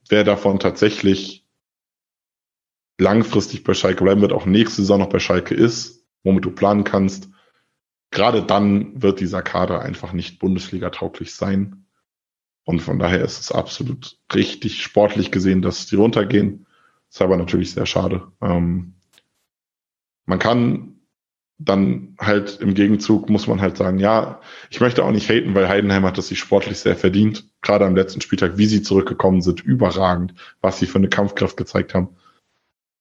wer 0.09 0.23
davon 0.23 0.61
tatsächlich 0.61 1.45
langfristig 2.99 3.65
bei 3.65 3.75
Schalke 3.75 4.05
bleiben 4.05 4.21
wird, 4.21 4.33
auch 4.33 4.47
nächste 4.47 4.83
Saison 4.83 5.01
noch 5.01 5.09
bei 5.09 5.19
Schalke 5.19 5.55
ist, 5.55 6.05
womit 6.23 6.45
du 6.45 6.53
planen 6.53 6.85
kannst, 6.85 7.29
gerade 8.11 8.43
dann 8.43 9.03
wird 9.03 9.21
dieser 9.21 9.43
Kader 9.43 9.83
einfach 9.83 10.13
nicht 10.13 10.39
Bundesliga-tauglich 10.39 11.35
sein. 11.35 11.87
Und 12.65 12.81
von 12.81 12.99
daher 12.99 13.23
ist 13.23 13.41
es 13.41 13.53
absolut 13.53 14.19
richtig 14.35 14.83
sportlich 14.83 15.31
gesehen, 15.31 15.63
dass 15.63 15.87
die 15.87 15.97
runtergehen. 15.97 16.67
Ist 17.11 17.23
aber 17.23 17.37
natürlich 17.37 17.73
sehr 17.73 17.87
schade. 17.87 18.31
Ähm, 18.43 18.95
man 20.27 20.39
kann 20.39 20.99
dann 21.59 22.15
halt 22.21 22.61
im 22.61 22.75
Gegenzug 22.75 23.29
muss 23.29 23.49
man 23.49 23.61
halt 23.61 23.77
sagen, 23.77 23.99
ja, 23.99 24.41
ich 24.71 24.81
möchte 24.81 25.05
auch 25.05 25.11
nicht 25.11 25.29
haten, 25.29 25.55
weil 25.55 25.69
Heidenheim 25.69 26.05
hat 26.05 26.17
das 26.17 26.29
sich 26.29 26.39
sportlich 26.39 26.79
sehr 26.79 26.95
verdient. 26.95 27.49
Gerade 27.63 27.85
am 27.85 27.97
letzten 27.97 28.21
Spieltag, 28.21 28.59
wie 28.59 28.67
sie 28.67 28.83
zurückgekommen 28.83 29.43
sind, 29.43 29.61
überragend, 29.61 30.35
was 30.61 30.79
sie 30.79 30.87
für 30.87 30.99
eine 30.99 31.09
Kampfkraft 31.09 31.57
gezeigt 31.57 31.95
haben. 31.95 32.11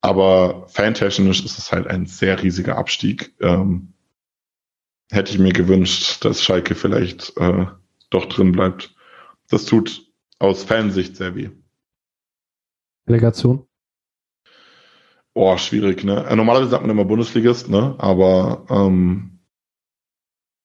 Aber 0.01 0.65
fantechnisch 0.69 1.43
ist 1.45 1.59
es 1.59 1.71
halt 1.71 1.85
ein 1.87 2.07
sehr 2.07 2.41
riesiger 2.41 2.77
Abstieg. 2.77 3.33
Ähm, 3.41 3.93
hätte 5.11 5.31
ich 5.31 5.39
mir 5.39 5.53
gewünscht, 5.53 6.23
dass 6.23 6.43
Schalke 6.43 6.75
vielleicht 6.75 7.35
äh, 7.37 7.65
doch 8.09 8.25
drin 8.25 8.51
bleibt. 8.51 8.95
Das 9.49 9.65
tut 9.65 10.05
aus 10.39 10.63
Fansicht 10.63 11.15
sehr 11.15 11.35
weh. 11.35 11.49
Delegation? 13.07 13.65
Oh, 15.33 15.55
schwierig, 15.57 16.03
ne? 16.03 16.25
Äh, 16.25 16.35
normalerweise 16.35 16.71
sagt 16.71 16.81
man 16.81 16.91
immer 16.91 17.05
Bundesligist, 17.05 17.69
ne? 17.69 17.95
Aber 17.99 18.65
ähm, 18.69 19.39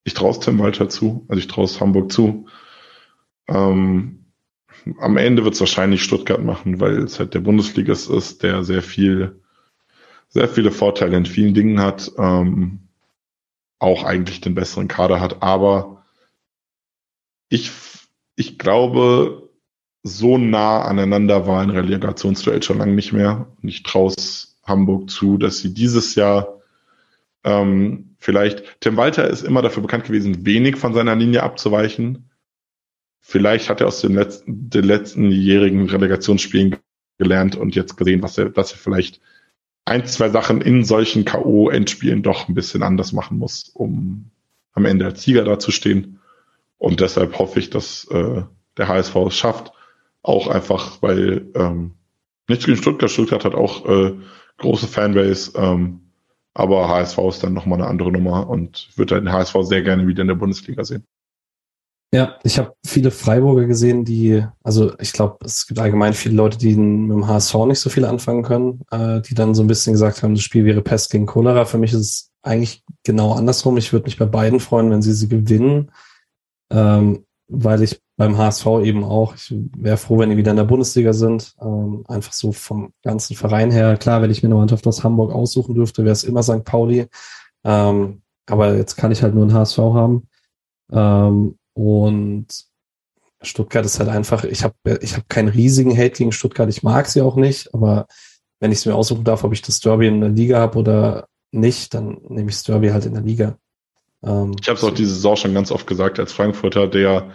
ich 0.03 0.13
traue 0.13 0.31
es 0.31 0.39
Tim 0.39 0.59
Walter 0.59 0.89
zu, 0.89 1.25
also 1.29 1.39
ich 1.39 1.47
traue 1.47 1.65
es 1.65 1.79
Hamburg 1.79 2.11
zu. 2.11 2.47
Ähm, 3.47 4.25
am 4.99 5.17
Ende 5.17 5.43
wird 5.43 5.53
es 5.53 5.59
wahrscheinlich 5.59 6.03
Stuttgart 6.03 6.43
machen, 6.43 6.79
weil 6.79 7.03
es 7.03 7.19
halt 7.19 7.33
der 7.33 7.39
Bundesligist 7.39 8.09
ist, 8.09 8.43
der 8.43 8.63
sehr 8.63 8.81
viel, 8.81 9.41
sehr 10.27 10.49
viele 10.49 10.71
Vorteile 10.71 11.15
in 11.17 11.25
vielen 11.25 11.53
Dingen 11.53 11.79
hat, 11.79 12.11
ähm, 12.17 12.82
auch 13.83 14.03
eigentlich 14.03 14.41
den 14.41 14.55
besseren 14.55 14.87
Kader 14.87 15.19
hat. 15.19 15.43
Aber 15.43 16.03
ich, 17.49 17.71
ich 18.35 18.57
glaube, 18.57 19.49
so 20.03 20.37
nah 20.37 20.81
aneinander 20.83 21.47
war 21.47 21.61
ein 21.61 21.69
Relegationsduell 21.69 22.63
schon 22.63 22.79
lange 22.79 22.93
nicht 22.93 23.13
mehr. 23.13 23.47
Und 23.61 23.69
ich 23.69 23.83
traue 23.83 24.11
es 24.11 24.57
Hamburg 24.63 25.09
zu, 25.09 25.37
dass 25.37 25.59
sie 25.59 25.73
dieses 25.73 26.15
Jahr 26.15 26.61
ähm, 27.43 28.15
vielleicht, 28.19 28.79
Tim 28.79 28.95
Walter 28.95 29.29
ist 29.29 29.43
immer 29.43 29.61
dafür 29.61 29.83
bekannt 29.83 30.05
gewesen, 30.05 30.45
wenig 30.45 30.77
von 30.77 30.93
seiner 30.93 31.15
Linie 31.15 31.43
abzuweichen. 31.43 32.29
Vielleicht 33.19 33.69
hat 33.69 33.81
er 33.81 33.87
aus 33.87 34.01
den 34.01 34.13
letzten, 34.13 34.69
den 34.69 34.83
letzten 34.85 35.29
jährigen 35.29 35.89
Relegationsspielen 35.89 36.77
gelernt 37.17 37.55
und 37.55 37.75
jetzt 37.75 37.97
gesehen, 37.97 38.23
was 38.23 38.37
er, 38.37 38.49
dass 38.49 38.71
er 38.71 38.77
vielleicht 38.77 39.21
ein, 39.85 40.05
zwei 40.05 40.29
Sachen 40.29 40.61
in 40.61 40.83
solchen 40.83 41.25
K.O.-Endspielen 41.25 42.21
doch 42.21 42.47
ein 42.47 42.53
bisschen 42.53 42.83
anders 42.83 43.11
machen 43.11 43.37
muss, 43.37 43.69
um 43.69 44.31
am 44.73 44.85
Ende 44.85 45.05
als 45.05 45.23
Sieger 45.23 45.43
dazustehen. 45.43 46.19
Und 46.77 46.99
deshalb 46.99 47.37
hoffe 47.39 47.59
ich, 47.59 47.69
dass 47.69 48.05
äh, 48.05 48.43
der 48.77 48.87
HSV 48.87 49.15
es 49.27 49.35
schafft. 49.35 49.71
Auch 50.21 50.47
einfach, 50.47 51.01
weil 51.01 51.47
ähm, 51.55 51.91
nichts 52.47 52.65
gegen 52.65 52.77
Stuttgart. 52.77 53.11
Stuttgart 53.11 53.45
hat 53.45 53.55
auch 53.55 53.85
äh, 53.85 54.13
große 54.57 54.87
Fanbase. 54.87 55.51
Ähm, 55.55 56.01
aber 56.53 56.87
HSV 56.87 57.17
ist 57.29 57.43
dann 57.43 57.53
nochmal 57.53 57.79
eine 57.79 57.89
andere 57.89 58.11
Nummer 58.11 58.49
und 58.49 58.89
würde 58.95 59.15
den 59.15 59.31
HSV 59.31 59.55
sehr 59.61 59.81
gerne 59.81 60.07
wieder 60.07 60.21
in 60.21 60.27
der 60.27 60.35
Bundesliga 60.35 60.83
sehen. 60.83 61.05
Ja, 62.13 62.37
ich 62.43 62.59
habe 62.59 62.75
viele 62.85 63.09
Freiburger 63.09 63.65
gesehen, 63.65 64.05
die, 64.05 64.45
also 64.61 64.93
ich 64.99 65.13
glaube, 65.13 65.43
es 65.45 65.65
gibt 65.65 65.79
allgemein 65.79 66.13
viele 66.13 66.35
Leute, 66.35 66.59
die 66.59 66.75
mit 66.75 67.11
dem 67.11 67.27
HSV 67.27 67.55
nicht 67.65 67.79
so 67.79 67.89
viel 67.89 68.05
anfangen 68.05 68.43
können, 68.43 68.81
äh, 68.91 69.19
die 69.21 69.33
dann 69.33 69.55
so 69.55 69.63
ein 69.63 69.67
bisschen 69.67 69.93
gesagt 69.93 70.21
haben, 70.21 70.35
das 70.35 70.43
Spiel 70.43 70.63
wäre 70.63 70.83
Pest 70.83 71.09
gegen 71.09 71.25
Cholera. 71.25 71.65
Für 71.65 71.79
mich 71.79 71.91
ist 71.91 71.99
es 71.99 72.31
eigentlich 72.43 72.83
genau 73.03 73.33
andersrum. 73.33 73.77
Ich 73.77 73.93
würde 73.93 74.05
mich 74.05 74.19
bei 74.19 74.27
beiden 74.27 74.59
freuen, 74.59 74.91
wenn 74.91 75.01
sie 75.01 75.13
sie 75.13 75.27
gewinnen, 75.27 75.89
ähm, 76.71 77.25
weil 77.47 77.81
ich 77.81 77.99
beim 78.15 78.37
HSV 78.37 78.67
eben 78.83 79.03
auch, 79.03 79.33
ich 79.33 79.51
wäre 79.75 79.97
froh, 79.97 80.19
wenn 80.19 80.29
die 80.29 80.37
wieder 80.37 80.51
in 80.51 80.57
der 80.57 80.65
Bundesliga 80.65 81.13
sind. 81.13 81.55
Ähm, 81.61 82.03
einfach 82.07 82.33
so 82.33 82.51
vom 82.51 82.93
ganzen 83.01 83.35
Verein 83.35 83.71
her. 83.71 83.97
Klar, 83.97 84.21
wenn 84.21 84.29
ich 84.29 84.43
mir 84.43 84.49
eine 84.49 84.55
Mannschaft 84.57 84.85
aus 84.85 85.03
Hamburg 85.03 85.33
aussuchen 85.33 85.73
dürfte, 85.73 86.03
wäre 86.03 86.13
es 86.13 86.23
immer 86.23 86.43
St. 86.43 86.63
Pauli. 86.63 87.07
Ähm, 87.63 88.21
aber 88.45 88.75
jetzt 88.75 88.97
kann 88.97 89.11
ich 89.11 89.23
halt 89.23 89.33
nur 89.33 89.45
einen 89.45 89.53
HSV 89.55 89.79
haben. 89.79 90.27
Ähm, 90.91 91.57
und 91.73 92.47
Stuttgart 93.41 93.85
ist 93.85 93.99
halt 93.99 94.09
einfach, 94.09 94.43
ich 94.45 94.63
habe 94.63 94.75
ich 95.01 95.15
hab 95.15 95.27
keinen 95.29 95.49
riesigen 95.49 95.97
Hate 95.97 96.11
gegen 96.11 96.31
Stuttgart, 96.31 96.69
ich 96.69 96.83
mag 96.83 97.07
sie 97.07 97.21
auch 97.21 97.35
nicht, 97.35 97.73
aber 97.73 98.07
wenn 98.59 98.71
ich 98.71 98.79
es 98.79 98.85
mir 98.85 98.95
aussuchen 98.95 99.23
darf, 99.23 99.43
ob 99.43 99.53
ich 99.53 99.61
das 99.61 99.79
Derby 99.81 100.07
in 100.07 100.21
der 100.21 100.29
Liga 100.29 100.59
habe 100.59 100.79
oder 100.79 101.27
nicht, 101.51 101.93
dann 101.93 102.19
nehme 102.29 102.49
ich 102.49 102.55
das 102.55 102.63
Derby 102.63 102.89
halt 102.89 103.05
in 103.05 103.13
der 103.13 103.23
Liga. 103.23 103.57
Ähm, 104.23 104.55
ich 104.61 104.69
habe 104.69 104.77
es 104.77 104.83
auch 104.83 104.93
diese 104.93 105.13
Saison 105.13 105.35
schon 105.35 105.53
ganz 105.53 105.71
oft 105.71 105.85
gesagt 105.85 106.19
als 106.19 106.31
Frankfurter, 106.31 106.87
der 106.87 107.31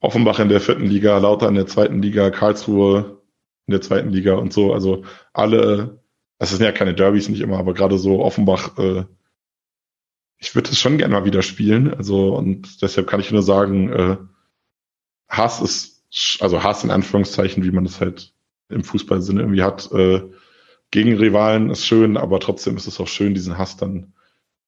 Offenbach 0.00 0.38
in 0.38 0.48
der 0.48 0.60
vierten 0.60 0.86
Liga, 0.86 1.18
Lauter 1.18 1.48
in 1.48 1.54
der 1.54 1.66
zweiten 1.66 2.02
Liga, 2.02 2.30
Karlsruhe 2.30 3.22
in 3.66 3.72
der 3.72 3.80
zweiten 3.80 4.10
Liga 4.10 4.34
und 4.34 4.52
so. 4.52 4.72
Also 4.72 5.04
alle, 5.32 6.00
es 6.38 6.50
sind 6.50 6.62
ja 6.62 6.72
keine 6.72 6.94
Derbys 6.94 7.28
nicht 7.28 7.40
immer, 7.40 7.58
aber 7.58 7.74
gerade 7.74 7.98
so 7.98 8.20
Offenbach 8.20 8.78
äh, 8.78 9.04
ich 10.38 10.54
würde 10.54 10.70
es 10.70 10.80
schon 10.80 10.98
gerne 10.98 11.14
mal 11.14 11.24
wieder 11.24 11.42
spielen. 11.42 11.92
Also, 11.94 12.34
und 12.34 12.82
deshalb 12.82 13.06
kann 13.06 13.20
ich 13.20 13.30
nur 13.30 13.42
sagen, 13.42 13.92
äh, 13.92 14.16
Hass 15.28 15.60
ist, 15.60 16.04
also 16.40 16.62
Hass 16.62 16.84
in 16.84 16.90
Anführungszeichen, 16.90 17.64
wie 17.64 17.70
man 17.70 17.86
es 17.86 18.00
halt 18.00 18.32
im 18.68 18.84
Fußballsinne 18.84 19.40
irgendwie 19.40 19.62
hat, 19.62 19.90
äh, 19.92 20.22
gegen 20.90 21.16
Rivalen 21.16 21.70
ist 21.70 21.86
schön, 21.86 22.16
aber 22.16 22.38
trotzdem 22.40 22.76
ist 22.76 22.86
es 22.86 23.00
auch 23.00 23.08
schön, 23.08 23.34
diesen 23.34 23.58
Hass 23.58 23.76
dann 23.76 24.12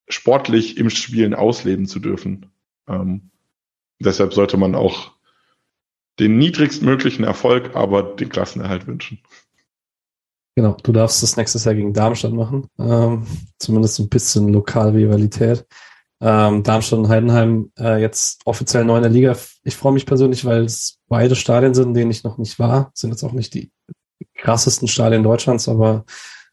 sportlich 0.08 0.76
im 0.76 0.90
Spielen 0.90 1.34
ausleben 1.34 1.86
zu 1.86 2.00
dürfen. 2.00 2.46
Ähm, 2.88 3.30
deshalb 4.00 4.34
sollte 4.34 4.56
man 4.56 4.74
auch 4.74 5.12
den 6.18 6.38
niedrigstmöglichen 6.38 7.24
Erfolg, 7.24 7.76
aber 7.76 8.02
den 8.02 8.28
Klassenerhalt 8.28 8.86
wünschen. 8.86 9.20
Genau, 10.56 10.74
du 10.82 10.90
darfst 10.90 11.22
das 11.22 11.36
nächstes 11.36 11.64
Jahr 11.64 11.74
gegen 11.74 11.92
Darmstadt 11.92 12.32
machen. 12.32 12.66
Ähm, 12.78 13.26
zumindest 13.58 14.00
ein 14.00 14.08
bisschen 14.08 14.48
Lokalrivalität. 14.48 15.66
Ähm, 16.18 16.62
Darmstadt 16.62 16.98
und 16.98 17.08
Heidenheim 17.10 17.70
äh, 17.78 18.00
jetzt 18.00 18.40
offiziell 18.46 18.86
neu 18.86 18.96
in 18.96 19.02
der 19.02 19.12
Liga. 19.12 19.36
Ich 19.64 19.76
freue 19.76 19.92
mich 19.92 20.06
persönlich, 20.06 20.46
weil 20.46 20.64
es 20.64 20.98
beide 21.08 21.36
Stadien 21.36 21.74
sind, 21.74 21.88
in 21.88 21.94
denen 21.94 22.10
ich 22.10 22.24
noch 22.24 22.38
nicht 22.38 22.58
war. 22.58 22.90
Sind 22.94 23.10
jetzt 23.10 23.22
auch 23.22 23.32
nicht 23.32 23.52
die 23.52 23.70
krassesten 24.34 24.88
Stadien 24.88 25.22
Deutschlands, 25.22 25.68
aber 25.68 26.06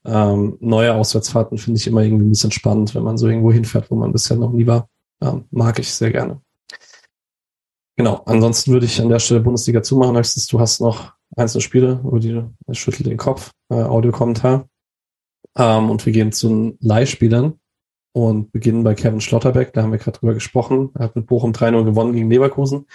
ähm, 0.03 0.57
neue 0.59 0.93
Auswärtsfahrten 0.93 1.57
finde 1.57 1.79
ich 1.79 1.87
immer 1.87 2.01
irgendwie 2.01 2.25
ein 2.25 2.31
bisschen 2.31 2.51
spannend, 2.51 2.93
wenn 2.95 3.03
man 3.03 3.17
so 3.17 3.29
irgendwo 3.29 3.53
hinfährt, 3.53 3.89
wo 3.89 3.95
man 3.95 4.11
bisher 4.11 4.35
noch 4.35 4.51
nie 4.51 4.67
war. 4.67 4.89
Ähm, 5.21 5.45
mag 5.49 5.79
ich 5.79 5.93
sehr 5.93 6.11
gerne. 6.11 6.41
Genau, 7.95 8.21
ansonsten 8.25 8.73
würde 8.73 8.85
ich 8.85 8.99
an 9.01 9.07
der 9.07 9.19
Stelle 9.19 9.39
Bundesliga 9.39 9.81
zumachen. 9.81 10.17
Höchstens, 10.17 10.47
du 10.47 10.59
hast 10.59 10.81
noch 10.81 11.12
einzelne 11.35 11.61
Spiele, 11.61 12.01
über 12.03 12.19
die 12.19 12.43
schüttelt 12.71 13.07
den 13.07 13.17
Kopf, 13.17 13.51
äh, 13.69 13.75
Audiokommentar. 13.75 14.67
Ähm, 15.57 15.89
und 15.89 16.05
wir 16.05 16.13
gehen 16.13 16.31
zu 16.31 16.49
den 16.49 16.77
Leihspielern 16.79 17.59
und 18.13 18.51
beginnen 18.51 18.83
bei 18.83 18.93
Kevin 18.93 19.21
Schlotterbeck. 19.21 19.73
Da 19.73 19.83
haben 19.83 19.91
wir 19.91 19.99
gerade 19.99 20.19
drüber 20.19 20.33
gesprochen. 20.33 20.91
Er 20.95 21.05
hat 21.05 21.15
mit 21.15 21.27
Bochum 21.27 21.51
3-0 21.51 21.83
gewonnen 21.83 22.13
gegen 22.13 22.29
Leverkusen. 22.29 22.87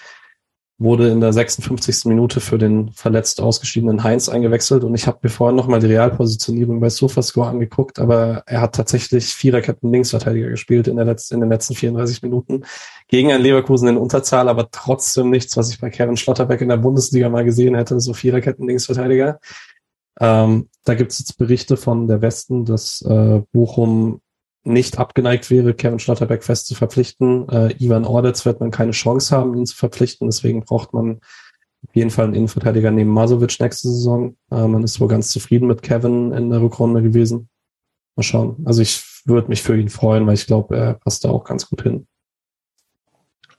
Wurde 0.81 1.09
in 1.09 1.21
der 1.21 1.33
56. 1.33 2.05
Minute 2.05 2.41
für 2.41 2.57
den 2.57 2.93
verletzt 2.93 3.41
ausgeschiedenen 3.41 4.05
Heinz 4.05 4.29
eingewechselt 4.29 4.85
und 4.85 4.95
ich 4.95 5.09
habe 5.09 5.19
mir 5.23 5.29
vorhin 5.29 5.57
nochmal 5.57 5.81
die 5.81 5.87
Realpositionierung 5.87 6.79
bei 6.79 6.89
Sofascore 6.89 7.49
angeguckt, 7.49 7.99
aber 7.99 8.45
er 8.47 8.61
hat 8.61 8.77
tatsächlich 8.77 9.27
Viererketten 9.35 9.91
Linksverteidiger 9.91 10.49
gespielt 10.51 10.87
in, 10.87 10.97
der 10.97 11.05
letzten, 11.05 11.35
in 11.35 11.41
den 11.41 11.51
letzten 11.51 11.75
34 11.75 12.23
Minuten 12.23 12.65
gegen 13.09 13.33
ein 13.33 13.43
Leverkusen 13.43 13.89
in 13.89 13.97
Unterzahl, 13.97 14.49
aber 14.49 14.71
trotzdem 14.71 15.31
nichts, 15.31 15.57
was 15.57 15.71
ich 15.71 15.81
bei 15.81 15.91
Kevin 15.91 16.17
Schlotterbeck 16.17 16.61
in 16.61 16.69
der 16.69 16.77
Bundesliga 16.77 17.29
mal 17.29 17.45
gesehen 17.45 17.75
hätte, 17.75 17.99
so 17.99 18.15
Viererketten 18.15 18.69
Linksverteidiger. 18.69 19.41
Ähm, 20.21 20.69
da 20.85 20.95
gibt 20.95 21.13
es 21.13 21.19
jetzt 21.19 21.39
Berichte 21.39 21.77
von 21.77 22.07
der 22.07 22.23
Westen, 22.23 22.65
dass 22.65 23.03
äh, 23.03 23.43
Bochum 23.53 24.21
nicht 24.69 24.99
abgeneigt 24.99 25.51
wäre, 25.51 25.75
Kevin 25.75 25.99
Schlotterbeck 25.99 26.45
fest 26.45 26.67
zu 26.67 26.75
verpflichten. 26.75 27.49
Äh, 27.49 27.75
Ivan 27.79 28.05
Ordetz 28.05 28.45
wird 28.45 28.61
man 28.61 28.71
keine 28.71 28.93
Chance 28.93 29.37
haben, 29.37 29.55
ihn 29.57 29.67
zu 29.67 29.77
verpflichten. 29.77 30.29
Deswegen 30.29 30.65
braucht 30.65 30.93
man 30.93 31.21
auf 31.87 31.95
jeden 31.95 32.11
Fall 32.11 32.27
einen 32.27 32.35
Innenverteidiger 32.35 32.91
neben 32.91 33.11
Masovic 33.11 33.59
nächste 33.61 33.89
Saison. 33.89 34.37
Äh, 34.51 34.67
man 34.67 34.85
ist 34.85 35.01
wohl 35.01 35.09
ganz 35.09 35.31
zufrieden 35.31 35.67
mit 35.67 35.83
Kevin 35.83 36.33
in 36.33 36.51
der 36.51 36.61
Rückrunde 36.61 37.03
gewesen. 37.03 37.49
Mal 38.17 38.23
schauen. 38.23 38.57
Also 38.65 38.83
ich 38.83 39.03
würde 39.25 39.49
mich 39.49 39.63
für 39.63 39.79
ihn 39.79 39.89
freuen, 39.89 40.27
weil 40.27 40.35
ich 40.35 40.47
glaube, 40.47 40.77
er 40.77 40.95
passt 40.95 41.25
da 41.25 41.31
auch 41.31 41.45
ganz 41.45 41.69
gut 41.69 41.83
hin 41.83 42.07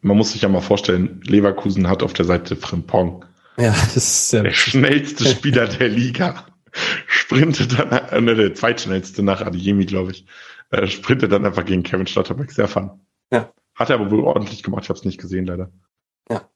man 0.01 0.17
muss 0.17 0.31
sich 0.31 0.41
ja 0.41 0.49
mal 0.49 0.61
vorstellen, 0.61 1.21
Leverkusen 1.23 1.87
hat 1.87 2.03
auf 2.03 2.13
der 2.13 2.25
Seite 2.25 2.55
Frimpong. 2.55 3.25
Ja, 3.57 3.71
das 3.93 3.97
ist 3.97 4.33
ja 4.33 4.43
der 4.43 4.51
schnellste 4.51 5.25
Spieler 5.29 5.67
der 5.67 5.89
Liga. 5.89 6.45
Sprintet 7.07 7.77
dann, 7.77 7.91
äh, 7.91 8.21
ne, 8.21 8.35
der 8.35 8.53
zweitschnellste 8.53 9.23
nach 9.23 9.41
Adeyemi, 9.41 9.85
glaube 9.85 10.11
ich, 10.11 10.25
äh, 10.71 10.87
sprintet 10.87 11.31
dann 11.31 11.45
einfach 11.45 11.65
gegen 11.65 11.83
Kevin 11.83 12.07
Schlotterbeck. 12.07 12.51
Sehr 12.51 12.67
fun. 12.67 12.91
Ja. 13.31 13.51
Hat 13.75 13.89
er 13.89 13.99
aber 13.99 14.11
wohl 14.11 14.21
ordentlich 14.21 14.63
gemacht, 14.63 14.83
ich 14.83 14.89
habe 14.89 14.99
es 14.99 15.05
nicht 15.05 15.19
gesehen, 15.19 15.45
leider. 15.45 15.71
Ja. 16.29 16.49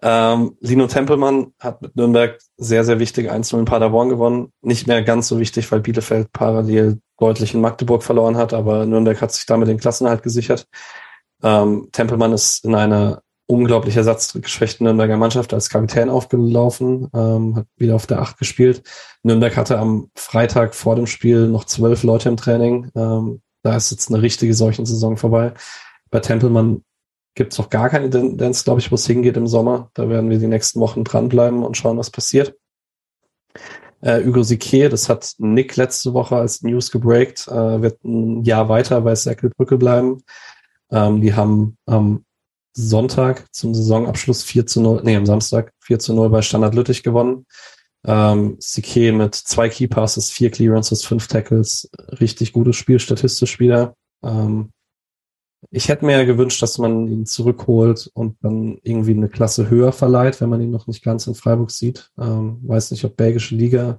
Ähm, 0.00 0.56
Lino 0.60 0.86
Tempelmann 0.86 1.52
hat 1.58 1.82
mit 1.82 1.96
Nürnberg 1.96 2.38
sehr, 2.56 2.84
sehr 2.84 2.98
wichtig 2.98 3.30
1-0 3.30 3.58
in 3.58 3.64
Paderborn 3.64 4.08
gewonnen. 4.08 4.52
Nicht 4.60 4.86
mehr 4.86 5.02
ganz 5.02 5.28
so 5.28 5.38
wichtig, 5.38 5.70
weil 5.70 5.80
Bielefeld 5.80 6.32
parallel 6.32 7.00
deutlich 7.18 7.54
in 7.54 7.60
Magdeburg 7.60 8.02
verloren 8.02 8.36
hat, 8.36 8.52
aber 8.52 8.86
Nürnberg 8.86 9.20
hat 9.20 9.32
sich 9.32 9.46
damit 9.46 9.68
den 9.68 9.78
Klassenerhalt 9.78 10.22
gesichert. 10.22 10.66
Ähm, 11.42 11.88
Tempelmann 11.92 12.32
ist 12.32 12.64
in 12.64 12.74
einer 12.74 13.22
unglaublich 13.48 13.96
ersatzgeschwächten 13.96 14.84
Nürnberger 14.84 15.16
Mannschaft 15.16 15.54
als 15.54 15.70
Kapitän 15.70 16.10
aufgelaufen, 16.10 17.08
ähm, 17.14 17.56
hat 17.56 17.66
wieder 17.76 17.96
auf 17.96 18.06
der 18.06 18.20
Acht 18.20 18.38
gespielt. 18.38 18.82
Nürnberg 19.22 19.56
hatte 19.56 19.78
am 19.78 20.10
Freitag 20.14 20.74
vor 20.74 20.96
dem 20.96 21.06
Spiel 21.06 21.48
noch 21.48 21.64
zwölf 21.64 22.02
Leute 22.02 22.28
im 22.28 22.36
Training. 22.36 22.90
Ähm, 22.94 23.40
da 23.62 23.74
ist 23.74 23.90
jetzt 23.90 24.12
eine 24.12 24.20
richtige 24.20 24.52
Seuchensaison 24.52 25.16
vorbei. 25.16 25.54
Bei 26.10 26.20
Tempelmann 26.20 26.84
gibt 27.34 27.54
es 27.54 27.58
noch 27.58 27.70
gar 27.70 27.88
keine 27.88 28.10
Tendenz, 28.10 28.64
glaube 28.64 28.80
ich, 28.80 28.90
wo 28.90 28.96
es 28.96 29.06
hingeht 29.06 29.38
im 29.38 29.46
Sommer. 29.46 29.90
Da 29.94 30.10
werden 30.10 30.28
wir 30.28 30.38
die 30.38 30.46
nächsten 30.46 30.78
Wochen 30.80 31.02
dranbleiben 31.02 31.64
und 31.64 31.76
schauen, 31.76 31.96
was 31.96 32.10
passiert. 32.10 32.54
Äh, 34.02 34.24
Hugo 34.24 34.42
Sique, 34.42 34.90
das 34.90 35.08
hat 35.08 35.32
Nick 35.38 35.76
letzte 35.76 36.12
Woche 36.12 36.36
als 36.36 36.62
News 36.62 36.90
gebreakt, 36.90 37.48
äh, 37.48 37.80
wird 37.80 38.04
ein 38.04 38.44
Jahr 38.44 38.68
weiter 38.68 39.00
bei 39.00 39.14
Säckelbrücke 39.14 39.78
bleiben. 39.78 40.22
Ähm, 40.90 41.22
die 41.22 41.34
haben 41.34 41.78
am 41.86 42.24
Sonntag 42.80 43.52
zum 43.52 43.74
Saisonabschluss 43.74 44.44
4 44.44 44.66
zu 44.66 44.80
0, 44.80 45.00
nee, 45.02 45.16
am 45.16 45.26
Samstag 45.26 45.72
4 45.80 45.98
zu 45.98 46.14
0 46.14 46.30
bei 46.30 46.42
Standard 46.42 46.76
Lüttich 46.76 47.02
gewonnen. 47.02 47.44
Ähm, 48.06 48.56
Sique 48.60 49.12
mit 49.12 49.34
zwei 49.34 49.68
Key 49.68 49.88
Passes, 49.88 50.30
vier 50.30 50.50
Clearances, 50.50 51.04
fünf 51.04 51.26
Tackles, 51.26 51.90
richtig 52.20 52.52
gutes 52.52 52.76
Spiel, 52.76 53.00
statistisch 53.00 53.58
wieder. 53.58 53.96
Ähm, 54.22 54.70
ich 55.72 55.88
hätte 55.88 56.04
mir 56.06 56.12
ja 56.12 56.24
gewünscht, 56.24 56.62
dass 56.62 56.78
man 56.78 57.08
ihn 57.08 57.26
zurückholt 57.26 58.08
und 58.14 58.36
dann 58.42 58.78
irgendwie 58.84 59.10
eine 59.10 59.28
Klasse 59.28 59.68
höher 59.68 59.90
verleiht, 59.90 60.40
wenn 60.40 60.48
man 60.48 60.60
ihn 60.60 60.70
noch 60.70 60.86
nicht 60.86 61.02
ganz 61.02 61.26
in 61.26 61.34
Freiburg 61.34 61.72
sieht. 61.72 62.12
Ähm, 62.16 62.60
weiß 62.62 62.92
nicht, 62.92 63.04
ob 63.04 63.16
belgische 63.16 63.56
Liga, 63.56 63.98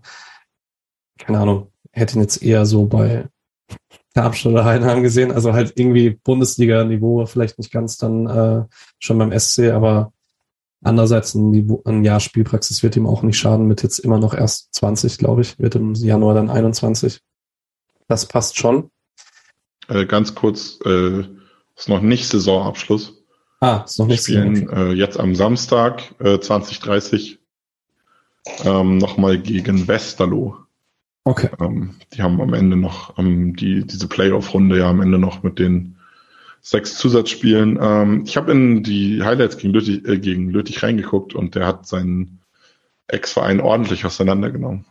keine 1.18 1.40
Ahnung, 1.40 1.74
hätte 1.92 2.16
ihn 2.16 2.22
jetzt 2.22 2.42
eher 2.42 2.66
so 2.66 2.86
bei 2.86 3.28
Darmstadt 4.14 4.54
oder 4.54 4.66
Heidenheim 4.66 5.04
gesehen. 5.04 5.32
Also 5.32 5.54
halt 5.54 5.74
irgendwie 5.76 6.12
Bundesliga-Niveau, 6.12 7.26
vielleicht 7.26 7.58
nicht 7.58 7.72
ganz 7.72 7.98
dann 7.98 8.28
äh, 8.28 8.66
schon 9.00 9.18
beim 9.18 9.38
SC, 9.38 9.72
aber 9.72 10.14
andererseits 10.82 11.36
ein, 11.36 11.52
Niveau, 11.52 11.82
ein 11.86 12.04
Jahr 12.04 12.20
Spielpraxis 12.20 12.84
wird 12.84 12.96
ihm 12.96 13.06
auch 13.06 13.24
nicht 13.24 13.38
schaden, 13.38 13.68
mit 13.68 13.84
jetzt 13.84 14.00
immer 14.00 14.20
noch 14.20 14.34
erst 14.34 14.74
20, 14.76 15.18
glaube 15.18 15.42
ich, 15.42 15.60
wird 15.60 15.76
im 15.76 15.94
Januar 15.94 16.34
dann 16.34 16.50
21. 16.50 17.22
Das 18.08 18.26
passt 18.26 18.58
schon. 18.58 18.90
Äh, 19.88 20.06
ganz 20.06 20.36
kurz, 20.36 20.80
äh, 20.86 21.24
ist 21.76 21.90
noch 21.90 22.02
nicht 22.02 22.28
Saisonabschluss. 22.28 23.14
Ah, 23.62 23.84
ist 23.86 24.00
noch 24.00 24.08
nicht 24.08 24.24
Spielen 24.24 24.70
äh, 24.70 24.92
jetzt 24.94 25.20
am 25.20 25.36
Samstag 25.36 26.16
äh, 26.20 26.40
2030 26.40 27.40
ähm, 28.64 28.98
nochmal 28.98 29.38
gegen 29.38 29.88
Westerlo. 29.88 30.58
Okay. 31.24 31.50
Ähm, 31.60 31.96
die 32.14 32.22
haben 32.22 32.42
am 32.42 32.54
Ende 32.54 32.78
noch 32.78 33.18
ähm, 33.18 33.56
die, 33.56 33.86
diese 33.86 34.08
Playoff-Runde 34.08 34.80
ja 34.80 34.90
am 34.90 35.02
Ende 35.02 35.20
noch 35.20 35.44
mit 35.44 35.60
den 35.60 35.98
sechs 36.62 36.98
Zusatzspielen. 36.98 37.78
Ähm, 37.82 38.24
ich 38.26 38.38
habe 38.38 38.52
in 38.52 38.84
die 38.84 39.22
Highlights 39.24 39.58
gegen 39.58 39.74
Lüttich, 39.74 40.06
äh, 40.06 40.20
gegen 40.20 40.50
Lüttich 40.50 40.82
reingeguckt 40.84 41.34
und 41.36 41.56
der 41.56 41.68
hat 41.68 41.88
seinen 41.88 42.40
Ex-Verein 43.08 43.60
ordentlich 43.60 44.06
auseinandergenommen. 44.06 44.86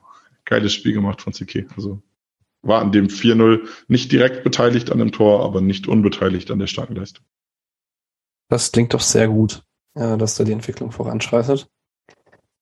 Geiles 0.45 0.73
Spiel 0.73 0.93
gemacht 0.93 1.23
von 1.23 1.33
CK. 1.33 1.67
Also 1.77 2.03
war 2.63 2.81
an 2.81 2.93
dem 2.93 3.09
4-0 3.09 3.69
nicht 3.87 4.11
direkt 4.11 4.45
beteiligt 4.45 4.91
an 4.91 4.99
dem 4.99 5.13
Tor, 5.13 5.45
aber 5.45 5.61
nicht 5.61 5.87
unbeteiligt 5.87 6.51
an 6.51 6.59
der 6.59 6.67
starken 6.67 6.97
Leistung. 6.97 7.25
Das 8.49 8.73
klingt 8.73 8.95
doch 8.95 9.01
sehr 9.01 9.29
gut, 9.29 9.63
äh, 9.95 10.17
dass 10.17 10.37
da 10.37 10.45
die 10.45 10.53
Entwicklung 10.53 10.91
voranschreitet. 10.91 11.69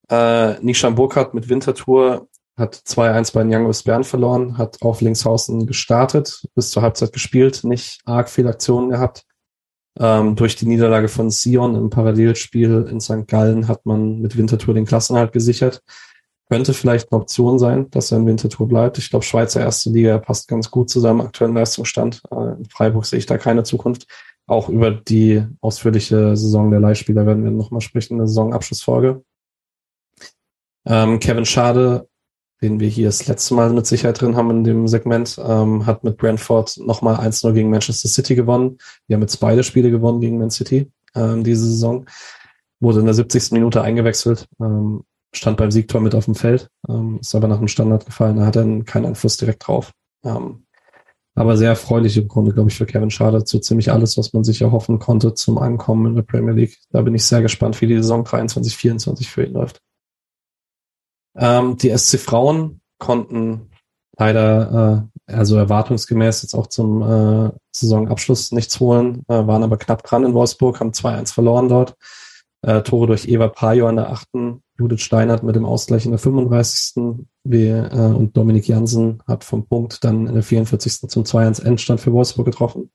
Äh, 0.09 0.61
Nishan 0.61 0.95
Burkhardt 0.95 1.35
mit 1.35 1.49
Wintertour 1.49 2.29
hat 2.57 2.74
2-1 2.74 3.35
bei 3.35 3.43
den 3.43 3.55
Young 3.55 3.69
West 3.69 3.85
Bern 3.85 4.05
verloren, 4.05 4.57
hat 4.57 4.81
auf 4.81 5.01
Linkshausen 5.01 5.66
gestartet, 5.66 6.43
bis 6.55 6.70
zur 6.70 6.83
Halbzeit 6.83 7.12
gespielt, 7.12 7.65
nicht 7.65 8.01
arg 8.07 8.31
viel 8.31 8.49
Aktionen 8.49 8.91
gehabt. 8.91 9.24
Ähm, 9.99 10.37
durch 10.37 10.57
die 10.57 10.66
Niederlage 10.66 11.09
von 11.09 11.31
Sion 11.31 11.74
im 11.74 11.91
Parallelspiel 11.91 12.87
in 12.91 13.01
St. 13.01 13.27
Gallen 13.27 13.69
hat 13.69 13.87
man 13.87 14.20
mit 14.20 14.37
Winterthur 14.37 14.74
den 14.74 14.85
Klassenhalt 14.85 15.33
gesichert. 15.33 15.83
Könnte 16.49 16.74
vielleicht 16.74 17.11
eine 17.11 17.20
Option 17.20 17.59
sein, 17.59 17.91
dass 17.91 18.12
er 18.12 18.19
in 18.19 18.27
Winterthur 18.27 18.69
bleibt. 18.69 18.99
Ich 18.99 19.11
glaube, 19.11 19.24
Schweizer 19.24 19.61
erste 19.61 19.91
Liga 19.91 20.19
passt 20.19 20.49
ganz 20.49 20.70
gut 20.70 20.91
zu 20.91 21.01
seinem 21.01 21.23
aktuellen 21.23 21.55
Leistungsstand. 21.55 22.23
Äh, 22.31 22.59
in 22.59 22.66
Freiburg 22.66 23.05
sehe 23.05 23.19
ich 23.19 23.27
da 23.27 23.37
keine 23.37 23.65
Zukunft. 23.65 24.07
Auch 24.47 24.69
über 24.69 24.93
die 24.93 25.45
ausführliche 25.61 26.37
Saison 26.37 26.70
der 26.70 26.81
Leihspieler 26.81 27.27
werden 27.27 27.43
wir 27.43 27.51
nochmal 27.51 27.81
sprechen 27.81 28.15
in 28.15 28.19
der 28.19 28.28
Saisonabschlussfolge. 28.28 29.24
Ähm, 30.87 31.19
Kevin 31.19 31.47
Schade 31.47 32.09
den 32.62 32.81
wir 32.81 32.89
hier 32.89 33.07
das 33.07 33.27
letzte 33.27 33.55
Mal 33.55 33.70
mit 33.70 33.87
Sicherheit 33.87 34.20
drin 34.20 34.37
haben 34.37 34.51
in 34.51 34.65
dem 34.65 34.89
Segment, 34.89 35.39
ähm, 35.45 35.87
hat 35.87 36.05
mit 36.05 36.16
Brentford 36.16 36.78
nochmal 36.78 37.16
1-0 37.16 37.53
gegen 37.53 37.70
Manchester 37.70 38.09
City 38.09 38.35
gewonnen. 38.35 38.78
Die 39.09 39.15
haben 39.15 39.20
jetzt 39.20 39.37
beide 39.37 39.62
Spiele 39.62 39.91
gewonnen 39.91 40.20
gegen 40.20 40.39
Man 40.39 40.51
City 40.51 40.91
ähm, 41.16 41.45
diese 41.45 41.66
Saison. 41.66 42.07
Wurde 42.78 43.01
in 43.01 43.07
der 43.07 43.15
70. 43.15 43.53
Minute 43.53 43.81
eingewechselt, 43.81 44.47
ähm, 44.61 45.03
stand 45.35 45.57
beim 45.57 45.70
Siegtor 45.70 46.01
mit 46.01 46.15
auf 46.15 46.27
dem 46.27 46.35
Feld, 46.35 46.69
ähm, 46.89 47.19
ist 47.20 47.35
aber 47.35 47.49
nach 47.49 47.59
dem 47.59 47.69
Standard 47.69 48.05
gefallen, 48.05 48.37
da 48.37 48.47
hat 48.47 48.57
er 48.57 48.85
keinen 48.85 49.07
Einfluss 49.07 49.39
direkt 49.39 49.66
drauf. 49.66 49.93
Ähm, 50.24 50.66
aber 51.35 51.57
sehr 51.57 51.70
erfreulich 51.70 52.16
im 52.16 52.28
Grunde, 52.28 52.53
glaube 52.53 52.70
ich, 52.70 52.77
für 52.77 52.87
Kevin 52.87 53.11
Schade 53.11 53.45
zu 53.45 53.59
ziemlich 53.59 53.93
alles, 53.93 54.16
was 54.16 54.33
man 54.33 54.43
sich 54.43 54.62
erhoffen 54.62 54.99
konnte 54.99 55.35
zum 55.35 55.59
Ankommen 55.59 56.07
in 56.07 56.15
der 56.15 56.23
Premier 56.23 56.55
League. 56.55 56.78
Da 56.91 57.03
bin 57.03 57.15
ich 57.15 57.24
sehr 57.24 57.43
gespannt, 57.43 57.78
wie 57.81 57.87
die 57.87 57.97
Saison 57.97 58.24
23, 58.24 58.74
24 58.74 59.31
für 59.31 59.45
ihn 59.45 59.53
läuft. 59.53 59.83
Ähm, 61.37 61.77
die 61.77 61.97
SC 61.97 62.19
Frauen 62.19 62.81
konnten 62.99 63.71
leider, 64.19 65.09
äh, 65.29 65.33
also 65.33 65.57
erwartungsgemäß 65.57 66.43
jetzt 66.43 66.55
auch 66.55 66.69
zum 66.69 67.03
äh, 67.03 67.51
Saisonabschluss 67.73 68.53
nichts 68.53 68.81
holen, 68.81 69.23
äh, 69.29 69.47
waren 69.47 69.63
aber 69.63 69.77
knapp 69.77 70.03
dran 70.03 70.25
in 70.25 70.35
Wolfsburg, 70.35 70.81
haben 70.81 70.93
2-1 70.93 71.35
verloren 71.35 71.69
dort. 71.69 71.97
Äh, 72.63 72.83
Tore 72.83 73.07
durch 73.07 73.29
Eva 73.29 73.49
Pajo 73.49 73.87
an 73.87 73.97
der 73.97 74.11
achten, 74.11 74.63
Judith 74.79 75.03
Steinert 75.03 75.43
mit 75.43 75.57
dem 75.57 75.67
Ausgleich 75.67 76.05
in 76.05 76.13
der 76.13 76.19
35. 76.19 77.27
Wie, 77.45 77.69
äh, 77.69 77.91
und 77.91 78.37
Dominik 78.37 78.67
Jansen 78.67 79.23
hat 79.27 79.45
vom 79.45 79.67
Punkt 79.67 80.03
dann 80.05 80.27
in 80.27 80.35
der 80.35 80.43
44. 80.43 81.09
zum 81.09 81.25
2-1 81.25 81.63
Endstand 81.63 82.01
für 82.01 82.13
Wolfsburg 82.13 82.47
getroffen. 82.47 82.91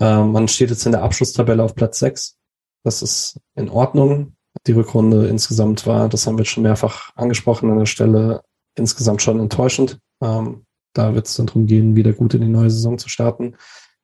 Äh, 0.00 0.22
man 0.22 0.48
steht 0.48 0.70
jetzt 0.70 0.86
in 0.86 0.92
der 0.92 1.02
Abschlusstabelle 1.02 1.62
auf 1.62 1.74
Platz 1.74 1.98
6. 1.98 2.38
Das 2.84 3.02
ist 3.02 3.40
in 3.56 3.68
Ordnung 3.68 4.35
die 4.66 4.72
Rückrunde 4.72 5.28
insgesamt 5.28 5.86
war, 5.86 6.08
das 6.08 6.26
haben 6.26 6.38
wir 6.38 6.44
schon 6.44 6.62
mehrfach 6.62 7.14
angesprochen 7.14 7.70
an 7.70 7.78
der 7.78 7.86
Stelle, 7.86 8.42
insgesamt 8.74 9.22
schon 9.22 9.40
enttäuschend. 9.40 9.98
Ähm, 10.20 10.64
da 10.92 11.14
wird 11.14 11.26
es 11.26 11.36
dann 11.36 11.46
darum 11.46 11.66
gehen, 11.66 11.94
wieder 11.94 12.12
gut 12.12 12.34
in 12.34 12.40
die 12.40 12.48
neue 12.48 12.70
Saison 12.70 12.98
zu 12.98 13.08
starten. 13.08 13.56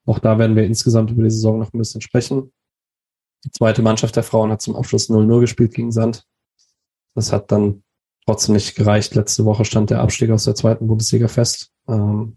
Auch 0.07 0.19
da 0.19 0.39
werden 0.39 0.57
wir 0.57 0.65
insgesamt 0.65 1.11
über 1.11 1.23
die 1.23 1.31
Saison 1.31 1.59
noch 1.59 1.73
ein 1.73 1.79
bisschen 1.79 2.01
sprechen. 2.01 2.53
Die 3.45 3.51
zweite 3.51 3.83
Mannschaft 3.83 4.15
der 4.15 4.23
Frauen 4.23 4.51
hat 4.51 4.63
zum 4.63 4.77
Abschluss 4.77 5.09
0-0 5.09 5.41
gespielt 5.41 5.75
gegen 5.75 5.91
Sand. 5.91 6.25
Das 7.15 7.33
hat 7.33 7.51
dann 7.51 7.83
trotzdem 8.25 8.55
nicht 8.55 8.77
gereicht. 8.77 9.15
Letzte 9.15 9.45
Woche 9.45 9.65
stand 9.65 9.91
der 9.91 10.01
Abstieg 10.01 10.31
aus 10.31 10.45
der 10.45 10.55
zweiten 10.55 10.87
Bundesliga 10.87 11.29
fest. 11.29 11.71
Ähm, 11.89 12.37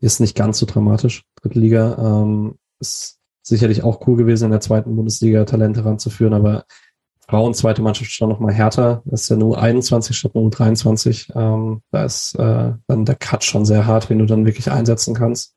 ist 0.00 0.20
nicht 0.20 0.36
ganz 0.36 0.58
so 0.58 0.66
dramatisch. 0.66 1.24
Dritte 1.40 1.58
Liga 1.58 1.96
ähm, 1.98 2.58
ist 2.80 3.20
sicherlich 3.42 3.82
auch 3.82 4.06
cool 4.06 4.16
gewesen, 4.16 4.46
in 4.46 4.50
der 4.50 4.60
zweiten 4.60 4.94
Bundesliga 4.94 5.44
Talente 5.44 5.84
ranzuführen, 5.84 6.34
aber 6.34 6.64
Frauen 7.32 7.54
zweite 7.54 7.80
Mannschaft 7.80 8.10
schon 8.10 8.28
noch 8.28 8.40
mal 8.40 8.52
härter. 8.52 9.00
Das 9.06 9.22
ist 9.22 9.30
ja 9.30 9.36
nur 9.36 9.58
21 9.58 10.14
statt 10.14 10.34
nur 10.34 10.50
23. 10.50 11.32
Ähm, 11.34 11.80
da 11.90 12.04
ist 12.04 12.34
äh, 12.34 12.74
dann 12.86 13.06
der 13.06 13.14
Cut 13.14 13.42
schon 13.42 13.64
sehr 13.64 13.86
hart, 13.86 14.10
wenn 14.10 14.18
du 14.18 14.26
dann 14.26 14.44
wirklich 14.44 14.70
einsetzen 14.70 15.14
kannst. 15.14 15.54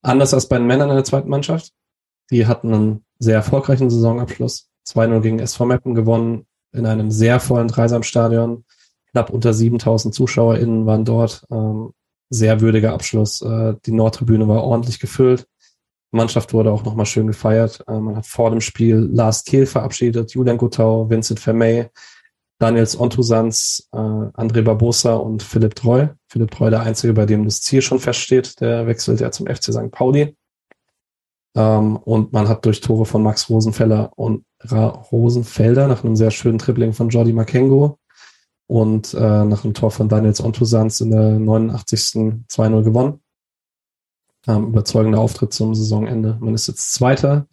Anders 0.00 0.32
als 0.32 0.48
bei 0.48 0.56
den 0.56 0.66
Männern 0.66 0.88
in 0.88 0.94
der 0.94 1.04
zweiten 1.04 1.28
Mannschaft. 1.28 1.74
Die 2.30 2.46
hatten 2.46 2.72
einen 2.72 3.04
sehr 3.18 3.34
erfolgreichen 3.34 3.90
Saisonabschluss. 3.90 4.70
2-0 4.88 5.20
gegen 5.20 5.38
SV 5.38 5.66
Meppen 5.66 5.94
gewonnen 5.94 6.46
in 6.72 6.86
einem 6.86 7.10
sehr 7.10 7.38
vollen 7.38 7.68
Dreisamstadion. 7.68 8.64
Knapp 9.10 9.28
unter 9.28 9.52
7000 9.52 10.14
ZuschauerInnen 10.14 10.86
waren 10.86 11.04
dort. 11.04 11.44
Ähm, 11.50 11.90
sehr 12.30 12.62
würdiger 12.62 12.94
Abschluss. 12.94 13.42
Äh, 13.42 13.74
die 13.84 13.92
Nordtribüne 13.92 14.48
war 14.48 14.64
ordentlich 14.64 14.98
gefüllt. 14.98 15.46
Mannschaft 16.12 16.52
wurde 16.52 16.70
auch 16.70 16.84
nochmal 16.84 17.06
schön 17.06 17.26
gefeiert. 17.26 17.82
Äh, 17.88 17.98
man 17.98 18.16
hat 18.16 18.26
vor 18.26 18.50
dem 18.50 18.60
Spiel 18.60 19.08
Lars 19.12 19.44
Kehl 19.44 19.66
verabschiedet, 19.66 20.32
Julian 20.32 20.58
Guttau, 20.58 21.08
Vincent 21.08 21.40
Vermey, 21.40 21.86
Daniels 22.58 22.98
Ontusans, 22.98 23.88
äh, 23.92 23.96
André 23.96 24.62
Barbosa 24.62 25.14
und 25.14 25.42
Philipp 25.42 25.74
Treu. 25.74 26.08
Philipp 26.28 26.50
Treu 26.52 26.70
der 26.70 26.82
Einzige, 26.82 27.12
bei 27.12 27.26
dem 27.26 27.44
das 27.44 27.60
Ziel 27.62 27.82
schon 27.82 27.98
feststeht. 27.98 28.60
Der 28.60 28.86
wechselt 28.86 29.20
ja 29.20 29.30
zum 29.30 29.46
FC 29.46 29.72
St. 29.72 29.90
Pauli. 29.90 30.36
Ähm, 31.56 31.96
und 31.96 32.32
man 32.32 32.48
hat 32.48 32.64
durch 32.64 32.80
Tore 32.80 33.04
von 33.04 33.22
Max 33.22 33.50
Rosenfeller 33.50 34.12
und 34.16 34.44
Ra 34.60 34.88
Rosenfelder 34.88 35.88
nach 35.88 36.04
einem 36.04 36.16
sehr 36.16 36.30
schönen 36.30 36.58
Tripling 36.58 36.92
von 36.92 37.08
Jordi 37.08 37.32
Makengo 37.32 37.98
und 38.68 39.12
äh, 39.14 39.44
nach 39.44 39.64
einem 39.64 39.74
Tor 39.74 39.90
von 39.90 40.08
Daniels 40.08 40.42
Ontusans 40.42 41.00
in 41.00 41.10
der 41.10 41.38
89. 41.38 42.44
2-0 42.48 42.82
gewonnen. 42.82 43.21
Ähm, 44.48 44.68
überzeugender 44.68 45.20
Auftritt 45.20 45.52
zum 45.52 45.74
Saisonende. 45.74 46.36
Man 46.40 46.54
ist 46.54 46.66
jetzt 46.66 46.92
Zweiter. 46.92 47.46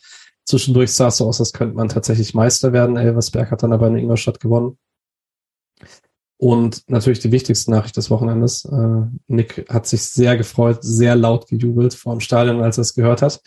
Zwischendurch 0.45 0.91
sah 0.91 1.07
es 1.07 1.18
so 1.18 1.28
aus, 1.28 1.40
als 1.40 1.53
könnte 1.53 1.76
man 1.76 1.90
tatsächlich 1.90 2.34
Meister 2.34 2.74
werden. 2.74 2.98
Elversberg 2.98 3.52
hat 3.52 3.61
dann 3.61 3.74
aber 3.74 3.88
in 3.88 3.98
Ingolstadt 3.98 4.40
gewonnen. 4.40 4.80
Und 6.38 6.90
natürlich 6.90 7.20
die 7.20 7.32
wichtigste 7.32 7.70
Nachricht 7.70 7.98
des 7.98 8.10
Wochenendes. 8.10 8.66
Äh, 8.66 9.02
Nick 9.28 9.70
hat 9.70 9.86
sich 9.86 10.03
sehr 10.03 10.38
gefreut, 10.38 10.80
sehr 10.82 11.16
laut 11.16 11.48
gejubelt 11.48 11.94
vor 11.94 12.14
dem 12.14 12.22
Stadion, 12.22 12.64
als 12.64 12.80
er 12.80 12.84
es 12.84 12.95
gehört 12.95 13.22
hat. 13.22 13.41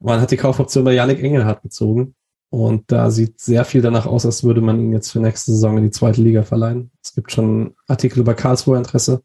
Man 0.00 0.20
hat 0.20 0.32
die 0.32 0.36
Kaufoption 0.36 0.84
bei 0.84 0.92
Yannick 0.92 1.22
Engelhardt 1.22 1.62
gezogen. 1.62 2.14
Und 2.50 2.92
da 2.92 3.10
sieht 3.10 3.40
sehr 3.40 3.64
viel 3.64 3.80
danach 3.80 4.06
aus, 4.06 4.26
als 4.26 4.44
würde 4.44 4.60
man 4.60 4.78
ihn 4.78 4.92
jetzt 4.92 5.10
für 5.10 5.20
nächste 5.20 5.52
Saison 5.52 5.78
in 5.78 5.84
die 5.84 5.90
zweite 5.90 6.20
Liga 6.20 6.42
verleihen. 6.42 6.90
Es 7.02 7.14
gibt 7.14 7.32
schon 7.32 7.74
Artikel 7.88 8.20
über 8.20 8.34
Karlsruher 8.34 8.76
Interesse. 8.76 9.22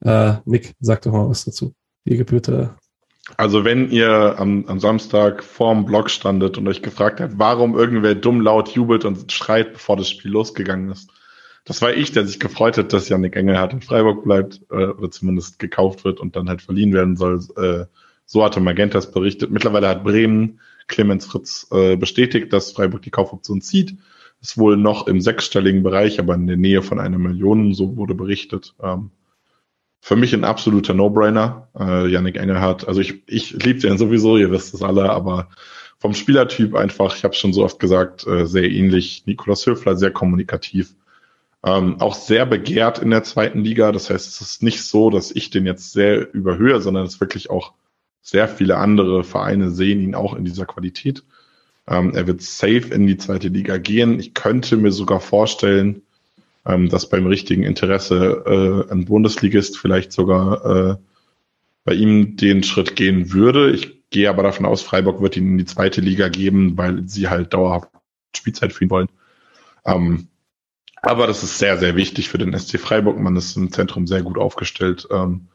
Äh, 0.00 0.34
Nick, 0.44 0.74
sag 0.80 1.02
doch 1.02 1.12
mal 1.12 1.28
was 1.28 1.44
dazu 1.44 1.74
die 2.06 2.16
gebührte. 2.16 2.74
Also 3.36 3.64
wenn 3.64 3.90
ihr 3.90 4.38
am, 4.38 4.66
am 4.66 4.78
Samstag 4.78 5.42
vorm 5.42 5.84
Blog 5.84 6.10
standet 6.10 6.58
und 6.58 6.68
euch 6.68 6.80
gefragt 6.80 7.20
habt, 7.20 7.34
warum 7.38 7.76
irgendwer 7.76 8.14
dumm 8.14 8.40
laut 8.40 8.68
jubelt 8.68 9.04
und 9.04 9.32
schreit, 9.32 9.72
bevor 9.72 9.96
das 9.96 10.08
Spiel 10.08 10.30
losgegangen 10.30 10.90
ist, 10.90 11.10
das 11.64 11.82
war 11.82 11.92
ich, 11.92 12.12
der 12.12 12.24
sich 12.24 12.38
gefreut 12.38 12.78
hat, 12.78 12.92
dass 12.92 13.08
Janik 13.08 13.34
Engelhardt 13.34 13.72
in 13.72 13.82
Freiburg 13.82 14.22
bleibt 14.22 14.60
äh, 14.70 14.86
oder 14.86 15.10
zumindest 15.10 15.58
gekauft 15.58 16.04
wird 16.04 16.20
und 16.20 16.36
dann 16.36 16.48
halt 16.48 16.62
verliehen 16.62 16.92
werden 16.92 17.16
soll, 17.16 17.40
äh, 17.56 17.86
So 18.24 18.44
hatte 18.44 18.60
Magentas 18.60 19.10
berichtet. 19.10 19.50
Mittlerweile 19.50 19.88
hat 19.88 20.04
Bremen 20.04 20.60
Clemens 20.86 21.26
Fritz 21.26 21.66
äh, 21.72 21.96
bestätigt, 21.96 22.52
dass 22.52 22.70
Freiburg 22.70 23.02
die 23.02 23.10
Kaufoption 23.10 23.60
zieht. 23.60 23.96
Ist 24.40 24.58
wohl 24.58 24.76
noch 24.76 25.08
im 25.08 25.20
sechsstelligen 25.20 25.82
Bereich, 25.82 26.20
aber 26.20 26.34
in 26.34 26.46
der 26.46 26.56
Nähe 26.56 26.82
von 26.82 27.00
einer 27.00 27.18
Million, 27.18 27.74
so 27.74 27.96
wurde 27.96 28.14
berichtet. 28.14 28.74
Ähm, 28.80 29.10
für 30.06 30.14
mich 30.14 30.32
ein 30.32 30.44
absoluter 30.44 30.94
No-Brainer. 30.94 31.66
Äh, 31.76 32.06
Yannick 32.06 32.36
Engelhardt, 32.36 32.86
also 32.86 33.00
ich, 33.00 33.24
ich 33.26 33.50
liebe 33.64 33.80
den 33.80 33.98
sowieso, 33.98 34.36
ihr 34.36 34.52
wisst 34.52 34.72
es 34.72 34.80
alle, 34.80 35.10
aber 35.10 35.48
vom 35.98 36.14
Spielertyp 36.14 36.76
einfach, 36.76 37.16
ich 37.16 37.24
habe 37.24 37.34
schon 37.34 37.52
so 37.52 37.64
oft 37.64 37.80
gesagt, 37.80 38.24
äh, 38.24 38.46
sehr 38.46 38.70
ähnlich. 38.70 39.24
Nikolaus 39.26 39.66
Höfler, 39.66 39.96
sehr 39.96 40.12
kommunikativ. 40.12 40.94
Ähm, 41.64 42.00
auch 42.00 42.14
sehr 42.14 42.46
begehrt 42.46 43.00
in 43.00 43.10
der 43.10 43.24
zweiten 43.24 43.64
Liga. 43.64 43.90
Das 43.90 44.08
heißt, 44.08 44.28
es 44.28 44.40
ist 44.40 44.62
nicht 44.62 44.84
so, 44.84 45.10
dass 45.10 45.32
ich 45.32 45.50
den 45.50 45.66
jetzt 45.66 45.90
sehr 45.90 46.32
überhöhe, 46.32 46.80
sondern 46.80 47.04
es 47.04 47.20
wirklich 47.20 47.50
auch 47.50 47.72
sehr 48.22 48.46
viele 48.46 48.76
andere 48.76 49.24
Vereine 49.24 49.72
sehen 49.72 50.00
ihn 50.00 50.14
auch 50.14 50.36
in 50.36 50.44
dieser 50.44 50.66
Qualität. 50.66 51.24
Ähm, 51.88 52.14
er 52.14 52.28
wird 52.28 52.42
safe 52.42 52.94
in 52.94 53.08
die 53.08 53.16
zweite 53.16 53.48
Liga 53.48 53.76
gehen. 53.78 54.20
Ich 54.20 54.34
könnte 54.34 54.76
mir 54.76 54.92
sogar 54.92 55.18
vorstellen, 55.18 56.02
ähm, 56.66 56.88
dass 56.88 57.08
beim 57.08 57.26
richtigen 57.26 57.62
Interesse 57.62 58.86
äh, 58.88 58.92
ein 58.92 59.04
Bundesligist 59.04 59.78
vielleicht 59.78 60.12
sogar 60.12 60.64
äh, 60.64 60.96
bei 61.84 61.94
ihm 61.94 62.36
den 62.36 62.62
Schritt 62.62 62.96
gehen 62.96 63.32
würde. 63.32 63.70
Ich 63.70 64.10
gehe 64.10 64.28
aber 64.28 64.42
davon 64.42 64.66
aus, 64.66 64.82
Freiburg 64.82 65.22
wird 65.22 65.36
ihn 65.36 65.52
in 65.52 65.58
die 65.58 65.64
zweite 65.64 66.00
Liga 66.00 66.28
geben, 66.28 66.76
weil 66.76 67.08
sie 67.08 67.28
halt 67.28 67.54
dauerhaft 67.54 67.88
Spielzeit 68.34 68.72
für 68.72 68.84
ihn 68.84 68.90
wollen. 68.90 69.08
Ähm, 69.84 70.28
aber 71.02 71.28
das 71.28 71.42
ist 71.44 71.58
sehr, 71.58 71.78
sehr 71.78 71.94
wichtig 71.94 72.28
für 72.28 72.38
den 72.38 72.56
SC 72.58 72.80
Freiburg. 72.80 73.18
Man 73.18 73.36
ist 73.36 73.56
im 73.56 73.70
Zentrum 73.70 74.06
sehr 74.06 74.22
gut 74.22 74.38
aufgestellt. 74.38 75.06
Ähm, 75.10 75.48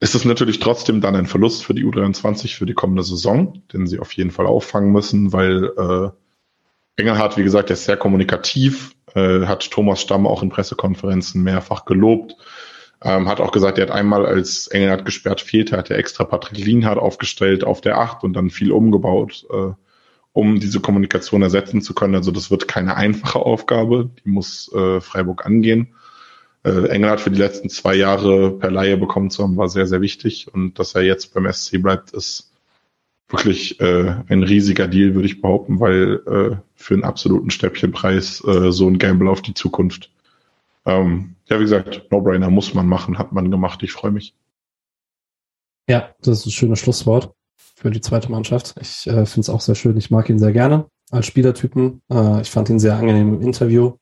ist 0.00 0.14
es 0.14 0.24
natürlich 0.24 0.58
trotzdem 0.58 1.00
dann 1.00 1.16
ein 1.16 1.26
Verlust 1.26 1.64
für 1.64 1.74
die 1.74 1.84
U23 1.84 2.56
für 2.56 2.66
die 2.66 2.74
kommende 2.74 3.04
Saison, 3.04 3.62
den 3.72 3.86
sie 3.86 4.00
auf 4.00 4.12
jeden 4.12 4.32
Fall 4.32 4.46
auffangen 4.46 4.92
müssen, 4.92 5.32
weil 5.32 5.72
äh, 5.76 6.10
Engelhardt, 6.96 7.38
wie 7.38 7.44
gesagt, 7.44 7.70
er 7.70 7.74
ist 7.74 7.84
sehr 7.84 7.96
kommunikativ, 7.96 8.94
äh, 9.14 9.46
hat 9.46 9.70
Thomas 9.70 10.00
Stamm 10.00 10.26
auch 10.26 10.42
in 10.42 10.50
Pressekonferenzen 10.50 11.42
mehrfach 11.42 11.84
gelobt, 11.84 12.36
ähm, 13.02 13.28
hat 13.28 13.40
auch 13.40 13.52
gesagt, 13.52 13.78
er 13.78 13.86
hat 13.86 13.92
einmal, 13.92 14.26
als 14.26 14.66
Engelhardt 14.68 15.04
gesperrt 15.04 15.40
fehlte, 15.40 15.76
hat 15.76 15.90
er 15.90 15.98
extra 15.98 16.24
Patrick 16.24 16.58
Lienhardt 16.58 16.98
aufgestellt 16.98 17.64
auf 17.64 17.80
der 17.80 17.98
Acht 17.98 18.24
und 18.24 18.34
dann 18.34 18.50
viel 18.50 18.72
umgebaut, 18.72 19.46
äh, 19.50 19.72
um 20.32 20.60
diese 20.60 20.80
Kommunikation 20.80 21.42
ersetzen 21.42 21.82
zu 21.82 21.94
können. 21.94 22.14
Also 22.14 22.30
das 22.30 22.50
wird 22.50 22.68
keine 22.68 22.96
einfache 22.96 23.40
Aufgabe, 23.40 24.10
die 24.24 24.30
muss 24.30 24.72
äh, 24.72 25.00
Freiburg 25.00 25.44
angehen 25.46 25.94
äh, 26.64 26.88
Engelhardt 26.88 27.20
für 27.20 27.30
die 27.30 27.40
letzten 27.40 27.68
zwei 27.68 27.94
Jahre 27.94 28.52
per 28.52 28.70
Laie 28.70 28.96
bekommen 28.96 29.30
zu 29.30 29.42
haben, 29.42 29.56
war 29.56 29.68
sehr, 29.68 29.86
sehr 29.86 30.00
wichtig. 30.00 30.52
Und 30.52 30.78
dass 30.78 30.94
er 30.94 31.02
jetzt 31.02 31.34
beim 31.34 31.50
SC 31.52 31.82
bleibt, 31.82 32.12
ist 32.12 32.51
wirklich 33.32 33.80
äh, 33.80 34.14
ein 34.28 34.42
riesiger 34.42 34.88
Deal, 34.88 35.14
würde 35.14 35.26
ich 35.26 35.40
behaupten, 35.40 35.80
weil 35.80 36.20
äh, 36.26 36.56
für 36.74 36.94
einen 36.94 37.04
absoluten 37.04 37.50
Stäbchenpreis 37.50 38.42
äh, 38.46 38.70
so 38.70 38.88
ein 38.88 38.98
Gamble 38.98 39.30
auf 39.30 39.42
die 39.42 39.54
Zukunft. 39.54 40.10
Ähm, 40.84 41.36
ja, 41.48 41.58
wie 41.58 41.64
gesagt, 41.64 42.10
No-Brainer 42.10 42.50
muss 42.50 42.74
man 42.74 42.86
machen, 42.86 43.18
hat 43.18 43.32
man 43.32 43.50
gemacht. 43.50 43.82
Ich 43.82 43.92
freue 43.92 44.10
mich. 44.10 44.34
Ja, 45.88 46.14
das 46.20 46.40
ist 46.40 46.46
ein 46.46 46.52
schönes 46.52 46.78
Schlusswort 46.78 47.34
für 47.56 47.90
die 47.90 48.00
zweite 48.00 48.30
Mannschaft. 48.30 48.74
Ich 48.80 49.06
äh, 49.06 49.26
finde 49.26 49.40
es 49.40 49.50
auch 49.50 49.60
sehr 49.60 49.74
schön. 49.74 49.96
Ich 49.96 50.10
mag 50.10 50.28
ihn 50.28 50.38
sehr 50.38 50.52
gerne 50.52 50.86
als 51.10 51.26
Spielertypen. 51.26 52.02
Äh, 52.10 52.42
ich 52.42 52.50
fand 52.50 52.70
ihn 52.70 52.78
sehr 52.78 52.96
angenehm 52.96 53.34
im 53.34 53.42
Interview. 53.42 53.96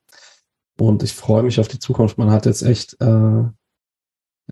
Und 0.78 1.02
ich 1.02 1.12
freue 1.12 1.43
mich 1.43 1.61
auf 1.61 1.69
die 1.69 1.78
Zukunft. 1.78 2.19
Man 2.19 2.31
hat 2.31 2.47
jetzt 2.47 2.62
echt, 2.62 2.97
äh, 3.01 3.43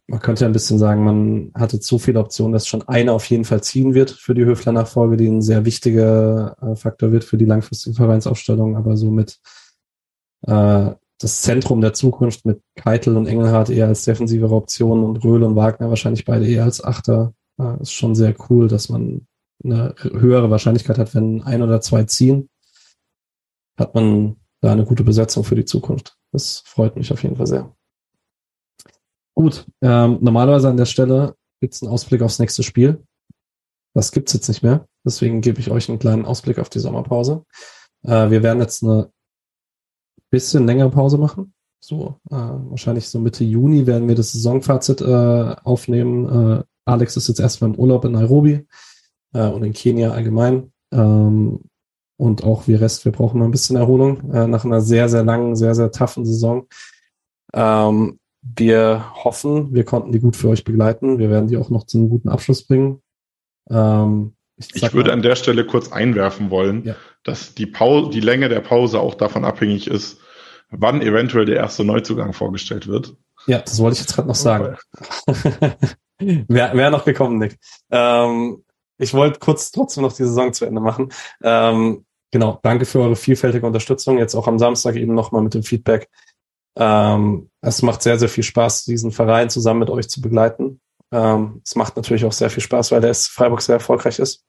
man 0.07 0.21
könnte 0.21 0.43
ja 0.43 0.49
ein 0.49 0.53
bisschen 0.53 0.79
sagen, 0.79 1.05
man 1.05 1.51
hat 1.55 1.73
jetzt 1.73 1.87
so 1.87 1.99
viele 1.99 2.21
Optionen, 2.21 2.53
dass 2.53 2.67
schon 2.67 2.87
eine 2.89 3.13
auf 3.13 3.25
jeden 3.27 3.45
Fall 3.45 3.63
ziehen 3.63 3.95
wird 3.95 4.11
für 4.11 4.35
die 4.35 4.45
Höfler-Nachfolge, 4.45 5.17
die 5.17 5.29
ein 5.29 5.43
sehr 5.43 5.65
wichtiger 5.65 6.57
äh, 6.61 6.77
Faktor 6.77 7.13
wird 7.13 7.25
für 7.25 7.39
die 7.39 7.45
langfristige 7.45 7.97
Vereinsaufstellung. 7.97 8.77
Aber 8.77 8.97
so 8.97 9.11
mit 9.11 9.39
äh, 10.47 10.91
das 11.21 11.43
Zentrum 11.43 11.81
der 11.81 11.95
Zukunft 11.95 12.47
mit 12.47 12.61
Keitel 12.77 13.17
und 13.17 13.27
Engelhardt 13.27 13.71
eher 13.71 13.89
als 13.89 14.05
defensivere 14.05 14.55
Optionen 14.55 15.05
und 15.05 15.25
Röhl 15.25 15.43
und 15.43 15.57
Wagner 15.57 15.89
wahrscheinlich 15.89 16.25
beide 16.25 16.47
eher 16.47 16.65
als 16.65 16.83
Achter. 16.83 17.35
Äh, 17.59 17.81
ist 17.83 17.93
schon 17.93 18.15
sehr 18.15 18.35
cool, 18.49 18.69
dass 18.69 18.89
man 18.89 19.27
eine 19.65 19.95
höhere 20.01 20.51
Wahrscheinlichkeit 20.51 20.99
hat, 20.99 21.15
wenn 21.15 21.43
ein 21.43 21.63
oder 21.63 21.81
zwei 21.81 22.05
ziehen, 22.05 22.49
hat 23.77 23.95
man 23.95 24.37
da 24.61 24.73
eine 24.73 24.85
gute 24.85 25.05
Besetzung 25.05 25.45
für 25.45 25.57
die 25.57 25.65
Zukunft. 25.65 26.17
Das 26.33 26.63
freut 26.67 26.97
mich 26.97 27.13
auf 27.13 27.23
jeden 27.23 27.37
Fall 27.37 27.47
sehr. 27.47 27.75
Gut, 29.39 29.67
ähm, 29.83 30.19
normalerweise 30.21 30.69
an 30.69 30.77
der 30.77 30.85
Stelle 30.85 31.37
gibt 31.61 31.73
es 31.73 31.81
einen 31.81 31.93
Ausblick 31.93 32.23
aufs 32.23 32.41
nächste 32.41 32.65
Spiel. 32.65 33.05
Das 33.95 34.11
gibt's 34.11 34.33
jetzt 34.33 34.49
nicht 34.49 34.65
mehr. 34.65 34.89
Deswegen 35.07 35.43
gebe 35.43 35.61
ich 35.61 35.71
euch 35.71 35.89
einen 35.89 36.01
kleinen 36.01 36.25
Ausblick 36.25 36.59
auf 36.59 36.69
die 36.69 36.81
Sommerpause. 36.81 37.45
Äh, 38.03 38.31
wir 38.31 38.43
werden 38.43 38.61
jetzt 38.61 38.83
eine 38.83 39.13
bisschen 40.31 40.67
längere 40.67 40.91
Pause 40.91 41.19
machen. 41.19 41.55
So, 41.79 42.17
äh, 42.31 42.35
wahrscheinlich 42.35 43.09
so 43.09 43.21
Mitte 43.21 43.45
Juni 43.45 43.87
werden 43.87 44.09
wir 44.09 44.17
das 44.17 44.33
Saisonfazit 44.33 45.03
äh, 45.03 45.55
aufnehmen. 45.63 46.59
Äh, 46.59 46.65
Alex 46.85 47.17
ist 47.17 47.29
jetzt 47.29 47.39
erstmal 47.39 47.71
im 47.71 47.79
Urlaub 47.79 48.07
in 48.07 48.13
Nairobi 48.13 48.67
äh, 49.35 49.47
und 49.47 49.63
in 49.63 49.73
Kenia 49.73 50.11
allgemein. 50.11 50.73
Ähm, 50.91 51.61
und 52.17 52.43
auch 52.43 52.67
wir 52.67 52.81
Rest, 52.81 53.05
wir 53.05 53.13
brauchen 53.13 53.39
mal 53.39 53.45
ein 53.45 53.53
bisschen 53.53 53.77
Erholung 53.77 54.33
äh, 54.33 54.49
nach 54.49 54.65
einer 54.65 54.81
sehr, 54.81 55.09
sehr 55.09 55.23
langen, 55.23 55.55
sehr, 55.55 55.77
sehr 55.77 55.93
toughen 55.93 56.27
Saison. 56.27 56.67
Ähm, 57.55 58.19
wir 58.43 59.13
hoffen, 59.15 59.75
wir 59.75 59.85
konnten 59.85 60.13
die 60.13 60.21
gut 60.21 60.37
für 60.37 60.49
euch 60.49 60.65
begleiten. 60.65 61.19
Wir 61.19 61.31
werden 61.31 61.49
die 61.49 61.57
auch 61.57 61.71
noch 61.71 61.85
zu 61.85 61.99
einem 61.99 62.09
guten 62.09 62.29
Abschluss 62.29 62.67
bringen. 62.67 63.03
Ähm, 63.71 64.35
ich, 64.57 64.75
ich 64.75 64.95
würde 64.95 65.11
mal, 65.11 65.15
an 65.15 65.23
der 65.23 65.37
Stelle 65.37 65.65
kurz 65.65 65.93
einwerfen 65.93 66.51
wollen, 66.51 66.85
ja. 66.85 66.97
dass 67.23 67.55
die, 67.55 67.67
Pause, 67.67 68.11
die 68.11 68.21
Länge 68.21 68.49
der 68.49 68.61
Pause 68.61 69.01
auch 69.01 69.15
davon 69.15 69.45
abhängig 69.45 69.87
ist, 69.87 70.21
wann 70.71 71.01
eventuell 71.03 71.47
der 71.47 71.57
erste 71.57 71.85
Neuzugang 71.85 72.33
vorgestellt 72.33 72.87
wird. 72.87 73.17
Ja, 73.47 73.61
das 73.61 73.79
wollte 73.79 73.95
ich 73.95 74.01
jetzt 74.01 74.15
gerade 74.15 74.29
noch 74.29 74.35
sagen. 74.35 74.77
Wer 76.19 76.77
wär 76.77 76.91
noch 76.91 77.05
gekommen, 77.05 77.39
Nick. 77.39 77.59
Ähm, 77.91 78.65
ich 78.99 79.15
wollte 79.15 79.39
kurz 79.39 79.71
trotzdem 79.71 80.03
noch 80.03 80.13
die 80.13 80.25
Saison 80.25 80.53
zu 80.53 80.65
Ende 80.65 80.81
machen. 80.81 81.13
Ähm, 81.43 82.05
genau, 82.33 82.59
danke 82.63 82.85
für 82.85 83.01
eure 83.01 83.17
vielfältige 83.17 83.65
Unterstützung. 83.65 84.19
Jetzt 84.19 84.35
auch 84.35 84.49
am 84.49 84.59
Samstag 84.59 84.97
eben 84.97 85.15
nochmal 85.15 85.43
mit 85.43 85.55
dem 85.55 85.63
Feedback. 85.63 86.09
Ähm, 86.79 87.51
es 87.61 87.83
macht 87.83 88.03
sehr, 88.03 88.19
sehr 88.19 88.29
viel 88.29 88.45
Spaß, 88.45 88.85
diesen 88.85 89.11
Verein 89.11 89.51
zusammen 89.51 89.81
mit 89.81 89.91
euch 89.91 90.09
zu 90.09 90.21
begleiten. 90.21 90.81
Ähm, 91.13 91.61
es 91.65 91.75
macht 91.75 91.97
natürlich 91.97 92.25
auch 92.25 92.33
sehr 92.33 92.51
viel 92.51 92.63
Spaß, 92.63 92.93
weil 92.93 93.01
der 93.01 93.11
S 93.11 93.27
Freiburg 93.27 93.61
sehr 93.61 93.77
erfolgreich 93.77 94.19
ist. 94.19 94.45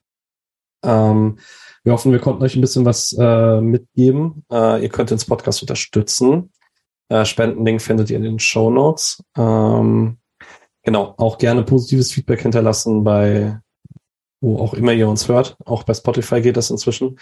Ähm, 0.84 1.40
wir 1.84 1.94
hoffen, 1.94 2.12
wir 2.12 2.20
konnten 2.20 2.44
euch 2.44 2.56
ein 2.56 2.62
bisschen 2.62 2.86
was 2.86 3.14
äh, 3.18 3.62
mitgeben. 3.62 4.46
Äh, 4.52 4.84
ihr 4.84 4.90
könnt 4.90 5.10
den 5.10 5.20
Podcast 5.20 5.62
unterstützen. 5.62 6.52
Äh, 7.10 7.26
Spendenlink 7.26 7.82
findet 7.82 8.10
ihr 8.12 8.18
in 8.18 8.24
den 8.24 8.40
Show 8.40 8.70
Notes. 8.70 9.24
Ähm, 9.36 10.18
genau, 10.84 11.16
auch 11.18 11.38
gerne 11.38 11.64
positives 11.64 12.12
Feedback 12.12 12.42
hinterlassen 12.42 13.04
bei 13.04 13.60
wo 14.42 14.60
auch 14.60 14.74
immer 14.74 14.94
ihr 14.94 15.10
uns 15.10 15.28
hört. 15.28 15.58
Auch 15.66 15.84
bei 15.84 15.94
Spotify 15.94 16.42
geht 16.42 16.58
das 16.58 16.70
inzwischen. 16.70 17.20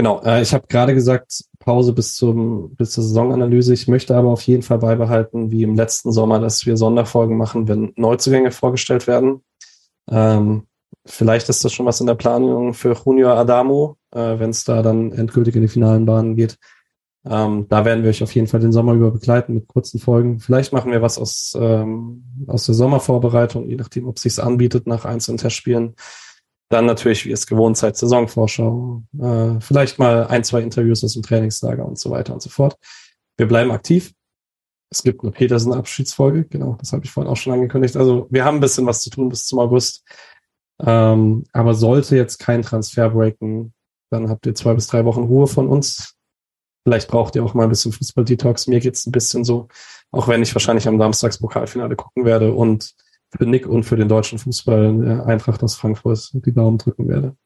Genau, 0.00 0.22
äh, 0.22 0.40
ich 0.40 0.54
habe 0.54 0.66
gerade 0.66 0.94
gesagt, 0.94 1.44
Pause 1.58 1.92
bis 1.92 2.14
zum 2.14 2.74
bis 2.74 2.92
zur 2.92 3.04
Saisonanalyse. 3.04 3.74
Ich 3.74 3.86
möchte 3.86 4.16
aber 4.16 4.30
auf 4.30 4.40
jeden 4.40 4.62
Fall 4.62 4.78
beibehalten, 4.78 5.50
wie 5.50 5.62
im 5.62 5.74
letzten 5.74 6.10
Sommer, 6.10 6.40
dass 6.40 6.64
wir 6.64 6.78
Sonderfolgen 6.78 7.36
machen, 7.36 7.68
wenn 7.68 7.92
Neuzugänge 7.96 8.50
vorgestellt 8.50 9.06
werden. 9.06 9.42
Ähm, 10.10 10.62
vielleicht 11.04 11.50
ist 11.50 11.62
das 11.66 11.74
schon 11.74 11.84
was 11.84 12.00
in 12.00 12.06
der 12.06 12.14
Planung 12.14 12.72
für 12.72 12.94
Junior 12.94 13.34
Adamo, 13.34 13.98
äh, 14.12 14.38
wenn 14.38 14.48
es 14.48 14.64
da 14.64 14.80
dann 14.80 15.12
endgültig 15.12 15.54
in 15.54 15.60
die 15.60 15.68
finalen 15.68 16.06
Bahnen 16.06 16.34
geht. 16.34 16.56
Ähm, 17.26 17.66
da 17.68 17.84
werden 17.84 18.02
wir 18.02 18.08
euch 18.08 18.22
auf 18.22 18.34
jeden 18.34 18.46
Fall 18.46 18.60
den 18.60 18.72
Sommer 18.72 18.94
über 18.94 19.10
begleiten 19.10 19.52
mit 19.52 19.68
kurzen 19.68 20.00
Folgen. 20.00 20.40
Vielleicht 20.40 20.72
machen 20.72 20.92
wir 20.92 21.02
was 21.02 21.18
aus, 21.18 21.54
ähm, 21.60 22.24
aus 22.46 22.64
der 22.64 22.74
Sommervorbereitung, 22.74 23.68
je 23.68 23.76
nachdem, 23.76 24.08
ob 24.08 24.16
es 24.16 24.22
sich 24.22 24.42
anbietet 24.42 24.86
nach 24.86 25.04
einzelnen 25.04 25.36
Testspielen. 25.36 25.94
Dann 26.70 26.86
natürlich, 26.86 27.26
wie 27.26 27.32
es 27.32 27.48
gewohnt 27.48 27.76
seid, 27.76 27.96
Saisonvorschau. 27.96 29.02
Äh, 29.20 29.60
vielleicht 29.60 29.98
mal 29.98 30.28
ein, 30.28 30.44
zwei 30.44 30.62
Interviews 30.62 31.02
aus 31.02 31.14
dem 31.14 31.22
Trainingslager 31.22 31.84
und 31.84 31.98
so 31.98 32.10
weiter 32.10 32.32
und 32.32 32.40
so 32.40 32.48
fort. 32.48 32.76
Wir 33.36 33.48
bleiben 33.48 33.72
aktiv. 33.72 34.12
Es 34.88 35.02
gibt 35.02 35.22
eine 35.22 35.32
Petersen-Abschiedsfolge, 35.32 36.44
genau, 36.44 36.76
das 36.80 36.92
habe 36.92 37.04
ich 37.04 37.12
vorhin 37.12 37.30
auch 37.30 37.36
schon 37.36 37.52
angekündigt. 37.52 37.96
Also 37.96 38.26
wir 38.30 38.44
haben 38.44 38.56
ein 38.56 38.60
bisschen 38.60 38.86
was 38.86 39.02
zu 39.02 39.10
tun 39.10 39.28
bis 39.28 39.46
zum 39.46 39.58
August. 39.60 40.04
Ähm, 40.80 41.44
aber 41.52 41.74
sollte 41.74 42.16
jetzt 42.16 42.38
kein 42.38 42.62
Transfer 42.62 43.10
breaken, 43.10 43.72
dann 44.10 44.28
habt 44.28 44.46
ihr 44.46 44.54
zwei 44.54 44.74
bis 44.74 44.86
drei 44.86 45.04
Wochen 45.04 45.24
Ruhe 45.24 45.46
von 45.46 45.68
uns. 45.68 46.16
Vielleicht 46.84 47.08
braucht 47.08 47.36
ihr 47.36 47.44
auch 47.44 47.54
mal 47.54 47.64
ein 47.64 47.68
bisschen 47.68 47.92
Fußball-Detox. 47.92 48.66
Mir 48.66 48.80
geht's 48.80 49.06
ein 49.06 49.12
bisschen 49.12 49.44
so, 49.44 49.68
auch 50.10 50.28
wenn 50.28 50.42
ich 50.42 50.54
wahrscheinlich 50.54 50.88
am 50.88 50.98
Samstagspokalfinale 50.98 51.94
gucken 51.96 52.24
werde 52.24 52.52
und 52.52 52.94
für 53.30 53.46
Nick 53.46 53.66
und 53.66 53.84
für 53.84 53.96
den 53.96 54.08
deutschen 54.08 54.38
Fußball 54.38 54.98
der 54.98 55.26
Eintracht 55.26 55.62
aus 55.62 55.76
Frankfurt 55.76 56.30
die 56.32 56.52
Daumen 56.52 56.78
drücken 56.78 57.08
werde. 57.08 57.36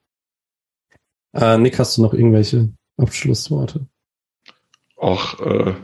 Äh, 1.32 1.58
Nick, 1.58 1.78
hast 1.78 1.98
du 1.98 2.02
noch 2.02 2.14
irgendwelche 2.14 2.72
Abschlussworte? 2.96 3.86
Auch 4.96 5.40
äh, 5.40 5.74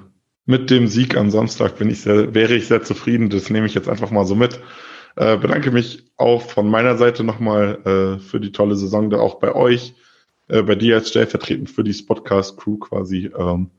mit 0.46 0.70
dem 0.70 0.86
Sieg 0.86 1.16
am 1.16 1.30
Samstag 1.30 1.76
bin 1.76 1.90
ich 1.90 2.00
sehr, 2.02 2.34
wäre 2.34 2.54
ich 2.54 2.68
sehr 2.68 2.82
zufrieden. 2.82 3.30
Das 3.30 3.50
nehme 3.50 3.66
ich 3.66 3.74
jetzt 3.74 3.88
einfach 3.88 4.10
mal 4.10 4.24
so 4.24 4.34
mit. 4.34 4.60
Äh, 5.16 5.36
bedanke 5.36 5.70
mich 5.70 6.10
auch 6.16 6.42
von 6.42 6.70
meiner 6.70 6.96
Seite 6.96 7.24
nochmal 7.24 7.80
äh, 7.84 8.20
für 8.20 8.40
die 8.40 8.52
tolle 8.52 8.76
Saison, 8.76 9.10
da 9.10 9.18
auch 9.18 9.40
bei 9.40 9.54
euch, 9.54 9.94
äh, 10.48 10.62
bei 10.62 10.76
dir 10.76 10.96
als 10.96 11.10
stellvertretend 11.10 11.68
für 11.68 11.84
die 11.84 11.92
Spotcast-Crew 11.92 12.78
quasi, 12.78 13.30
ähm, 13.36 13.70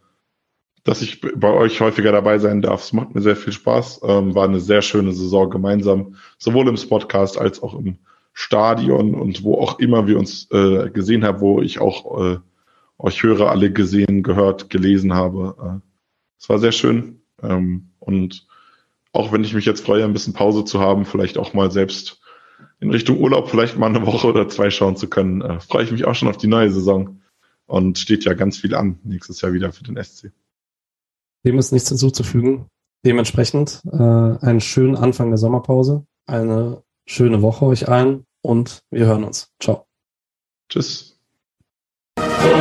dass 0.83 1.01
ich 1.01 1.21
bei 1.21 1.51
euch 1.51 1.79
häufiger 1.79 2.11
dabei 2.11 2.39
sein 2.39 2.61
darf. 2.61 2.83
Es 2.83 2.93
macht 2.93 3.13
mir 3.13 3.21
sehr 3.21 3.35
viel 3.35 3.53
Spaß. 3.53 4.01
Ähm, 4.03 4.33
war 4.33 4.45
eine 4.45 4.59
sehr 4.59 4.81
schöne 4.81 5.13
Saison 5.13 5.49
gemeinsam, 5.49 6.15
sowohl 6.37 6.67
im 6.67 6.77
Spotcast 6.77 7.37
als 7.37 7.61
auch 7.61 7.77
im 7.77 7.97
Stadion 8.33 9.13
und 9.13 9.43
wo 9.43 9.55
auch 9.55 9.79
immer 9.79 10.07
wir 10.07 10.17
uns 10.17 10.49
äh, 10.51 10.89
gesehen 10.89 11.23
haben, 11.23 11.41
wo 11.41 11.61
ich 11.61 11.79
auch 11.79 12.23
äh, 12.23 12.37
euch 12.97 13.21
höre, 13.23 13.51
alle 13.51 13.71
gesehen, 13.71 14.23
gehört, 14.23 14.69
gelesen 14.69 15.13
habe. 15.13 15.55
Äh, 15.61 15.87
es 16.39 16.49
war 16.49 16.59
sehr 16.59 16.71
schön. 16.71 17.21
Ähm, 17.43 17.89
und 17.99 18.47
auch 19.11 19.31
wenn 19.31 19.43
ich 19.43 19.53
mich 19.53 19.65
jetzt 19.65 19.85
freue, 19.85 20.03
ein 20.03 20.13
bisschen 20.13 20.33
Pause 20.33 20.63
zu 20.65 20.79
haben, 20.79 21.05
vielleicht 21.05 21.37
auch 21.37 21.53
mal 21.53 21.69
selbst 21.71 22.21
in 22.79 22.89
Richtung 22.89 23.19
Urlaub 23.19 23.49
vielleicht 23.49 23.77
mal 23.77 23.87
eine 23.87 24.05
Woche 24.05 24.27
oder 24.27 24.47
zwei 24.49 24.71
schauen 24.71 24.95
zu 24.95 25.07
können, 25.07 25.41
äh, 25.41 25.59
freue 25.59 25.83
ich 25.83 25.91
mich 25.91 26.05
auch 26.05 26.15
schon 26.15 26.29
auf 26.29 26.37
die 26.37 26.47
neue 26.47 26.71
Saison. 26.71 27.21
Und 27.67 27.99
steht 27.99 28.25
ja 28.25 28.33
ganz 28.33 28.57
viel 28.57 28.75
an 28.75 28.99
nächstes 29.03 29.39
Jahr 29.39 29.53
wieder 29.53 29.71
für 29.71 29.83
den 29.83 30.01
SC. 30.03 30.31
Dem 31.45 31.57
ist 31.57 31.71
nichts 31.71 31.89
hinzuzufügen. 31.89 32.67
Dementsprechend 33.05 33.81
äh, 33.91 33.97
einen 33.97 34.61
schönen 34.61 34.95
Anfang 34.95 35.29
der 35.29 35.37
Sommerpause, 35.37 36.05
eine 36.27 36.83
schöne 37.07 37.41
Woche 37.41 37.65
euch 37.65 37.89
allen 37.89 38.25
und 38.41 38.83
wir 38.91 39.07
hören 39.07 39.23
uns. 39.23 39.49
Ciao. 39.59 39.87
Tschüss. 40.69 41.17
So 42.17 42.51